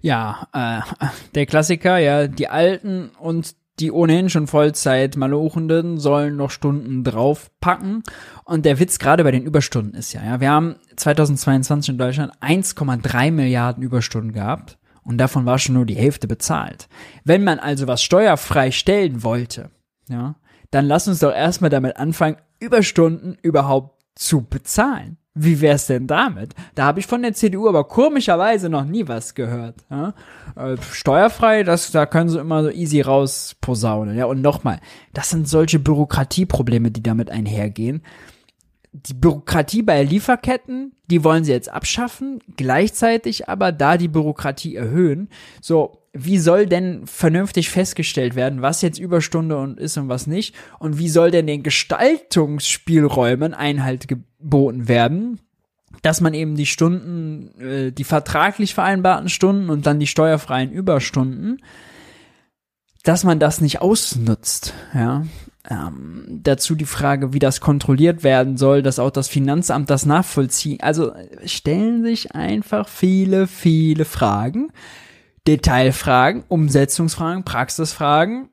Ja, 0.00 0.48
äh, 0.52 0.80
der 1.34 1.46
Klassiker, 1.46 1.98
ja, 1.98 2.26
die 2.26 2.48
Alten 2.48 3.10
und 3.20 3.54
die 3.78 3.90
ohnehin 3.90 4.28
schon 4.28 4.46
Vollzeit 4.46 5.16
Malochenden 5.16 5.98
sollen 5.98 6.36
noch 6.36 6.50
Stunden 6.50 7.04
draufpacken. 7.04 8.02
Und 8.44 8.66
der 8.66 8.78
Witz 8.78 8.98
gerade 8.98 9.24
bei 9.24 9.30
den 9.30 9.44
Überstunden 9.44 9.94
ist 9.94 10.12
ja, 10.12 10.24
ja, 10.24 10.40
wir 10.40 10.50
haben 10.50 10.76
2022 10.96 11.92
in 11.92 11.98
Deutschland 11.98 12.32
1,3 12.40 13.30
Milliarden 13.30 13.82
Überstunden 13.82 14.32
gehabt. 14.32 14.78
Und 15.04 15.18
davon 15.18 15.46
war 15.46 15.58
schon 15.58 15.74
nur 15.74 15.86
die 15.86 15.96
Hälfte 15.96 16.28
bezahlt. 16.28 16.88
Wenn 17.24 17.44
man 17.44 17.58
also 17.58 17.86
was 17.86 18.02
steuerfrei 18.02 18.70
stellen 18.70 19.22
wollte, 19.22 19.70
ja, 20.08 20.36
dann 20.70 20.86
lass 20.86 21.08
uns 21.08 21.18
doch 21.18 21.32
erstmal 21.32 21.70
damit 21.70 21.96
anfangen, 21.96 22.36
Überstunden 22.60 23.36
überhaupt 23.42 24.00
zu 24.14 24.42
bezahlen. 24.42 25.18
Wie 25.34 25.62
wär's 25.62 25.86
denn 25.86 26.06
damit? 26.06 26.54
Da 26.74 26.84
habe 26.84 27.00
ich 27.00 27.06
von 27.06 27.22
der 27.22 27.32
CDU 27.32 27.66
aber 27.66 27.84
komischerweise 27.84 28.68
noch 28.68 28.84
nie 28.84 29.08
was 29.08 29.34
gehört. 29.34 29.76
Ja? 29.90 30.12
Äh, 30.56 30.76
steuerfrei, 30.92 31.62
das, 31.62 31.90
da 31.90 32.04
können 32.04 32.28
sie 32.28 32.38
immer 32.38 32.62
so 32.62 32.70
easy 32.70 33.00
raus 33.00 33.56
posaunen. 33.62 34.16
Ja, 34.16 34.26
und 34.26 34.42
nochmal, 34.42 34.78
das 35.14 35.30
sind 35.30 35.48
solche 35.48 35.78
Bürokratieprobleme, 35.78 36.90
die 36.90 37.02
damit 37.02 37.30
einhergehen. 37.30 38.02
Die 38.92 39.14
Bürokratie 39.14 39.82
bei 39.82 40.02
Lieferketten, 40.02 40.92
die 41.10 41.24
wollen 41.24 41.44
sie 41.44 41.52
jetzt 41.52 41.70
abschaffen, 41.70 42.40
gleichzeitig 42.56 43.48
aber 43.48 43.72
da 43.72 43.96
die 43.96 44.08
Bürokratie 44.08 44.76
erhöhen. 44.76 45.30
So, 45.62 46.02
wie 46.12 46.38
soll 46.38 46.66
denn 46.66 47.06
vernünftig 47.06 47.70
festgestellt 47.70 48.34
werden, 48.34 48.60
was 48.60 48.82
jetzt 48.82 48.98
Überstunde 48.98 49.56
und 49.56 49.80
ist 49.80 49.96
und 49.96 50.10
was 50.10 50.26
nicht? 50.26 50.54
Und 50.78 50.98
wie 50.98 51.08
soll 51.08 51.30
denn 51.30 51.46
den 51.46 51.62
Gestaltungsspielräumen 51.62 53.54
Einhalt 53.54 54.08
geboten 54.08 54.88
werden? 54.88 55.40
Dass 56.02 56.20
man 56.20 56.34
eben 56.34 56.54
die 56.54 56.66
Stunden, 56.66 57.58
äh, 57.60 57.92
die 57.92 58.04
vertraglich 58.04 58.74
vereinbarten 58.74 59.30
Stunden 59.30 59.70
und 59.70 59.86
dann 59.86 60.00
die 60.00 60.06
steuerfreien 60.06 60.70
Überstunden, 60.70 61.62
dass 63.04 63.24
man 63.24 63.38
das 63.38 63.62
nicht 63.62 63.80
ausnutzt, 63.80 64.74
ja. 64.94 65.24
Ähm, 65.70 66.40
dazu 66.42 66.74
die 66.74 66.86
Frage, 66.86 67.32
wie 67.32 67.38
das 67.38 67.60
kontrolliert 67.60 68.24
werden 68.24 68.56
soll, 68.56 68.82
dass 68.82 68.98
auch 68.98 69.10
das 69.10 69.28
Finanzamt 69.28 69.90
das 69.90 70.06
nachvollziehen. 70.06 70.80
Also 70.80 71.12
stellen 71.44 72.02
sich 72.02 72.34
einfach 72.34 72.88
viele, 72.88 73.46
viele 73.46 74.04
Fragen. 74.04 74.72
Detailfragen, 75.46 76.44
Umsetzungsfragen, 76.48 77.44
Praxisfragen, 77.44 78.48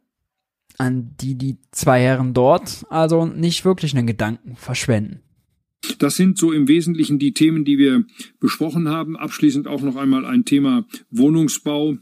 an 0.77 1.15
die 1.19 1.35
die 1.35 1.57
zwei 1.71 2.01
Herren 2.01 2.33
dort 2.33 2.85
also 2.89 3.25
nicht 3.25 3.65
wirklich 3.65 3.95
einen 3.95 4.07
Gedanken 4.07 4.55
verschwenden. 4.55 5.21
Das 5.97 6.15
sind 6.15 6.37
so 6.37 6.51
im 6.51 6.67
Wesentlichen 6.67 7.19
die 7.19 7.33
Themen, 7.33 7.63
die 7.63 7.77
wir 7.77 8.03
besprochen 8.39 8.89
haben. 8.89 9.17
Abschließend 9.17 9.67
auch 9.67 9.81
noch 9.81 9.95
einmal 9.95 10.25
ein 10.25 10.45
Thema 10.45 10.85
Wohnungsbau. 11.09 11.95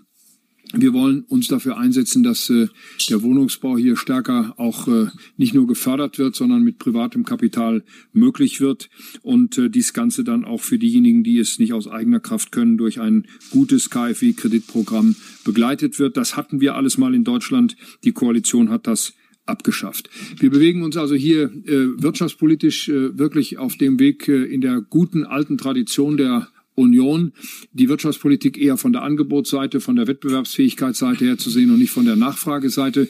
Wir 0.73 0.93
wollen 0.93 1.23
uns 1.23 1.47
dafür 1.47 1.77
einsetzen, 1.77 2.23
dass 2.23 2.49
äh, 2.49 2.67
der 3.09 3.21
Wohnungsbau 3.21 3.77
hier 3.77 3.95
stärker 3.95 4.53
auch 4.57 4.87
äh, 4.87 5.07
nicht 5.37 5.53
nur 5.53 5.65
gefördert 5.65 6.19
wird, 6.19 6.35
sondern 6.35 6.63
mit 6.63 6.77
privatem 6.77 7.23
Kapital 7.23 7.83
möglich 8.11 8.59
wird 8.59 8.89
und 9.21 9.57
äh, 9.57 9.69
dies 9.69 9.93
Ganze 9.93 10.25
dann 10.25 10.43
auch 10.43 10.61
für 10.61 10.77
diejenigen, 10.77 11.23
die 11.23 11.39
es 11.39 11.57
nicht 11.57 11.71
aus 11.71 11.87
eigener 11.87 12.19
Kraft 12.19 12.51
können, 12.51 12.77
durch 12.77 12.99
ein 12.99 13.27
gutes 13.49 13.89
KfW-Kreditprogramm 13.89 15.15
begleitet 15.45 15.99
wird. 15.99 16.17
Das 16.17 16.35
hatten 16.35 16.59
wir 16.59 16.75
alles 16.75 16.97
mal 16.97 17.15
in 17.15 17.23
Deutschland. 17.23 17.77
Die 18.03 18.11
Koalition 18.11 18.69
hat 18.69 18.87
das 18.87 19.13
abgeschafft. 19.45 20.09
Wir 20.39 20.49
bewegen 20.49 20.83
uns 20.83 20.97
also 20.97 21.15
hier 21.15 21.43
äh, 21.65 22.01
wirtschaftspolitisch 22.01 22.89
äh, 22.89 23.17
wirklich 23.17 23.57
auf 23.57 23.77
dem 23.77 23.99
Weg 23.99 24.27
äh, 24.27 24.43
in 24.43 24.61
der 24.61 24.81
guten 24.81 25.23
alten 25.23 25.57
Tradition 25.57 26.17
der 26.17 26.49
Union 26.77 27.33
die 27.71 27.89
Wirtschaftspolitik 27.89 28.57
eher 28.57 28.77
von 28.77 28.93
der 28.93 29.01
Angebotsseite, 29.01 29.81
von 29.81 29.95
der 29.95 30.07
Wettbewerbsfähigkeitsseite 30.07 31.25
her 31.25 31.37
zu 31.37 31.49
sehen 31.49 31.71
und 31.71 31.79
nicht 31.79 31.91
von 31.91 32.05
der 32.05 32.15
Nachfrageseite. 32.15 33.09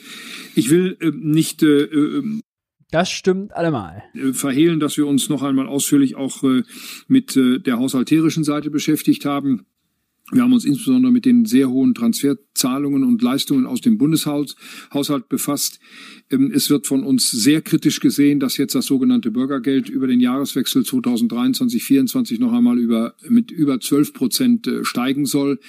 Ich 0.54 0.70
will 0.70 0.96
äh, 1.00 1.12
nicht 1.14 1.62
äh, 1.62 1.82
äh 1.82 2.40
das 2.90 3.10
stimmt 3.10 3.54
allemal. 3.54 4.02
Äh, 4.14 4.32
verhehlen, 4.32 4.80
dass 4.80 4.96
wir 4.96 5.06
uns 5.06 5.28
noch 5.28 5.42
einmal 5.42 5.66
ausführlich 5.66 6.16
auch 6.16 6.42
äh, 6.42 6.62
mit 7.06 7.36
äh, 7.36 7.58
der 7.58 7.78
haushalterischen 7.78 8.44
Seite 8.44 8.70
beschäftigt 8.70 9.26
haben. 9.26 9.66
Wir 10.30 10.42
haben 10.42 10.52
uns 10.52 10.66
insbesondere 10.66 11.10
mit 11.10 11.24
den 11.24 11.46
sehr 11.46 11.70
hohen 11.70 11.94
Transferzahlungen 11.94 13.02
und 13.02 13.22
Leistungen 13.22 13.64
aus 13.64 13.80
dem 13.80 13.96
Bundeshaushalt 13.96 15.28
befasst. 15.30 15.80
Ähm, 16.30 16.52
es 16.54 16.68
wird 16.68 16.86
von 16.86 17.02
uns 17.02 17.30
sehr 17.30 17.62
kritisch 17.62 18.00
gesehen, 18.00 18.38
dass 18.38 18.58
jetzt 18.58 18.74
das 18.74 18.84
sogenannte 18.84 19.30
Bürgergeld 19.30 19.88
über 19.88 20.06
den 20.06 20.20
Jahreswechsel 20.20 20.82
2023-24 20.82 22.40
noch 22.40 22.52
einmal 22.52 22.78
über, 22.78 23.14
mit 23.26 23.50
über 23.50 23.80
12 23.80 24.12
Prozent 24.12 24.66
äh, 24.66 24.84
steigen 24.84 25.24
soll. 25.24 25.60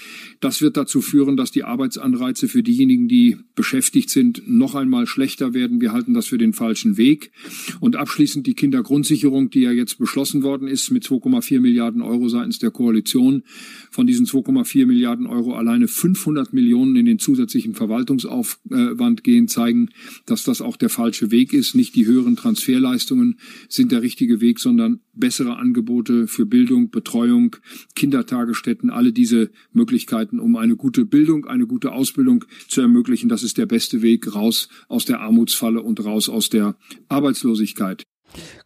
Das 0.42 0.62
wird 0.62 0.76
dazu 0.76 1.00
führen, 1.00 1.38
dass 1.38 1.52
die 1.52 1.64
Arbeitsanreize 1.64 2.50
für 2.50 2.62
diejenigen, 2.62 3.08
die 3.08 3.38
beschäftigt 3.56 4.10
sind, 4.10 4.44
noch 4.46 4.76
einmal 4.76 5.08
schlechter 5.08 5.54
werden. 5.54 5.80
Wir 5.80 5.94
halten 5.94 6.14
das 6.14 6.28
für 6.28 6.38
den 6.38 6.52
falschen 6.52 6.98
Weg. 6.98 7.32
Und 7.80 7.96
abschließend 7.96 8.46
die 8.46 8.56
Kindergrundsicherung, 8.56 9.50
die 9.50 9.62
ja 9.62 9.72
jetzt 9.72 10.00
beschlossen 10.00 10.44
worden 10.44 10.68
ist 10.68 10.92
mit 10.92 11.06
2,4 11.06 11.62
Milliarden 11.62 12.02
Euro 12.02 12.28
seitens 12.28 12.60
der 12.60 12.72
Koalition. 12.72 13.44
Von 13.90 14.06
diesen 14.06 14.26
2,4 14.50 14.86
Milliarden 14.86 15.28
Euro 15.28 15.54
alleine 15.54 15.88
500 15.88 16.54
Millionen 16.54 16.96
in 16.96 17.06
den 17.06 17.20
zusätzlichen 17.20 17.74
Verwaltungsaufwand 17.74 19.24
gehen, 19.24 19.48
zeigen, 19.48 19.90
dass 20.26 20.44
das 20.44 20.62
auch 20.62 20.78
der 20.78 20.90
falsche 20.90 21.32
Weg 21.32 21.54
ist. 21.54 21.76
Nicht 21.76 21.96
die 21.96 22.06
höheren 22.06 22.36
Transferleistungen 22.36 23.40
sind 23.68 23.92
der 23.92 24.02
richtige 24.02 24.42
Weg, 24.42 24.60
sondern 24.60 25.00
bessere 25.14 25.58
Angebote 25.58 26.28
für 26.28 26.46
Bildung, 26.46 26.90
Betreuung, 26.90 27.56
Kindertagesstätten, 27.96 28.90
alle 28.90 29.14
diese 29.14 29.52
Möglichkeiten, 29.74 30.40
um 30.40 30.56
eine 30.56 30.76
gute 30.76 31.06
Bildung, 31.06 31.46
eine 31.46 31.68
gute 31.68 31.92
Ausbildung 31.92 32.46
zu 32.68 32.82
ermöglichen. 32.82 33.30
Das 33.30 33.44
ist 33.44 33.58
der 33.58 33.66
beste 33.66 34.02
Weg 34.02 34.34
raus 34.34 34.70
aus 34.88 35.06
der 35.06 35.20
Armutsfalle 35.22 35.82
und 35.82 36.04
raus 36.04 36.30
aus 36.30 36.50
der 36.50 36.78
Arbeitslosigkeit. 37.10 38.04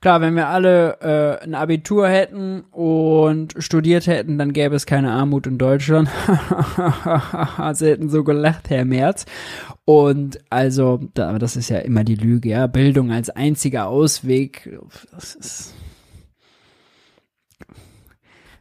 Klar, 0.01 0.21
wenn 0.21 0.35
wir 0.35 0.47
alle 0.47 0.99
äh, 1.01 1.43
ein 1.43 1.55
Abitur 1.55 2.07
hätten 2.09 2.61
und 2.71 3.55
studiert 3.57 4.07
hätten, 4.07 4.37
dann 4.37 4.53
gäbe 4.53 4.75
es 4.75 4.85
keine 4.85 5.11
Armut 5.11 5.47
in 5.47 5.57
Deutschland. 5.57 6.09
Sie 7.73 7.87
hätten 7.87 8.09
so 8.09 8.23
gelacht, 8.23 8.69
Herr 8.69 8.85
Merz. 8.85 9.25
Und 9.85 10.39
also, 10.49 10.99
da, 11.13 11.37
das 11.39 11.55
ist 11.55 11.69
ja 11.69 11.79
immer 11.79 12.03
die 12.03 12.15
Lüge, 12.15 12.49
ja. 12.49 12.67
Bildung 12.67 13.11
als 13.11 13.29
einziger 13.29 13.87
Ausweg, 13.87 14.69
das 15.11 15.35
ist. 15.35 15.73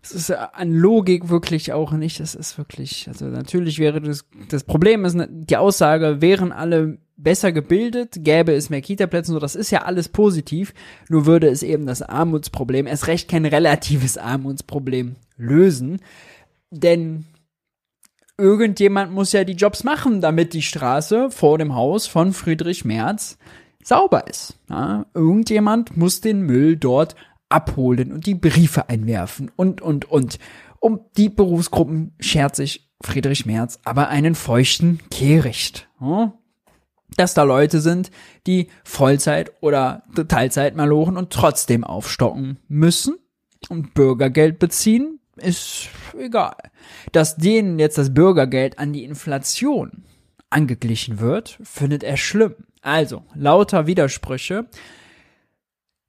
Das 0.03 0.11
ist 0.11 0.31
an 0.33 0.73
Logik 0.73 1.29
wirklich 1.29 1.73
auch 1.73 1.93
nicht. 1.93 2.19
Das 2.19 2.35
ist 2.35 2.59
wirklich, 2.59 3.07
also 3.07 3.27
natürlich 3.27 3.79
wäre 3.79 4.01
das, 4.01 4.25
das 4.49 4.65
Problem 4.65 5.05
ist, 5.05 5.17
die 5.31 5.57
Aussage, 5.57 6.21
wären 6.21 6.51
alle 6.51 6.99
besser 7.23 7.53
gebildet, 7.53 8.17
gäbe 8.19 8.53
es 8.53 8.71
mehr 8.71 8.83
Kita-Plätze, 8.83 9.33
so 9.33 9.39
das 9.39 9.55
ist 9.55 9.71
ja 9.71 9.83
alles 9.83 10.09
positiv, 10.09 10.75
nur 11.09 11.27
würde 11.27 11.49
es 11.49 11.63
eben 11.63 11.87
das 11.87 12.03
Armutsproblem, 12.03 12.87
erst 12.87 13.07
recht 13.07 13.29
kein 13.29 13.47
relatives 13.47 14.19
Armutsproblem 14.19 15.17
lösen, 15.37 16.01
denn 16.71 17.25
irgendjemand 18.39 19.13
muss 19.13 19.33
ja 19.33 19.45
die 19.45 19.53
Jobs 19.53 19.85
machen, 19.85 20.21
damit 20.21 20.53
die 20.53 20.63
Straße 20.63 21.31
vor 21.31 21.59
dem 21.59 21.75
Haus 21.75 22.07
von 22.07 22.33
Friedrich 22.33 22.85
Merz 22.85 23.39
sauber 23.83 24.27
ist. 24.27 24.59
Ja, 24.69 25.07
irgendjemand 25.15 25.97
muss 25.97 26.21
den 26.21 26.43
Müll 26.43 26.77
dort 26.77 27.15
abholen 27.49 28.13
und 28.13 28.27
die 28.27 28.35
Briefe 28.35 28.89
einwerfen 28.89 29.51
und, 29.57 29.81
und, 29.81 30.11
und. 30.11 30.39
Um 30.81 31.01
die 31.17 31.29
Berufsgruppen 31.29 32.15
schert 32.19 32.57
sich 32.57 32.91
Friedrich 33.03 33.47
Merz 33.47 33.79
aber 33.85 34.09
einen 34.09 34.35
feuchten 34.35 35.01
Kehricht. 35.11 35.89
Ja, 36.01 36.33
dass 37.17 37.35
da 37.35 37.43
Leute 37.43 37.81
sind, 37.81 38.11
die 38.47 38.69
Vollzeit 38.85 39.53
oder 39.61 40.05
Teilzeit 40.29 40.77
malochen 40.77 41.17
und 41.17 41.33
trotzdem 41.33 41.85
aufstocken 41.85 42.59
müssen 42.69 43.17
und 43.69 43.95
Bürgergeld 43.95 44.59
beziehen, 44.59 45.21
ist 45.37 45.89
egal. 46.19 46.57
Dass 47.13 47.37
denen 47.37 47.79
jetzt 47.79 47.99
das 47.99 48.15
Bürgergeld 48.15 48.79
an 48.79 48.93
die 48.93 49.05
Inflation 49.05 50.05
angeglichen 50.51 51.21
wird, 51.21 51.59
findet 51.63 52.03
er 52.03 52.17
schlimm. 52.17 52.55
Also, 52.83 53.23
lauter 53.35 53.87
Widersprüche. 53.87 54.67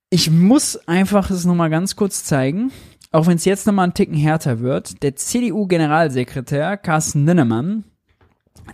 Ich 0.09 0.29
muss 0.29 0.87
einfach 0.87 1.29
es 1.31 1.45
nochmal 1.45 1.69
ganz 1.69 1.95
kurz 1.95 2.23
zeigen, 2.23 2.71
auch 3.11 3.27
wenn 3.27 3.37
es 3.37 3.45
jetzt 3.45 3.65
nochmal 3.65 3.85
einen 3.85 3.93
Ticken 3.93 4.17
härter 4.17 4.59
wird. 4.59 5.01
Der 5.03 5.15
CDU-Generalsekretär 5.15 6.77
Carsten 6.77 7.23
Ninnemann 7.23 7.83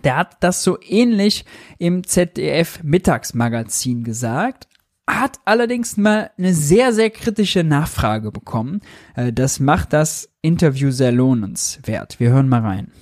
der 0.04 0.16
hat 0.16 0.36
das 0.40 0.62
so 0.62 0.78
ähnlich 0.82 1.44
im 1.78 2.06
ZDF 2.06 2.80
Mittagsmagazin 2.82 4.04
gesagt, 4.04 4.68
hat 5.06 5.38
allerdings 5.44 5.96
mal 5.96 6.30
eine 6.38 6.54
sehr, 6.54 6.92
sehr 6.92 7.10
kritische 7.10 7.64
Nachfrage 7.64 8.30
bekommen. 8.30 8.80
Äh, 9.16 9.32
das 9.32 9.60
macht 9.60 9.92
das 9.92 10.28
Interview 10.42 10.90
sehr 10.90 11.12
lohnenswert. 11.12 12.20
Wir 12.20 12.30
hören 12.30 12.48
mal 12.48 12.60
rein. 12.60 12.92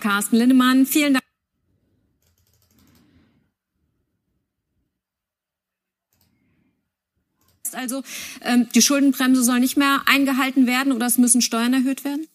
Carsten 0.00 0.36
Lindemann, 0.36 0.86
vielen 0.86 1.14
Dank. 1.14 1.24
Also 7.72 8.02
ähm, 8.42 8.68
die 8.74 8.82
Schuldenbremse 8.82 9.42
soll 9.42 9.60
nicht 9.60 9.76
mehr 9.76 10.02
eingehalten 10.06 10.66
werden 10.66 10.92
oder 10.92 11.06
es 11.06 11.18
müssen 11.18 11.42
Steuern 11.42 11.74
erhöht 11.74 12.04
werden? 12.04 12.26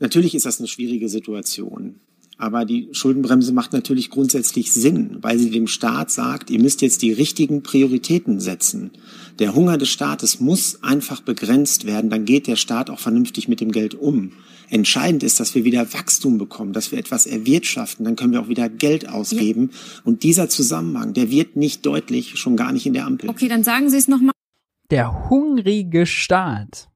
Natürlich 0.00 0.34
ist 0.34 0.46
das 0.46 0.58
eine 0.58 0.68
schwierige 0.68 1.08
Situation. 1.08 2.00
Aber 2.40 2.64
die 2.64 2.88
Schuldenbremse 2.92 3.52
macht 3.52 3.74
natürlich 3.74 4.08
grundsätzlich 4.08 4.72
Sinn, 4.72 5.18
weil 5.20 5.38
sie 5.38 5.50
dem 5.50 5.66
Staat 5.66 6.10
sagt, 6.10 6.48
ihr 6.48 6.58
müsst 6.58 6.80
jetzt 6.80 7.02
die 7.02 7.12
richtigen 7.12 7.62
Prioritäten 7.62 8.40
setzen. 8.40 8.92
Der 9.38 9.54
Hunger 9.54 9.76
des 9.76 9.90
Staates 9.90 10.40
muss 10.40 10.82
einfach 10.82 11.20
begrenzt 11.20 11.86
werden, 11.86 12.08
dann 12.08 12.24
geht 12.24 12.46
der 12.46 12.56
Staat 12.56 12.88
auch 12.88 12.98
vernünftig 12.98 13.46
mit 13.46 13.60
dem 13.60 13.72
Geld 13.72 13.94
um. 13.94 14.32
Entscheidend 14.70 15.22
ist, 15.22 15.38
dass 15.38 15.54
wir 15.54 15.64
wieder 15.64 15.92
Wachstum 15.92 16.38
bekommen, 16.38 16.72
dass 16.72 16.92
wir 16.92 16.98
etwas 16.98 17.26
erwirtschaften, 17.26 18.06
dann 18.06 18.16
können 18.16 18.32
wir 18.32 18.40
auch 18.40 18.48
wieder 18.48 18.70
Geld 18.70 19.06
ausgeben. 19.06 19.68
Ja. 19.70 20.00
Und 20.04 20.22
dieser 20.22 20.48
Zusammenhang, 20.48 21.12
der 21.12 21.30
wird 21.30 21.56
nicht 21.56 21.84
deutlich, 21.84 22.38
schon 22.38 22.56
gar 22.56 22.72
nicht 22.72 22.86
in 22.86 22.94
der 22.94 23.04
Ampel. 23.04 23.28
Okay, 23.28 23.48
dann 23.48 23.64
sagen 23.64 23.90
Sie 23.90 23.98
es 23.98 24.08
nochmal. 24.08 24.32
Der 24.90 25.28
hungrige 25.28 26.06
Staat. 26.06 26.88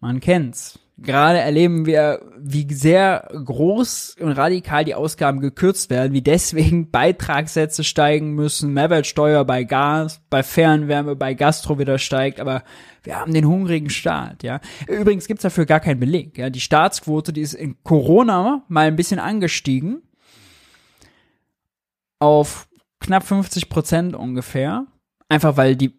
Man 0.00 0.20
kennt's 0.20 0.78
gerade 1.00 1.38
erleben 1.38 1.86
wir, 1.86 2.20
wie 2.38 2.66
sehr 2.72 3.28
groß 3.32 4.16
und 4.20 4.32
radikal 4.32 4.84
die 4.84 4.94
Ausgaben 4.94 5.40
gekürzt 5.40 5.90
werden, 5.90 6.12
wie 6.12 6.22
deswegen 6.22 6.90
Beitragssätze 6.90 7.84
steigen 7.84 8.34
müssen, 8.34 8.72
Mehrwertsteuer 8.72 9.44
bei 9.44 9.64
Gas, 9.64 10.20
bei 10.28 10.42
Fernwärme, 10.42 11.16
bei 11.16 11.34
Gastro 11.34 11.78
wieder 11.78 11.98
steigt, 11.98 12.40
aber 12.40 12.62
wir 13.04 13.18
haben 13.18 13.32
den 13.32 13.46
hungrigen 13.46 13.90
Staat, 13.90 14.42
ja. 14.42 14.60
Übrigens 14.88 15.26
gibt's 15.26 15.42
dafür 15.42 15.66
gar 15.66 15.80
keinen 15.80 16.00
Beleg, 16.00 16.36
ja. 16.36 16.50
Die 16.50 16.60
Staatsquote, 16.60 17.32
die 17.32 17.42
ist 17.42 17.54
in 17.54 17.82
Corona 17.84 18.64
mal 18.68 18.88
ein 18.88 18.96
bisschen 18.96 19.20
angestiegen 19.20 20.02
auf 22.18 22.68
knapp 23.00 23.24
50 23.24 23.68
Prozent 23.68 24.16
ungefähr, 24.16 24.86
einfach 25.28 25.56
weil 25.56 25.76
die 25.76 25.94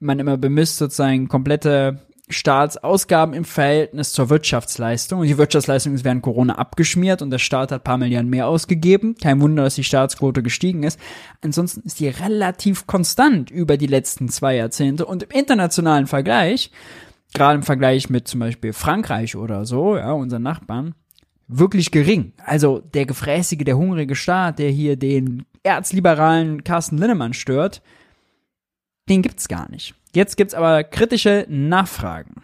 man 0.00 0.18
immer 0.18 0.36
bemisst 0.36 0.78
sozusagen 0.78 1.28
komplette 1.28 2.00
Staatsausgaben 2.32 3.34
im 3.34 3.44
Verhältnis 3.44 4.12
zur 4.12 4.30
Wirtschaftsleistung. 4.30 5.20
Und 5.20 5.26
die 5.26 5.38
Wirtschaftsleistung 5.38 5.94
ist 5.94 6.04
während 6.04 6.22
Corona 6.22 6.56
abgeschmiert 6.56 7.22
und 7.22 7.30
der 7.30 7.38
Staat 7.38 7.72
hat 7.72 7.84
paar 7.84 7.98
Milliarden 7.98 8.30
mehr 8.30 8.48
ausgegeben. 8.48 9.14
Kein 9.20 9.40
Wunder, 9.40 9.64
dass 9.64 9.74
die 9.74 9.84
Staatsquote 9.84 10.42
gestiegen 10.42 10.82
ist. 10.82 10.98
Ansonsten 11.42 11.82
ist 11.86 12.00
die 12.00 12.08
relativ 12.08 12.86
konstant 12.86 13.50
über 13.50 13.76
die 13.76 13.86
letzten 13.86 14.28
zwei 14.28 14.56
Jahrzehnte 14.56 15.06
und 15.06 15.22
im 15.22 15.30
internationalen 15.30 16.06
Vergleich, 16.06 16.70
gerade 17.34 17.56
im 17.56 17.62
Vergleich 17.62 18.10
mit 18.10 18.28
zum 18.28 18.40
Beispiel 18.40 18.72
Frankreich 18.72 19.36
oder 19.36 19.64
so, 19.64 19.96
ja, 19.96 20.12
unseren 20.12 20.42
Nachbarn, 20.42 20.94
wirklich 21.48 21.90
gering. 21.90 22.32
Also 22.44 22.80
der 22.80 23.06
gefräßige, 23.06 23.64
der 23.64 23.76
hungrige 23.76 24.14
Staat, 24.14 24.58
der 24.58 24.70
hier 24.70 24.96
den 24.96 25.44
erzliberalen 25.62 26.64
Carsten 26.64 26.98
Linnemann 26.98 27.34
stört, 27.34 27.82
den 29.08 29.22
gibt's 29.22 29.48
gar 29.48 29.70
nicht. 29.70 29.94
Jetzt 30.14 30.36
gibt's 30.36 30.54
aber 30.54 30.84
kritische 30.84 31.46
Nachfragen. 31.48 32.42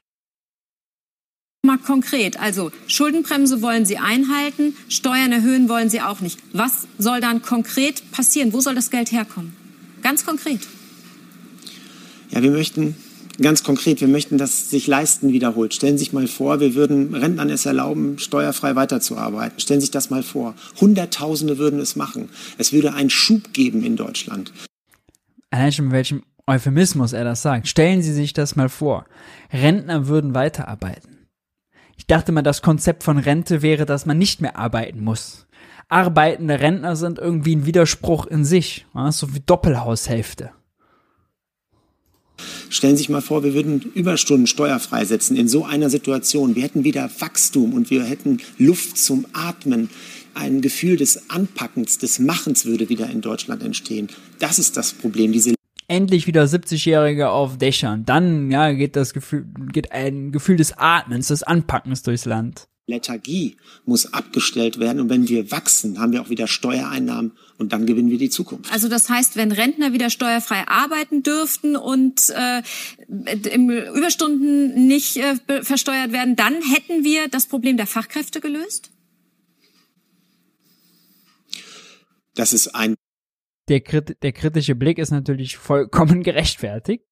Mal 1.64 1.78
konkret, 1.78 2.38
also 2.38 2.70
Schuldenbremse 2.86 3.62
wollen 3.62 3.84
Sie 3.84 3.98
einhalten, 3.98 4.76
Steuern 4.88 5.32
erhöhen 5.32 5.68
wollen 5.68 5.90
Sie 5.90 6.00
auch 6.00 6.20
nicht. 6.20 6.38
Was 6.52 6.86
soll 6.98 7.20
dann 7.20 7.42
konkret 7.42 8.10
passieren? 8.12 8.52
Wo 8.52 8.60
soll 8.60 8.74
das 8.74 8.90
Geld 8.90 9.10
herkommen? 9.12 9.56
Ganz 10.02 10.24
konkret. 10.24 10.60
Ja, 12.30 12.42
wir 12.42 12.52
möchten 12.52 12.96
ganz 13.40 13.64
konkret, 13.64 14.00
wir 14.00 14.08
möchten, 14.08 14.38
dass 14.38 14.70
sich 14.70 14.86
Leisten 14.86 15.32
wiederholt. 15.32 15.74
Stellen 15.74 15.98
Sie 15.98 16.04
sich 16.04 16.12
mal 16.12 16.28
vor, 16.28 16.60
wir 16.60 16.74
würden 16.74 17.14
Rentnern 17.14 17.50
es 17.50 17.66
erlauben, 17.66 18.18
steuerfrei 18.18 18.74
weiterzuarbeiten. 18.76 19.58
Stellen 19.60 19.80
Sie 19.80 19.86
sich 19.86 19.90
das 19.90 20.10
mal 20.10 20.22
vor. 20.22 20.54
Hunderttausende 20.80 21.58
würden 21.58 21.80
es 21.80 21.96
machen. 21.96 22.30
Es 22.56 22.72
würde 22.72 22.94
einen 22.94 23.10
Schub 23.10 23.52
geben 23.52 23.82
in 23.82 23.96
Deutschland. 23.96 24.52
Allein 25.50 25.72
schon 25.72 25.86
mit 25.86 25.94
welchem 25.94 26.22
Euphemismus 26.48 27.12
er 27.12 27.24
das 27.24 27.42
sagt. 27.42 27.68
Stellen 27.68 28.02
Sie 28.02 28.12
sich 28.12 28.32
das 28.32 28.56
mal 28.56 28.70
vor. 28.70 29.04
Rentner 29.52 30.08
würden 30.08 30.34
weiterarbeiten. 30.34 31.28
Ich 31.96 32.06
dachte 32.06 32.32
mal, 32.32 32.42
das 32.42 32.62
Konzept 32.62 33.02
von 33.02 33.18
Rente 33.18 33.60
wäre, 33.60 33.84
dass 33.84 34.06
man 34.06 34.18
nicht 34.18 34.40
mehr 34.40 34.56
arbeiten 34.56 35.04
muss. 35.04 35.46
Arbeitende 35.88 36.60
Rentner 36.60 36.96
sind 36.96 37.18
irgendwie 37.18 37.56
ein 37.56 37.66
Widerspruch 37.66 38.26
in 38.26 38.44
sich, 38.44 38.86
so 39.10 39.34
wie 39.34 39.40
Doppelhaushälfte. 39.40 40.50
Stellen 42.70 42.96
Sie 42.96 43.02
sich 43.02 43.08
mal 43.08 43.20
vor, 43.20 43.42
wir 43.42 43.52
würden 43.52 43.80
Überstunden 43.80 44.46
steuerfrei 44.46 45.04
setzen 45.04 45.36
in 45.36 45.48
so 45.48 45.64
einer 45.64 45.90
Situation. 45.90 46.54
Wir 46.54 46.62
hätten 46.62 46.84
wieder 46.84 47.10
Wachstum 47.18 47.74
und 47.74 47.90
wir 47.90 48.04
hätten 48.04 48.38
Luft 48.58 48.96
zum 48.96 49.26
Atmen. 49.32 49.90
Ein 50.34 50.60
Gefühl 50.60 50.96
des 50.96 51.30
Anpackens, 51.30 51.98
des 51.98 52.20
Machens 52.20 52.64
würde 52.64 52.88
wieder 52.88 53.10
in 53.10 53.22
Deutschland 53.22 53.62
entstehen. 53.62 54.08
Das 54.38 54.58
ist 54.58 54.76
das 54.76 54.92
Problem, 54.92 55.32
diese 55.32 55.57
endlich 55.88 56.26
wieder 56.26 56.44
70-Jährige 56.44 57.30
auf 57.30 57.58
Dächern. 57.58 58.04
Dann, 58.04 58.50
ja, 58.50 58.72
geht 58.72 58.94
das 58.94 59.12
Gefühl, 59.12 59.46
geht 59.72 59.90
ein 59.90 60.30
Gefühl 60.30 60.56
des 60.56 60.76
Atmens, 60.76 61.28
des 61.28 61.42
Anpackens 61.42 62.02
durchs 62.02 62.26
Land. 62.26 62.68
Lethargie 62.88 63.58
muss 63.84 64.12
abgestellt 64.14 64.78
werden 64.78 65.00
und 65.00 65.10
wenn 65.10 65.28
wir 65.28 65.50
wachsen, 65.50 66.00
haben 66.00 66.12
wir 66.12 66.22
auch 66.22 66.30
wieder 66.30 66.46
Steuereinnahmen 66.46 67.32
und 67.58 67.72
dann 67.72 67.84
gewinnen 67.84 68.10
wir 68.10 68.16
die 68.16 68.30
Zukunft. 68.30 68.72
Also 68.72 68.88
das 68.88 69.10
heißt, 69.10 69.36
wenn 69.36 69.52
Rentner 69.52 69.92
wieder 69.92 70.08
steuerfrei 70.08 70.66
arbeiten 70.66 71.22
dürften 71.22 71.76
und 71.76 72.30
äh, 72.30 72.62
im 73.50 73.68
Überstunden 73.68 74.86
nicht 74.86 75.18
äh, 75.18 75.62
versteuert 75.62 76.12
werden, 76.12 76.34
dann 76.34 76.54
hätten 76.54 77.04
wir 77.04 77.28
das 77.28 77.46
Problem 77.46 77.76
der 77.76 77.86
Fachkräfte 77.86 78.40
gelöst? 78.40 78.90
Das 82.34 82.52
ist 82.54 82.68
ein 82.68 82.94
der, 83.68 83.80
der 83.80 84.32
kritische 84.32 84.74
Blick 84.74 84.98
ist 84.98 85.10
natürlich 85.10 85.56
vollkommen 85.56 86.22
gerechtfertigt. 86.24 87.04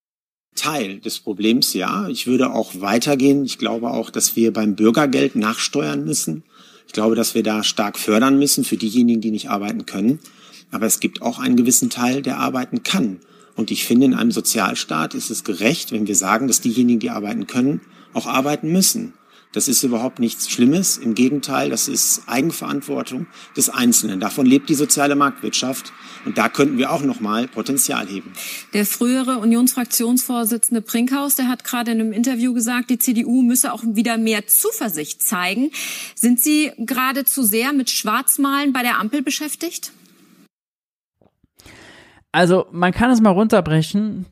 Teil 0.54 1.00
des 1.00 1.20
Problems, 1.20 1.74
ja. 1.74 2.08
Ich 2.08 2.26
würde 2.26 2.52
auch 2.52 2.80
weitergehen. 2.80 3.44
Ich 3.44 3.58
glaube 3.58 3.90
auch, 3.90 4.10
dass 4.10 4.36
wir 4.36 4.52
beim 4.52 4.74
Bürgergeld 4.74 5.36
nachsteuern 5.36 6.04
müssen. 6.04 6.44
Ich 6.86 6.92
glaube, 6.92 7.14
dass 7.14 7.34
wir 7.34 7.42
da 7.42 7.62
stark 7.62 7.98
fördern 7.98 8.38
müssen 8.38 8.64
für 8.64 8.76
diejenigen, 8.76 9.20
die 9.20 9.30
nicht 9.30 9.50
arbeiten 9.50 9.86
können. 9.86 10.18
Aber 10.70 10.86
es 10.86 11.00
gibt 11.00 11.22
auch 11.22 11.38
einen 11.38 11.56
gewissen 11.56 11.90
Teil, 11.90 12.22
der 12.22 12.38
arbeiten 12.38 12.82
kann. 12.82 13.20
Und 13.54 13.70
ich 13.70 13.84
finde, 13.84 14.06
in 14.06 14.14
einem 14.14 14.30
Sozialstaat 14.30 15.14
ist 15.14 15.30
es 15.30 15.44
gerecht, 15.44 15.92
wenn 15.92 16.06
wir 16.06 16.16
sagen, 16.16 16.48
dass 16.48 16.60
diejenigen, 16.60 17.00
die 17.00 17.10
arbeiten 17.10 17.46
können, 17.46 17.80
auch 18.12 18.26
arbeiten 18.26 18.72
müssen. 18.72 19.14
Das 19.56 19.68
ist 19.68 19.82
überhaupt 19.82 20.18
nichts 20.18 20.50
Schlimmes. 20.50 20.98
Im 20.98 21.14
Gegenteil, 21.14 21.70
das 21.70 21.88
ist 21.88 22.24
Eigenverantwortung 22.26 23.26
des 23.56 23.70
Einzelnen. 23.70 24.20
Davon 24.20 24.44
lebt 24.44 24.68
die 24.68 24.74
soziale 24.74 25.16
Marktwirtschaft. 25.16 25.94
Und 26.26 26.36
da 26.36 26.50
könnten 26.50 26.76
wir 26.76 26.92
auch 26.92 27.00
noch 27.00 27.20
mal 27.20 27.48
Potenzial 27.48 28.06
heben. 28.06 28.34
Der 28.74 28.84
frühere 28.84 29.38
Unionsfraktionsvorsitzende 29.38 30.82
Brinkhaus, 30.82 31.36
der 31.36 31.48
hat 31.48 31.64
gerade 31.64 31.92
in 31.92 32.00
einem 32.00 32.12
Interview 32.12 32.52
gesagt, 32.52 32.90
die 32.90 32.98
CDU 32.98 33.40
müsse 33.40 33.72
auch 33.72 33.82
wieder 33.82 34.18
mehr 34.18 34.46
Zuversicht 34.46 35.22
zeigen. 35.22 35.70
Sind 36.14 36.38
Sie 36.38 36.72
gerade 36.76 37.24
zu 37.24 37.42
sehr 37.42 37.72
mit 37.72 37.88
Schwarzmalen 37.88 38.74
bei 38.74 38.82
der 38.82 38.98
Ampel 39.00 39.22
beschäftigt? 39.22 39.90
Also 42.30 42.66
man 42.72 42.92
kann 42.92 43.10
es 43.10 43.22
mal 43.22 43.30
runterbrechen. 43.30 44.26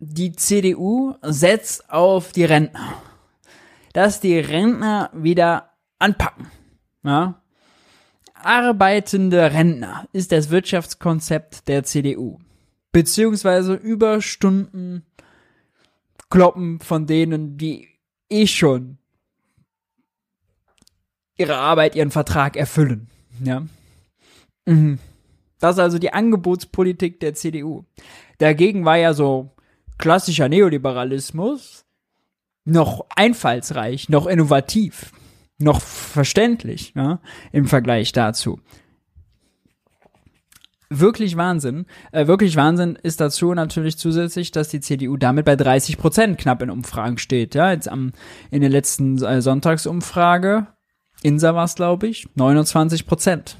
Die 0.00 0.32
CDU 0.32 1.14
setzt 1.22 1.88
auf 1.90 2.32
die 2.32 2.44
Rentner. 2.44 3.00
Dass 3.94 4.20
die 4.20 4.38
Rentner 4.38 5.08
wieder 5.14 5.70
anpacken. 5.98 6.50
Ja? 7.04 7.40
Arbeitende 8.34 9.52
Rentner 9.52 10.06
ist 10.12 10.32
das 10.32 10.50
Wirtschaftskonzept 10.50 11.68
der 11.68 11.84
CDU. 11.84 12.38
Beziehungsweise 12.92 13.74
Überstunden 13.74 15.06
kloppen 16.28 16.80
von 16.80 17.06
denen, 17.06 17.56
die 17.56 17.88
eh 18.28 18.46
schon 18.46 18.98
ihre 21.36 21.56
Arbeit, 21.56 21.94
ihren 21.94 22.10
Vertrag 22.10 22.56
erfüllen. 22.56 23.08
Ja. 23.42 23.64
Mhm. 24.66 24.98
Das 25.60 25.76
ist 25.76 25.80
also 25.80 25.98
die 25.98 26.12
Angebotspolitik 26.12 27.20
der 27.20 27.34
CDU. 27.34 27.84
Dagegen 28.38 28.84
war 28.84 28.96
ja 28.96 29.14
so 29.14 29.54
klassischer 29.98 30.48
Neoliberalismus 30.48 31.83
noch 32.64 33.06
einfallsreich, 33.14 34.08
noch 34.08 34.26
innovativ, 34.26 35.12
noch 35.58 35.80
verständlich 35.80 36.92
ja, 36.96 37.20
im 37.52 37.66
Vergleich 37.66 38.12
dazu. 38.12 38.60
Wirklich 40.90 41.36
Wahnsinn. 41.36 41.86
Äh, 42.12 42.26
wirklich 42.26 42.56
Wahnsinn 42.56 42.96
ist 43.02 43.20
dazu 43.20 43.52
natürlich 43.54 43.96
zusätzlich, 43.96 44.52
dass 44.52 44.68
die 44.68 44.80
CDU 44.80 45.16
damit 45.16 45.44
bei 45.44 45.56
30 45.56 45.98
Prozent 45.98 46.38
knapp 46.38 46.62
in 46.62 46.70
Umfragen 46.70 47.18
steht. 47.18 47.54
Ja, 47.54 47.72
jetzt 47.72 47.88
am, 47.88 48.12
in 48.50 48.60
der 48.60 48.70
letzten 48.70 49.22
äh, 49.22 49.42
Sonntagsumfrage, 49.42 50.68
Insa 51.22 51.54
war 51.54 51.64
es, 51.64 51.74
glaube 51.74 52.06
ich, 52.06 52.28
29 52.34 53.06
Prozent. 53.06 53.56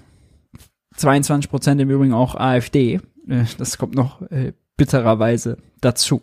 22 0.97 1.51
Prozent 1.51 1.81
im 1.81 1.91
Übrigen 1.91 2.13
auch 2.13 2.35
AfD. 2.35 3.01
Äh, 3.29 3.45
das 3.59 3.79
kommt 3.79 3.95
noch 3.95 4.23
äh, 4.31 4.53
bittererweise 4.77 5.59
dazu. 5.81 6.23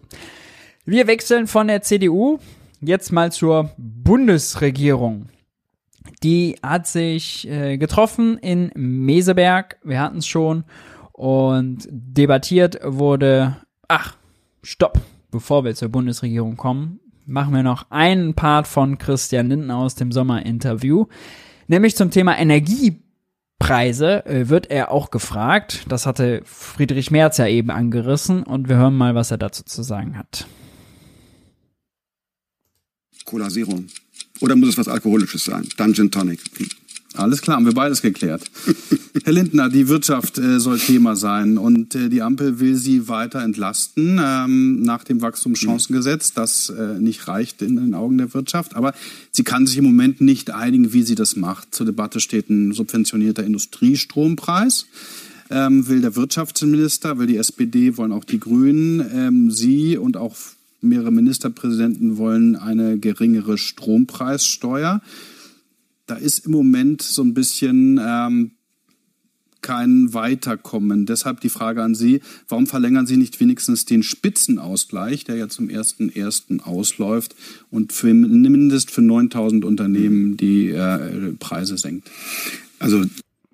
Wir 0.85 1.07
wechseln 1.07 1.47
von 1.47 1.67
der 1.67 1.81
CDU 1.81 2.39
jetzt 2.81 3.11
mal 3.11 3.31
zur 3.31 3.71
Bundesregierung. 3.77 5.29
Die 6.23 6.57
hat 6.61 6.87
sich 6.87 7.47
äh, 7.47 7.77
getroffen 7.77 8.37
in 8.37 8.71
Meseberg. 8.75 9.77
Wir 9.83 9.99
hatten 9.99 10.17
es 10.17 10.27
schon. 10.27 10.63
Und 11.13 11.87
debattiert 11.89 12.79
wurde. 12.83 13.57
Ach, 13.87 14.15
stopp. 14.63 14.99
Bevor 15.31 15.63
wir 15.63 15.75
zur 15.75 15.89
Bundesregierung 15.89 16.57
kommen, 16.57 16.99
machen 17.25 17.53
wir 17.53 17.63
noch 17.63 17.89
einen 17.89 18.33
Part 18.33 18.67
von 18.67 18.97
Christian 18.97 19.47
Linden 19.47 19.71
aus 19.71 19.95
dem 19.95 20.11
Sommerinterview. 20.11 21.05
Nämlich 21.67 21.95
zum 21.95 22.11
Thema 22.11 22.37
Energie 22.37 23.01
Preise 23.59 24.25
äh, 24.25 24.49
wird 24.49 24.71
er 24.71 24.91
auch 24.91 25.11
gefragt. 25.11 25.85
Das 25.87 26.05
hatte 26.05 26.41
Friedrich 26.45 27.11
Merz 27.11 27.37
ja 27.37 27.47
eben 27.47 27.69
angerissen 27.69 28.43
und 28.43 28.67
wir 28.67 28.77
hören 28.77 28.97
mal, 28.97 29.15
was 29.15 29.31
er 29.31 29.37
dazu 29.37 29.63
zu 29.63 29.83
sagen 29.83 30.17
hat. 30.17 30.47
Cola 33.31 33.49
Zero. 33.49 33.81
Oder 34.41 34.57
muss 34.57 34.69
es 34.69 34.77
was 34.77 34.89
Alkoholisches 34.89 35.45
sein? 35.45 35.65
Dungeon 35.77 36.11
Tonic. 36.11 36.41
Alles 37.13 37.41
klar, 37.41 37.55
haben 37.55 37.65
wir 37.65 37.73
beides 37.73 38.01
geklärt. 38.01 38.43
Herr 39.23 39.33
Lindner, 39.33 39.69
die 39.69 39.87
Wirtschaft 39.87 40.37
äh, 40.37 40.59
soll 40.59 40.79
Thema 40.79 41.15
sein 41.15 41.57
und 41.57 41.95
äh, 41.95 42.09
die 42.09 42.21
Ampel 42.21 42.59
will 42.59 42.75
sie 42.75 43.07
weiter 43.07 43.41
entlasten 43.41 44.19
ähm, 44.21 44.81
nach 44.81 45.05
dem 45.05 45.21
Wachstumschancengesetz, 45.21 46.33
das 46.33 46.69
äh, 46.69 46.99
nicht 46.99 47.27
reicht 47.27 47.61
in 47.61 47.77
den 47.77 47.93
Augen 47.93 48.17
der 48.17 48.33
Wirtschaft. 48.33 48.75
Aber 48.75 48.93
sie 49.31 49.43
kann 49.43 49.65
sich 49.65 49.77
im 49.77 49.85
Moment 49.85 50.19
nicht 50.19 50.51
einigen, 50.51 50.91
wie 50.91 51.03
sie 51.03 51.15
das 51.15 51.37
macht. 51.37 51.73
Zur 51.73 51.85
Debatte 51.85 52.19
steht 52.19 52.49
ein 52.49 52.73
subventionierter 52.73 53.43
Industriestrompreis. 53.43 54.87
Ähm, 55.49 55.87
will 55.87 56.01
der 56.01 56.15
Wirtschaftsminister, 56.15 57.17
will 57.17 57.27
die 57.27 57.37
SPD, 57.37 57.97
wollen 57.97 58.11
auch 58.11 58.23
die 58.25 58.39
Grünen. 58.39 59.05
Ähm, 59.13 59.51
sie 59.51 59.97
und 59.97 60.17
auch 60.17 60.35
mehrere 60.81 61.11
Ministerpräsidenten 61.11 62.17
wollen 62.17 62.55
eine 62.55 62.97
geringere 62.99 63.57
Strompreissteuer 63.57 65.01
da 66.11 66.17
ist 66.17 66.45
im 66.45 66.51
Moment 66.51 67.01
so 67.01 67.21
ein 67.23 67.33
bisschen 67.33 67.97
ähm, 68.05 68.51
kein 69.61 70.13
Weiterkommen. 70.13 71.05
Deshalb 71.05 71.39
die 71.39 71.47
Frage 71.47 71.81
an 71.81 71.95
Sie, 71.95 72.21
warum 72.49 72.67
verlängern 72.67 73.05
Sie 73.05 73.15
nicht 73.15 73.39
wenigstens 73.39 73.85
den 73.85 74.03
Spitzenausgleich, 74.03 75.23
der 75.23 75.35
ja 75.35 75.47
zum 75.47 75.69
1.1. 75.69 76.63
ausläuft 76.63 77.35
und 77.69 77.93
für, 77.93 78.13
mindestens 78.13 78.91
für 78.91 79.01
9000 79.01 79.63
Unternehmen 79.63 80.35
die 80.35 80.71
äh, 80.71 81.33
Preise 81.39 81.77
senkt? 81.77 82.11
Also 82.79 83.05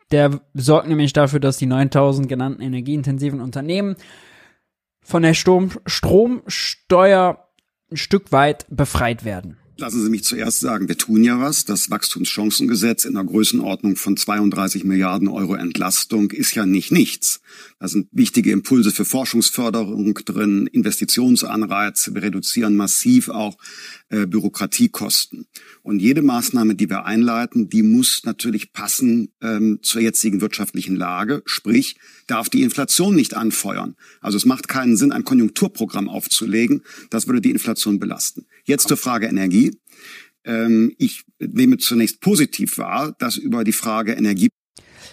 der 0.10 0.41
sorgt 0.56 0.88
nämlich 0.88 1.14
dafür, 1.14 1.40
dass 1.40 1.58
die 1.58 1.66
9000 1.68 2.28
genannten 2.28 2.62
energieintensiven 2.62 3.40
Unternehmen 3.40 3.98
von 5.07 5.23
der 5.23 5.34
Strom 5.34 5.71
Stromsteuer 5.85 7.47
ein 7.89 7.97
Stück 7.97 8.34
weit 8.34 8.65
befreit 8.69 9.23
werden. 9.23 9.57
Lassen 9.79 10.03
Sie 10.03 10.09
mich 10.09 10.23
zuerst 10.23 10.59
sagen, 10.59 10.89
wir 10.89 10.97
tun 10.97 11.23
ja 11.23 11.39
was. 11.39 11.63
Das 11.63 11.91
Wachstumschancengesetz 11.91 13.05
in 13.05 13.15
einer 13.15 13.25
Größenordnung 13.25 13.95
von 13.95 14.17
32 14.17 14.84
Milliarden 14.84 15.27
Euro 15.27 15.53
Entlastung 15.53 16.31
ist 16.31 16.55
ja 16.55 16.65
nicht 16.65 16.91
nichts. 16.91 17.41
Da 17.79 17.88
sind 17.88 18.07
wichtige 18.11 18.51
Impulse 18.51 18.91
für 18.91 19.05
Forschungsförderung 19.05 20.15
drin, 20.25 20.65
Investitionsanreize. 20.65 22.15
Wir 22.15 22.23
reduzieren 22.23 22.75
massiv 22.75 23.29
auch 23.29 23.55
Bürokratiekosten. 24.09 25.47
Und 25.84 25.99
jede 25.99 26.21
Maßnahme, 26.21 26.75
die 26.75 26.89
wir 26.89 27.05
einleiten, 27.05 27.69
die 27.69 27.84
muss 27.84 28.21
natürlich 28.23 28.73
passen 28.73 29.34
ähm, 29.41 29.79
zur 29.81 30.01
jetzigen 30.01 30.41
wirtschaftlichen 30.41 30.95
Lage. 30.95 31.41
Sprich, 31.45 31.97
darf 32.25 32.49
die 32.49 32.61
Inflation 32.61 33.15
nicht 33.15 33.35
anfeuern. 33.35 33.95
Also 34.21 34.38
es 34.38 34.45
macht 34.45 34.67
keinen 34.67 34.97
Sinn, 34.97 35.11
ein 35.11 35.25
Konjunkturprogramm 35.25 36.09
aufzulegen. 36.09 36.84
Das 37.09 37.27
würde 37.27 37.41
die 37.41 37.51
Inflation 37.51 37.99
belasten. 37.99 38.45
Jetzt 38.63 38.88
zur 38.88 38.97
Frage 38.97 39.27
Energie. 39.27 39.77
Ähm, 40.45 40.93
ich 40.97 41.25
nehme 41.39 41.77
zunächst 41.77 42.21
positiv 42.21 42.77
wahr, 42.77 43.15
dass 43.19 43.38
über 43.38 43.63
die 43.63 43.73
Frage 43.73 44.13
Energie 44.13 44.49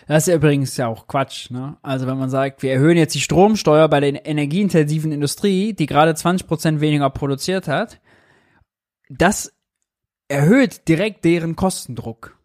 das 0.07 0.29
ist 0.29 0.35
übrigens 0.35 0.77
ja 0.77 0.87
auch 0.89 1.07
Quatsch. 1.07 1.51
Ne? 1.51 1.79
Also 1.83 2.07
wenn 2.07 2.19
man 2.19 2.29
sagt, 2.29 2.63
wir 2.63 2.73
erhöhen 2.73 2.99
jetzt 2.99 3.15
die 3.15 3.21
Stromsteuer 3.21 3.89
bei 3.89 4.01
der 4.01 4.27
energieintensiven 4.27 5.13
Industrie, 5.13 5.73
die 5.73 5.87
gerade 5.87 6.13
20% 6.13 6.81
weniger 6.81 7.09
produziert 7.09 7.69
hat, 7.69 8.01
das 9.09 9.53
erhöht 10.29 10.89
direkt 10.89 11.25
deren 11.25 11.57
Kostendruck. 11.57 12.39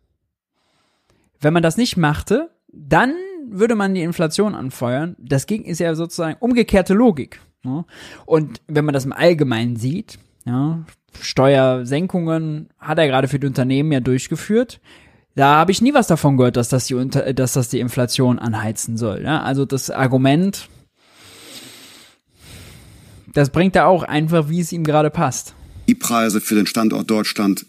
Wenn 1.39 1.53
man 1.53 1.63
das 1.63 1.77
nicht 1.77 1.97
machte, 1.97 2.51
dann 2.67 3.13
würde 3.49 3.75
man 3.75 3.93
die 3.93 4.03
Inflation 4.03 4.55
anfeuern. 4.55 5.15
Das 5.17 5.45
ist 5.45 5.79
ja 5.79 5.95
sozusagen 5.95 6.37
umgekehrte 6.39 6.93
Logik. 6.93 7.39
Ne? 7.63 7.85
Und 8.25 8.61
wenn 8.67 8.85
man 8.85 8.93
das 8.93 9.05
im 9.05 9.13
Allgemeinen 9.13 9.75
sieht, 9.75 10.19
ja, 10.45 10.83
Steuersenkungen 11.21 12.69
hat 12.77 12.99
er 12.99 13.07
gerade 13.07 13.27
für 13.27 13.39
die 13.39 13.47
Unternehmen 13.47 13.91
ja 13.91 13.99
durchgeführt. 13.99 14.79
Da 15.35 15.55
habe 15.55 15.71
ich 15.71 15.81
nie 15.81 15.93
was 15.93 16.07
davon 16.07 16.37
gehört, 16.37 16.57
dass 16.57 16.69
das 16.69 16.87
die, 16.87 16.95
Unter 16.95 17.33
dass 17.33 17.53
das 17.53 17.69
die 17.69 17.79
Inflation 17.79 18.39
anheizen 18.39 18.97
soll. 18.97 19.23
Ja? 19.23 19.41
Also 19.41 19.65
das 19.65 19.89
Argument, 19.89 20.69
das 23.33 23.49
bringt 23.49 23.75
er 23.75 23.87
auch 23.87 24.03
einfach, 24.03 24.49
wie 24.49 24.59
es 24.59 24.71
ihm 24.71 24.83
gerade 24.83 25.09
passt. 25.09 25.55
Die 25.89 25.95
Preise 25.95 26.39
für 26.39 26.53
den 26.53 26.67
Standort 26.67 27.09
Deutschland. 27.09 27.65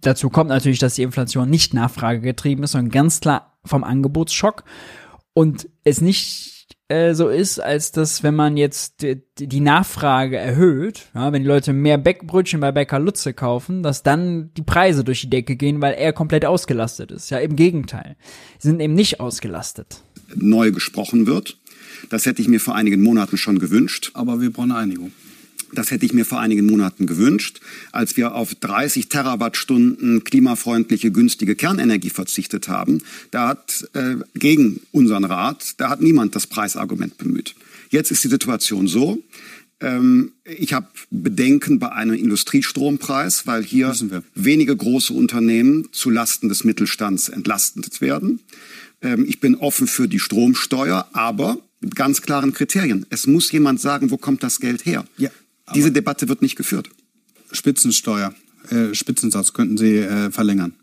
Dazu 0.00 0.28
kommt 0.28 0.50
natürlich, 0.50 0.80
dass 0.80 0.96
die 0.96 1.02
Inflation 1.02 1.48
nicht 1.48 1.72
nachfragegetrieben 1.72 2.64
ist, 2.64 2.72
sondern 2.72 2.90
ganz 2.90 3.20
klar 3.20 3.56
vom 3.64 3.84
Angebotsschock 3.84 4.64
und 5.34 5.68
es 5.84 6.00
nicht 6.00 6.66
äh, 6.88 7.14
so 7.14 7.28
ist, 7.28 7.60
als 7.60 7.92
dass, 7.92 8.24
wenn 8.24 8.34
man 8.34 8.56
jetzt 8.56 9.02
die, 9.02 9.22
die 9.38 9.60
Nachfrage 9.60 10.36
erhöht, 10.36 11.06
ja, 11.14 11.32
wenn 11.32 11.42
die 11.42 11.48
Leute 11.48 11.72
mehr 11.72 11.96
Bäckbrötchen 11.96 12.58
bei 12.58 12.72
Bäcker 12.72 12.98
Lutze 12.98 13.34
kaufen, 13.34 13.84
dass 13.84 14.02
dann 14.02 14.52
die 14.54 14.62
Preise 14.62 15.04
durch 15.04 15.20
die 15.20 15.30
Decke 15.30 15.54
gehen, 15.54 15.80
weil 15.80 15.94
er 15.94 16.12
komplett 16.12 16.44
ausgelastet 16.44 17.12
ist. 17.12 17.30
Ja, 17.30 17.38
im 17.38 17.54
Gegenteil. 17.54 18.16
Sie 18.58 18.66
sind 18.66 18.80
eben 18.80 18.94
nicht 18.94 19.20
ausgelastet. 19.20 20.02
Neu 20.34 20.72
gesprochen 20.72 21.28
wird. 21.28 21.56
Das 22.10 22.26
hätte 22.26 22.42
ich 22.42 22.48
mir 22.48 22.58
vor 22.58 22.74
einigen 22.74 23.00
Monaten 23.00 23.36
schon 23.36 23.60
gewünscht. 23.60 24.10
Aber 24.14 24.40
wir 24.40 24.50
brauchen 24.50 24.72
eine 24.72 24.80
Einigung. 24.80 25.12
Das 25.74 25.90
hätte 25.90 26.06
ich 26.06 26.12
mir 26.12 26.24
vor 26.24 26.40
einigen 26.40 26.66
Monaten 26.66 27.06
gewünscht, 27.06 27.60
als 27.92 28.16
wir 28.16 28.34
auf 28.34 28.54
30 28.54 29.08
Terawattstunden 29.08 30.24
klimafreundliche, 30.24 31.10
günstige 31.10 31.54
Kernenergie 31.54 32.10
verzichtet 32.10 32.68
haben. 32.68 33.02
Da 33.30 33.48
hat 33.48 33.88
äh, 33.94 34.16
gegen 34.34 34.80
unseren 34.92 35.24
Rat, 35.24 35.74
da 35.78 35.90
hat 35.90 36.00
niemand 36.00 36.34
das 36.34 36.46
Preisargument 36.46 37.18
bemüht. 37.18 37.54
Jetzt 37.90 38.10
ist 38.10 38.24
die 38.24 38.28
Situation 38.28 38.88
so, 38.88 39.22
ähm, 39.80 40.32
ich 40.44 40.72
habe 40.72 40.88
Bedenken 41.10 41.78
bei 41.78 41.92
einem 41.92 42.14
Industriestrompreis, 42.14 43.46
weil 43.46 43.62
hier 43.62 43.94
wenige 44.34 44.76
große 44.76 45.12
Unternehmen 45.12 45.88
zu 45.92 46.10
Lasten 46.10 46.48
des 46.48 46.64
Mittelstands 46.64 47.28
entlastet 47.28 48.00
werden. 48.00 48.40
Ähm, 49.02 49.26
ich 49.28 49.40
bin 49.40 49.56
offen 49.56 49.86
für 49.86 50.08
die 50.08 50.18
Stromsteuer, 50.18 51.08
aber 51.12 51.58
mit 51.80 51.96
ganz 51.96 52.22
klaren 52.22 52.52
Kriterien. 52.52 53.04
Es 53.10 53.26
muss 53.26 53.52
jemand 53.52 53.80
sagen, 53.80 54.10
wo 54.10 54.16
kommt 54.16 54.42
das 54.42 54.58
Geld 54.58 54.86
her? 54.86 55.04
Ja, 55.18 55.30
Diese 55.74 55.92
Debatte 55.92 56.28
wird 56.28 56.42
nicht 56.42 56.56
geführt. 56.56 56.90
Spitzensteuer, 57.52 58.34
äh, 58.70 58.94
Spitzensatz 58.94 59.52
könnten 59.52 59.76
Sie 59.76 59.98
äh, 59.98 60.30
verlängern 60.30 60.74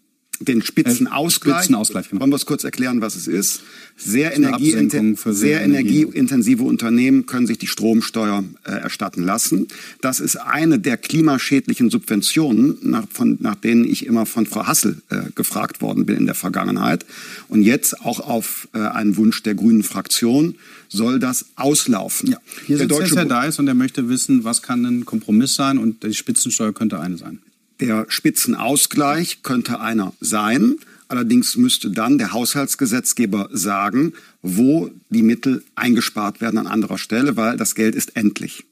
den 0.42 0.62
Spitzenausgleich. 0.62 1.58
Spitzenausgleich 1.58 2.10
genau. 2.10 2.22
Wollen 2.22 2.32
wir 2.32 2.36
es 2.36 2.46
kurz 2.46 2.64
erklären, 2.64 3.02
was 3.02 3.16
es 3.16 3.28
ist? 3.28 3.62
Sehr, 3.98 4.36
energieinten 4.36 5.16
sehr, 5.16 5.62
energieintensive 5.62 6.64
Unternehmen 6.64 7.26
können 7.26 7.46
sich 7.46 7.60
die 7.60 7.68
Stromsteuer 7.68 8.44
äh, 8.64 8.72
erstatten 8.72 9.24
lassen. 9.24 9.68
Das 10.02 10.20
ist 10.20 10.38
eine 10.38 10.80
der 10.80 10.98
klimaschädlichen 10.98 11.90
Subventionen, 11.90 12.78
nach, 12.82 13.06
von, 13.12 13.38
nach 13.42 13.56
denen 13.56 13.86
ich 13.86 14.06
immer 14.06 14.26
von 14.26 14.46
Frau 14.46 14.66
Hassel 14.66 15.02
äh, 15.10 15.32
gefragt 15.36 15.82
worden 15.82 16.06
bin 16.06 16.18
in 16.18 16.26
der 16.26 16.36
Vergangenheit. 16.36 17.06
Und 17.48 17.62
jetzt 17.62 18.02
auch 18.02 18.20
auf 18.20 18.68
äh, 18.74 18.80
einen 18.80 19.18
Wunsch 19.18 19.44
der 19.44 19.54
Grünen 19.54 19.84
Fraktion 19.84 20.56
soll 20.90 21.20
das 21.20 21.46
auslaufen. 21.56 22.32
Ja. 22.32 22.38
Hier 22.66 22.78
der 22.78 22.98
sitzt 22.98 23.16
Herr 23.16 23.26
Dice 23.26 23.60
und 23.60 23.68
er 23.68 23.76
möchte 23.76 24.10
wissen, 24.10 24.44
was 24.44 24.62
kann 24.62 24.86
ein 24.86 25.06
Kompromiss 25.06 25.56
sein 25.56 25.78
und 25.78 26.04
die 26.04 26.14
Spitzensteuer 26.14 26.74
könnte 26.74 27.00
eine 27.00 27.18
sein. 27.18 27.40
Der 27.82 28.06
Spitzenausgleich 28.08 29.42
könnte 29.42 29.80
einer 29.80 30.14
sein. 30.22 30.76
Allerdings 31.08 31.58
müsste 31.58 31.90
dann 31.90 32.20
der 32.20 32.32
Haushaltsgesetzgeber 32.32 33.50
sagen, 33.52 34.14
wo 34.42 34.90
die 35.10 35.24
Mittel 35.24 35.64
eingespart 35.76 36.40
werden 36.40 36.60
an 36.60 36.68
anderer 36.68 36.98
Stelle, 36.98 37.36
weil 37.36 37.58
das 37.58 37.76
Geld 37.76 37.96
ist 37.96 38.16
endlich. 38.16 38.64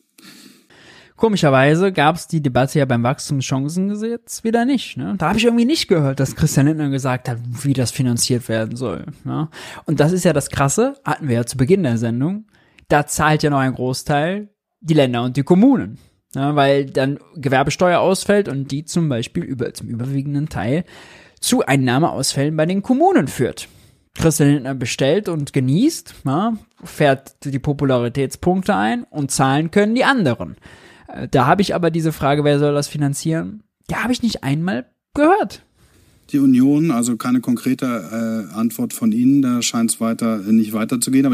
Komischerweise 1.18 1.92
gab 1.92 2.16
es 2.16 2.28
die 2.28 2.42
Debatte 2.42 2.80
ja 2.80 2.86
beim 2.86 3.04
Wachstumschancengesetz 3.04 4.46
wieder 4.46 4.64
nicht. 4.64 4.96
Ne? 4.96 5.16
Da 5.18 5.28
habe 5.28 5.38
ich 5.38 5.44
irgendwie 5.44 5.66
nicht 5.66 5.90
gehört, 5.90 6.22
dass 6.22 6.38
Christian 6.38 6.68
Lindner 6.68 6.90
gesagt 6.90 7.28
hat, 7.28 7.40
wie 7.64 7.74
das 7.74 7.92
finanziert 7.92 8.48
werden 8.48 8.78
soll. 8.78 9.06
Ne? 9.26 9.50
Und 9.84 10.00
das 10.00 10.14
ist 10.14 10.24
ja 10.24 10.32
das 10.32 10.50
Krasse, 10.50 10.94
hatten 11.04 11.28
wir 11.28 11.36
ja 11.36 11.46
zu 11.46 11.58
Beginn 11.58 11.84
der 11.84 11.98
Sendung. 11.98 12.46
Da 12.88 13.06
zahlt 13.06 13.44
ja 13.44 13.50
noch 13.50 13.60
ein 13.60 13.74
Großteil 13.74 14.48
die 14.80 14.94
Länder 14.94 15.24
und 15.24 15.36
die 15.36 15.44
Kommunen. 15.44 15.98
Ja, 16.36 16.56
weil 16.56 16.86
dann 16.86 17.20
Gewerbesteuer 17.36 18.00
ausfällt 18.00 18.48
und 18.48 18.72
die 18.72 18.86
zum 18.86 19.10
Beispiel 19.10 19.44
über, 19.44 19.74
zum 19.74 19.88
überwiegenden 19.88 20.48
Teil 20.48 20.84
zu 21.40 21.66
Einnahmeausfällen 21.66 22.56
bei 22.56 22.66
den 22.66 22.84
Kommunen 22.84 23.28
führt. 23.28 23.68
Christian 24.14 24.50
Lindner 24.50 24.76
bestellt 24.76 25.30
und 25.30 25.54
genießt, 25.54 26.14
ja, 26.26 26.58
fährt 26.84 27.46
die 27.46 27.60
Popularitätspunkte 27.60 28.76
ein 28.76 29.04
und 29.04 29.32
zahlen 29.32 29.72
können 29.72 29.96
die 29.96 30.04
anderen. 30.04 30.58
Äh, 31.08 31.28
da 31.30 31.46
habe 31.46 31.62
ich 31.62 31.74
aber 31.74 31.90
diese 31.90 32.12
Frage, 32.12 32.44
wer 32.44 32.60
soll 32.60 32.74
das 32.74 32.88
finanzieren? 32.88 33.64
Die 33.90 33.96
habe 33.96 34.14
ich 34.14 34.22
nicht 34.22 34.44
einmal 34.44 34.86
gehört. 35.14 35.64
Die 36.32 36.40
Union, 36.40 36.92
also 36.92 37.18
keine 37.18 37.42
konkrete 37.42 38.50
äh, 38.52 38.56
Antwort 38.56 38.94
von 38.94 39.12
Ihnen, 39.12 39.42
da 39.42 39.62
scheint 39.62 39.92
es 39.92 40.02
weiter 40.02 40.46
äh, 40.48 40.52
nicht 40.52 40.74
weiterzugehen. 40.74 41.34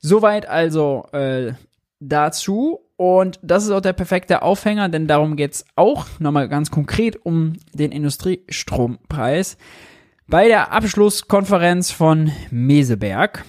Soweit 0.00 0.48
also 0.48 1.06
äh, 1.12 1.52
dazu. 2.00 2.80
Und 2.96 3.40
das 3.42 3.64
ist 3.64 3.70
auch 3.70 3.80
der 3.80 3.92
perfekte 3.92 4.42
Aufhänger, 4.42 4.88
denn 4.88 5.06
darum 5.06 5.36
geht's 5.36 5.64
auch 5.74 6.06
nochmal 6.20 6.48
ganz 6.48 6.70
konkret 6.70 7.24
um 7.24 7.54
den 7.72 7.90
Industriestrompreis. 7.90 9.56
Bei 10.28 10.46
der 10.46 10.72
Abschlusskonferenz 10.72 11.90
von 11.90 12.30
Meseberg. 12.50 13.44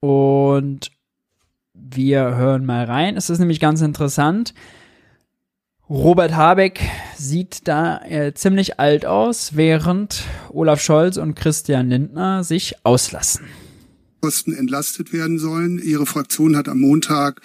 Und 0.00 0.90
wir 1.74 2.36
hören 2.36 2.64
mal 2.64 2.84
rein. 2.84 3.16
Es 3.16 3.30
ist 3.30 3.38
nämlich 3.38 3.60
ganz 3.60 3.82
interessant. 3.82 4.54
Robert 5.88 6.34
Habeck 6.34 6.80
sieht 7.16 7.66
da 7.66 8.02
äh, 8.02 8.34
ziemlich 8.34 8.78
alt 8.78 9.06
aus, 9.06 9.56
während 9.56 10.22
Olaf 10.50 10.80
Scholz 10.80 11.16
und 11.16 11.34
Christian 11.34 11.88
Lindner 11.88 12.44
sich 12.44 12.84
auslassen. 12.84 13.46
Kosten 14.20 14.52
entlastet 14.52 15.12
werden 15.12 15.38
sollen. 15.38 15.78
Ihre 15.78 16.06
Fraktion 16.06 16.56
hat 16.56 16.68
am 16.68 16.80
Montag 16.80 17.40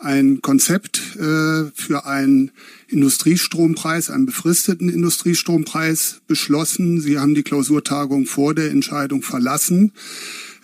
ein 0.00 0.42
Konzept 0.42 1.16
äh, 1.16 1.70
für 1.74 2.06
einen 2.06 2.50
Industriestrompreis, 2.88 4.10
einen 4.10 4.26
befristeten 4.26 4.88
Industriestrompreis 4.88 6.20
beschlossen. 6.26 7.00
Sie 7.00 7.18
haben 7.18 7.34
die 7.34 7.42
Klausurtagung 7.42 8.26
vor 8.26 8.54
der 8.54 8.70
Entscheidung 8.70 9.22
verlassen. 9.22 9.92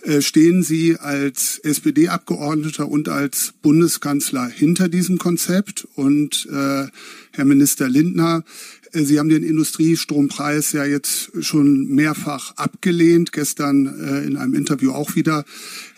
Äh, 0.05 0.21
stehen 0.21 0.63
Sie 0.63 0.99
als 0.99 1.59
SPD-Abgeordneter 1.59 2.89
und 2.89 3.09
als 3.09 3.55
Bundeskanzler 3.63 4.47
hinter 4.47 4.89
diesem 4.89 5.19
Konzept? 5.19 5.89
Und 5.95 6.47
äh, 6.51 6.87
Herr 7.33 7.45
Minister 7.45 7.89
Lindner, 7.89 8.45
Sie 8.95 9.19
haben 9.19 9.29
den 9.29 9.43
Industriestrompreis 9.43 10.73
ja 10.73 10.85
jetzt 10.85 11.33
schon 11.41 11.89
mehrfach 11.89 12.57
abgelehnt, 12.57 13.33
gestern 13.33 13.87
äh, 13.87 14.25
in 14.25 14.37
einem 14.37 14.55
Interview 14.55 14.93
auch 14.93 15.17
wieder. 15.17 15.45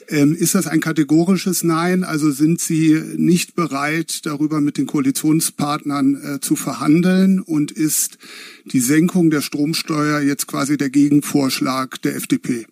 Ähm, 0.08 0.34
ist 0.34 0.54
das 0.54 0.66
ein 0.66 0.80
kategorisches 0.80 1.62
Nein? 1.62 2.04
Also 2.04 2.30
sind 2.30 2.60
Sie 2.60 2.94
nicht 3.16 3.54
bereit, 3.54 4.24
darüber 4.24 4.60
mit 4.60 4.78
den 4.78 4.86
Koalitionspartnern 4.86 6.14
äh, 6.14 6.40
zu 6.40 6.56
verhandeln? 6.56 7.40
Und 7.40 7.70
ist 7.70 8.16
die 8.64 8.80
Senkung 8.80 9.30
der 9.30 9.42
Stromsteuer 9.42 10.20
jetzt 10.20 10.46
quasi 10.46 10.78
der 10.78 10.90
Gegenvorschlag 10.90 12.00
der 12.02 12.16
FDP? 12.16 12.66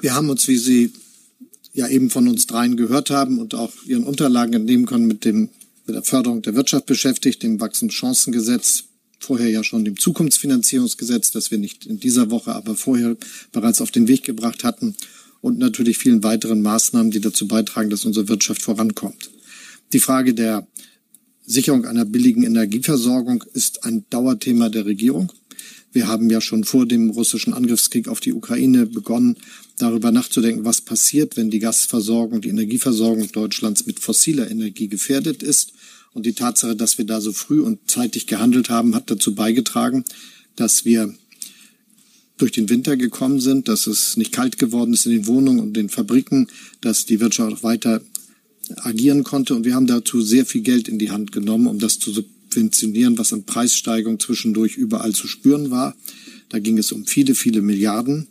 Wir 0.00 0.14
haben 0.14 0.30
uns, 0.30 0.46
wie 0.48 0.56
Sie 0.56 0.92
ja 1.72 1.88
eben 1.88 2.08
von 2.08 2.26
uns 2.28 2.46
dreien 2.46 2.76
gehört 2.76 3.10
haben 3.10 3.38
und 3.38 3.54
auch 3.54 3.72
Ihren 3.84 4.04
Unterlagen 4.04 4.54
entnehmen 4.54 4.86
können, 4.86 5.06
mit 5.06 5.24
dem 5.24 5.50
mit 5.86 5.94
der 5.94 6.02
Förderung 6.02 6.42
der 6.42 6.54
Wirtschaft 6.54 6.86
beschäftigt, 6.86 7.42
dem 7.42 7.60
Wachstumschancengesetz, 7.60 8.84
vorher 9.18 9.48
ja 9.48 9.64
schon 9.64 9.84
dem 9.84 9.96
Zukunftsfinanzierungsgesetz, 9.96 11.30
das 11.30 11.50
wir 11.50 11.58
nicht 11.58 11.86
in 11.86 12.00
dieser 12.00 12.30
Woche, 12.30 12.54
aber 12.54 12.74
vorher 12.76 13.16
bereits 13.52 13.80
auf 13.80 13.90
den 13.90 14.08
Weg 14.08 14.24
gebracht 14.24 14.64
hatten 14.64 14.94
und 15.40 15.58
natürlich 15.58 15.98
vielen 15.98 16.22
weiteren 16.22 16.60
Maßnahmen, 16.62 17.10
die 17.10 17.20
dazu 17.20 17.46
beitragen, 17.48 17.90
dass 17.90 18.04
unsere 18.04 18.28
Wirtschaft 18.28 18.62
vorankommt. 18.62 19.30
Die 19.92 20.00
Frage 20.00 20.34
der 20.34 20.66
Sicherung 21.46 21.84
einer 21.84 22.04
billigen 22.04 22.42
Energieversorgung 22.42 23.44
ist 23.54 23.84
ein 23.84 24.04
Dauerthema 24.10 24.68
der 24.68 24.84
Regierung. 24.84 25.32
Wir 25.92 26.08
haben 26.08 26.28
ja 26.28 26.40
schon 26.40 26.64
vor 26.64 26.86
dem 26.86 27.10
russischen 27.10 27.54
Angriffskrieg 27.54 28.08
auf 28.08 28.20
die 28.20 28.32
Ukraine 28.32 28.86
begonnen, 28.86 29.36
darüber 29.78 30.10
nachzudenken, 30.10 30.64
was 30.64 30.80
passiert, 30.80 31.36
wenn 31.36 31.50
die 31.50 31.58
Gasversorgung, 31.58 32.40
die 32.40 32.48
Energieversorgung 32.48 33.30
Deutschlands 33.32 33.86
mit 33.86 34.00
fossiler 34.00 34.50
Energie 34.50 34.88
gefährdet 34.88 35.42
ist. 35.42 35.72
Und 36.14 36.24
die 36.24 36.32
Tatsache, 36.32 36.76
dass 36.76 36.96
wir 36.96 37.04
da 37.04 37.20
so 37.20 37.32
früh 37.32 37.60
und 37.60 37.90
zeitig 37.90 38.26
gehandelt 38.26 38.70
haben, 38.70 38.94
hat 38.94 39.10
dazu 39.10 39.34
beigetragen, 39.34 40.04
dass 40.56 40.86
wir 40.86 41.14
durch 42.38 42.52
den 42.52 42.68
Winter 42.68 42.96
gekommen 42.96 43.40
sind, 43.40 43.68
dass 43.68 43.86
es 43.86 44.16
nicht 44.16 44.32
kalt 44.32 44.58
geworden 44.58 44.92
ist 44.92 45.06
in 45.06 45.12
den 45.12 45.26
Wohnungen 45.26 45.60
und 45.60 45.74
den 45.74 45.88
Fabriken, 45.88 46.48
dass 46.80 47.06
die 47.06 47.20
Wirtschaft 47.20 47.52
auch 47.52 47.62
weiter 47.62 48.02
agieren 48.76 49.24
konnte. 49.24 49.54
Und 49.54 49.64
wir 49.64 49.74
haben 49.74 49.86
dazu 49.86 50.20
sehr 50.20 50.44
viel 50.44 50.62
Geld 50.62 50.88
in 50.88 50.98
die 50.98 51.10
Hand 51.10 51.32
genommen, 51.32 51.66
um 51.66 51.78
das 51.78 51.98
zu 51.98 52.12
subventionieren, 52.12 53.18
was 53.18 53.32
an 53.32 53.44
Preissteigerung 53.44 54.18
zwischendurch 54.18 54.76
überall 54.76 55.14
zu 55.14 55.26
spüren 55.26 55.70
war. 55.70 55.94
Da 56.48 56.58
ging 56.58 56.78
es 56.78 56.92
um 56.92 57.06
viele, 57.06 57.34
viele 57.34 57.62
Milliarden. 57.62 58.28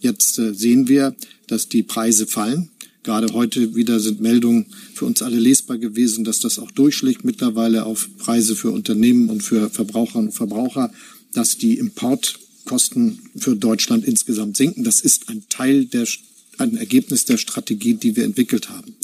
Jetzt 0.00 0.38
äh, 0.38 0.54
sehen 0.54 0.88
wir, 0.88 1.14
dass 1.46 1.68
die 1.68 1.82
Preise 1.82 2.26
fallen. 2.26 2.70
Gerade 3.02 3.32
heute 3.32 3.74
wieder 3.74 4.00
sind 4.00 4.20
Meldungen 4.20 4.66
für 4.94 5.06
uns 5.06 5.22
alle 5.22 5.38
lesbar 5.38 5.78
gewesen, 5.78 6.24
dass 6.24 6.40
das 6.40 6.58
auch 6.58 6.70
durchschlägt 6.70 7.24
mittlerweile 7.24 7.86
auf 7.86 8.08
Preise 8.18 8.54
für 8.54 8.70
Unternehmen 8.70 9.30
und 9.30 9.42
für 9.42 9.70
Verbraucherinnen 9.70 10.28
und 10.28 10.34
Verbraucher, 10.34 10.92
dass 11.32 11.56
die 11.56 11.78
Importkosten 11.78 13.20
für 13.36 13.56
Deutschland 13.56 14.04
insgesamt 14.04 14.56
sinken. 14.56 14.84
Das 14.84 15.00
ist 15.00 15.28
ein 15.30 15.44
Teil 15.48 15.86
der, 15.86 16.06
ein 16.58 16.76
Ergebnis 16.76 17.24
der 17.24 17.38
Strategie, 17.38 17.94
die 17.94 18.16
wir 18.16 18.24
entwickelt 18.24 18.68
haben. 18.68 18.96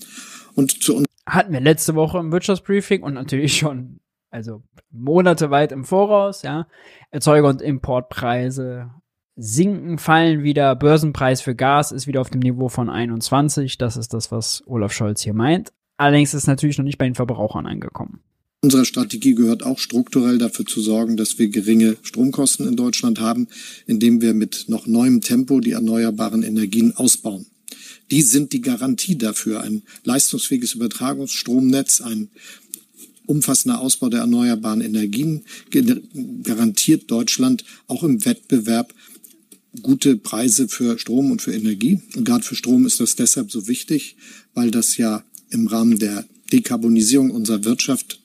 Und 0.54 0.82
zu 0.82 0.96
uns 0.96 1.06
hatten 1.26 1.52
wir 1.52 1.60
letzte 1.60 1.94
Woche 1.94 2.18
im 2.18 2.30
Wirtschaftsbriefing 2.32 3.02
und 3.02 3.14
natürlich 3.14 3.56
schon, 3.56 4.00
also 4.30 4.62
Monate 4.90 5.50
weit 5.50 5.72
im 5.72 5.84
Voraus, 5.84 6.42
ja, 6.42 6.68
Erzeuger- 7.10 7.48
und 7.48 7.62
Importpreise 7.62 8.90
sinken, 9.36 9.98
fallen 9.98 10.42
wieder. 10.42 10.74
Börsenpreis 10.76 11.40
für 11.40 11.54
Gas 11.54 11.92
ist 11.92 12.06
wieder 12.06 12.20
auf 12.20 12.30
dem 12.30 12.40
Niveau 12.40 12.68
von 12.68 12.88
21. 12.88 13.78
Das 13.78 13.96
ist 13.96 14.14
das, 14.14 14.30
was 14.30 14.62
Olaf 14.66 14.92
Scholz 14.92 15.22
hier 15.22 15.34
meint. 15.34 15.72
Allerdings 15.96 16.34
ist 16.34 16.46
natürlich 16.46 16.78
noch 16.78 16.84
nicht 16.84 16.98
bei 16.98 17.04
den 17.04 17.14
Verbrauchern 17.14 17.66
angekommen. 17.66 18.20
Unsere 18.62 18.86
Strategie 18.86 19.34
gehört 19.34 19.62
auch 19.62 19.78
strukturell 19.78 20.38
dafür 20.38 20.64
zu 20.64 20.80
sorgen, 20.80 21.18
dass 21.18 21.38
wir 21.38 21.48
geringe 21.48 21.96
Stromkosten 22.02 22.66
in 22.66 22.76
Deutschland 22.76 23.20
haben, 23.20 23.48
indem 23.86 24.22
wir 24.22 24.32
mit 24.32 24.64
noch 24.68 24.86
neuem 24.86 25.20
Tempo 25.20 25.60
die 25.60 25.72
erneuerbaren 25.72 26.42
Energien 26.42 26.96
ausbauen. 26.96 27.46
Die 28.10 28.22
sind 28.22 28.52
die 28.52 28.62
Garantie 28.62 29.18
dafür. 29.18 29.60
Ein 29.62 29.82
leistungsfähiges 30.04 30.74
Übertragungsstromnetz, 30.74 32.00
ein 32.00 32.30
umfassender 33.26 33.80
Ausbau 33.80 34.08
der 34.08 34.20
erneuerbaren 34.20 34.80
Energien 34.80 35.44
garantiert 36.42 37.10
Deutschland 37.10 37.64
auch 37.86 38.02
im 38.02 38.24
Wettbewerb 38.24 38.94
gute 39.82 40.16
Preise 40.16 40.68
für 40.68 40.98
Strom 40.98 41.30
und 41.30 41.42
für 41.42 41.54
Energie. 41.54 42.00
Und 42.14 42.24
gerade 42.24 42.44
für 42.44 42.54
Strom 42.54 42.86
ist 42.86 43.00
das 43.00 43.16
deshalb 43.16 43.50
so 43.50 43.66
wichtig, 43.66 44.16
weil 44.54 44.70
das 44.70 44.96
ja 44.96 45.24
im 45.50 45.66
Rahmen 45.66 45.98
der 45.98 46.24
Dekarbonisierung 46.52 47.30
unserer 47.30 47.64
Wirtschaft 47.64 48.20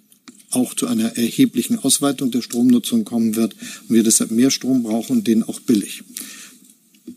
auch 0.51 0.73
zu 0.73 0.87
einer 0.87 1.15
erheblichen 1.17 1.77
Ausweitung 1.79 2.31
der 2.31 2.41
Stromnutzung 2.41 3.05
kommen 3.05 3.35
wird 3.35 3.53
und 3.87 3.95
wir 3.95 4.03
deshalb 4.03 4.31
mehr 4.31 4.51
Strom 4.51 4.83
brauchen 4.83 5.17
und 5.17 5.27
den 5.27 5.43
auch 5.43 5.59
billig. 5.59 6.03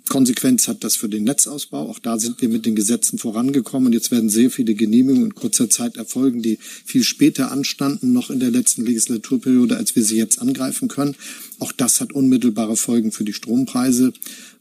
Konsequenz 0.09 0.69
hat 0.69 0.85
das 0.85 0.97
für 0.97 1.09
den 1.09 1.25
Netzausbau. 1.25 1.89
Auch 1.89 1.99
da 1.99 2.19
sind 2.19 2.41
wir 2.43 2.49
mit 2.49 2.67
den 2.67 2.75
Gesetzen 2.75 3.19
vorangekommen 3.19 3.87
und 3.87 3.93
jetzt 3.93 4.11
werden 4.11 4.31
sehr 4.31 4.51
viele 4.51 4.75
Genehmigungen 4.75 5.27
in 5.27 5.35
kurzer 5.35 5.71
Zeit 5.71 5.97
erfolgen, 5.97 6.43
die 6.43 6.59
viel 6.85 7.05
später 7.05 7.51
anstanden, 7.51 8.13
noch 8.13 8.31
in 8.31 8.41
der 8.41 8.51
letzten 8.51 8.85
Legislaturperiode, 8.85 9.77
als 9.77 9.97
wir 9.97 10.05
sie 10.05 10.17
jetzt 10.17 10.41
angreifen 10.41 10.89
können. 10.89 11.17
Auch 11.59 11.73
das 11.73 12.01
hat 12.01 12.13
unmittelbare 12.13 12.77
Folgen 12.77 13.13
für 13.13 13.25
die 13.25 13.33
Strompreise. 13.33 14.13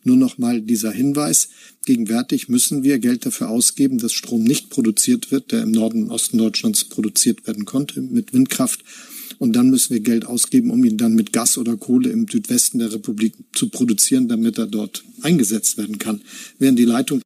Nur 0.04 0.18
noch 0.18 0.38
mal 0.38 0.62
dieser 0.62 0.92
Hinweis. 0.92 1.50
Gegenwärtig 1.86 2.50
müssen 2.50 2.84
wir 2.84 3.00
Geld 3.00 3.26
dafür 3.26 3.50
ausgeben, 3.50 3.98
dass 3.98 4.14
Strom 4.14 4.44
nicht 4.44 4.70
produziert 4.70 5.32
wird, 5.32 5.52
der 5.52 5.64
im 5.64 5.72
Norden 5.72 6.04
und 6.04 6.12
Osten 6.12 6.38
Deutschlands 6.38 6.86
produziert 6.86 7.48
werden 7.48 7.66
konnte 7.66 8.02
mit 8.02 8.34
Windkraft 8.34 8.84
und 9.42 9.56
dann 9.56 9.72
müssen 9.72 9.96
wir 9.96 10.02
Geld 10.02 10.28
ausgeben, 10.28 10.70
um 10.70 10.84
ihn 10.84 10.98
dann 10.98 11.16
mit 11.16 11.34
Gas 11.34 11.58
oder 11.58 11.76
Kohle 11.76 12.12
im 12.12 12.28
Südwesten 12.28 12.78
der 12.78 12.94
Republik 12.94 13.34
zu 13.54 13.70
produzieren, 13.70 14.28
damit 14.28 14.60
er 14.60 14.68
dort 14.68 15.04
eingesetzt 15.24 15.80
werden 15.80 15.98
kann. 15.98 16.22
Während 16.60 16.78
die 16.78 16.86
Leitung 16.86 17.24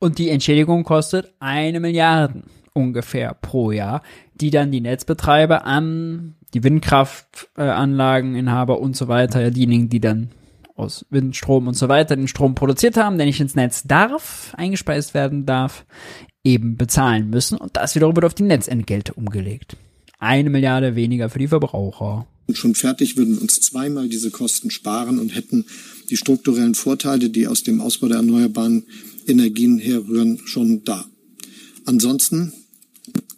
und 0.00 0.18
die 0.18 0.30
Entschädigung 0.30 0.82
kostet 0.82 1.32
eine 1.38 1.78
Milliarde 1.78 2.42
ungefähr 2.72 3.34
pro 3.34 3.70
Jahr, 3.70 4.02
die 4.34 4.50
dann 4.50 4.72
die 4.72 4.80
Netzbetreiber 4.80 5.64
an 5.64 6.34
die 6.54 6.64
Windkraftanlageninhaber 6.64 8.80
und 8.80 8.96
so 8.96 9.06
weiter, 9.06 9.52
diejenigen, 9.52 9.88
die 9.88 10.00
dann 10.00 10.30
aus 10.74 11.06
Windstrom 11.10 11.68
und 11.68 11.74
so 11.74 11.88
weiter 11.88 12.16
den 12.16 12.26
Strom 12.26 12.56
produziert 12.56 12.96
haben, 12.96 13.16
der 13.16 13.26
nicht 13.26 13.40
ins 13.40 13.54
Netz 13.54 13.84
darf, 13.84 14.52
eingespeist 14.56 15.14
werden 15.14 15.46
darf, 15.46 15.86
eben 16.42 16.76
bezahlen 16.76 17.30
müssen. 17.30 17.58
Und 17.58 17.76
das 17.76 17.94
wiederum 17.94 18.16
wird 18.16 18.26
auf 18.26 18.34
die 18.34 18.42
Netzentgelte 18.42 19.14
umgelegt 19.14 19.76
eine 20.24 20.50
Milliarde 20.50 20.96
weniger 20.96 21.30
für 21.30 21.38
die 21.38 21.48
Verbraucher. 21.48 22.26
Und 22.46 22.58
schon 22.58 22.74
fertig 22.74 23.16
würden 23.16 23.38
uns 23.38 23.60
zweimal 23.60 24.08
diese 24.08 24.30
Kosten 24.30 24.70
sparen 24.70 25.18
und 25.18 25.34
hätten 25.34 25.64
die 26.10 26.16
strukturellen 26.16 26.74
Vorteile, 26.74 27.30
die 27.30 27.46
aus 27.46 27.62
dem 27.62 27.80
Ausbau 27.80 28.08
der 28.08 28.18
erneuerbaren 28.18 28.84
Energien 29.26 29.78
herrühren, 29.78 30.40
schon 30.44 30.84
da. 30.84 31.06
Ansonsten 31.86 32.52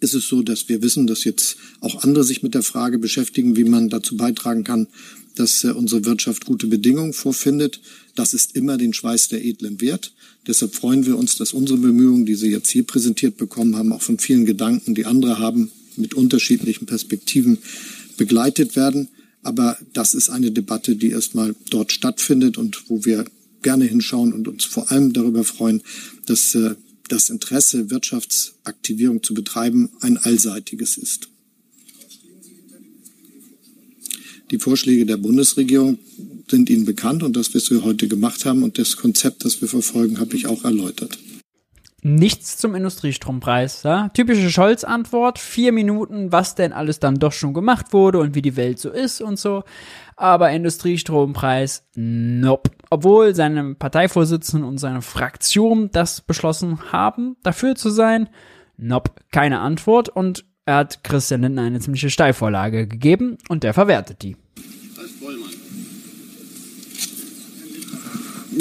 ist 0.00 0.14
es 0.14 0.28
so, 0.28 0.42
dass 0.42 0.68
wir 0.68 0.82
wissen, 0.82 1.06
dass 1.06 1.24
jetzt 1.24 1.56
auch 1.80 2.02
andere 2.02 2.24
sich 2.24 2.42
mit 2.42 2.54
der 2.54 2.62
Frage 2.62 2.98
beschäftigen, 2.98 3.56
wie 3.56 3.64
man 3.64 3.88
dazu 3.88 4.16
beitragen 4.16 4.64
kann, 4.64 4.88
dass 5.34 5.64
äh, 5.64 5.70
unsere 5.70 6.04
Wirtschaft 6.04 6.46
gute 6.46 6.66
Bedingungen 6.66 7.12
vorfindet. 7.12 7.80
Das 8.14 8.34
ist 8.34 8.56
immer 8.56 8.76
den 8.78 8.92
Schweiß 8.92 9.28
der 9.28 9.44
Edlen 9.44 9.80
wert. 9.80 10.12
Deshalb 10.46 10.74
freuen 10.74 11.06
wir 11.06 11.16
uns, 11.18 11.36
dass 11.36 11.52
unsere 11.52 11.78
Bemühungen, 11.78 12.26
die 12.26 12.34
Sie 12.34 12.50
jetzt 12.50 12.70
hier 12.70 12.84
präsentiert 12.84 13.36
bekommen 13.36 13.76
haben, 13.76 13.92
auch 13.92 14.02
von 14.02 14.18
vielen 14.18 14.46
Gedanken, 14.46 14.94
die 14.94 15.06
andere 15.06 15.38
haben, 15.38 15.70
mit 15.97 16.14
unterschiedlichen 16.14 16.86
Perspektiven 16.86 17.59
begleitet 18.16 18.77
werden. 18.77 19.09
Aber 19.43 19.77
das 19.93 20.14
ist 20.14 20.31
eine 20.31 20.51
Debatte, 20.51 20.97
die 20.97 21.10
erstmal 21.10 21.55
dort 21.70 21.93
stattfindet 21.93 22.59
und 22.59 22.89
wo 22.89 23.05
wir 23.05 23.24
gerne 23.62 23.85
hinschauen 23.85 24.32
und 24.32 24.48
uns 24.48 24.64
vor 24.64 24.90
allem 24.90 25.12
darüber 25.12 25.44
freuen, 25.44 25.82
dass 26.27 26.55
äh, 26.55 26.74
das 27.09 27.31
Interesse, 27.31 27.90
Wirtschaftsaktivierung 27.90 29.23
zu 29.23 29.35
betreiben, 29.35 29.90
ein 30.01 30.16
allseitiges 30.18 30.97
ist. 30.97 31.28
Die 34.51 34.59
Vorschläge 34.59 35.06
der 35.06 35.16
Bundesregierung 35.16 35.98
sind 36.48 36.70
Ihnen 36.70 36.85
bekannt 36.85 37.23
und 37.23 37.35
das, 37.35 37.55
was 37.55 37.70
wir 37.70 37.82
heute 37.82 38.06
gemacht 38.06 38.44
haben 38.44 38.62
und 38.62 38.78
das 38.78 38.97
Konzept, 38.97 39.44
das 39.44 39.60
wir 39.60 39.68
verfolgen, 39.68 40.20
habe 40.20 40.36
ich 40.36 40.47
auch 40.47 40.64
erläutert. 40.64 41.18
Nichts 42.09 42.57
zum 42.57 42.77
Industriestrompreis. 42.77 43.83
Ja? 43.83 44.11
Typische 44.11 44.49
Scholz-Antwort, 44.49 45.41
vier 45.41 45.73
Minuten, 45.73 46.31
was 46.31 46.55
denn 46.55 46.73
alles 46.73 47.01
dann 47.01 47.16
doch 47.16 47.33
schon 47.33 47.53
gemacht 47.53 47.93
wurde 47.93 48.20
und 48.20 48.37
wie 48.37 48.43
die 48.43 48.55
Welt 48.55 48.78
so 48.78 48.91
ist 48.91 49.20
und 49.20 49.41
so. 49.41 49.65
Aber 50.15 50.53
Industriestrompreis, 50.53 51.83
nope. 51.97 52.70
Obwohl 52.91 53.35
seine 53.35 53.74
Parteivorsitzenden 53.74 54.69
und 54.69 54.78
seine 54.78 55.03
Fraktion 55.03 55.91
das 55.91 56.20
beschlossen 56.20 56.93
haben, 56.93 57.39
dafür 57.43 57.74
zu 57.74 57.91
sein, 57.91 58.28
nope, 58.77 59.11
keine 59.33 59.59
Antwort. 59.59 60.09
Und 60.09 60.45
er 60.65 60.77
hat 60.77 61.03
Christian 61.03 61.43
Lindner 61.43 61.62
eine 61.62 61.81
ziemliche 61.81 62.11
Steilvorlage 62.11 62.87
gegeben 62.87 63.37
und 63.49 63.65
der 63.65 63.74
verwertet 63.74 64.23
die. 64.23 64.37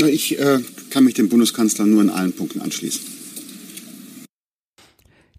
Ich 0.07 0.39
äh, 0.39 0.61
kann 0.89 1.05
mich 1.05 1.13
dem 1.13 1.29
Bundeskanzler 1.29 1.85
nur 1.85 2.01
in 2.01 2.09
allen 2.09 2.33
Punkten 2.33 2.61
anschließen. 2.61 3.14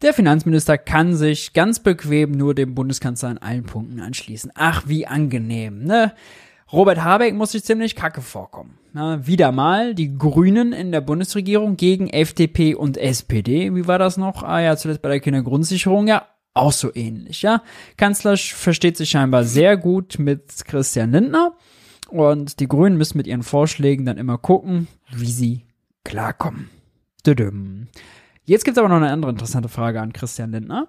Der 0.02 0.12
Finanzminister 0.12 0.76
kann 0.76 1.14
sich 1.14 1.54
ganz 1.54 1.80
bequem 1.80 2.32
nur 2.32 2.54
dem 2.54 2.74
Bundeskanzler 2.74 3.30
in 3.30 3.38
allen 3.38 3.64
Punkten 3.64 4.00
anschließen. 4.00 4.52
Ach, 4.54 4.82
wie 4.86 5.06
angenehm, 5.06 5.84
ne? 5.84 6.12
Robert 6.70 7.02
Habeck 7.02 7.34
muss 7.34 7.52
sich 7.52 7.64
ziemlich 7.64 7.94
kacke 7.94 8.20
vorkommen. 8.20 8.76
Na, 8.92 9.26
wieder 9.26 9.52
mal 9.52 9.94
die 9.94 10.18
Grünen 10.18 10.72
in 10.72 10.92
der 10.92 11.00
Bundesregierung 11.00 11.76
gegen 11.76 12.08
FDP 12.08 12.74
und 12.74 12.98
SPD. 12.98 13.74
Wie 13.74 13.86
war 13.86 13.98
das 13.98 14.16
noch? 14.16 14.42
Ah 14.42 14.60
ja, 14.60 14.76
zuletzt 14.76 15.00
bei 15.00 15.08
der 15.08 15.20
Kindergrundsicherung. 15.20 16.08
Ja, 16.08 16.26
auch 16.52 16.72
so 16.72 16.94
ähnlich, 16.94 17.42
ja. 17.42 17.62
Kanzler 17.96 18.36
versteht 18.36 18.96
sich 18.96 19.10
scheinbar 19.10 19.44
sehr 19.44 19.76
gut 19.76 20.18
mit 20.18 20.64
Christian 20.66 21.12
Lindner. 21.12 21.52
Und 22.08 22.60
die 22.60 22.68
Grünen 22.68 22.98
müssen 22.98 23.16
mit 23.16 23.26
ihren 23.26 23.42
Vorschlägen 23.42 24.04
dann 24.04 24.18
immer 24.18 24.38
gucken, 24.38 24.88
wie 25.10 25.30
sie 25.30 25.64
klarkommen. 26.04 26.68
Düdüm. 27.26 27.88
Jetzt 28.46 28.64
gibt 28.64 28.76
es 28.76 28.78
aber 28.78 28.88
noch 28.88 28.96
eine 28.96 29.10
andere 29.10 29.32
interessante 29.32 29.68
Frage 29.68 30.00
an 30.00 30.12
Christian 30.12 30.52
Lindner. 30.52 30.88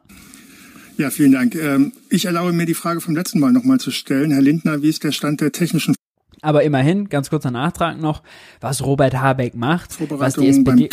Ja, 0.98 1.10
vielen 1.10 1.32
Dank. 1.32 1.56
Ähm, 1.56 1.92
ich 2.10 2.26
erlaube 2.26 2.54
mir 2.54 2.66
die 2.66 2.74
Frage 2.74 3.02
vom 3.02 3.16
letzten 3.16 3.40
Mal 3.40 3.52
nochmal 3.52 3.80
zu 3.80 3.92
stellen. 3.92 4.32
Herr 4.32 4.42
Lindner, 4.42 4.82
wie 4.82 4.90
ist 4.90 5.04
der 5.04 5.12
Stand 5.12 5.42
der 5.42 5.52
technischen 5.52 5.96
aber 6.42 6.64
immerhin, 6.64 7.10
ganz 7.10 7.30
kurzer 7.32 7.50
Nachtrag 7.50 8.00
noch, 8.00 8.22
was 8.62 8.86
Robert 8.86 9.16
Habeck 9.20 9.56
macht, 9.56 10.00
was 10.12 10.36
die 10.36 10.48
SPD, 10.48 10.88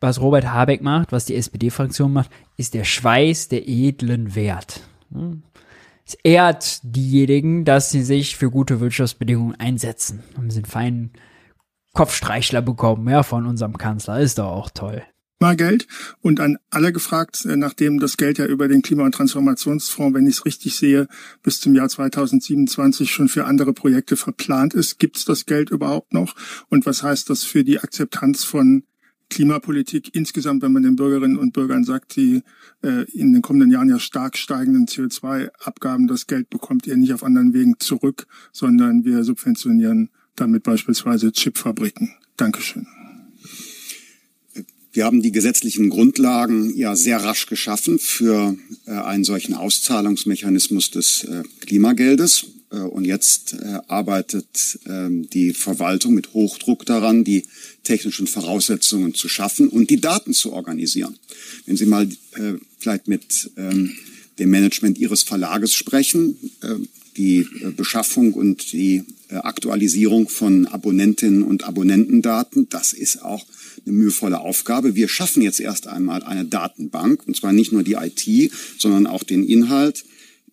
was 0.00 0.20
Robert 0.20 0.52
Habeck 0.52 0.82
macht, 0.82 1.12
was 1.12 1.24
die 1.24 1.34
SPD-Fraktion 1.34 2.12
macht, 2.12 2.30
ist 2.58 2.74
der 2.74 2.84
Schweiß 2.84 3.48
der 3.48 3.66
edlen 3.66 4.34
Wert. 4.34 4.82
Es 6.06 6.14
ehrt 6.22 6.80
diejenigen, 6.82 7.64
dass 7.64 7.90
sie 7.90 8.02
sich 8.02 8.36
für 8.36 8.50
gute 8.50 8.80
Wirtschaftsbedingungen 8.80 9.58
einsetzen. 9.58 10.22
Haben 10.36 10.50
sie 10.50 10.58
einen 10.58 10.66
feinen 10.66 11.10
Kopfstreichler 11.94 12.60
bekommen, 12.60 13.08
ja, 13.08 13.22
von 13.22 13.46
unserem 13.46 13.78
Kanzler. 13.78 14.20
Ist 14.20 14.38
doch 14.38 14.46
auch 14.46 14.70
toll. 14.70 15.02
Geld 15.38 15.86
und 16.22 16.40
an 16.40 16.56
alle 16.70 16.92
gefragt, 16.92 17.44
äh, 17.44 17.56
nachdem 17.56 18.00
das 18.00 18.16
Geld 18.16 18.38
ja 18.38 18.46
über 18.46 18.68
den 18.68 18.82
Klima- 18.82 19.04
und 19.04 19.12
Transformationsfonds, 19.12 20.14
wenn 20.14 20.26
ich 20.26 20.36
es 20.36 20.44
richtig 20.44 20.76
sehe, 20.76 21.08
bis 21.42 21.60
zum 21.60 21.74
Jahr 21.74 21.88
2027 21.88 23.10
schon 23.10 23.28
für 23.28 23.44
andere 23.44 23.72
Projekte 23.72 24.16
verplant 24.16 24.74
ist. 24.74 24.98
Gibt 24.98 25.18
es 25.18 25.24
das 25.24 25.46
Geld 25.46 25.70
überhaupt 25.70 26.12
noch? 26.12 26.34
Und 26.68 26.86
was 26.86 27.02
heißt 27.02 27.28
das 27.30 27.44
für 27.44 27.64
die 27.64 27.80
Akzeptanz 27.80 28.44
von 28.44 28.84
Klimapolitik 29.28 30.14
insgesamt, 30.14 30.62
wenn 30.62 30.72
man 30.72 30.84
den 30.84 30.96
Bürgerinnen 30.96 31.36
und 31.36 31.52
Bürgern 31.52 31.84
sagt, 31.84 32.16
die 32.16 32.42
äh, 32.82 33.04
in 33.12 33.32
den 33.32 33.42
kommenden 33.42 33.70
Jahren 33.70 33.88
ja 33.88 33.98
stark 33.98 34.36
steigenden 34.36 34.86
CO2-Abgaben, 34.86 36.06
das 36.06 36.26
Geld 36.26 36.48
bekommt 36.48 36.86
ihr 36.86 36.96
nicht 36.96 37.12
auf 37.12 37.24
anderen 37.24 37.52
Wegen 37.52 37.74
zurück, 37.78 38.26
sondern 38.52 39.04
wir 39.04 39.24
subventionieren 39.24 40.10
damit 40.36 40.62
beispielsweise 40.62 41.32
Chipfabriken. 41.32 42.14
Dankeschön. 42.36 42.86
Wir 44.96 45.04
haben 45.04 45.20
die 45.20 45.30
gesetzlichen 45.30 45.90
Grundlagen 45.90 46.74
ja 46.74 46.96
sehr 46.96 47.22
rasch 47.22 47.44
geschaffen 47.44 47.98
für 47.98 48.56
äh, 48.86 48.92
einen 48.92 49.24
solchen 49.24 49.52
Auszahlungsmechanismus 49.52 50.90
des 50.90 51.24
äh, 51.24 51.42
Klimageldes. 51.60 52.46
Äh, 52.70 52.78
und 52.78 53.04
jetzt 53.04 53.56
arbeitet 53.88 54.78
ähm, 54.86 55.28
die 55.28 55.52
Verwaltung 55.52 56.14
mit 56.14 56.32
Hochdruck 56.32 56.86
daran, 56.86 57.24
die 57.24 57.44
technischen 57.84 58.26
Voraussetzungen 58.26 59.12
zu 59.12 59.28
schaffen 59.28 59.68
und 59.68 59.90
die 59.90 60.00
Daten 60.00 60.32
zu 60.32 60.54
organisieren. 60.54 61.18
Wenn 61.66 61.76
Sie 61.76 61.84
mal 61.84 62.08
vielleicht 62.78 63.06
mit 63.06 63.50
ähm, 63.58 63.92
dem 64.38 64.48
Management 64.48 64.96
Ihres 64.96 65.22
Verlages 65.22 65.74
sprechen, 65.74 66.38
die 67.18 67.46
Beschaffung 67.76 68.32
und 68.32 68.72
die 68.72 69.02
Aktualisierung 69.30 70.28
von 70.28 70.66
Abonnentinnen 70.66 71.42
und 71.42 71.64
Abonnentendaten, 71.64 72.68
das 72.68 72.92
ist 72.92 73.22
auch 73.22 73.46
eine 73.84 73.94
mühevolle 73.94 74.40
Aufgabe. 74.40 74.94
Wir 74.94 75.08
schaffen 75.08 75.42
jetzt 75.42 75.60
erst 75.60 75.86
einmal 75.86 76.22
eine 76.22 76.44
Datenbank, 76.44 77.26
und 77.26 77.36
zwar 77.36 77.52
nicht 77.52 77.72
nur 77.72 77.82
die 77.82 77.94
IT, 77.94 78.52
sondern 78.78 79.06
auch 79.06 79.22
den 79.22 79.44
Inhalt, 79.44 80.04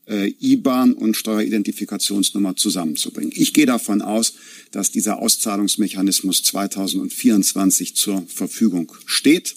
äh, 0.08 0.34
IBAN 0.40 0.94
und 0.94 1.16
Steueridentifikationsnummer 1.16 2.56
zusammenzubringen. 2.56 3.32
Ich 3.36 3.54
gehe 3.54 3.66
davon 3.66 4.02
aus, 4.02 4.34
dass 4.72 4.91
dieser 4.91 5.20
Auszahlungsmechanismus 5.20 6.44
2024 6.44 7.95
zur 7.95 8.24
Verfügung 8.28 8.91
steht. 9.06 9.56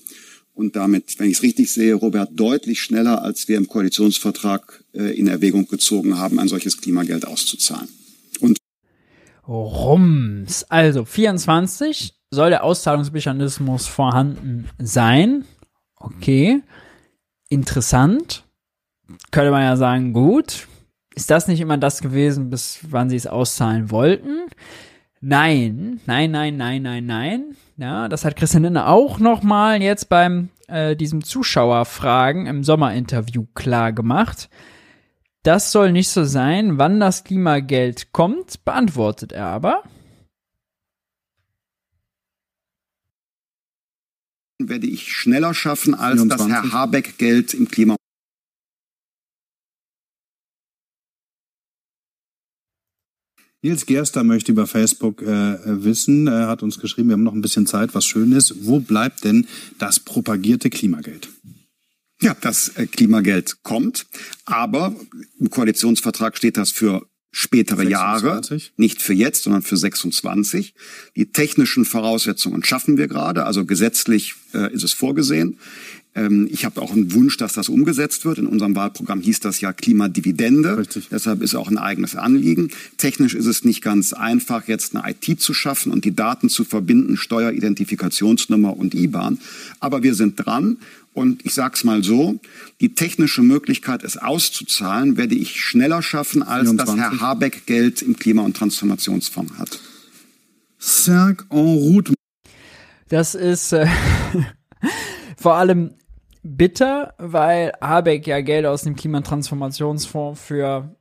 und 0.54 0.74
damit, 0.74 1.18
wenn 1.18 1.28
ich 1.28 1.36
es 1.36 1.42
richtig 1.42 1.70
sehe, 1.70 1.92
Robert, 1.92 2.30
deutlich 2.32 2.80
schneller, 2.80 3.20
als 3.22 3.46
wir 3.46 3.58
im 3.58 3.68
Koalitionsvertrag 3.68 4.82
äh, 4.94 5.14
in 5.14 5.26
Erwägung 5.26 5.68
gezogen 5.68 6.16
haben, 6.16 6.38
ein 6.38 6.48
solches 6.48 6.78
Klimageld 6.78 7.26
auszuzahlen. 7.26 7.88
Und 8.40 8.56
Rums. 9.46 10.64
Also 10.64 11.04
24 11.04 12.15
soll 12.30 12.50
der 12.50 12.64
Auszahlungsmechanismus 12.64 13.86
vorhanden 13.86 14.68
sein. 14.78 15.44
Okay. 15.96 16.62
Interessant. 17.48 18.44
Könnte 19.30 19.50
man 19.50 19.62
ja 19.62 19.76
sagen, 19.76 20.12
gut. 20.12 20.66
Ist 21.14 21.30
das 21.30 21.48
nicht 21.48 21.60
immer 21.60 21.78
das 21.78 22.02
gewesen, 22.02 22.50
bis 22.50 22.80
wann 22.82 23.08
sie 23.08 23.16
es 23.16 23.26
auszahlen 23.26 23.90
wollten? 23.90 24.46
Nein, 25.20 26.00
nein, 26.04 26.30
nein, 26.30 26.56
nein, 26.56 26.82
nein, 26.82 27.06
nein. 27.06 27.56
Ja, 27.78 28.08
das 28.08 28.24
hat 28.24 28.36
Christian 28.36 28.64
Lindner 28.64 28.88
auch 28.88 29.18
nochmal 29.18 29.80
jetzt 29.82 30.08
beim 30.08 30.50
äh, 30.68 30.94
diesem 30.94 31.24
Zuschauerfragen 31.24 32.46
im 32.46 32.64
Sommerinterview 32.64 33.46
klar 33.54 33.92
gemacht. 33.92 34.50
Das 35.42 35.72
soll 35.72 35.92
nicht 35.92 36.08
so 36.08 36.24
sein. 36.24 36.78
Wann 36.78 37.00
das 37.00 37.24
Klimageld 37.24 38.12
kommt, 38.12 38.64
beantwortet 38.64 39.32
er 39.32 39.46
aber. 39.46 39.84
Werde 44.58 44.86
ich 44.86 45.12
schneller 45.12 45.54
schaffen 45.54 45.94
als 45.94 46.20
24. 46.20 46.48
das 46.48 46.48
Herr 46.48 46.72
Habeck 46.72 47.18
Geld 47.18 47.54
im 47.54 47.68
Klima 47.68 47.96
Nils 53.66 53.84
Gerster 53.84 54.22
möchte 54.22 54.52
über 54.52 54.68
Facebook 54.68 55.22
äh, 55.22 55.58
wissen, 55.84 56.28
er 56.28 56.46
hat 56.46 56.62
uns 56.62 56.78
geschrieben, 56.78 57.08
wir 57.08 57.14
haben 57.14 57.24
noch 57.24 57.34
ein 57.34 57.40
bisschen 57.40 57.66
Zeit, 57.66 57.96
was 57.96 58.04
schön 58.04 58.30
ist. 58.30 58.64
Wo 58.64 58.78
bleibt 58.78 59.24
denn 59.24 59.48
das 59.78 59.98
propagierte 59.98 60.70
Klimageld? 60.70 61.30
Ja, 62.20 62.36
das 62.40 62.68
äh, 62.76 62.86
Klimageld 62.86 63.64
kommt, 63.64 64.06
aber 64.44 64.94
im 65.40 65.50
Koalitionsvertrag 65.50 66.36
steht 66.36 66.56
das 66.56 66.70
für 66.70 67.08
spätere 67.38 67.82
26. 67.82 67.90
Jahre, 67.90 68.40
nicht 68.78 69.02
für 69.02 69.12
jetzt, 69.12 69.42
sondern 69.42 69.60
für 69.60 69.76
26. 69.76 70.72
Die 71.16 71.26
technischen 71.26 71.84
Voraussetzungen 71.84 72.64
schaffen 72.64 72.96
wir 72.96 73.08
gerade, 73.08 73.44
also 73.44 73.66
gesetzlich 73.66 74.36
äh, 74.54 74.72
ist 74.72 74.84
es 74.84 74.94
vorgesehen. 74.94 75.58
Ähm, 76.14 76.48
ich 76.50 76.64
habe 76.64 76.80
auch 76.80 76.92
einen 76.92 77.12
Wunsch, 77.12 77.36
dass 77.36 77.52
das 77.52 77.68
umgesetzt 77.68 78.24
wird. 78.24 78.38
In 78.38 78.46
unserem 78.46 78.74
Wahlprogramm 78.74 79.20
hieß 79.20 79.40
das 79.40 79.60
ja 79.60 79.74
Klimadividende. 79.74 80.78
Richtig. 80.78 81.08
Deshalb 81.10 81.42
ist 81.42 81.54
auch 81.54 81.68
ein 81.68 81.76
eigenes 81.76 82.16
Anliegen. 82.16 82.70
Technisch 82.96 83.34
ist 83.34 83.46
es 83.46 83.64
nicht 83.64 83.82
ganz 83.82 84.14
einfach, 84.14 84.66
jetzt 84.66 84.96
eine 84.96 85.04
IT 85.10 85.38
zu 85.38 85.52
schaffen 85.52 85.92
und 85.92 86.06
die 86.06 86.16
Daten 86.16 86.48
zu 86.48 86.64
verbinden, 86.64 87.18
Steueridentifikationsnummer 87.18 88.74
und 88.74 88.94
IBAN. 88.94 89.38
Aber 89.78 90.02
wir 90.02 90.14
sind 90.14 90.36
dran. 90.36 90.78
Und 91.16 91.46
ich 91.46 91.54
sage 91.54 91.72
es 91.72 91.82
mal 91.82 92.04
so, 92.04 92.38
die 92.82 92.94
technische 92.94 93.40
Möglichkeit, 93.40 94.04
es 94.04 94.18
auszuzahlen, 94.18 95.16
werde 95.16 95.34
ich 95.34 95.58
schneller 95.58 96.02
schaffen, 96.02 96.42
als 96.42 96.68
24. 96.68 96.94
das 96.94 97.10
Herr 97.10 97.20
Habeck 97.22 97.64
Geld 97.64 98.02
im 98.02 98.18
Klima- 98.18 98.42
und 98.42 98.54
Transformationsfonds 98.54 99.54
hat. 99.58 99.80
Serg 100.78 101.46
en 101.48 101.78
route. 101.78 102.12
Das 103.08 103.34
ist 103.34 103.72
äh, 103.72 103.86
vor 105.38 105.54
allem 105.54 105.94
bitter, 106.42 107.14
weil 107.16 107.72
Habeck 107.80 108.26
ja 108.26 108.42
Geld 108.42 108.66
aus 108.66 108.82
dem 108.82 108.94
Klimatransformationsfonds 108.94 110.38
für 110.38 110.94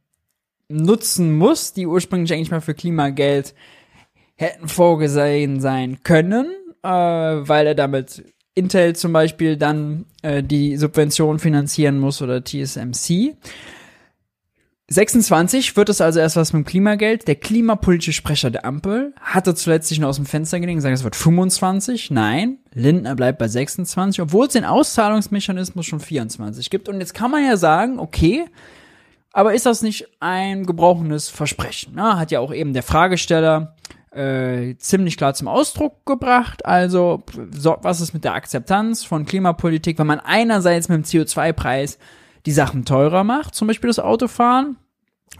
nutzen 0.69 1.37
muss, 1.37 1.73
die 1.73 1.87
ursprünglich 1.87 2.31
eigentlich 2.31 2.51
mal 2.51 2.61
für 2.61 2.73
Klimageld 2.73 3.53
hätten 4.35 4.69
vorgesehen 4.69 5.59
sein 5.59 6.03
können, 6.03 6.45
äh, 6.83 6.87
weil 6.87 7.67
er 7.67 7.75
damit 7.75 8.23
Intel 8.55 8.95
zum 8.95 9.13
Beispiel 9.13 9.57
dann 9.57 10.05
äh, 10.21 10.41
die 10.41 10.77
Subvention 10.77 11.39
finanzieren 11.39 11.99
muss 11.99 12.21
oder 12.21 12.43
TSMC. 12.43 13.35
26 14.87 15.75
wird 15.77 15.89
es 15.89 15.99
also 15.99 16.19
erst 16.19 16.35
was 16.35 16.53
mit 16.53 16.63
dem 16.63 16.69
Klimageld. 16.69 17.27
Der 17.27 17.35
klimapolitische 17.35 18.13
Sprecher 18.13 18.51
der 18.51 18.65
Ampel 18.65 19.13
hatte 19.19 19.55
zuletzt 19.55 19.89
sich 19.89 19.99
nur 19.99 20.09
aus 20.09 20.17
dem 20.17 20.27
Fenster 20.27 20.59
gelegen 20.59 20.77
und 20.77 20.83
gesagt, 20.83 20.95
es 20.95 21.03
wird 21.03 21.15
25. 21.15 22.11
Nein, 22.11 22.59
Lindner 22.73 23.15
bleibt 23.15 23.39
bei 23.39 23.47
26, 23.47 24.21
obwohl 24.21 24.45
es 24.45 24.53
den 24.53 24.63
Auszahlungsmechanismus 24.63 25.85
schon 25.87 25.99
24 25.99 26.69
gibt. 26.69 26.87
Und 26.87 26.99
jetzt 26.99 27.15
kann 27.15 27.31
man 27.31 27.43
ja 27.43 27.57
sagen, 27.57 27.99
okay, 27.99 28.45
aber 29.31 29.53
ist 29.53 29.65
das 29.65 29.81
nicht 29.81 30.07
ein 30.19 30.65
gebrochenes 30.65 31.29
Versprechen? 31.29 31.93
Na, 31.95 32.17
hat 32.17 32.31
ja 32.31 32.39
auch 32.39 32.53
eben 32.53 32.73
der 32.73 32.83
Fragesteller 32.83 33.74
äh, 34.15 34.75
ziemlich 34.77 35.17
klar 35.17 35.33
zum 35.33 35.47
Ausdruck 35.47 36.05
gebracht. 36.05 36.65
Also, 36.65 37.23
so, 37.51 37.77
was 37.81 38.01
ist 38.01 38.13
mit 38.13 38.23
der 38.23 38.33
Akzeptanz 38.33 39.03
von 39.03 39.25
Klimapolitik, 39.25 39.99
wenn 39.99 40.07
man 40.07 40.19
einerseits 40.19 40.89
mit 40.89 40.97
dem 40.97 41.03
CO2-Preis 41.03 41.99
die 42.45 42.51
Sachen 42.51 42.85
teurer 42.85 43.23
macht, 43.23 43.55
zum 43.55 43.67
Beispiel 43.67 43.89
das 43.89 43.99
Autofahren, 43.99 44.77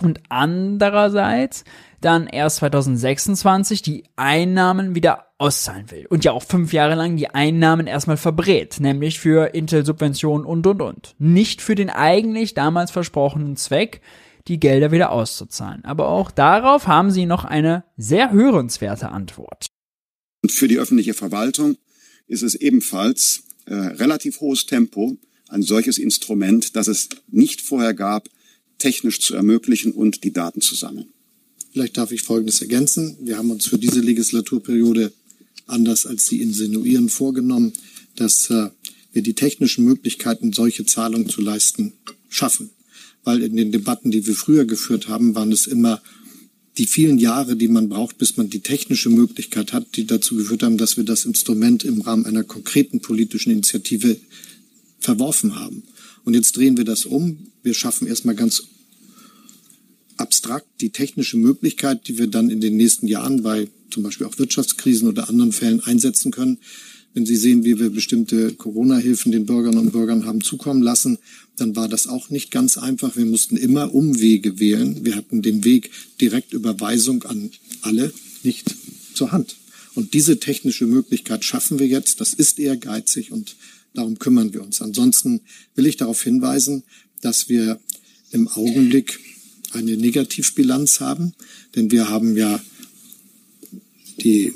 und 0.02 0.22
andererseits 0.30 1.64
dann 2.02 2.28
erst 2.28 2.58
2026 2.58 3.82
die 3.82 4.04
Einnahmen 4.16 4.96
wieder 4.96 5.28
auszahlen 5.38 5.90
will 5.92 6.06
und 6.08 6.24
ja 6.24 6.32
auch 6.32 6.44
fünf 6.44 6.72
Jahre 6.74 6.96
lang 6.96 7.16
die 7.18 7.30
Einnahmen 7.30 7.88
erstmal 7.88 8.18
verbrät, 8.18 8.80
nämlich 8.80 9.20
für 9.20 9.54
Intel-Subventionen 9.54 10.46
und 10.46 10.68
und 10.68 10.82
und. 10.82 11.16
Nicht 11.18 11.62
für 11.62 11.76
den 11.76 11.90
eigentlich 11.90 12.54
damals 12.54 12.92
versprochenen 12.92 13.56
Zweck, 13.56 14.02
die 14.48 14.60
Gelder 14.60 14.92
wieder 14.92 15.12
auszuzahlen. 15.12 15.84
Aber 15.86 16.08
auch 16.08 16.32
darauf 16.32 16.88
haben 16.88 17.12
sie 17.12 17.26
noch 17.26 17.46
eine 17.46 17.84
sehr 17.98 18.32
hörenswerte 18.32 19.10
Antwort. 19.10 19.68
Und 20.44 20.52
für 20.52 20.68
die 20.68 20.78
öffentliche 20.78 21.14
Verwaltung 21.14 21.78
ist 22.28 22.44
es 22.44 22.56
ebenfalls 22.56 23.44
äh, 23.66 23.74
relativ 23.74 24.42
hohes 24.42 24.66
Tempo, 24.66 25.18
ein 25.50 25.64
solches 25.64 25.98
Instrument, 25.98 26.76
das 26.76 26.88
es 26.88 27.10
nicht 27.28 27.62
vorher 27.62 27.94
gab, 27.94 28.30
technisch 28.78 29.20
zu 29.20 29.36
ermöglichen 29.36 29.92
und 29.92 30.24
die 30.24 30.34
Daten 30.34 30.62
zu 30.62 30.76
sammeln. 30.76 31.08
Vielleicht 31.72 31.98
darf 31.98 32.12
ich 32.12 32.22
Folgendes 32.22 32.62
ergänzen. 32.62 33.18
Wir 33.22 33.38
haben 33.38 33.52
uns 33.52 33.66
für 33.66 33.78
diese 33.78 34.00
Legislaturperiode, 34.00 35.12
anders 35.68 36.06
als 36.06 36.28
Sie 36.28 36.42
insinuieren, 36.42 37.10
vorgenommen, 37.10 37.74
dass 38.16 38.50
äh, 38.50 38.70
wir 39.12 39.22
die 39.22 39.34
technischen 39.34 39.86
Möglichkeiten, 39.86 40.54
solche 40.54 40.86
Zahlungen 40.86 41.30
zu 41.30 41.42
leisten, 41.42 41.94
schaffen. 42.30 42.70
Weil 43.26 43.42
in 43.42 43.58
den 43.58 43.74
Debatten, 43.74 44.12
die 44.12 44.26
wir 44.26 44.36
früher 44.36 44.64
geführt 44.64 45.10
haben, 45.10 45.36
waren 45.36 45.52
es 45.52 45.68
immer 45.68 46.02
die 46.78 46.88
vielen 46.88 47.18
Jahre, 47.18 47.56
die 47.56 47.68
man 47.68 47.90
braucht, 47.90 48.18
bis 48.18 48.38
man 48.38 48.50
die 48.50 48.60
technische 48.60 49.10
Möglichkeit 49.10 49.74
hat, 49.74 49.96
die 49.96 50.06
dazu 50.06 50.36
geführt 50.36 50.64
haben, 50.64 50.78
dass 50.78 50.96
wir 50.96 51.04
das 51.04 51.26
Instrument 51.26 51.84
im 51.84 52.02
Rahmen 52.02 52.26
einer 52.26 52.44
konkreten 52.44 53.02
politischen 53.02 53.52
Initiative 53.52 54.18
verworfen 55.00 55.56
haben. 55.56 55.84
Und 56.24 56.34
jetzt 56.34 56.56
drehen 56.58 56.78
wir 56.78 56.86
das 56.86 57.06
um. 57.06 57.52
Wir 57.64 57.74
schaffen 57.74 58.08
erstmal 58.08 58.36
ganz 58.36 58.64
abstrakt 60.18 60.68
die 60.82 60.90
technische 60.90 61.38
Möglichkeit, 61.38 62.08
die 62.08 62.18
wir 62.18 62.28
dann 62.28 62.50
in 62.50 62.62
den 62.62 62.78
nächsten 62.78 63.08
Jahren 63.08 63.44
bei 63.44 63.68
zum 63.90 64.04
Beispiel 64.04 64.28
auch 64.28 64.38
Wirtschaftskrisen 64.38 65.08
oder 65.08 65.30
anderen 65.30 65.52
Fällen 65.52 65.82
einsetzen 65.82 66.32
können. 66.32 66.58
Wenn 67.16 67.26
Sie 67.26 67.36
sehen, 67.36 67.66
wie 67.66 67.80
wir 67.80 67.90
bestimmte 67.90 68.54
Corona-Hilfen 68.54 69.32
den 69.32 69.48
Bürgerinnen 69.48 69.80
und 69.80 69.92
Bürgern 69.92 70.26
haben 70.26 70.42
zukommen 70.42 70.84
lassen, 70.84 71.18
dann 71.58 71.76
war 71.76 71.90
das 71.90 72.06
auch 72.06 72.30
nicht 72.30 72.52
ganz 72.52 72.78
einfach. 72.78 73.16
Wir 73.16 73.26
mussten 73.26 73.58
immer 73.58 73.96
Umwege 73.96 74.60
wählen. 74.60 75.04
Wir 75.04 75.16
hatten 75.16 75.42
den 75.42 75.64
Weg 75.64 75.90
Direktüberweisung 76.22 77.24
an 77.24 77.50
alle 77.82 78.14
nicht 78.44 78.76
zur 79.16 79.32
Hand. 79.32 79.56
Und 79.96 80.14
diese 80.14 80.40
technische 80.40 80.86
Möglichkeit 80.86 81.44
schaffen 81.44 81.80
wir 81.80 81.88
jetzt. 81.88 82.22
Das 82.22 82.34
ist 82.36 82.60
ehrgeizig 82.60 83.32
und 83.32 83.56
Darum 83.96 84.20
kümmern 84.20 84.54
wir 84.54 84.62
uns. 84.62 84.82
Ansonsten 84.82 85.42
will 85.76 85.86
ich 85.86 85.98
darauf 85.98 86.22
hinweisen, 86.22 86.84
dass 87.22 87.50
wir 87.50 87.80
im 88.32 88.48
Augenblick 88.50 89.20
eine 89.72 89.98
Negativbilanz 89.98 91.00
haben, 91.00 91.34
denn 91.76 91.92
wir 91.92 92.10
haben 92.10 92.38
ja 92.38 92.62
die 94.22 94.54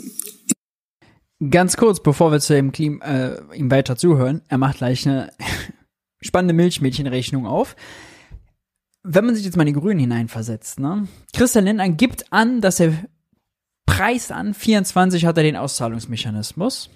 Ganz 1.47 1.77
kurz, 1.77 2.01
bevor 2.01 2.31
wir 2.31 2.39
zu 2.41 2.53
dem 2.53 2.73
Klim 2.73 3.01
äh, 3.01 3.37
ihm 3.55 3.71
weiter 3.71 3.95
zuhören, 3.95 4.41
er 4.49 4.57
macht 4.57 4.77
gleich 4.77 5.07
eine 5.07 5.31
spannende 6.21 6.53
Milchmädchenrechnung 6.53 7.47
auf. 7.47 7.77
Wenn 9.03 9.25
man 9.25 9.35
sich 9.35 9.45
jetzt 9.45 9.55
mal 9.55 9.65
in 9.65 9.73
die 9.73 9.79
Grünen 9.79 9.99
hineinversetzt, 9.99 10.79
ne? 10.79 11.07
Christian 11.33 11.63
Lindner 11.63 11.87
gibt 11.89 12.33
an, 12.33 12.59
dass 12.59 12.81
er 12.81 12.93
preist 13.85 14.33
an, 14.33 14.53
24 14.53 15.25
hat 15.25 15.37
er 15.37 15.43
den 15.43 15.55
Auszahlungsmechanismus. 15.55 16.89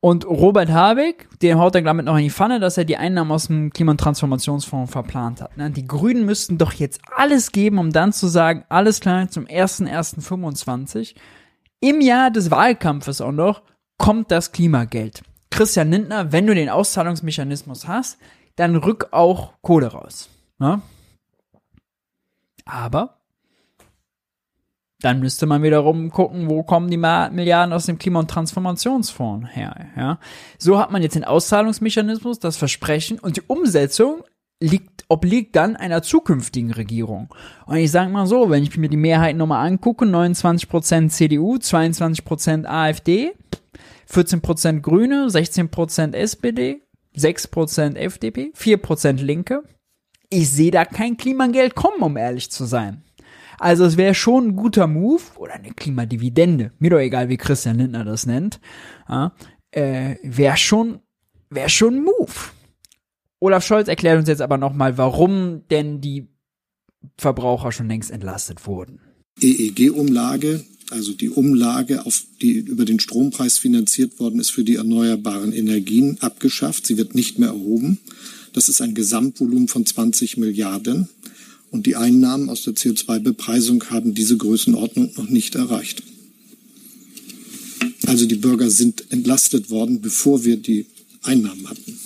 Und 0.00 0.26
Robert 0.26 0.70
Habeck, 0.70 1.28
den 1.42 1.58
haut 1.58 1.74
er 1.74 1.82
damit 1.82 2.06
noch 2.06 2.16
in 2.16 2.24
die 2.24 2.30
Pfanne, 2.30 2.60
dass 2.60 2.78
er 2.78 2.84
die 2.84 2.98
Einnahmen 2.98 3.32
aus 3.32 3.48
dem 3.48 3.72
Klima- 3.72 3.92
und 3.92 4.00
Transformationsfonds 4.00 4.92
verplant 4.92 5.40
hat. 5.40 5.56
Ne? 5.56 5.70
Die 5.70 5.86
Grünen 5.86 6.24
müssten 6.24 6.56
doch 6.56 6.72
jetzt 6.72 7.00
alles 7.16 7.50
geben, 7.50 7.78
um 7.78 7.90
dann 7.90 8.12
zu 8.12 8.28
sagen, 8.28 8.64
alles 8.68 9.00
klar, 9.00 9.28
zum 9.28 9.46
1.1.25, 9.46 11.16
im 11.80 12.00
Jahr 12.00 12.30
des 12.30 12.50
Wahlkampfes 12.50 13.20
auch 13.20 13.32
noch, 13.32 13.62
kommt 13.98 14.30
das 14.30 14.52
Klimageld. 14.52 15.22
Christian 15.50 15.90
Lindner, 15.90 16.32
wenn 16.32 16.46
du 16.46 16.54
den 16.54 16.68
Auszahlungsmechanismus 16.68 17.88
hast, 17.88 18.18
dann 18.56 18.76
rück 18.76 19.08
auch 19.12 19.54
Kohle 19.62 19.88
raus. 19.88 20.28
Ne? 20.58 20.82
Aber 22.64 23.18
dann 25.00 25.20
müsste 25.20 25.46
man 25.46 25.62
wiederum 25.62 26.10
gucken, 26.10 26.50
wo 26.50 26.64
kommen 26.64 26.90
die 26.90 26.96
Milliarden 26.96 27.72
aus 27.72 27.86
dem 27.86 27.98
Klima- 27.98 28.18
und 28.20 28.30
Transformationsfonds 28.30 29.48
her. 29.54 29.86
Ja? 29.96 30.18
So 30.58 30.78
hat 30.78 30.90
man 30.90 31.02
jetzt 31.02 31.14
den 31.14 31.24
Auszahlungsmechanismus, 31.24 32.40
das 32.40 32.56
Versprechen 32.56 33.18
und 33.18 33.36
die 33.36 33.42
Umsetzung 33.42 34.24
liegt, 34.60 35.04
obliegt 35.08 35.56
dann 35.56 35.76
einer 35.76 36.02
zukünftigen 36.02 36.72
Regierung. 36.72 37.32
Und 37.66 37.76
ich 37.76 37.90
sage 37.90 38.10
mal 38.10 38.26
so, 38.26 38.50
wenn 38.50 38.62
ich 38.62 38.76
mir 38.76 38.88
die 38.88 38.96
Mehrheit 38.96 39.36
nochmal 39.36 39.66
angucke, 39.66 40.04
29% 40.04 41.08
CDU, 41.08 41.56
22% 41.56 42.66
AfD, 42.66 43.32
14% 44.10 44.80
Grüne, 44.80 45.26
16% 45.26 46.14
SPD, 46.14 46.82
6% 47.16 47.96
FDP, 47.96 48.52
4% 48.56 49.22
Linke. 49.22 49.62
Ich 50.30 50.50
sehe 50.50 50.70
da 50.70 50.84
kein 50.84 51.16
Klimageld 51.16 51.74
kommen, 51.74 52.02
um 52.02 52.16
ehrlich 52.16 52.50
zu 52.50 52.64
sein. 52.64 53.02
Also 53.58 53.84
es 53.84 53.96
wäre 53.96 54.14
schon 54.14 54.48
ein 54.48 54.56
guter 54.56 54.86
Move 54.86 55.22
oder 55.36 55.54
eine 55.54 55.72
Klimadividende, 55.72 56.72
mir 56.78 56.90
doch 56.90 56.98
egal, 56.98 57.28
wie 57.28 57.36
Christian 57.36 57.78
Lindner 57.78 58.04
das 58.04 58.24
nennt, 58.24 58.60
ja, 59.08 59.32
äh, 59.72 60.16
wäre 60.22 60.56
schon, 60.56 61.00
wäre 61.50 61.68
schon 61.68 61.96
ein 61.96 62.04
Move. 62.04 62.32
Olaf 63.40 63.64
Scholz 63.64 63.88
erklärt 63.88 64.18
uns 64.18 64.28
jetzt 64.28 64.42
aber 64.42 64.58
nochmal, 64.58 64.98
warum 64.98 65.62
denn 65.70 66.00
die 66.00 66.26
Verbraucher 67.16 67.72
schon 67.72 67.88
längst 67.88 68.10
entlastet 68.10 68.66
wurden. 68.66 69.00
EEG-Umlage, 69.40 70.64
also 70.90 71.12
die 71.12 71.30
Umlage, 71.30 72.04
auf 72.06 72.22
die 72.40 72.54
über 72.54 72.84
den 72.84 72.98
Strompreis 72.98 73.58
finanziert 73.58 74.18
worden 74.18 74.40
ist 74.40 74.50
für 74.50 74.64
die 74.64 74.76
erneuerbaren 74.76 75.52
Energien, 75.52 76.18
abgeschafft. 76.20 76.86
Sie 76.86 76.96
wird 76.96 77.14
nicht 77.14 77.38
mehr 77.38 77.50
erhoben. 77.50 77.98
Das 78.52 78.68
ist 78.68 78.80
ein 78.80 78.94
Gesamtvolumen 78.94 79.68
von 79.68 79.86
20 79.86 80.38
Milliarden. 80.38 81.08
Und 81.70 81.86
die 81.86 81.96
Einnahmen 81.96 82.48
aus 82.48 82.62
der 82.62 82.74
CO2-Bepreisung 82.74 83.84
haben 83.90 84.14
diese 84.14 84.36
Größenordnung 84.36 85.12
noch 85.16 85.28
nicht 85.28 85.54
erreicht. 85.54 86.02
Also 88.06 88.26
die 88.26 88.36
Bürger 88.36 88.70
sind 88.70 89.12
entlastet 89.12 89.68
worden, 89.70 90.00
bevor 90.00 90.44
wir 90.44 90.56
die 90.56 90.86
Einnahmen 91.22 91.68
hatten. 91.68 92.00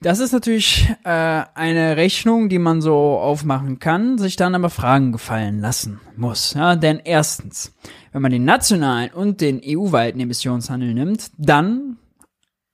Das 0.00 0.20
ist 0.20 0.32
natürlich 0.32 0.88
äh, 1.04 1.08
eine 1.54 1.96
Rechnung, 1.96 2.48
die 2.48 2.60
man 2.60 2.80
so 2.80 2.94
aufmachen 2.94 3.80
kann, 3.80 4.16
sich 4.16 4.36
dann 4.36 4.54
aber 4.54 4.70
Fragen 4.70 5.10
gefallen 5.10 5.58
lassen 5.58 6.00
muss. 6.16 6.54
Ja? 6.54 6.76
Denn 6.76 7.00
erstens, 7.04 7.74
wenn 8.12 8.22
man 8.22 8.30
den 8.30 8.44
nationalen 8.44 9.10
und 9.10 9.40
den 9.40 9.60
EU-weiten 9.64 10.20
Emissionshandel 10.20 10.94
nimmt, 10.94 11.32
dann 11.36 11.96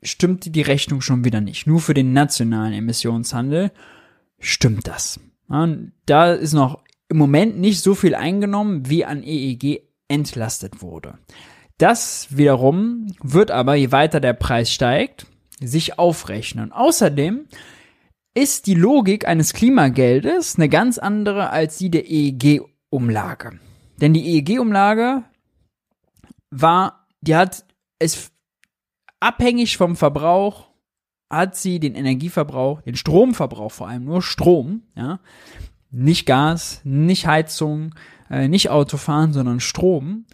stimmt 0.02 0.54
die 0.54 0.62
Rechnung 0.62 1.00
schon 1.00 1.24
wieder 1.24 1.40
nicht. 1.40 1.66
Nur 1.66 1.80
für 1.80 1.94
den 1.94 2.12
nationalen 2.12 2.74
Emissionshandel 2.74 3.70
stimmt 4.38 4.86
das. 4.86 5.18
Ja, 5.48 5.68
da 6.04 6.32
ist 6.32 6.52
noch 6.52 6.80
im 7.08 7.16
Moment 7.16 7.58
nicht 7.58 7.80
so 7.80 7.94
viel 7.94 8.14
eingenommen, 8.14 8.88
wie 8.88 9.04
an 9.04 9.22
EEG 9.22 9.82
entlastet 10.08 10.82
wurde. 10.82 11.18
Das 11.78 12.28
wiederum 12.30 13.14
wird 13.22 13.50
aber, 13.50 13.74
je 13.74 13.92
weiter 13.92 14.20
der 14.20 14.34
Preis 14.34 14.70
steigt, 14.70 15.26
sich 15.60 15.98
aufrechnen. 15.98 16.72
Außerdem 16.72 17.46
ist 18.34 18.66
die 18.66 18.74
Logik 18.74 19.26
eines 19.26 19.52
Klimageldes 19.52 20.56
eine 20.56 20.68
ganz 20.68 20.98
andere 20.98 21.50
als 21.50 21.78
die 21.78 21.90
der 21.90 22.10
EEG-Umlage. 22.10 23.60
Denn 24.00 24.12
die 24.12 24.36
EEG-Umlage 24.36 25.24
war, 26.50 27.06
die 27.20 27.36
hat 27.36 27.64
es 27.98 28.32
abhängig 29.20 29.76
vom 29.76 29.96
Verbrauch 29.96 30.74
hat 31.30 31.56
sie 31.56 31.80
den 31.80 31.94
Energieverbrauch, 31.94 32.82
den 32.82 32.96
Stromverbrauch 32.96 33.72
vor 33.72 33.88
allem, 33.88 34.04
nur 34.04 34.22
Strom, 34.22 34.82
ja, 34.94 35.20
nicht 35.90 36.26
Gas, 36.26 36.80
nicht 36.84 37.26
Heizung, 37.26 37.94
äh, 38.30 38.48
nicht 38.48 38.70
Autofahren, 38.70 39.32
sondern 39.32 39.60
Strom, 39.60 40.26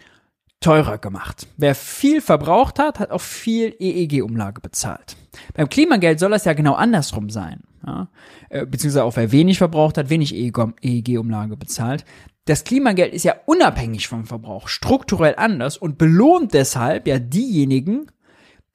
teurer 0.61 0.97
gemacht. 0.97 1.47
Wer 1.57 1.75
viel 1.75 2.21
verbraucht 2.21 2.79
hat, 2.79 2.99
hat 2.99 3.11
auch 3.11 3.21
viel 3.21 3.75
EEG-Umlage 3.79 4.61
bezahlt. 4.61 5.17
Beim 5.53 5.67
Klimageld 5.67 6.19
soll 6.19 6.31
das 6.31 6.45
ja 6.45 6.53
genau 6.53 6.73
andersrum 6.73 7.29
sein. 7.29 7.61
Ja? 7.85 8.07
Äh, 8.49 8.65
beziehungsweise 8.65 9.03
auch 9.03 9.15
wer 9.17 9.31
wenig 9.31 9.57
verbraucht 9.57 9.97
hat, 9.97 10.09
wenig 10.09 10.33
EEG-Umlage 10.33 11.57
bezahlt. 11.57 12.05
Das 12.45 12.63
Klimageld 12.63 13.13
ist 13.13 13.23
ja 13.23 13.35
unabhängig 13.45 14.07
vom 14.07 14.25
Verbrauch, 14.25 14.67
strukturell 14.67 15.35
anders 15.37 15.77
und 15.77 15.97
belohnt 15.97 16.53
deshalb 16.53 17.07
ja 17.07 17.19
diejenigen, 17.19 18.07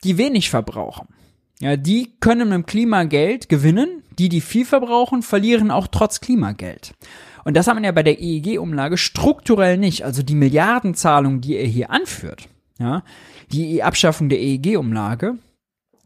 die 0.04 0.18
wenig 0.18 0.50
verbrauchen. 0.50 1.08
Ja, 1.58 1.76
die 1.76 2.12
können 2.20 2.48
mit 2.48 2.54
dem 2.54 2.66
Klimageld 2.66 3.48
gewinnen. 3.48 4.02
Die, 4.18 4.28
die 4.28 4.40
viel 4.40 4.64
verbrauchen, 4.64 5.22
verlieren 5.22 5.70
auch 5.70 5.86
trotz 5.88 6.20
Klimageld. 6.20 6.94
Und 7.46 7.56
das 7.56 7.68
hat 7.68 7.74
man 7.74 7.84
ja 7.84 7.92
bei 7.92 8.02
der 8.02 8.20
EEG-Umlage 8.20 8.96
strukturell 8.96 9.78
nicht. 9.78 10.04
Also 10.04 10.24
die 10.24 10.34
Milliardenzahlung, 10.34 11.40
die 11.40 11.54
er 11.54 11.66
hier 11.68 11.92
anführt, 11.92 12.48
ja, 12.80 13.04
die 13.52 13.84
Abschaffung 13.84 14.28
der 14.28 14.40
EEG-Umlage, 14.40 15.38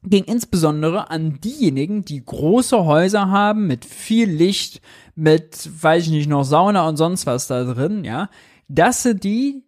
ging 0.03 0.25
insbesondere 0.25 1.09
an 1.09 1.41
diejenigen, 1.41 2.05
die 2.05 2.23
große 2.23 2.85
Häuser 2.85 3.31
haben 3.31 3.67
mit 3.67 3.87
viel 3.87 4.29
Licht, 4.29 4.83
mit, 5.15 5.71
weiß 5.83 6.05
ich 6.05 6.11
nicht, 6.11 6.29
noch 6.29 6.45
Sauna 6.45 6.87
und 6.87 6.99
sonst 6.99 7.25
was 7.25 7.47
da 7.47 7.65
drin, 7.65 8.05
ja. 8.05 8.29
Das 8.69 9.03
sind 9.03 9.25
die, 9.25 9.65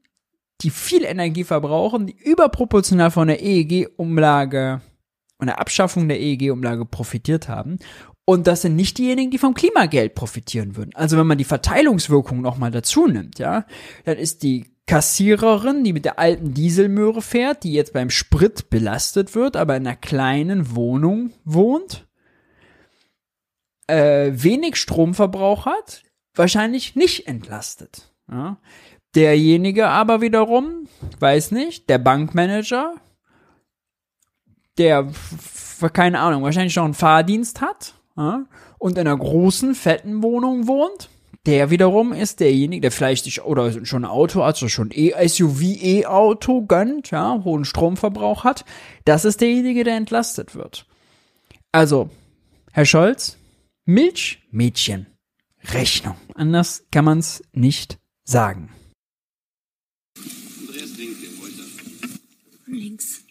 die 0.60 0.68
viel 0.68 1.04
Energie 1.04 1.44
verbrauchen, 1.44 2.06
die 2.06 2.16
überproportional 2.18 3.10
von 3.10 3.28
der 3.28 3.42
EEG-Umlage 3.42 4.82
und 5.38 5.46
der 5.46 5.58
Abschaffung 5.58 6.06
der 6.06 6.20
EEG-Umlage 6.20 6.84
profitiert 6.84 7.48
haben. 7.48 7.78
Und 8.24 8.46
das 8.46 8.62
sind 8.62 8.76
nicht 8.76 8.98
diejenigen, 8.98 9.30
die 9.30 9.38
vom 9.38 9.54
Klimageld 9.54 10.14
profitieren 10.14 10.76
würden. 10.76 10.94
Also 10.94 11.18
wenn 11.18 11.26
man 11.26 11.38
die 11.38 11.44
Verteilungswirkung 11.44 12.40
nochmal 12.40 12.70
dazu 12.70 13.06
nimmt, 13.06 13.38
ja, 13.38 13.66
dann 14.04 14.16
ist 14.16 14.42
die 14.44 14.72
Kassiererin, 14.86 15.82
die 15.84 15.92
mit 15.92 16.04
der 16.04 16.18
alten 16.18 16.54
Dieselmöhre 16.54 17.22
fährt, 17.22 17.64
die 17.64 17.72
jetzt 17.72 17.92
beim 17.92 18.10
Sprit 18.10 18.70
belastet 18.70 19.34
wird, 19.34 19.56
aber 19.56 19.76
in 19.76 19.86
einer 19.86 19.96
kleinen 19.96 20.74
Wohnung 20.74 21.32
wohnt, 21.44 22.06
äh, 23.88 24.30
wenig 24.32 24.76
Stromverbrauch 24.76 25.66
hat, 25.66 26.02
wahrscheinlich 26.34 26.94
nicht 26.94 27.26
entlastet. 27.26 28.12
Ja. 28.30 28.58
Derjenige 29.14 29.88
aber 29.88 30.20
wiederum, 30.20 30.88
weiß 31.18 31.50
nicht, 31.50 31.88
der 31.90 31.98
Bankmanager, 31.98 32.94
der, 34.78 35.10
keine 35.92 36.20
Ahnung, 36.20 36.42
wahrscheinlich 36.44 36.76
noch 36.76 36.84
einen 36.84 36.94
Fahrdienst 36.94 37.60
hat 37.60 37.94
ja, 38.16 38.44
und 38.78 38.92
in 38.92 39.06
einer 39.06 39.16
großen, 39.16 39.74
fetten 39.74 40.22
Wohnung 40.22 40.66
wohnt, 40.66 41.08
der 41.46 41.70
wiederum 41.70 42.12
ist 42.12 42.40
derjenige, 42.40 42.82
der 42.82 42.92
vielleicht 42.92 43.24
sich, 43.24 43.42
oder 43.42 43.84
schon 43.84 44.04
ein 44.04 44.10
Auto, 44.10 44.42
also 44.42 44.68
schon 44.68 44.90
e 44.92 45.12
SUV 45.26 45.62
E-Auto 45.62 46.62
gönnt, 46.62 47.10
ja, 47.10 47.42
hohen 47.42 47.64
Stromverbrauch 47.64 48.44
hat, 48.44 48.64
das 49.04 49.24
ist 49.24 49.40
derjenige, 49.40 49.82
der 49.82 49.96
entlastet 49.96 50.54
wird. 50.54 50.86
Also, 51.72 52.10
Herr 52.70 52.84
Scholz, 52.84 53.38
Milch, 53.84 54.42
Mädchen, 54.50 55.06
Rechnung. 55.72 56.16
Anders 56.34 56.84
kann 56.92 57.04
man 57.04 57.18
es 57.18 57.42
nicht 57.52 57.98
sagen. 58.24 58.70
Links. 62.66 63.22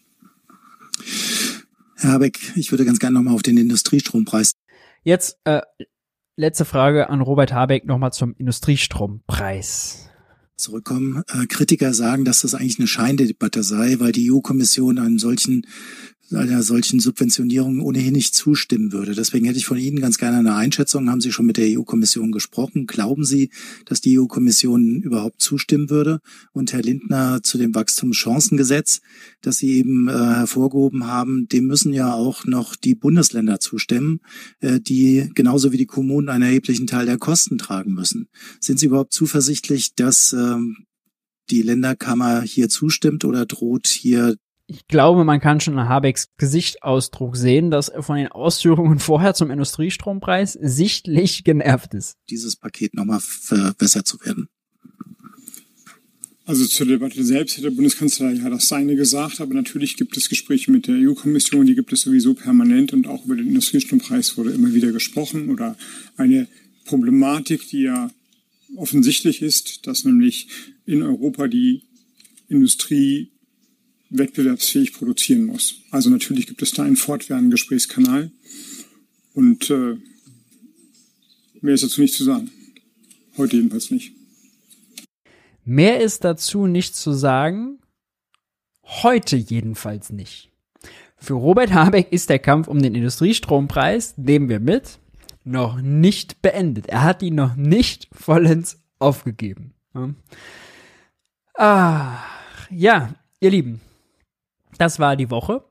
Herr 1.98 2.12
Habeck, 2.14 2.40
ich 2.56 2.72
würde 2.72 2.86
ganz 2.86 3.00
gerne 3.00 3.16
nochmal 3.16 3.36
auf 3.36 3.44
den 3.44 3.58
Industriestrompreis. 3.58 4.54
Jetzt 5.04 5.38
äh, 5.46 5.62
letzte 6.36 6.66
Frage 6.66 7.10
an 7.10 7.22
Robert 7.22 7.54
Habeck 7.54 7.86
nochmal 7.86 8.14
zum 8.14 8.36
Industriestrompreis. 8.38 10.10
Zurückkommen. 10.56 11.24
Äh, 11.28 11.48
Kritiker 11.48 11.94
sagen, 11.94 12.24
dass 12.24 12.42
das 12.42 12.54
eigentlich 12.54 12.78
eine 12.78 12.88
Scheindebatte 12.88 13.64
sei, 13.64 13.96
weil 14.00 14.12
die 14.12 14.32
EU-Kommission 14.32 15.00
einen 15.00 15.18
solchen 15.18 15.66
einer 16.34 16.64
solchen 16.64 17.00
Subventionierung 17.00 17.82
ohnehin 17.82 18.14
nicht 18.14 18.36
zustimmen 18.36 18.92
würde. 18.92 19.16
Deswegen 19.16 19.46
hätte 19.46 19.58
ich 19.58 19.66
von 19.66 19.78
Ihnen 19.78 20.00
ganz 20.00 20.18
gerne 20.18 20.38
eine 20.38 20.56
Einschätzung. 20.56 21.10
Haben 21.10 21.22
Sie 21.22 21.32
schon 21.32 21.46
mit 21.46 21.58
der 21.58 21.68
EU-Kommission 21.78 22.32
gesprochen? 22.32 22.88
Glauben 22.88 23.24
Sie, 23.24 23.50
dass 23.86 24.02
die 24.02 24.20
EU-Kommission 24.20 25.02
überhaupt 25.02 25.42
zustimmen 25.42 25.90
würde? 25.90 26.20
Und 26.52 26.74
Herr 26.74 26.82
Lindner 26.82 27.42
zu 27.44 27.58
dem 27.58 27.76
Wachstumschancengesetz, 27.76 29.02
das 29.42 29.58
Sie 29.58 29.78
eben 29.78 30.08
äh, 30.08 30.12
hervorgehoben 30.12 31.08
haben, 31.08 31.48
dem 31.48 31.66
müssen 31.66 31.94
ja 31.94 32.14
auch 32.14 32.46
noch 32.46 32.76
die 32.76 32.96
Bundesländer 32.96 33.60
zustimmen, 33.60 34.20
äh, 34.60 34.80
die 34.80 35.30
genauso 35.34 35.72
wie 35.72 35.78
die 35.78 35.86
Kommunen 35.86 36.30
einen 36.30 36.44
erheblichen 36.44 36.88
Teil 36.88 37.06
der 37.06 37.18
Kosten 37.18 37.58
tragen 37.58 37.94
müssen. 37.94 38.28
Sind 38.60 38.80
Sie 38.80 38.88
überhaupt 38.88 39.14
zuversichtlich, 39.14 39.96
dass 39.96 40.34
äh, 40.34 40.58
die 41.50 41.62
Länderkammer 41.62 42.42
hier 42.42 42.70
zustimmt 42.70 43.26
oder 43.26 43.46
droht 43.46 43.88
hier 43.88 44.36
ich 44.72 44.88
glaube, 44.88 45.26
man 45.26 45.42
kann 45.42 45.60
schon 45.60 45.78
an 45.78 45.90
Habecks 45.90 46.30
Gesichtsausdruck 46.38 47.36
sehen, 47.36 47.72
dass 47.72 47.90
er 47.90 48.04
von 48.04 48.16
den 48.16 48.30
Ausführungen 48.30 49.00
vorher 49.00 49.34
zum 49.34 49.52
Industriestrompreis 49.52 50.54
sichtlich 50.54 51.44
genervt 51.44 51.94
ist. 51.94 52.16
Dieses 52.30 52.56
Paket 52.56 52.94
nochmal 52.94 53.20
verbessert 53.20 54.08
zu 54.08 54.18
werden. 54.22 54.48
Also 56.46 56.66
zur 56.66 56.86
Debatte 56.86 57.24
selbst 57.24 57.58
hat 57.58 57.66
der 57.66 57.72
Bundeskanzler 57.72 58.32
ja 58.32 58.50
das 58.50 58.70
Seine 58.70 58.96
gesagt, 58.96 59.42
aber 59.42 59.54
natürlich 59.54 59.98
gibt 59.98 60.16
es 60.16 60.30
Gespräche 60.30 60.72
mit 60.72 60.88
der 60.88 60.96
EU-Kommission, 60.96 61.66
die 61.66 61.76
gibt 61.76 61.92
es 61.92 62.02
sowieso 62.02 62.34
permanent 62.34 62.94
und 62.94 63.08
auch 63.08 63.26
über 63.26 63.36
den 63.36 63.48
Industriestrompreis 63.48 64.38
wurde 64.38 64.52
immer 64.52 64.74
wieder 64.74 64.92
gesprochen 64.92 65.50
oder 65.50 65.78
eine 66.16 66.48
Problematik, 66.86 67.68
die 67.70 67.84
ja 67.84 68.10
offensichtlich 68.78 69.42
ist, 69.42 69.86
dass 69.86 70.06
nämlich 70.06 70.48
in 70.86 71.04
Europa 71.04 71.48
die 71.48 71.84
Industrie 72.48 73.32
wettbewerbsfähig 74.12 74.94
produzieren 74.94 75.46
muss. 75.46 75.82
Also 75.90 76.10
natürlich 76.10 76.48
gibt 76.48 76.62
es 76.62 76.72
da 76.72 76.84
einen 76.84 76.98
fortwährenden 76.98 77.52
Gesprächskanal 77.52 78.32
und 79.34 79.70
äh, 79.70 79.98
mehr 81.62 81.74
ist 81.74 81.84
dazu 81.84 82.02
nicht 82.02 82.14
zu 82.14 82.24
sagen. 82.24 82.52
Heute 83.38 83.56
jedenfalls 83.56 83.90
nicht. 83.92 84.14
Mehr 85.64 86.02
ist 86.02 86.24
dazu 86.24 86.68
nicht 86.68 86.96
zu 86.96 87.14
sagen. 87.14 87.80
Heute 88.84 89.38
jedenfalls 89.38 90.12
nicht. 90.12 90.50
Für 91.16 91.36
Robert 91.36 91.72
Habeck 91.72 92.12
ist 92.12 92.30
der 92.30 92.40
Kampf 92.40 92.68
um 92.68 92.82
den 92.82 92.96
Industriestrompreis, 92.96 94.18
nehmen 94.18 94.50
wir 94.50 94.60
mit, 94.60 95.00
noch 95.44 95.80
nicht 95.80 96.42
beendet. 96.42 96.88
Er 96.88 97.04
hat 97.04 97.22
ihn 97.22 97.36
noch 97.36 97.56
nicht 97.56 98.10
vollends 98.12 98.80
aufgegeben. 99.00 99.74
Ah, 101.54 102.18
ja, 102.72 103.14
ihr 103.40 103.52
Lieben, 103.52 103.82
das 104.82 105.00
war 105.00 105.16
die 105.16 105.30
Woche. 105.30 105.64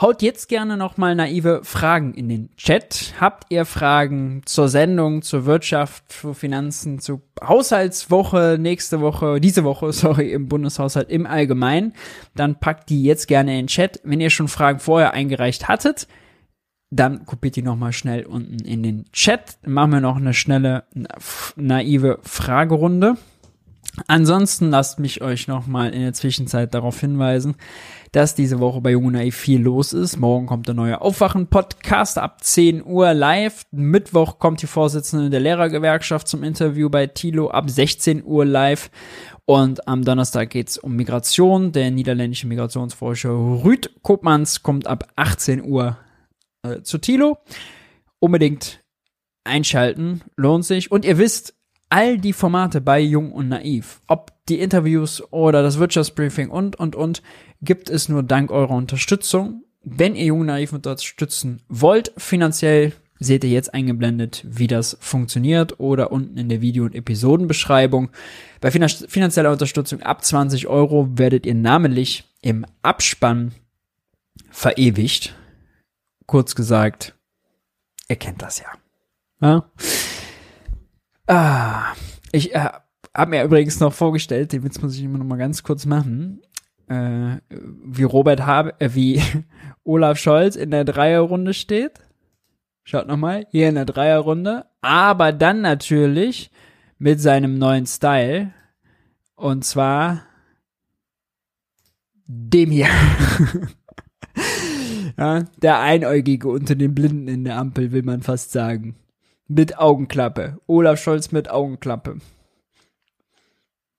Haut 0.00 0.20
jetzt 0.20 0.48
gerne 0.48 0.76
nochmal 0.76 1.14
naive 1.14 1.60
Fragen 1.62 2.12
in 2.12 2.28
den 2.28 2.50
Chat. 2.56 3.14
Habt 3.20 3.52
ihr 3.52 3.64
Fragen 3.64 4.42
zur 4.46 4.68
Sendung, 4.68 5.22
zur 5.22 5.46
Wirtschaft, 5.46 6.10
zu 6.10 6.34
Finanzen, 6.34 6.98
zu 6.98 7.22
Haushaltswoche, 7.40 8.56
nächste 8.58 9.00
Woche, 9.00 9.40
diese 9.40 9.62
Woche, 9.62 9.92
sorry, 9.92 10.32
im 10.32 10.48
Bundeshaushalt 10.48 11.08
im 11.08 11.24
Allgemeinen? 11.24 11.92
Dann 12.34 12.58
packt 12.58 12.90
die 12.90 13.04
jetzt 13.04 13.28
gerne 13.28 13.52
in 13.52 13.58
den 13.58 13.66
Chat. 13.68 14.00
Wenn 14.02 14.20
ihr 14.20 14.30
schon 14.30 14.48
Fragen 14.48 14.80
vorher 14.80 15.12
eingereicht 15.14 15.68
hattet, 15.68 16.08
dann 16.90 17.24
kopiert 17.24 17.54
die 17.54 17.62
nochmal 17.62 17.92
schnell 17.92 18.26
unten 18.26 18.58
in 18.64 18.82
den 18.82 19.04
Chat. 19.12 19.58
Dann 19.62 19.72
machen 19.72 19.92
wir 19.92 20.00
noch 20.00 20.16
eine 20.16 20.34
schnelle, 20.34 20.84
naive 21.54 22.18
Fragerunde. 22.22 23.18
Ansonsten 24.06 24.70
lasst 24.70 24.98
mich 24.98 25.20
euch 25.20 25.48
nochmal 25.48 25.92
in 25.92 26.00
der 26.00 26.14
Zwischenzeit 26.14 26.72
darauf 26.72 26.98
hinweisen, 26.98 27.56
dass 28.12 28.34
diese 28.34 28.58
Woche 28.58 28.80
bei 28.80 28.92
Junge 28.92 29.12
Naiv 29.12 29.36
viel 29.36 29.60
los 29.60 29.92
ist. 29.92 30.16
Morgen 30.18 30.46
kommt 30.46 30.66
der 30.66 30.74
neue 30.74 31.00
Aufwachen-Podcast 31.02 32.16
ab 32.16 32.42
10 32.42 32.84
Uhr 32.84 33.12
live. 33.12 33.66
Mittwoch 33.70 34.38
kommt 34.38 34.62
die 34.62 34.66
Vorsitzende 34.66 35.28
der 35.28 35.40
Lehrergewerkschaft 35.40 36.26
zum 36.26 36.42
Interview 36.42 36.88
bei 36.88 37.06
Tilo 37.06 37.50
ab 37.50 37.68
16 37.68 38.24
Uhr 38.24 38.46
live. 38.46 38.90
Und 39.44 39.86
am 39.86 40.04
Donnerstag 40.04 40.50
geht's 40.50 40.78
um 40.78 40.96
Migration. 40.96 41.72
Der 41.72 41.90
niederländische 41.90 42.46
Migrationsforscher 42.46 43.30
Rüd 43.30 43.90
Kopmans 44.02 44.62
kommt 44.62 44.86
ab 44.86 45.08
18 45.16 45.62
Uhr 45.62 45.98
äh, 46.62 46.80
zu 46.80 46.96
Tilo. 46.96 47.38
Unbedingt 48.20 48.82
einschalten, 49.44 50.22
lohnt 50.36 50.64
sich. 50.64 50.90
Und 50.90 51.04
ihr 51.04 51.18
wisst, 51.18 51.54
all 51.92 52.16
die 52.16 52.32
Formate 52.32 52.80
bei 52.80 53.00
Jung 53.00 53.32
und 53.32 53.50
Naiv, 53.50 54.00
ob 54.06 54.32
die 54.48 54.60
Interviews 54.60 55.22
oder 55.30 55.62
das 55.62 55.78
Wirtschaftsbriefing 55.78 56.48
und, 56.48 56.74
und, 56.76 56.96
und, 56.96 57.22
gibt 57.60 57.90
es 57.90 58.08
nur 58.08 58.22
dank 58.22 58.50
eurer 58.50 58.74
Unterstützung. 58.74 59.64
Wenn 59.84 60.16
ihr 60.16 60.24
Jung 60.24 60.40
und 60.40 60.46
Naiv 60.46 60.72
unterstützen 60.72 61.60
wollt, 61.68 62.12
finanziell, 62.16 62.94
seht 63.18 63.44
ihr 63.44 63.50
jetzt 63.50 63.74
eingeblendet, 63.74 64.42
wie 64.48 64.68
das 64.68 64.96
funktioniert 65.00 65.80
oder 65.80 66.12
unten 66.12 66.38
in 66.38 66.48
der 66.48 66.62
Video- 66.62 66.84
und 66.84 66.94
Episodenbeschreibung. 66.94 68.08
Bei 68.62 68.70
finanzieller 68.70 69.52
Unterstützung 69.52 70.00
ab 70.00 70.24
20 70.24 70.68
Euro 70.68 71.10
werdet 71.18 71.44
ihr 71.44 71.54
namentlich 71.54 72.24
im 72.40 72.64
Abspann 72.80 73.52
verewigt. 74.50 75.34
Kurz 76.24 76.54
gesagt, 76.54 77.14
ihr 78.08 78.16
kennt 78.16 78.40
das 78.40 78.60
ja. 78.60 78.72
ja? 79.42 79.70
Ah, 81.26 81.94
ich 82.32 82.54
äh, 82.54 82.70
habe 83.14 83.30
mir 83.30 83.44
übrigens 83.44 83.80
noch 83.80 83.92
vorgestellt, 83.92 84.52
den 84.52 84.64
Witz 84.64 84.80
muss 84.80 84.96
ich 84.96 85.04
immer 85.04 85.18
noch 85.18 85.26
mal 85.26 85.36
ganz 85.36 85.62
kurz 85.62 85.86
machen, 85.86 86.42
äh, 86.88 87.36
wie 87.48 88.02
Robert 88.02 88.44
habe, 88.44 88.74
äh, 88.80 88.90
wie 88.94 89.22
Olaf 89.84 90.18
Scholz 90.18 90.56
in 90.56 90.70
der 90.70 90.84
Dreierrunde 90.84 91.54
steht. 91.54 92.00
Schaut 92.84 93.06
noch 93.06 93.16
mal, 93.16 93.46
hier 93.50 93.68
in 93.68 93.76
der 93.76 93.84
Dreierrunde, 93.84 94.66
aber 94.80 95.32
dann 95.32 95.60
natürlich 95.60 96.50
mit 96.98 97.20
seinem 97.20 97.58
neuen 97.58 97.86
Style 97.86 98.52
und 99.36 99.64
zwar 99.64 100.22
dem 102.26 102.70
hier. 102.70 102.88
ja, 105.18 105.44
der 105.60 105.80
Einäugige 105.80 106.48
unter 106.48 106.74
den 106.74 106.94
Blinden 106.94 107.28
in 107.28 107.44
der 107.44 107.58
Ampel, 107.58 107.92
will 107.92 108.02
man 108.02 108.22
fast 108.22 108.50
sagen 108.50 108.96
mit 109.54 109.78
Augenklappe. 109.78 110.58
Olaf 110.66 111.00
Scholz 111.00 111.32
mit 111.32 111.50
Augenklappe. 111.50 112.16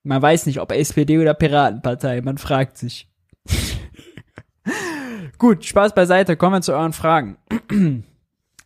Man 0.04 0.22
weiß 0.22 0.48
nicht, 0.48 0.60
ob 0.60 0.72
SPD 0.72 1.20
oder 1.20 1.34
Piratenpartei, 1.34 2.22
man 2.22 2.38
fragt 2.38 2.78
sich. 2.78 3.08
Gut, 5.38 5.64
Spaß 5.64 5.96
beiseite, 5.96 6.36
kommen 6.36 6.56
wir 6.56 6.62
zu 6.62 6.74
euren 6.74 6.94
Fragen. 6.94 7.38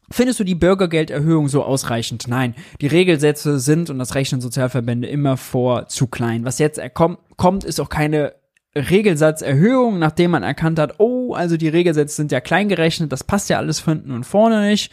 Findest 0.09 0.39
du 0.39 0.45
die 0.45 0.55
Bürgergelderhöhung 0.55 1.49
so 1.49 1.64
ausreichend? 1.64 2.27
Nein, 2.27 2.55
die 2.80 2.88
Regelsätze 2.88 3.59
sind, 3.59 3.89
und 3.89 3.99
das 3.99 4.15
rechnen 4.15 4.39
Sozialverbände 4.39 5.07
immer 5.07 5.35
vor, 5.35 5.88
zu 5.88 6.07
klein. 6.07 6.45
Was 6.45 6.59
jetzt 6.59 6.80
kommt, 6.93 7.64
ist 7.65 7.81
auch 7.81 7.89
keine 7.89 8.34
Regelsatzerhöhung, 8.73 9.99
nachdem 9.99 10.31
man 10.31 10.43
erkannt 10.43 10.80
hat, 10.80 10.99
oh, 10.99 11.34
also 11.34 11.57
die 11.57 11.68
Regelsätze 11.68 12.15
sind 12.15 12.31
ja 12.31 12.39
klein 12.39 12.69
gerechnet, 12.69 13.11
das 13.11 13.23
passt 13.23 13.49
ja 13.49 13.57
alles 13.57 13.84
hinten 13.84 14.11
und 14.11 14.23
vorne 14.23 14.65
nicht 14.69 14.91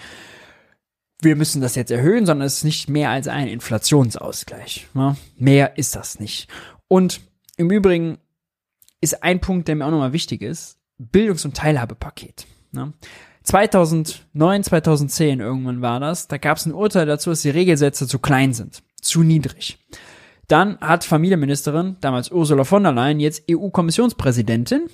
wir 1.24 1.36
müssen 1.36 1.60
das 1.60 1.74
jetzt 1.74 1.90
erhöhen, 1.90 2.26
sondern 2.26 2.46
es 2.46 2.58
ist 2.58 2.64
nicht 2.64 2.88
mehr 2.88 3.10
als 3.10 3.28
ein 3.28 3.48
Inflationsausgleich. 3.48 4.88
Ne? 4.94 5.16
Mehr 5.36 5.78
ist 5.78 5.96
das 5.96 6.20
nicht. 6.20 6.48
Und 6.88 7.20
im 7.56 7.70
Übrigen 7.70 8.18
ist 9.00 9.22
ein 9.22 9.40
Punkt, 9.40 9.68
der 9.68 9.76
mir 9.76 9.86
auch 9.86 9.90
nochmal 9.90 10.12
wichtig 10.12 10.42
ist, 10.42 10.78
Bildungs- 10.98 11.44
und 11.44 11.56
Teilhabepaket. 11.56 12.46
Ne? 12.72 12.92
2009, 13.44 14.64
2010 14.64 15.40
irgendwann 15.40 15.82
war 15.82 16.00
das, 16.00 16.28
da 16.28 16.38
gab 16.38 16.56
es 16.56 16.66
ein 16.66 16.72
Urteil 16.72 17.06
dazu, 17.06 17.30
dass 17.30 17.42
die 17.42 17.50
Regelsätze 17.50 18.06
zu 18.06 18.18
klein 18.18 18.54
sind, 18.54 18.82
zu 19.00 19.22
niedrig. 19.22 19.78
Dann 20.48 20.78
hat 20.80 21.04
Familienministerin, 21.04 21.96
damals 22.00 22.30
Ursula 22.30 22.64
von 22.64 22.82
der 22.82 22.92
Leyen, 22.92 23.20
jetzt 23.20 23.44
EU-Kommissionspräsidentin, 23.50 24.88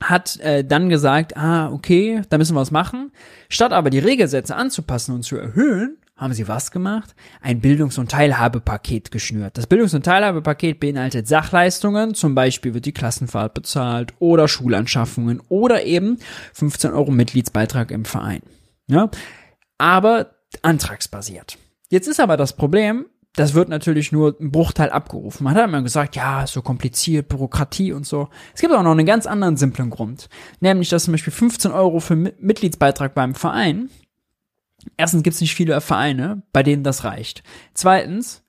hat 0.00 0.38
äh, 0.40 0.64
dann 0.64 0.88
gesagt, 0.88 1.36
ah, 1.36 1.70
okay, 1.70 2.22
da 2.28 2.38
müssen 2.38 2.54
wir 2.54 2.60
was 2.60 2.70
machen. 2.70 3.12
Statt 3.48 3.72
aber 3.72 3.90
die 3.90 3.98
Regelsätze 3.98 4.56
anzupassen 4.56 5.14
und 5.14 5.22
zu 5.22 5.36
erhöhen, 5.36 5.98
haben 6.16 6.34
sie 6.34 6.46
was 6.46 6.70
gemacht? 6.70 7.14
Ein 7.40 7.60
Bildungs- 7.60 7.98
und 7.98 8.10
Teilhabepaket 8.10 9.10
geschnürt. 9.10 9.58
Das 9.58 9.66
Bildungs- 9.66 9.94
und 9.94 10.04
Teilhabepaket 10.04 10.78
beinhaltet 10.78 11.26
Sachleistungen, 11.26 12.14
zum 12.14 12.34
Beispiel 12.34 12.74
wird 12.74 12.86
die 12.86 12.92
Klassenfahrt 12.92 13.54
bezahlt 13.54 14.14
oder 14.18 14.46
Schulanschaffungen 14.46 15.40
oder 15.48 15.84
eben 15.84 16.18
15 16.54 16.92
Euro 16.92 17.10
Mitgliedsbeitrag 17.10 17.90
im 17.90 18.04
Verein. 18.04 18.42
Ja? 18.86 19.10
Aber 19.78 20.36
antragsbasiert. 20.62 21.58
Jetzt 21.88 22.06
ist 22.06 22.20
aber 22.20 22.36
das 22.36 22.54
Problem, 22.54 23.06
das 23.34 23.54
wird 23.54 23.68
natürlich 23.68 24.12
nur 24.12 24.36
ein 24.38 24.50
Bruchteil 24.50 24.90
abgerufen. 24.90 25.44
Man 25.44 25.54
hat 25.54 25.66
immer 25.66 25.82
gesagt, 25.82 26.16
ja, 26.16 26.46
so 26.46 26.60
kompliziert, 26.60 27.28
Bürokratie 27.28 27.92
und 27.92 28.06
so. 28.06 28.28
Es 28.54 28.60
gibt 28.60 28.74
auch 28.74 28.82
noch 28.82 28.90
einen 28.90 29.06
ganz 29.06 29.26
anderen 29.26 29.56
simplen 29.56 29.90
Grund. 29.90 30.28
Nämlich, 30.60 30.90
dass 30.90 31.04
zum 31.04 31.12
Beispiel 31.12 31.32
15 31.32 31.72
Euro 31.72 32.00
für 32.00 32.14
Mitgliedsbeitrag 32.14 33.14
beim 33.14 33.34
Verein. 33.34 33.88
Erstens 34.96 35.22
gibt 35.22 35.34
es 35.34 35.40
nicht 35.40 35.54
viele 35.54 35.80
Vereine, 35.80 36.42
bei 36.52 36.62
denen 36.62 36.82
das 36.82 37.04
reicht. 37.04 37.42
Zweitens, 37.72 38.42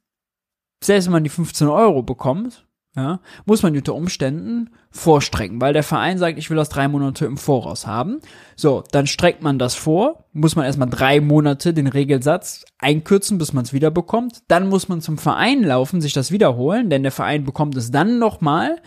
selbst 0.84 1.06
wenn 1.06 1.14
man 1.14 1.24
die 1.24 1.30
15 1.30 1.68
Euro 1.68 2.04
bekommt, 2.04 2.68
ja, 2.96 3.20
muss 3.46 3.64
man 3.64 3.76
unter 3.76 3.96
Umständen 3.96 4.70
vorstrecken, 4.92 5.60
weil 5.60 5.74
der 5.74 5.82
Verein 5.82 6.20
sagt, 6.20 6.38
ich 6.38 6.50
will 6.52 6.58
das 6.58 6.70
drei 6.70 6.88
Monate 6.88 7.26
im 7.26 7.38
Voraus 7.38 7.88
haben. 7.88 8.20
So, 8.56 8.84
dann 8.92 9.08
streckt 9.08 9.42
man 9.42 9.58
das 9.58 9.74
vor, 9.74 10.26
muss 10.32 10.56
man 10.56 10.66
erstmal 10.66 10.90
drei 10.90 11.20
Monate 11.20 11.74
den 11.74 11.88
Regelsatz 11.88 12.66
einkürzen, 12.78 13.40
bis 13.40 13.52
man 13.52 13.64
es 13.64 13.74
wieder 13.74 13.90
bekommt. 13.90 14.44
Dann 14.48 14.70
muss 14.70 14.90
man 14.90 15.02
zum 15.02 15.18
Verein 15.18 15.64
laufen, 15.64 16.02
sich 16.02 16.14
das 16.14 16.32
wiederholen, 16.32 16.92
denn 16.92 17.02
der 17.02 17.12
Verein 17.12 17.46
bekommt 17.46 17.76
es 17.78 17.90
dann 17.90 18.20
nochmal 18.20 18.80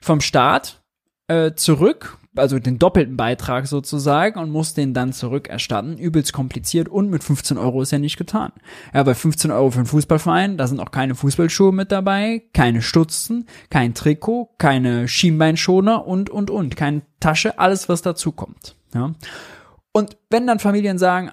vom 0.00 0.22
Staat 0.22 0.80
äh, 1.28 1.52
zurück 1.52 2.18
also 2.36 2.58
den 2.58 2.78
doppelten 2.78 3.16
Beitrag 3.16 3.66
sozusagen 3.66 4.38
und 4.38 4.50
muss 4.50 4.74
den 4.74 4.94
dann 4.94 5.12
zurückerstatten. 5.12 5.98
Übelst 5.98 6.32
kompliziert 6.32 6.88
und 6.88 7.10
mit 7.10 7.22
15 7.22 7.58
Euro 7.58 7.82
ist 7.82 7.92
ja 7.92 7.98
nicht 7.98 8.16
getan. 8.16 8.52
Ja, 8.94 9.02
bei 9.02 9.14
15 9.14 9.50
Euro 9.50 9.70
für 9.70 9.78
einen 9.78 9.86
Fußballverein, 9.86 10.56
da 10.56 10.66
sind 10.66 10.80
auch 10.80 10.90
keine 10.90 11.14
Fußballschuhe 11.14 11.72
mit 11.72 11.92
dabei, 11.92 12.42
keine 12.54 12.82
Stutzen, 12.82 13.46
kein 13.70 13.94
Trikot, 13.94 14.54
keine 14.58 15.08
Schienbeinschoner 15.08 16.06
und, 16.06 16.30
und, 16.30 16.50
und, 16.50 16.76
keine 16.76 17.02
Tasche, 17.20 17.58
alles 17.58 17.88
was 17.88 18.02
dazu 18.02 18.32
kommt. 18.32 18.76
Ja. 18.94 19.12
Und 19.92 20.16
wenn 20.30 20.46
dann 20.46 20.58
Familien 20.58 20.98
sagen, 20.98 21.32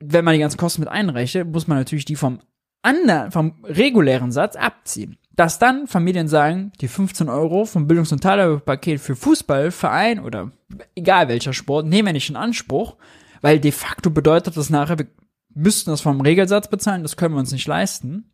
wenn 0.00 0.24
man 0.24 0.34
die 0.34 0.40
ganzen 0.40 0.58
Kosten 0.58 0.82
mit 0.82 0.90
einrechnet, 0.90 1.50
muss 1.50 1.66
man 1.66 1.78
natürlich 1.78 2.04
die 2.04 2.16
vom 2.16 2.40
anderen, 2.82 3.30
vom 3.30 3.54
regulären 3.64 4.30
Satz 4.30 4.56
abziehen 4.56 5.16
dass 5.36 5.58
dann 5.58 5.86
Familien 5.86 6.28
sagen, 6.28 6.72
die 6.80 6.88
15 6.88 7.28
Euro 7.28 7.64
vom 7.64 7.86
Bildungs- 7.86 8.12
und 8.12 8.22
Teilhabepaket 8.22 9.00
für 9.00 9.16
Fußball, 9.16 9.70
Verein 9.70 10.20
oder 10.20 10.52
egal 10.94 11.28
welcher 11.28 11.52
Sport, 11.52 11.86
nehmen 11.86 12.06
wir 12.06 12.12
nicht 12.12 12.30
in 12.30 12.36
Anspruch, 12.36 12.96
weil 13.40 13.58
de 13.58 13.72
facto 13.72 14.10
bedeutet 14.10 14.56
das 14.56 14.70
nachher, 14.70 14.98
wir 14.98 15.06
müssten 15.54 15.90
das 15.90 16.00
vom 16.00 16.20
Regelsatz 16.20 16.68
bezahlen, 16.68 17.02
das 17.02 17.16
können 17.16 17.34
wir 17.34 17.40
uns 17.40 17.52
nicht 17.52 17.66
leisten. 17.66 18.32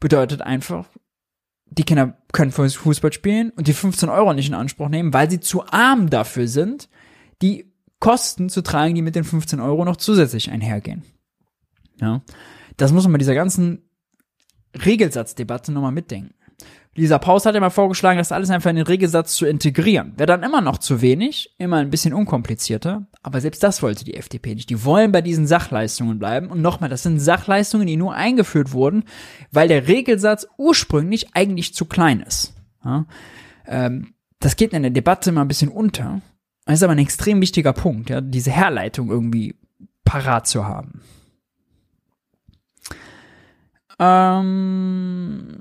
bedeutet 0.00 0.42
einfach, 0.42 0.86
die 1.66 1.84
Kinder 1.84 2.16
können 2.32 2.52
Fußball 2.52 3.12
spielen 3.12 3.50
und 3.50 3.66
die 3.66 3.72
15 3.72 4.08
Euro 4.08 4.32
nicht 4.32 4.48
in 4.48 4.54
Anspruch 4.54 4.88
nehmen, 4.88 5.12
weil 5.12 5.30
sie 5.30 5.40
zu 5.40 5.66
arm 5.66 6.10
dafür 6.10 6.48
sind, 6.48 6.88
die 7.42 7.72
Kosten 7.98 8.48
zu 8.48 8.62
tragen, 8.62 8.94
die 8.94 9.02
mit 9.02 9.16
den 9.16 9.24
15 9.24 9.60
Euro 9.60 9.84
noch 9.84 9.96
zusätzlich 9.96 10.50
einhergehen. 10.50 11.02
Ja. 12.00 12.22
Das 12.76 12.92
muss 12.92 13.04
man 13.04 13.12
bei 13.12 13.18
dieser 13.18 13.34
ganzen 13.34 13.85
Regelsatzdebatte 14.84 15.72
nochmal 15.72 15.92
mitdenken. 15.92 16.34
Lisa 16.96 17.18
Paus 17.18 17.44
hat 17.44 17.54
immer 17.54 17.70
vorgeschlagen, 17.70 18.16
das 18.16 18.32
alles 18.32 18.48
einfach 18.48 18.70
in 18.70 18.76
den 18.76 18.86
Regelsatz 18.86 19.34
zu 19.34 19.44
integrieren. 19.44 20.14
Wäre 20.16 20.26
dann 20.26 20.42
immer 20.42 20.62
noch 20.62 20.78
zu 20.78 21.02
wenig, 21.02 21.54
immer 21.58 21.76
ein 21.76 21.90
bisschen 21.90 22.14
unkomplizierter, 22.14 23.06
aber 23.22 23.42
selbst 23.42 23.62
das 23.62 23.82
wollte 23.82 24.06
die 24.06 24.14
FDP 24.14 24.54
nicht. 24.54 24.70
Die 24.70 24.82
wollen 24.82 25.12
bei 25.12 25.20
diesen 25.20 25.46
Sachleistungen 25.46 26.18
bleiben. 26.18 26.46
Und 26.48 26.62
nochmal, 26.62 26.88
das 26.88 27.02
sind 27.02 27.20
Sachleistungen, 27.20 27.86
die 27.86 27.98
nur 27.98 28.14
eingeführt 28.14 28.72
wurden, 28.72 29.04
weil 29.52 29.68
der 29.68 29.88
Regelsatz 29.88 30.46
ursprünglich 30.56 31.34
eigentlich 31.34 31.74
zu 31.74 31.84
klein 31.84 32.20
ist. 32.20 32.54
Ja? 32.82 33.04
Ähm, 33.66 34.14
das 34.40 34.56
geht 34.56 34.72
in 34.72 34.82
der 34.82 34.90
Debatte 34.90 35.30
immer 35.30 35.42
ein 35.42 35.48
bisschen 35.48 35.70
unter. 35.70 36.22
Das 36.64 36.76
ist 36.76 36.82
aber 36.82 36.92
ein 36.92 36.98
extrem 36.98 37.42
wichtiger 37.42 37.74
Punkt, 37.74 38.08
ja, 38.08 38.20
diese 38.20 38.50
Herleitung 38.50 39.10
irgendwie 39.10 39.54
parat 40.04 40.46
zu 40.46 40.64
haben. 40.64 41.02
Ähm, 43.98 45.58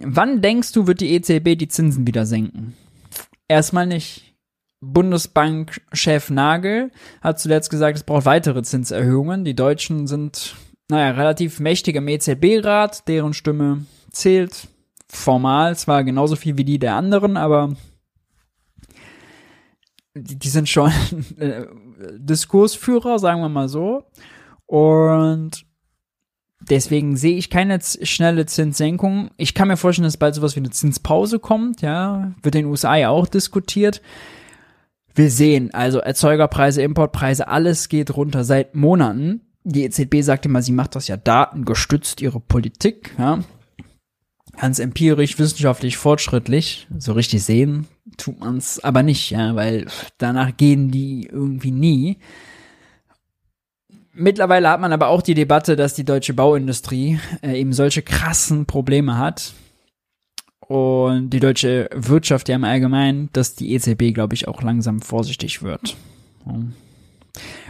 wann 0.00 0.42
denkst 0.42 0.72
du, 0.72 0.86
wird 0.86 1.00
die 1.00 1.12
EZB 1.14 1.58
die 1.58 1.68
Zinsen 1.68 2.06
wieder 2.06 2.26
senken? 2.26 2.74
Erstmal 3.48 3.86
nicht. 3.86 4.34
Bundesbankchef 4.80 6.30
Nagel 6.30 6.90
hat 7.22 7.40
zuletzt 7.40 7.70
gesagt, 7.70 7.96
es 7.96 8.04
braucht 8.04 8.26
weitere 8.26 8.62
Zinserhöhungen. 8.62 9.44
Die 9.44 9.56
Deutschen 9.56 10.06
sind, 10.06 10.56
naja, 10.90 11.12
relativ 11.12 11.60
mächtig 11.60 11.96
im 11.96 12.08
EZB-Rat, 12.08 13.08
deren 13.08 13.32
Stimme 13.32 13.86
zählt 14.10 14.68
formal 15.08 15.76
zwar 15.76 16.04
genauso 16.04 16.36
viel 16.36 16.58
wie 16.58 16.64
die 16.64 16.78
der 16.78 16.96
anderen, 16.96 17.36
aber 17.36 17.76
die, 20.14 20.38
die 20.38 20.48
sind 20.48 20.68
schon 20.68 20.90
äh, 21.38 21.66
Diskursführer, 22.18 23.18
sagen 23.18 23.40
wir 23.40 23.48
mal 23.48 23.68
so. 23.68 24.04
Und 24.66 25.66
deswegen 26.70 27.16
sehe 27.16 27.36
ich 27.36 27.50
keine 27.50 27.78
schnelle 27.80 28.46
Zinssenkung. 28.46 29.30
Ich 29.36 29.54
kann 29.54 29.68
mir 29.68 29.76
vorstellen, 29.76 30.04
dass 30.04 30.16
bald 30.16 30.34
sowas 30.34 30.56
wie 30.56 30.60
eine 30.60 30.70
Zinspause 30.70 31.38
kommt, 31.38 31.82
ja. 31.82 32.32
Wird 32.42 32.54
in 32.54 32.62
den 32.62 32.70
USA 32.70 32.96
ja 32.96 33.10
auch 33.10 33.26
diskutiert. 33.26 34.02
Wir 35.14 35.30
sehen, 35.30 35.72
also 35.72 35.98
Erzeugerpreise, 35.98 36.82
Importpreise, 36.82 37.48
alles 37.48 37.88
geht 37.88 38.16
runter 38.16 38.44
seit 38.44 38.74
Monaten. 38.74 39.42
Die 39.62 39.84
EZB 39.84 40.22
sagt 40.22 40.46
immer, 40.46 40.60
sie 40.60 40.72
macht 40.72 40.96
das 40.96 41.08
ja 41.08 41.16
datengestützt, 41.16 42.20
ihre 42.20 42.40
Politik, 42.40 43.14
ja. 43.18 43.40
Ganz 44.56 44.78
empirisch, 44.78 45.38
wissenschaftlich, 45.38 45.96
fortschrittlich. 45.96 46.86
So 46.98 47.12
richtig 47.12 47.42
sehen 47.42 47.88
tut 48.16 48.40
man's 48.40 48.82
aber 48.82 49.02
nicht, 49.02 49.30
ja, 49.30 49.54
weil 49.54 49.86
danach 50.18 50.56
gehen 50.56 50.90
die 50.90 51.26
irgendwie 51.30 51.70
nie. 51.70 52.18
Mittlerweile 54.14 54.70
hat 54.70 54.80
man 54.80 54.92
aber 54.92 55.08
auch 55.08 55.22
die 55.22 55.34
Debatte, 55.34 55.74
dass 55.74 55.94
die 55.94 56.04
deutsche 56.04 56.34
Bauindustrie 56.34 57.18
äh, 57.42 57.58
eben 57.58 57.72
solche 57.72 58.02
krassen 58.02 58.64
Probleme 58.66 59.18
hat. 59.18 59.54
Und 60.60 61.30
die 61.30 61.40
deutsche 61.40 61.90
Wirtschaft 61.92 62.48
ja 62.48 62.54
im 62.54 62.64
Allgemeinen, 62.64 63.28
dass 63.32 63.54
die 63.54 63.74
EZB, 63.74 64.14
glaube 64.14 64.34
ich, 64.34 64.48
auch 64.48 64.62
langsam 64.62 65.02
vorsichtig 65.02 65.62
wird. 65.62 65.96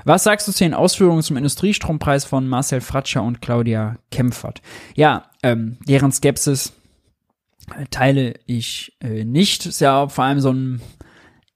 Was 0.04 0.24
sagst 0.24 0.46
du 0.46 0.52
zu 0.52 0.62
den 0.62 0.74
Ausführungen 0.74 1.22
zum 1.22 1.36
Industriestrompreis 1.36 2.24
von 2.24 2.46
Marcel 2.46 2.80
Fratscher 2.80 3.22
und 3.22 3.40
Claudia 3.40 3.96
Kempfert? 4.10 4.60
Ja, 4.94 5.30
ähm, 5.42 5.78
deren 5.88 6.12
Skepsis 6.12 6.72
teile 7.90 8.34
ich 8.46 8.96
äh, 9.00 9.24
nicht. 9.24 9.66
Ist 9.66 9.80
ja 9.80 10.08
vor 10.08 10.24
allem 10.24 10.40
so 10.40 10.52
ein, 10.52 10.80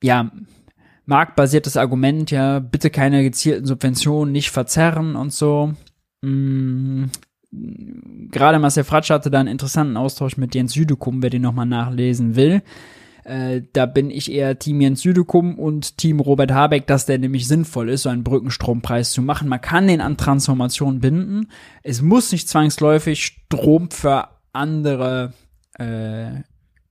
ja, 0.03 0.31
marktbasiertes 1.09 1.77
Argument, 1.77 2.31
ja, 2.31 2.59
bitte 2.59 2.91
keine 2.91 3.23
gezielten 3.23 3.65
Subventionen, 3.65 4.31
nicht 4.31 4.51
verzerren 4.51 5.17
und 5.17 5.33
so. 5.33 5.73
Mhm. 6.21 7.11
Gerade 7.51 8.59
Marcel 8.59 8.85
Fratsch 8.85 9.09
hatte 9.09 9.31
da 9.31 9.41
einen 9.41 9.49
interessanten 9.49 9.97
Austausch 9.97 10.37
mit 10.37 10.55
Jens 10.55 10.75
Südekum, 10.75 11.23
wer 11.23 11.31
den 11.31 11.43
nochmal 11.43 11.65
nachlesen 11.65 12.37
will. 12.37 12.63
Äh, 13.25 13.63
da 13.73 13.87
bin 13.87 14.11
ich 14.11 14.31
eher 14.31 14.59
Team 14.59 14.83
Jens 14.83 15.01
Südekum 15.01 15.59
und 15.59 15.97
Team 15.97 16.21
Robert 16.21 16.53
Habeck, 16.53 16.87
dass 16.87 17.07
der 17.07 17.19
nämlich 17.19 17.49
sinnvoll 17.49 17.89
ist, 17.89 18.03
so 18.03 18.11
einen 18.11 18.23
Brückenstrompreis 18.23 19.13
zu 19.13 19.23
machen. 19.23 19.49
Man 19.49 19.63
kann 19.63 19.87
den 19.87 20.03
an 20.03 20.19
Transformation 20.19 21.01
binden. 21.01 21.51
Es 21.83 22.03
muss 22.03 22.33
nicht 22.33 22.51
zwangsläufig 22.51 23.25
Strom 23.25 23.91
für 23.91 24.29
andere 24.53 25.33
äh, 25.79 26.43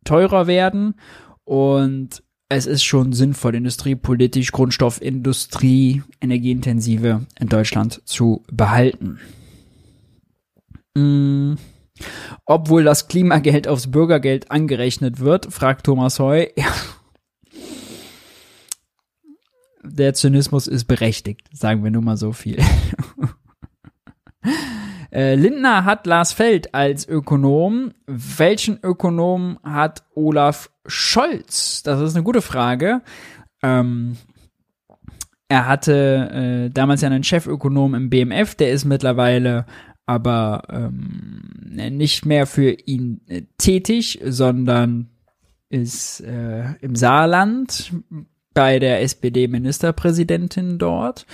teurer 0.05 0.47
werden. 0.47 0.95
Und 1.43 2.23
es 2.49 2.65
ist 2.65 2.83
schon 2.83 3.13
sinnvoll, 3.13 3.55
industriepolitisch 3.55 4.51
Grundstoffindustrie, 4.51 6.03
energieintensive 6.21 7.25
in 7.39 7.49
Deutschland 7.49 8.01
zu 8.05 8.43
behalten. 8.51 9.19
Mm. 10.95 11.55
Obwohl 12.45 12.83
das 12.83 13.07
Klimageld 13.07 13.67
aufs 13.67 13.89
Bürgergeld 13.89 14.51
angerechnet 14.51 15.19
wird, 15.19 15.51
fragt 15.51 15.85
Thomas 15.85 16.19
Heu. 16.19 16.45
Der 19.83 20.13
Zynismus 20.13 20.67
ist 20.67 20.85
berechtigt, 20.85 21.49
sagen 21.53 21.83
wir 21.83 21.91
nur 21.91 22.01
mal 22.03 22.17
so 22.17 22.33
viel. 22.33 22.61
Äh, 25.11 25.35
Lindner 25.35 25.85
hat 25.85 26.05
Lars 26.05 26.33
Feld 26.33 26.73
als 26.73 27.07
Ökonom. 27.07 27.93
Welchen 28.05 28.79
Ökonom 28.83 29.59
hat 29.63 30.03
Olaf 30.15 30.69
Scholz? 30.85 31.83
Das 31.83 32.01
ist 32.01 32.15
eine 32.15 32.23
gute 32.23 32.41
Frage. 32.41 33.01
Ähm, 33.63 34.17
er 35.49 35.67
hatte 35.67 36.67
äh, 36.67 36.69
damals 36.73 37.01
ja 37.01 37.09
einen 37.09 37.23
Chefökonom 37.23 37.95
im 37.95 38.09
BMF, 38.09 38.55
der 38.55 38.71
ist 38.71 38.85
mittlerweile 38.85 39.65
aber 40.05 40.63
ähm, 40.69 41.41
nicht 41.69 42.25
mehr 42.25 42.47
für 42.47 42.71
ihn 42.71 43.21
äh, 43.27 43.43
tätig, 43.57 44.19
sondern 44.23 45.09
ist 45.69 46.21
äh, 46.21 46.75
im 46.79 46.95
Saarland 46.95 47.91
bei 48.53 48.79
der 48.79 49.01
SPD-Ministerpräsidentin 49.01 50.77
dort 50.79 51.25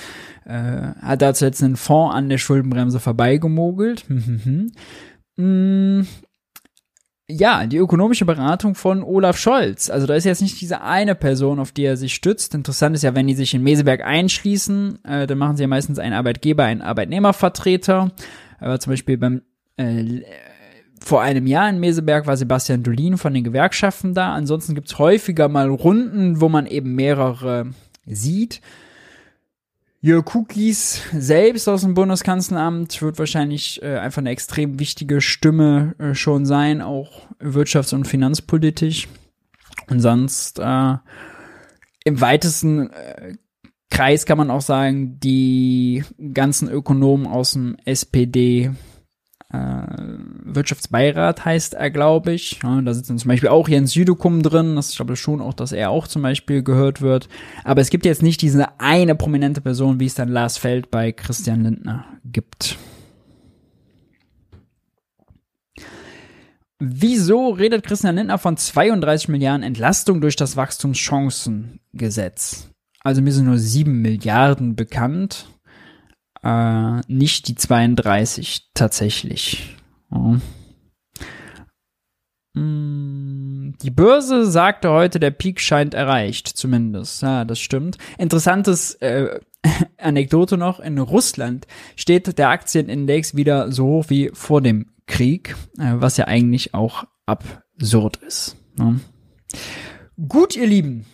hat 0.51 1.21
dazu 1.21 1.45
jetzt 1.45 1.63
einen 1.63 1.75
Fonds 1.75 2.15
an 2.15 2.29
der 2.29 2.37
Schuldenbremse 2.37 2.99
vorbeigemogelt. 2.99 4.05
mm, 5.37 6.01
ja, 7.29 7.65
die 7.65 7.77
ökonomische 7.77 8.25
Beratung 8.25 8.75
von 8.75 9.01
Olaf 9.01 9.37
Scholz. 9.37 9.89
Also 9.89 10.05
da 10.05 10.15
ist 10.15 10.25
jetzt 10.25 10.41
nicht 10.41 10.59
diese 10.59 10.81
eine 10.81 11.15
Person, 11.15 11.59
auf 11.59 11.71
die 11.71 11.85
er 11.85 11.97
sich 11.97 12.13
stützt. 12.13 12.53
Interessant 12.53 12.95
ist 12.95 13.03
ja, 13.03 13.15
wenn 13.15 13.27
die 13.27 13.33
sich 13.33 13.53
in 13.53 13.63
Meseberg 13.63 14.03
einschließen, 14.03 15.03
äh, 15.05 15.25
dann 15.25 15.37
machen 15.37 15.55
sie 15.55 15.63
ja 15.63 15.67
meistens 15.67 15.99
einen 15.99 16.13
Arbeitgeber, 16.13 16.65
einen 16.65 16.81
Arbeitnehmervertreter. 16.81 18.11
Aber 18.59 18.79
zum 18.79 18.91
Beispiel 18.91 19.17
beim 19.17 19.41
äh, 19.77 20.21
vor 20.99 21.21
einem 21.21 21.47
Jahr 21.47 21.69
in 21.69 21.79
Meseberg 21.79 22.27
war 22.27 22.37
Sebastian 22.37 22.83
Dolin 22.83 23.17
von 23.17 23.33
den 23.33 23.43
Gewerkschaften 23.43 24.13
da. 24.13 24.33
Ansonsten 24.33 24.75
gibt's 24.75 24.99
häufiger 24.99 25.49
mal 25.49 25.69
Runden, 25.69 26.39
wo 26.39 26.49
man 26.49 26.65
eben 26.65 26.95
mehrere 26.95 27.71
sieht. 28.05 28.61
Jörg 30.05 30.25
Kukis 30.25 31.01
selbst 31.13 31.69
aus 31.69 31.79
dem 31.83 31.93
Bundeskanzleramt 31.93 33.01
wird 33.01 33.17
wahrscheinlich 33.19 33.81
äh, 33.81 33.99
einfach 33.99 34.17
eine 34.17 34.31
extrem 34.31 34.77
wichtige 34.77 35.21
Stimme 35.21 35.95
äh, 35.97 36.13
schon 36.13 36.45
sein, 36.45 36.81
auch 36.81 37.21
wirtschafts- 37.39 37.95
und 37.95 38.05
finanzpolitisch. 38.05 39.07
Und 39.89 40.01
sonst 40.01 40.59
äh, 40.59 40.97
im 42.03 42.19
weitesten 42.19 42.89
äh, 42.89 43.35
Kreis 43.89 44.25
kann 44.25 44.37
man 44.37 44.51
auch 44.51 44.59
sagen, 44.59 45.21
die 45.21 46.03
ganzen 46.33 46.67
Ökonomen 46.67 47.25
aus 47.25 47.53
dem 47.53 47.77
SPD 47.85 48.71
äh, 49.53 49.57
Wirtschaftsbeirat 50.55 51.45
heißt 51.45 51.73
er, 51.73 51.91
glaube 51.91 52.33
ich. 52.33 52.59
Ja, 52.63 52.81
da 52.81 52.93
sitzt 52.93 53.09
dann 53.09 53.17
zum 53.17 53.29
Beispiel 53.29 53.49
auch 53.49 53.67
Jens 53.67 53.91
Südekum 53.91 54.41
drin. 54.41 54.75
Das, 54.75 54.91
ich 54.91 54.95
glaube 54.95 55.15
schon 55.15 55.41
auch, 55.41 55.53
dass 55.53 55.71
er 55.71 55.89
auch 55.89 56.07
zum 56.07 56.21
Beispiel 56.21 56.63
gehört 56.63 57.01
wird. 57.01 57.27
Aber 57.63 57.81
es 57.81 57.89
gibt 57.89 58.05
jetzt 58.05 58.21
nicht 58.21 58.41
diese 58.41 58.79
eine 58.79 59.15
prominente 59.15 59.61
Person, 59.61 59.99
wie 59.99 60.05
es 60.05 60.15
dann 60.15 60.29
Lars 60.29 60.57
Feld 60.57 60.91
bei 60.91 61.11
Christian 61.11 61.63
Lindner 61.63 62.05
gibt. 62.25 62.77
Wieso 66.79 67.49
redet 67.49 67.85
Christian 67.85 68.15
Lindner 68.15 68.37
von 68.37 68.57
32 68.57 69.29
Milliarden 69.29 69.63
Entlastung 69.63 70.21
durch 70.21 70.35
das 70.35 70.57
Wachstumschancengesetz? 70.57 72.69
Also 73.03 73.21
mir 73.21 73.31
sind 73.31 73.45
nur 73.45 73.57
7 73.57 74.01
Milliarden 74.01 74.75
bekannt 74.75 75.47
äh, 76.43 77.01
nicht 77.07 77.47
die 77.47 77.55
32 77.55 78.69
tatsächlich. 78.73 79.75
Ja. 80.13 80.39
Mm, 82.55 83.73
die 83.81 83.89
Börse 83.89 84.45
sagte 84.45 84.91
heute, 84.91 85.19
der 85.19 85.31
Peak 85.31 85.59
scheint 85.59 85.93
erreicht, 85.93 86.47
zumindest. 86.47 87.21
Ja, 87.21 87.45
das 87.45 87.59
stimmt. 87.59 87.97
Interessantes 88.17 88.95
äh, 88.95 89.39
Anekdote 89.97 90.57
noch, 90.57 90.79
in 90.79 90.99
Russland 90.99 91.67
steht 91.95 92.37
der 92.37 92.49
Aktienindex 92.49 93.35
wieder 93.35 93.71
so 93.71 93.85
hoch 93.85 94.05
wie 94.09 94.29
vor 94.33 94.61
dem 94.61 94.91
Krieg, 95.07 95.55
äh, 95.79 95.93
was 95.95 96.17
ja 96.17 96.25
eigentlich 96.25 96.73
auch 96.73 97.05
absurd 97.25 98.17
ist. 98.17 98.55
Ne? 98.75 98.99
Gut, 100.27 100.55
ihr 100.55 100.67
Lieben. 100.67 101.05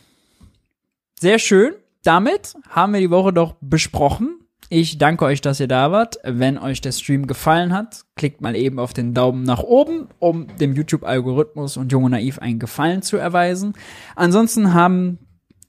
Sehr 1.20 1.40
schön. 1.40 1.74
Damit 2.04 2.56
haben 2.70 2.94
wir 2.94 3.00
die 3.00 3.12
Woche 3.12 3.34
doch 3.34 3.56
besprochen. 3.62 4.39
Ich 4.72 5.00
danke 5.00 5.26
euch, 5.26 5.42
dass 5.42 5.60
ihr 5.60 5.68
da 5.68 5.92
wart. 5.92 6.20
Wenn 6.24 6.60
euch 6.60 6.80
der 6.80 6.92
Stream 6.92 7.26
gefallen 7.26 7.74
hat, 7.74 8.06
klickt 8.16 8.40
mal 8.42 8.56
eben 8.56 8.78
auf 8.78 8.94
den 8.94 9.16
Daumen 9.16 9.42
nach 9.42 9.64
oben, 9.64 10.10
um 10.20 10.46
dem 10.58 10.76
YouTube-Algorithmus 10.76 11.76
und 11.76 11.92
Junge 11.92 12.12
Naiv 12.12 12.38
einen 12.38 12.60
Gefallen 12.60 13.02
zu 13.02 13.18
erweisen. 13.18 13.74
Ansonsten 14.16 14.76
haben 14.76 15.18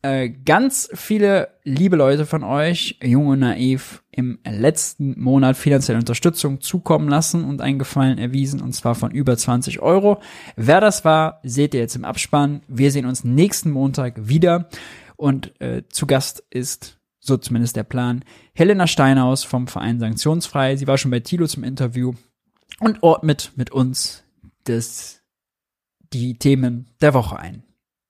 äh, 0.03 0.29
ganz 0.29 0.91
viele 0.93 1.49
liebe 1.65 1.97
Leute 1.97 2.27
von 2.27 2.45
euch, 2.45 2.99
Junge 3.03 3.39
Naiv, 3.39 4.03
im 4.11 4.39
letzten 4.47 5.19
Monat 5.19 5.57
finanzielle 5.57 5.99
Unterstützung 5.99 6.61
zukommen 6.61 7.09
lassen 7.09 7.45
und 7.45 7.63
einen 7.63 7.79
Gefallen 7.79 8.19
erwiesen, 8.19 8.61
und 8.61 8.75
zwar 8.75 8.95
von 8.95 9.13
über 9.13 9.35
20 9.35 9.81
Euro. 9.81 10.21
Wer 10.57 10.83
das 10.83 11.07
war, 11.07 11.41
seht 11.43 11.73
ihr 11.73 11.81
jetzt 11.81 11.97
im 11.97 12.05
Abspann. 12.05 12.61
Wir 12.69 12.91
sehen 12.91 13.07
uns 13.07 13.25
nächsten 13.25 13.71
Montag 13.71 14.29
wieder. 14.29 14.69
Und 15.17 15.59
äh, 15.61 15.85
zu 15.89 16.07
Gast 16.07 16.45
ist 16.51 17.00
so 17.31 17.39
zumindest 17.39 17.77
der 17.77 17.85
Plan. 17.85 18.25
Helena 18.53 18.87
Steinhaus 18.87 19.45
vom 19.45 19.67
Verein 19.67 19.99
Sanktionsfrei. 19.99 20.77
Sie 20.77 20.87
war 20.87 20.99
schon 20.99 21.11
bei 21.11 21.21
Tilo 21.21 21.47
zum 21.47 21.65
Interview 21.65 22.13
und 22.81 23.03
ordnet 23.03 23.53
mit 23.57 23.71
uns 23.71 24.25
das, 24.65 25.23
die 26.13 26.35
Themen 26.39 26.89
der 27.01 27.15
Woche 27.15 27.39
ein. 27.39 27.63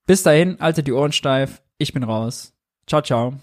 Bis 0.06 0.22
dahin, 0.22 0.58
haltet 0.58 0.86
die 0.86 0.92
Ohren 0.92 1.12
steif. 1.12 1.62
Ich 1.78 1.92
bin 1.92 2.02
raus. 2.02 2.52
Ciao, 2.86 3.02
ciao. 3.02 3.34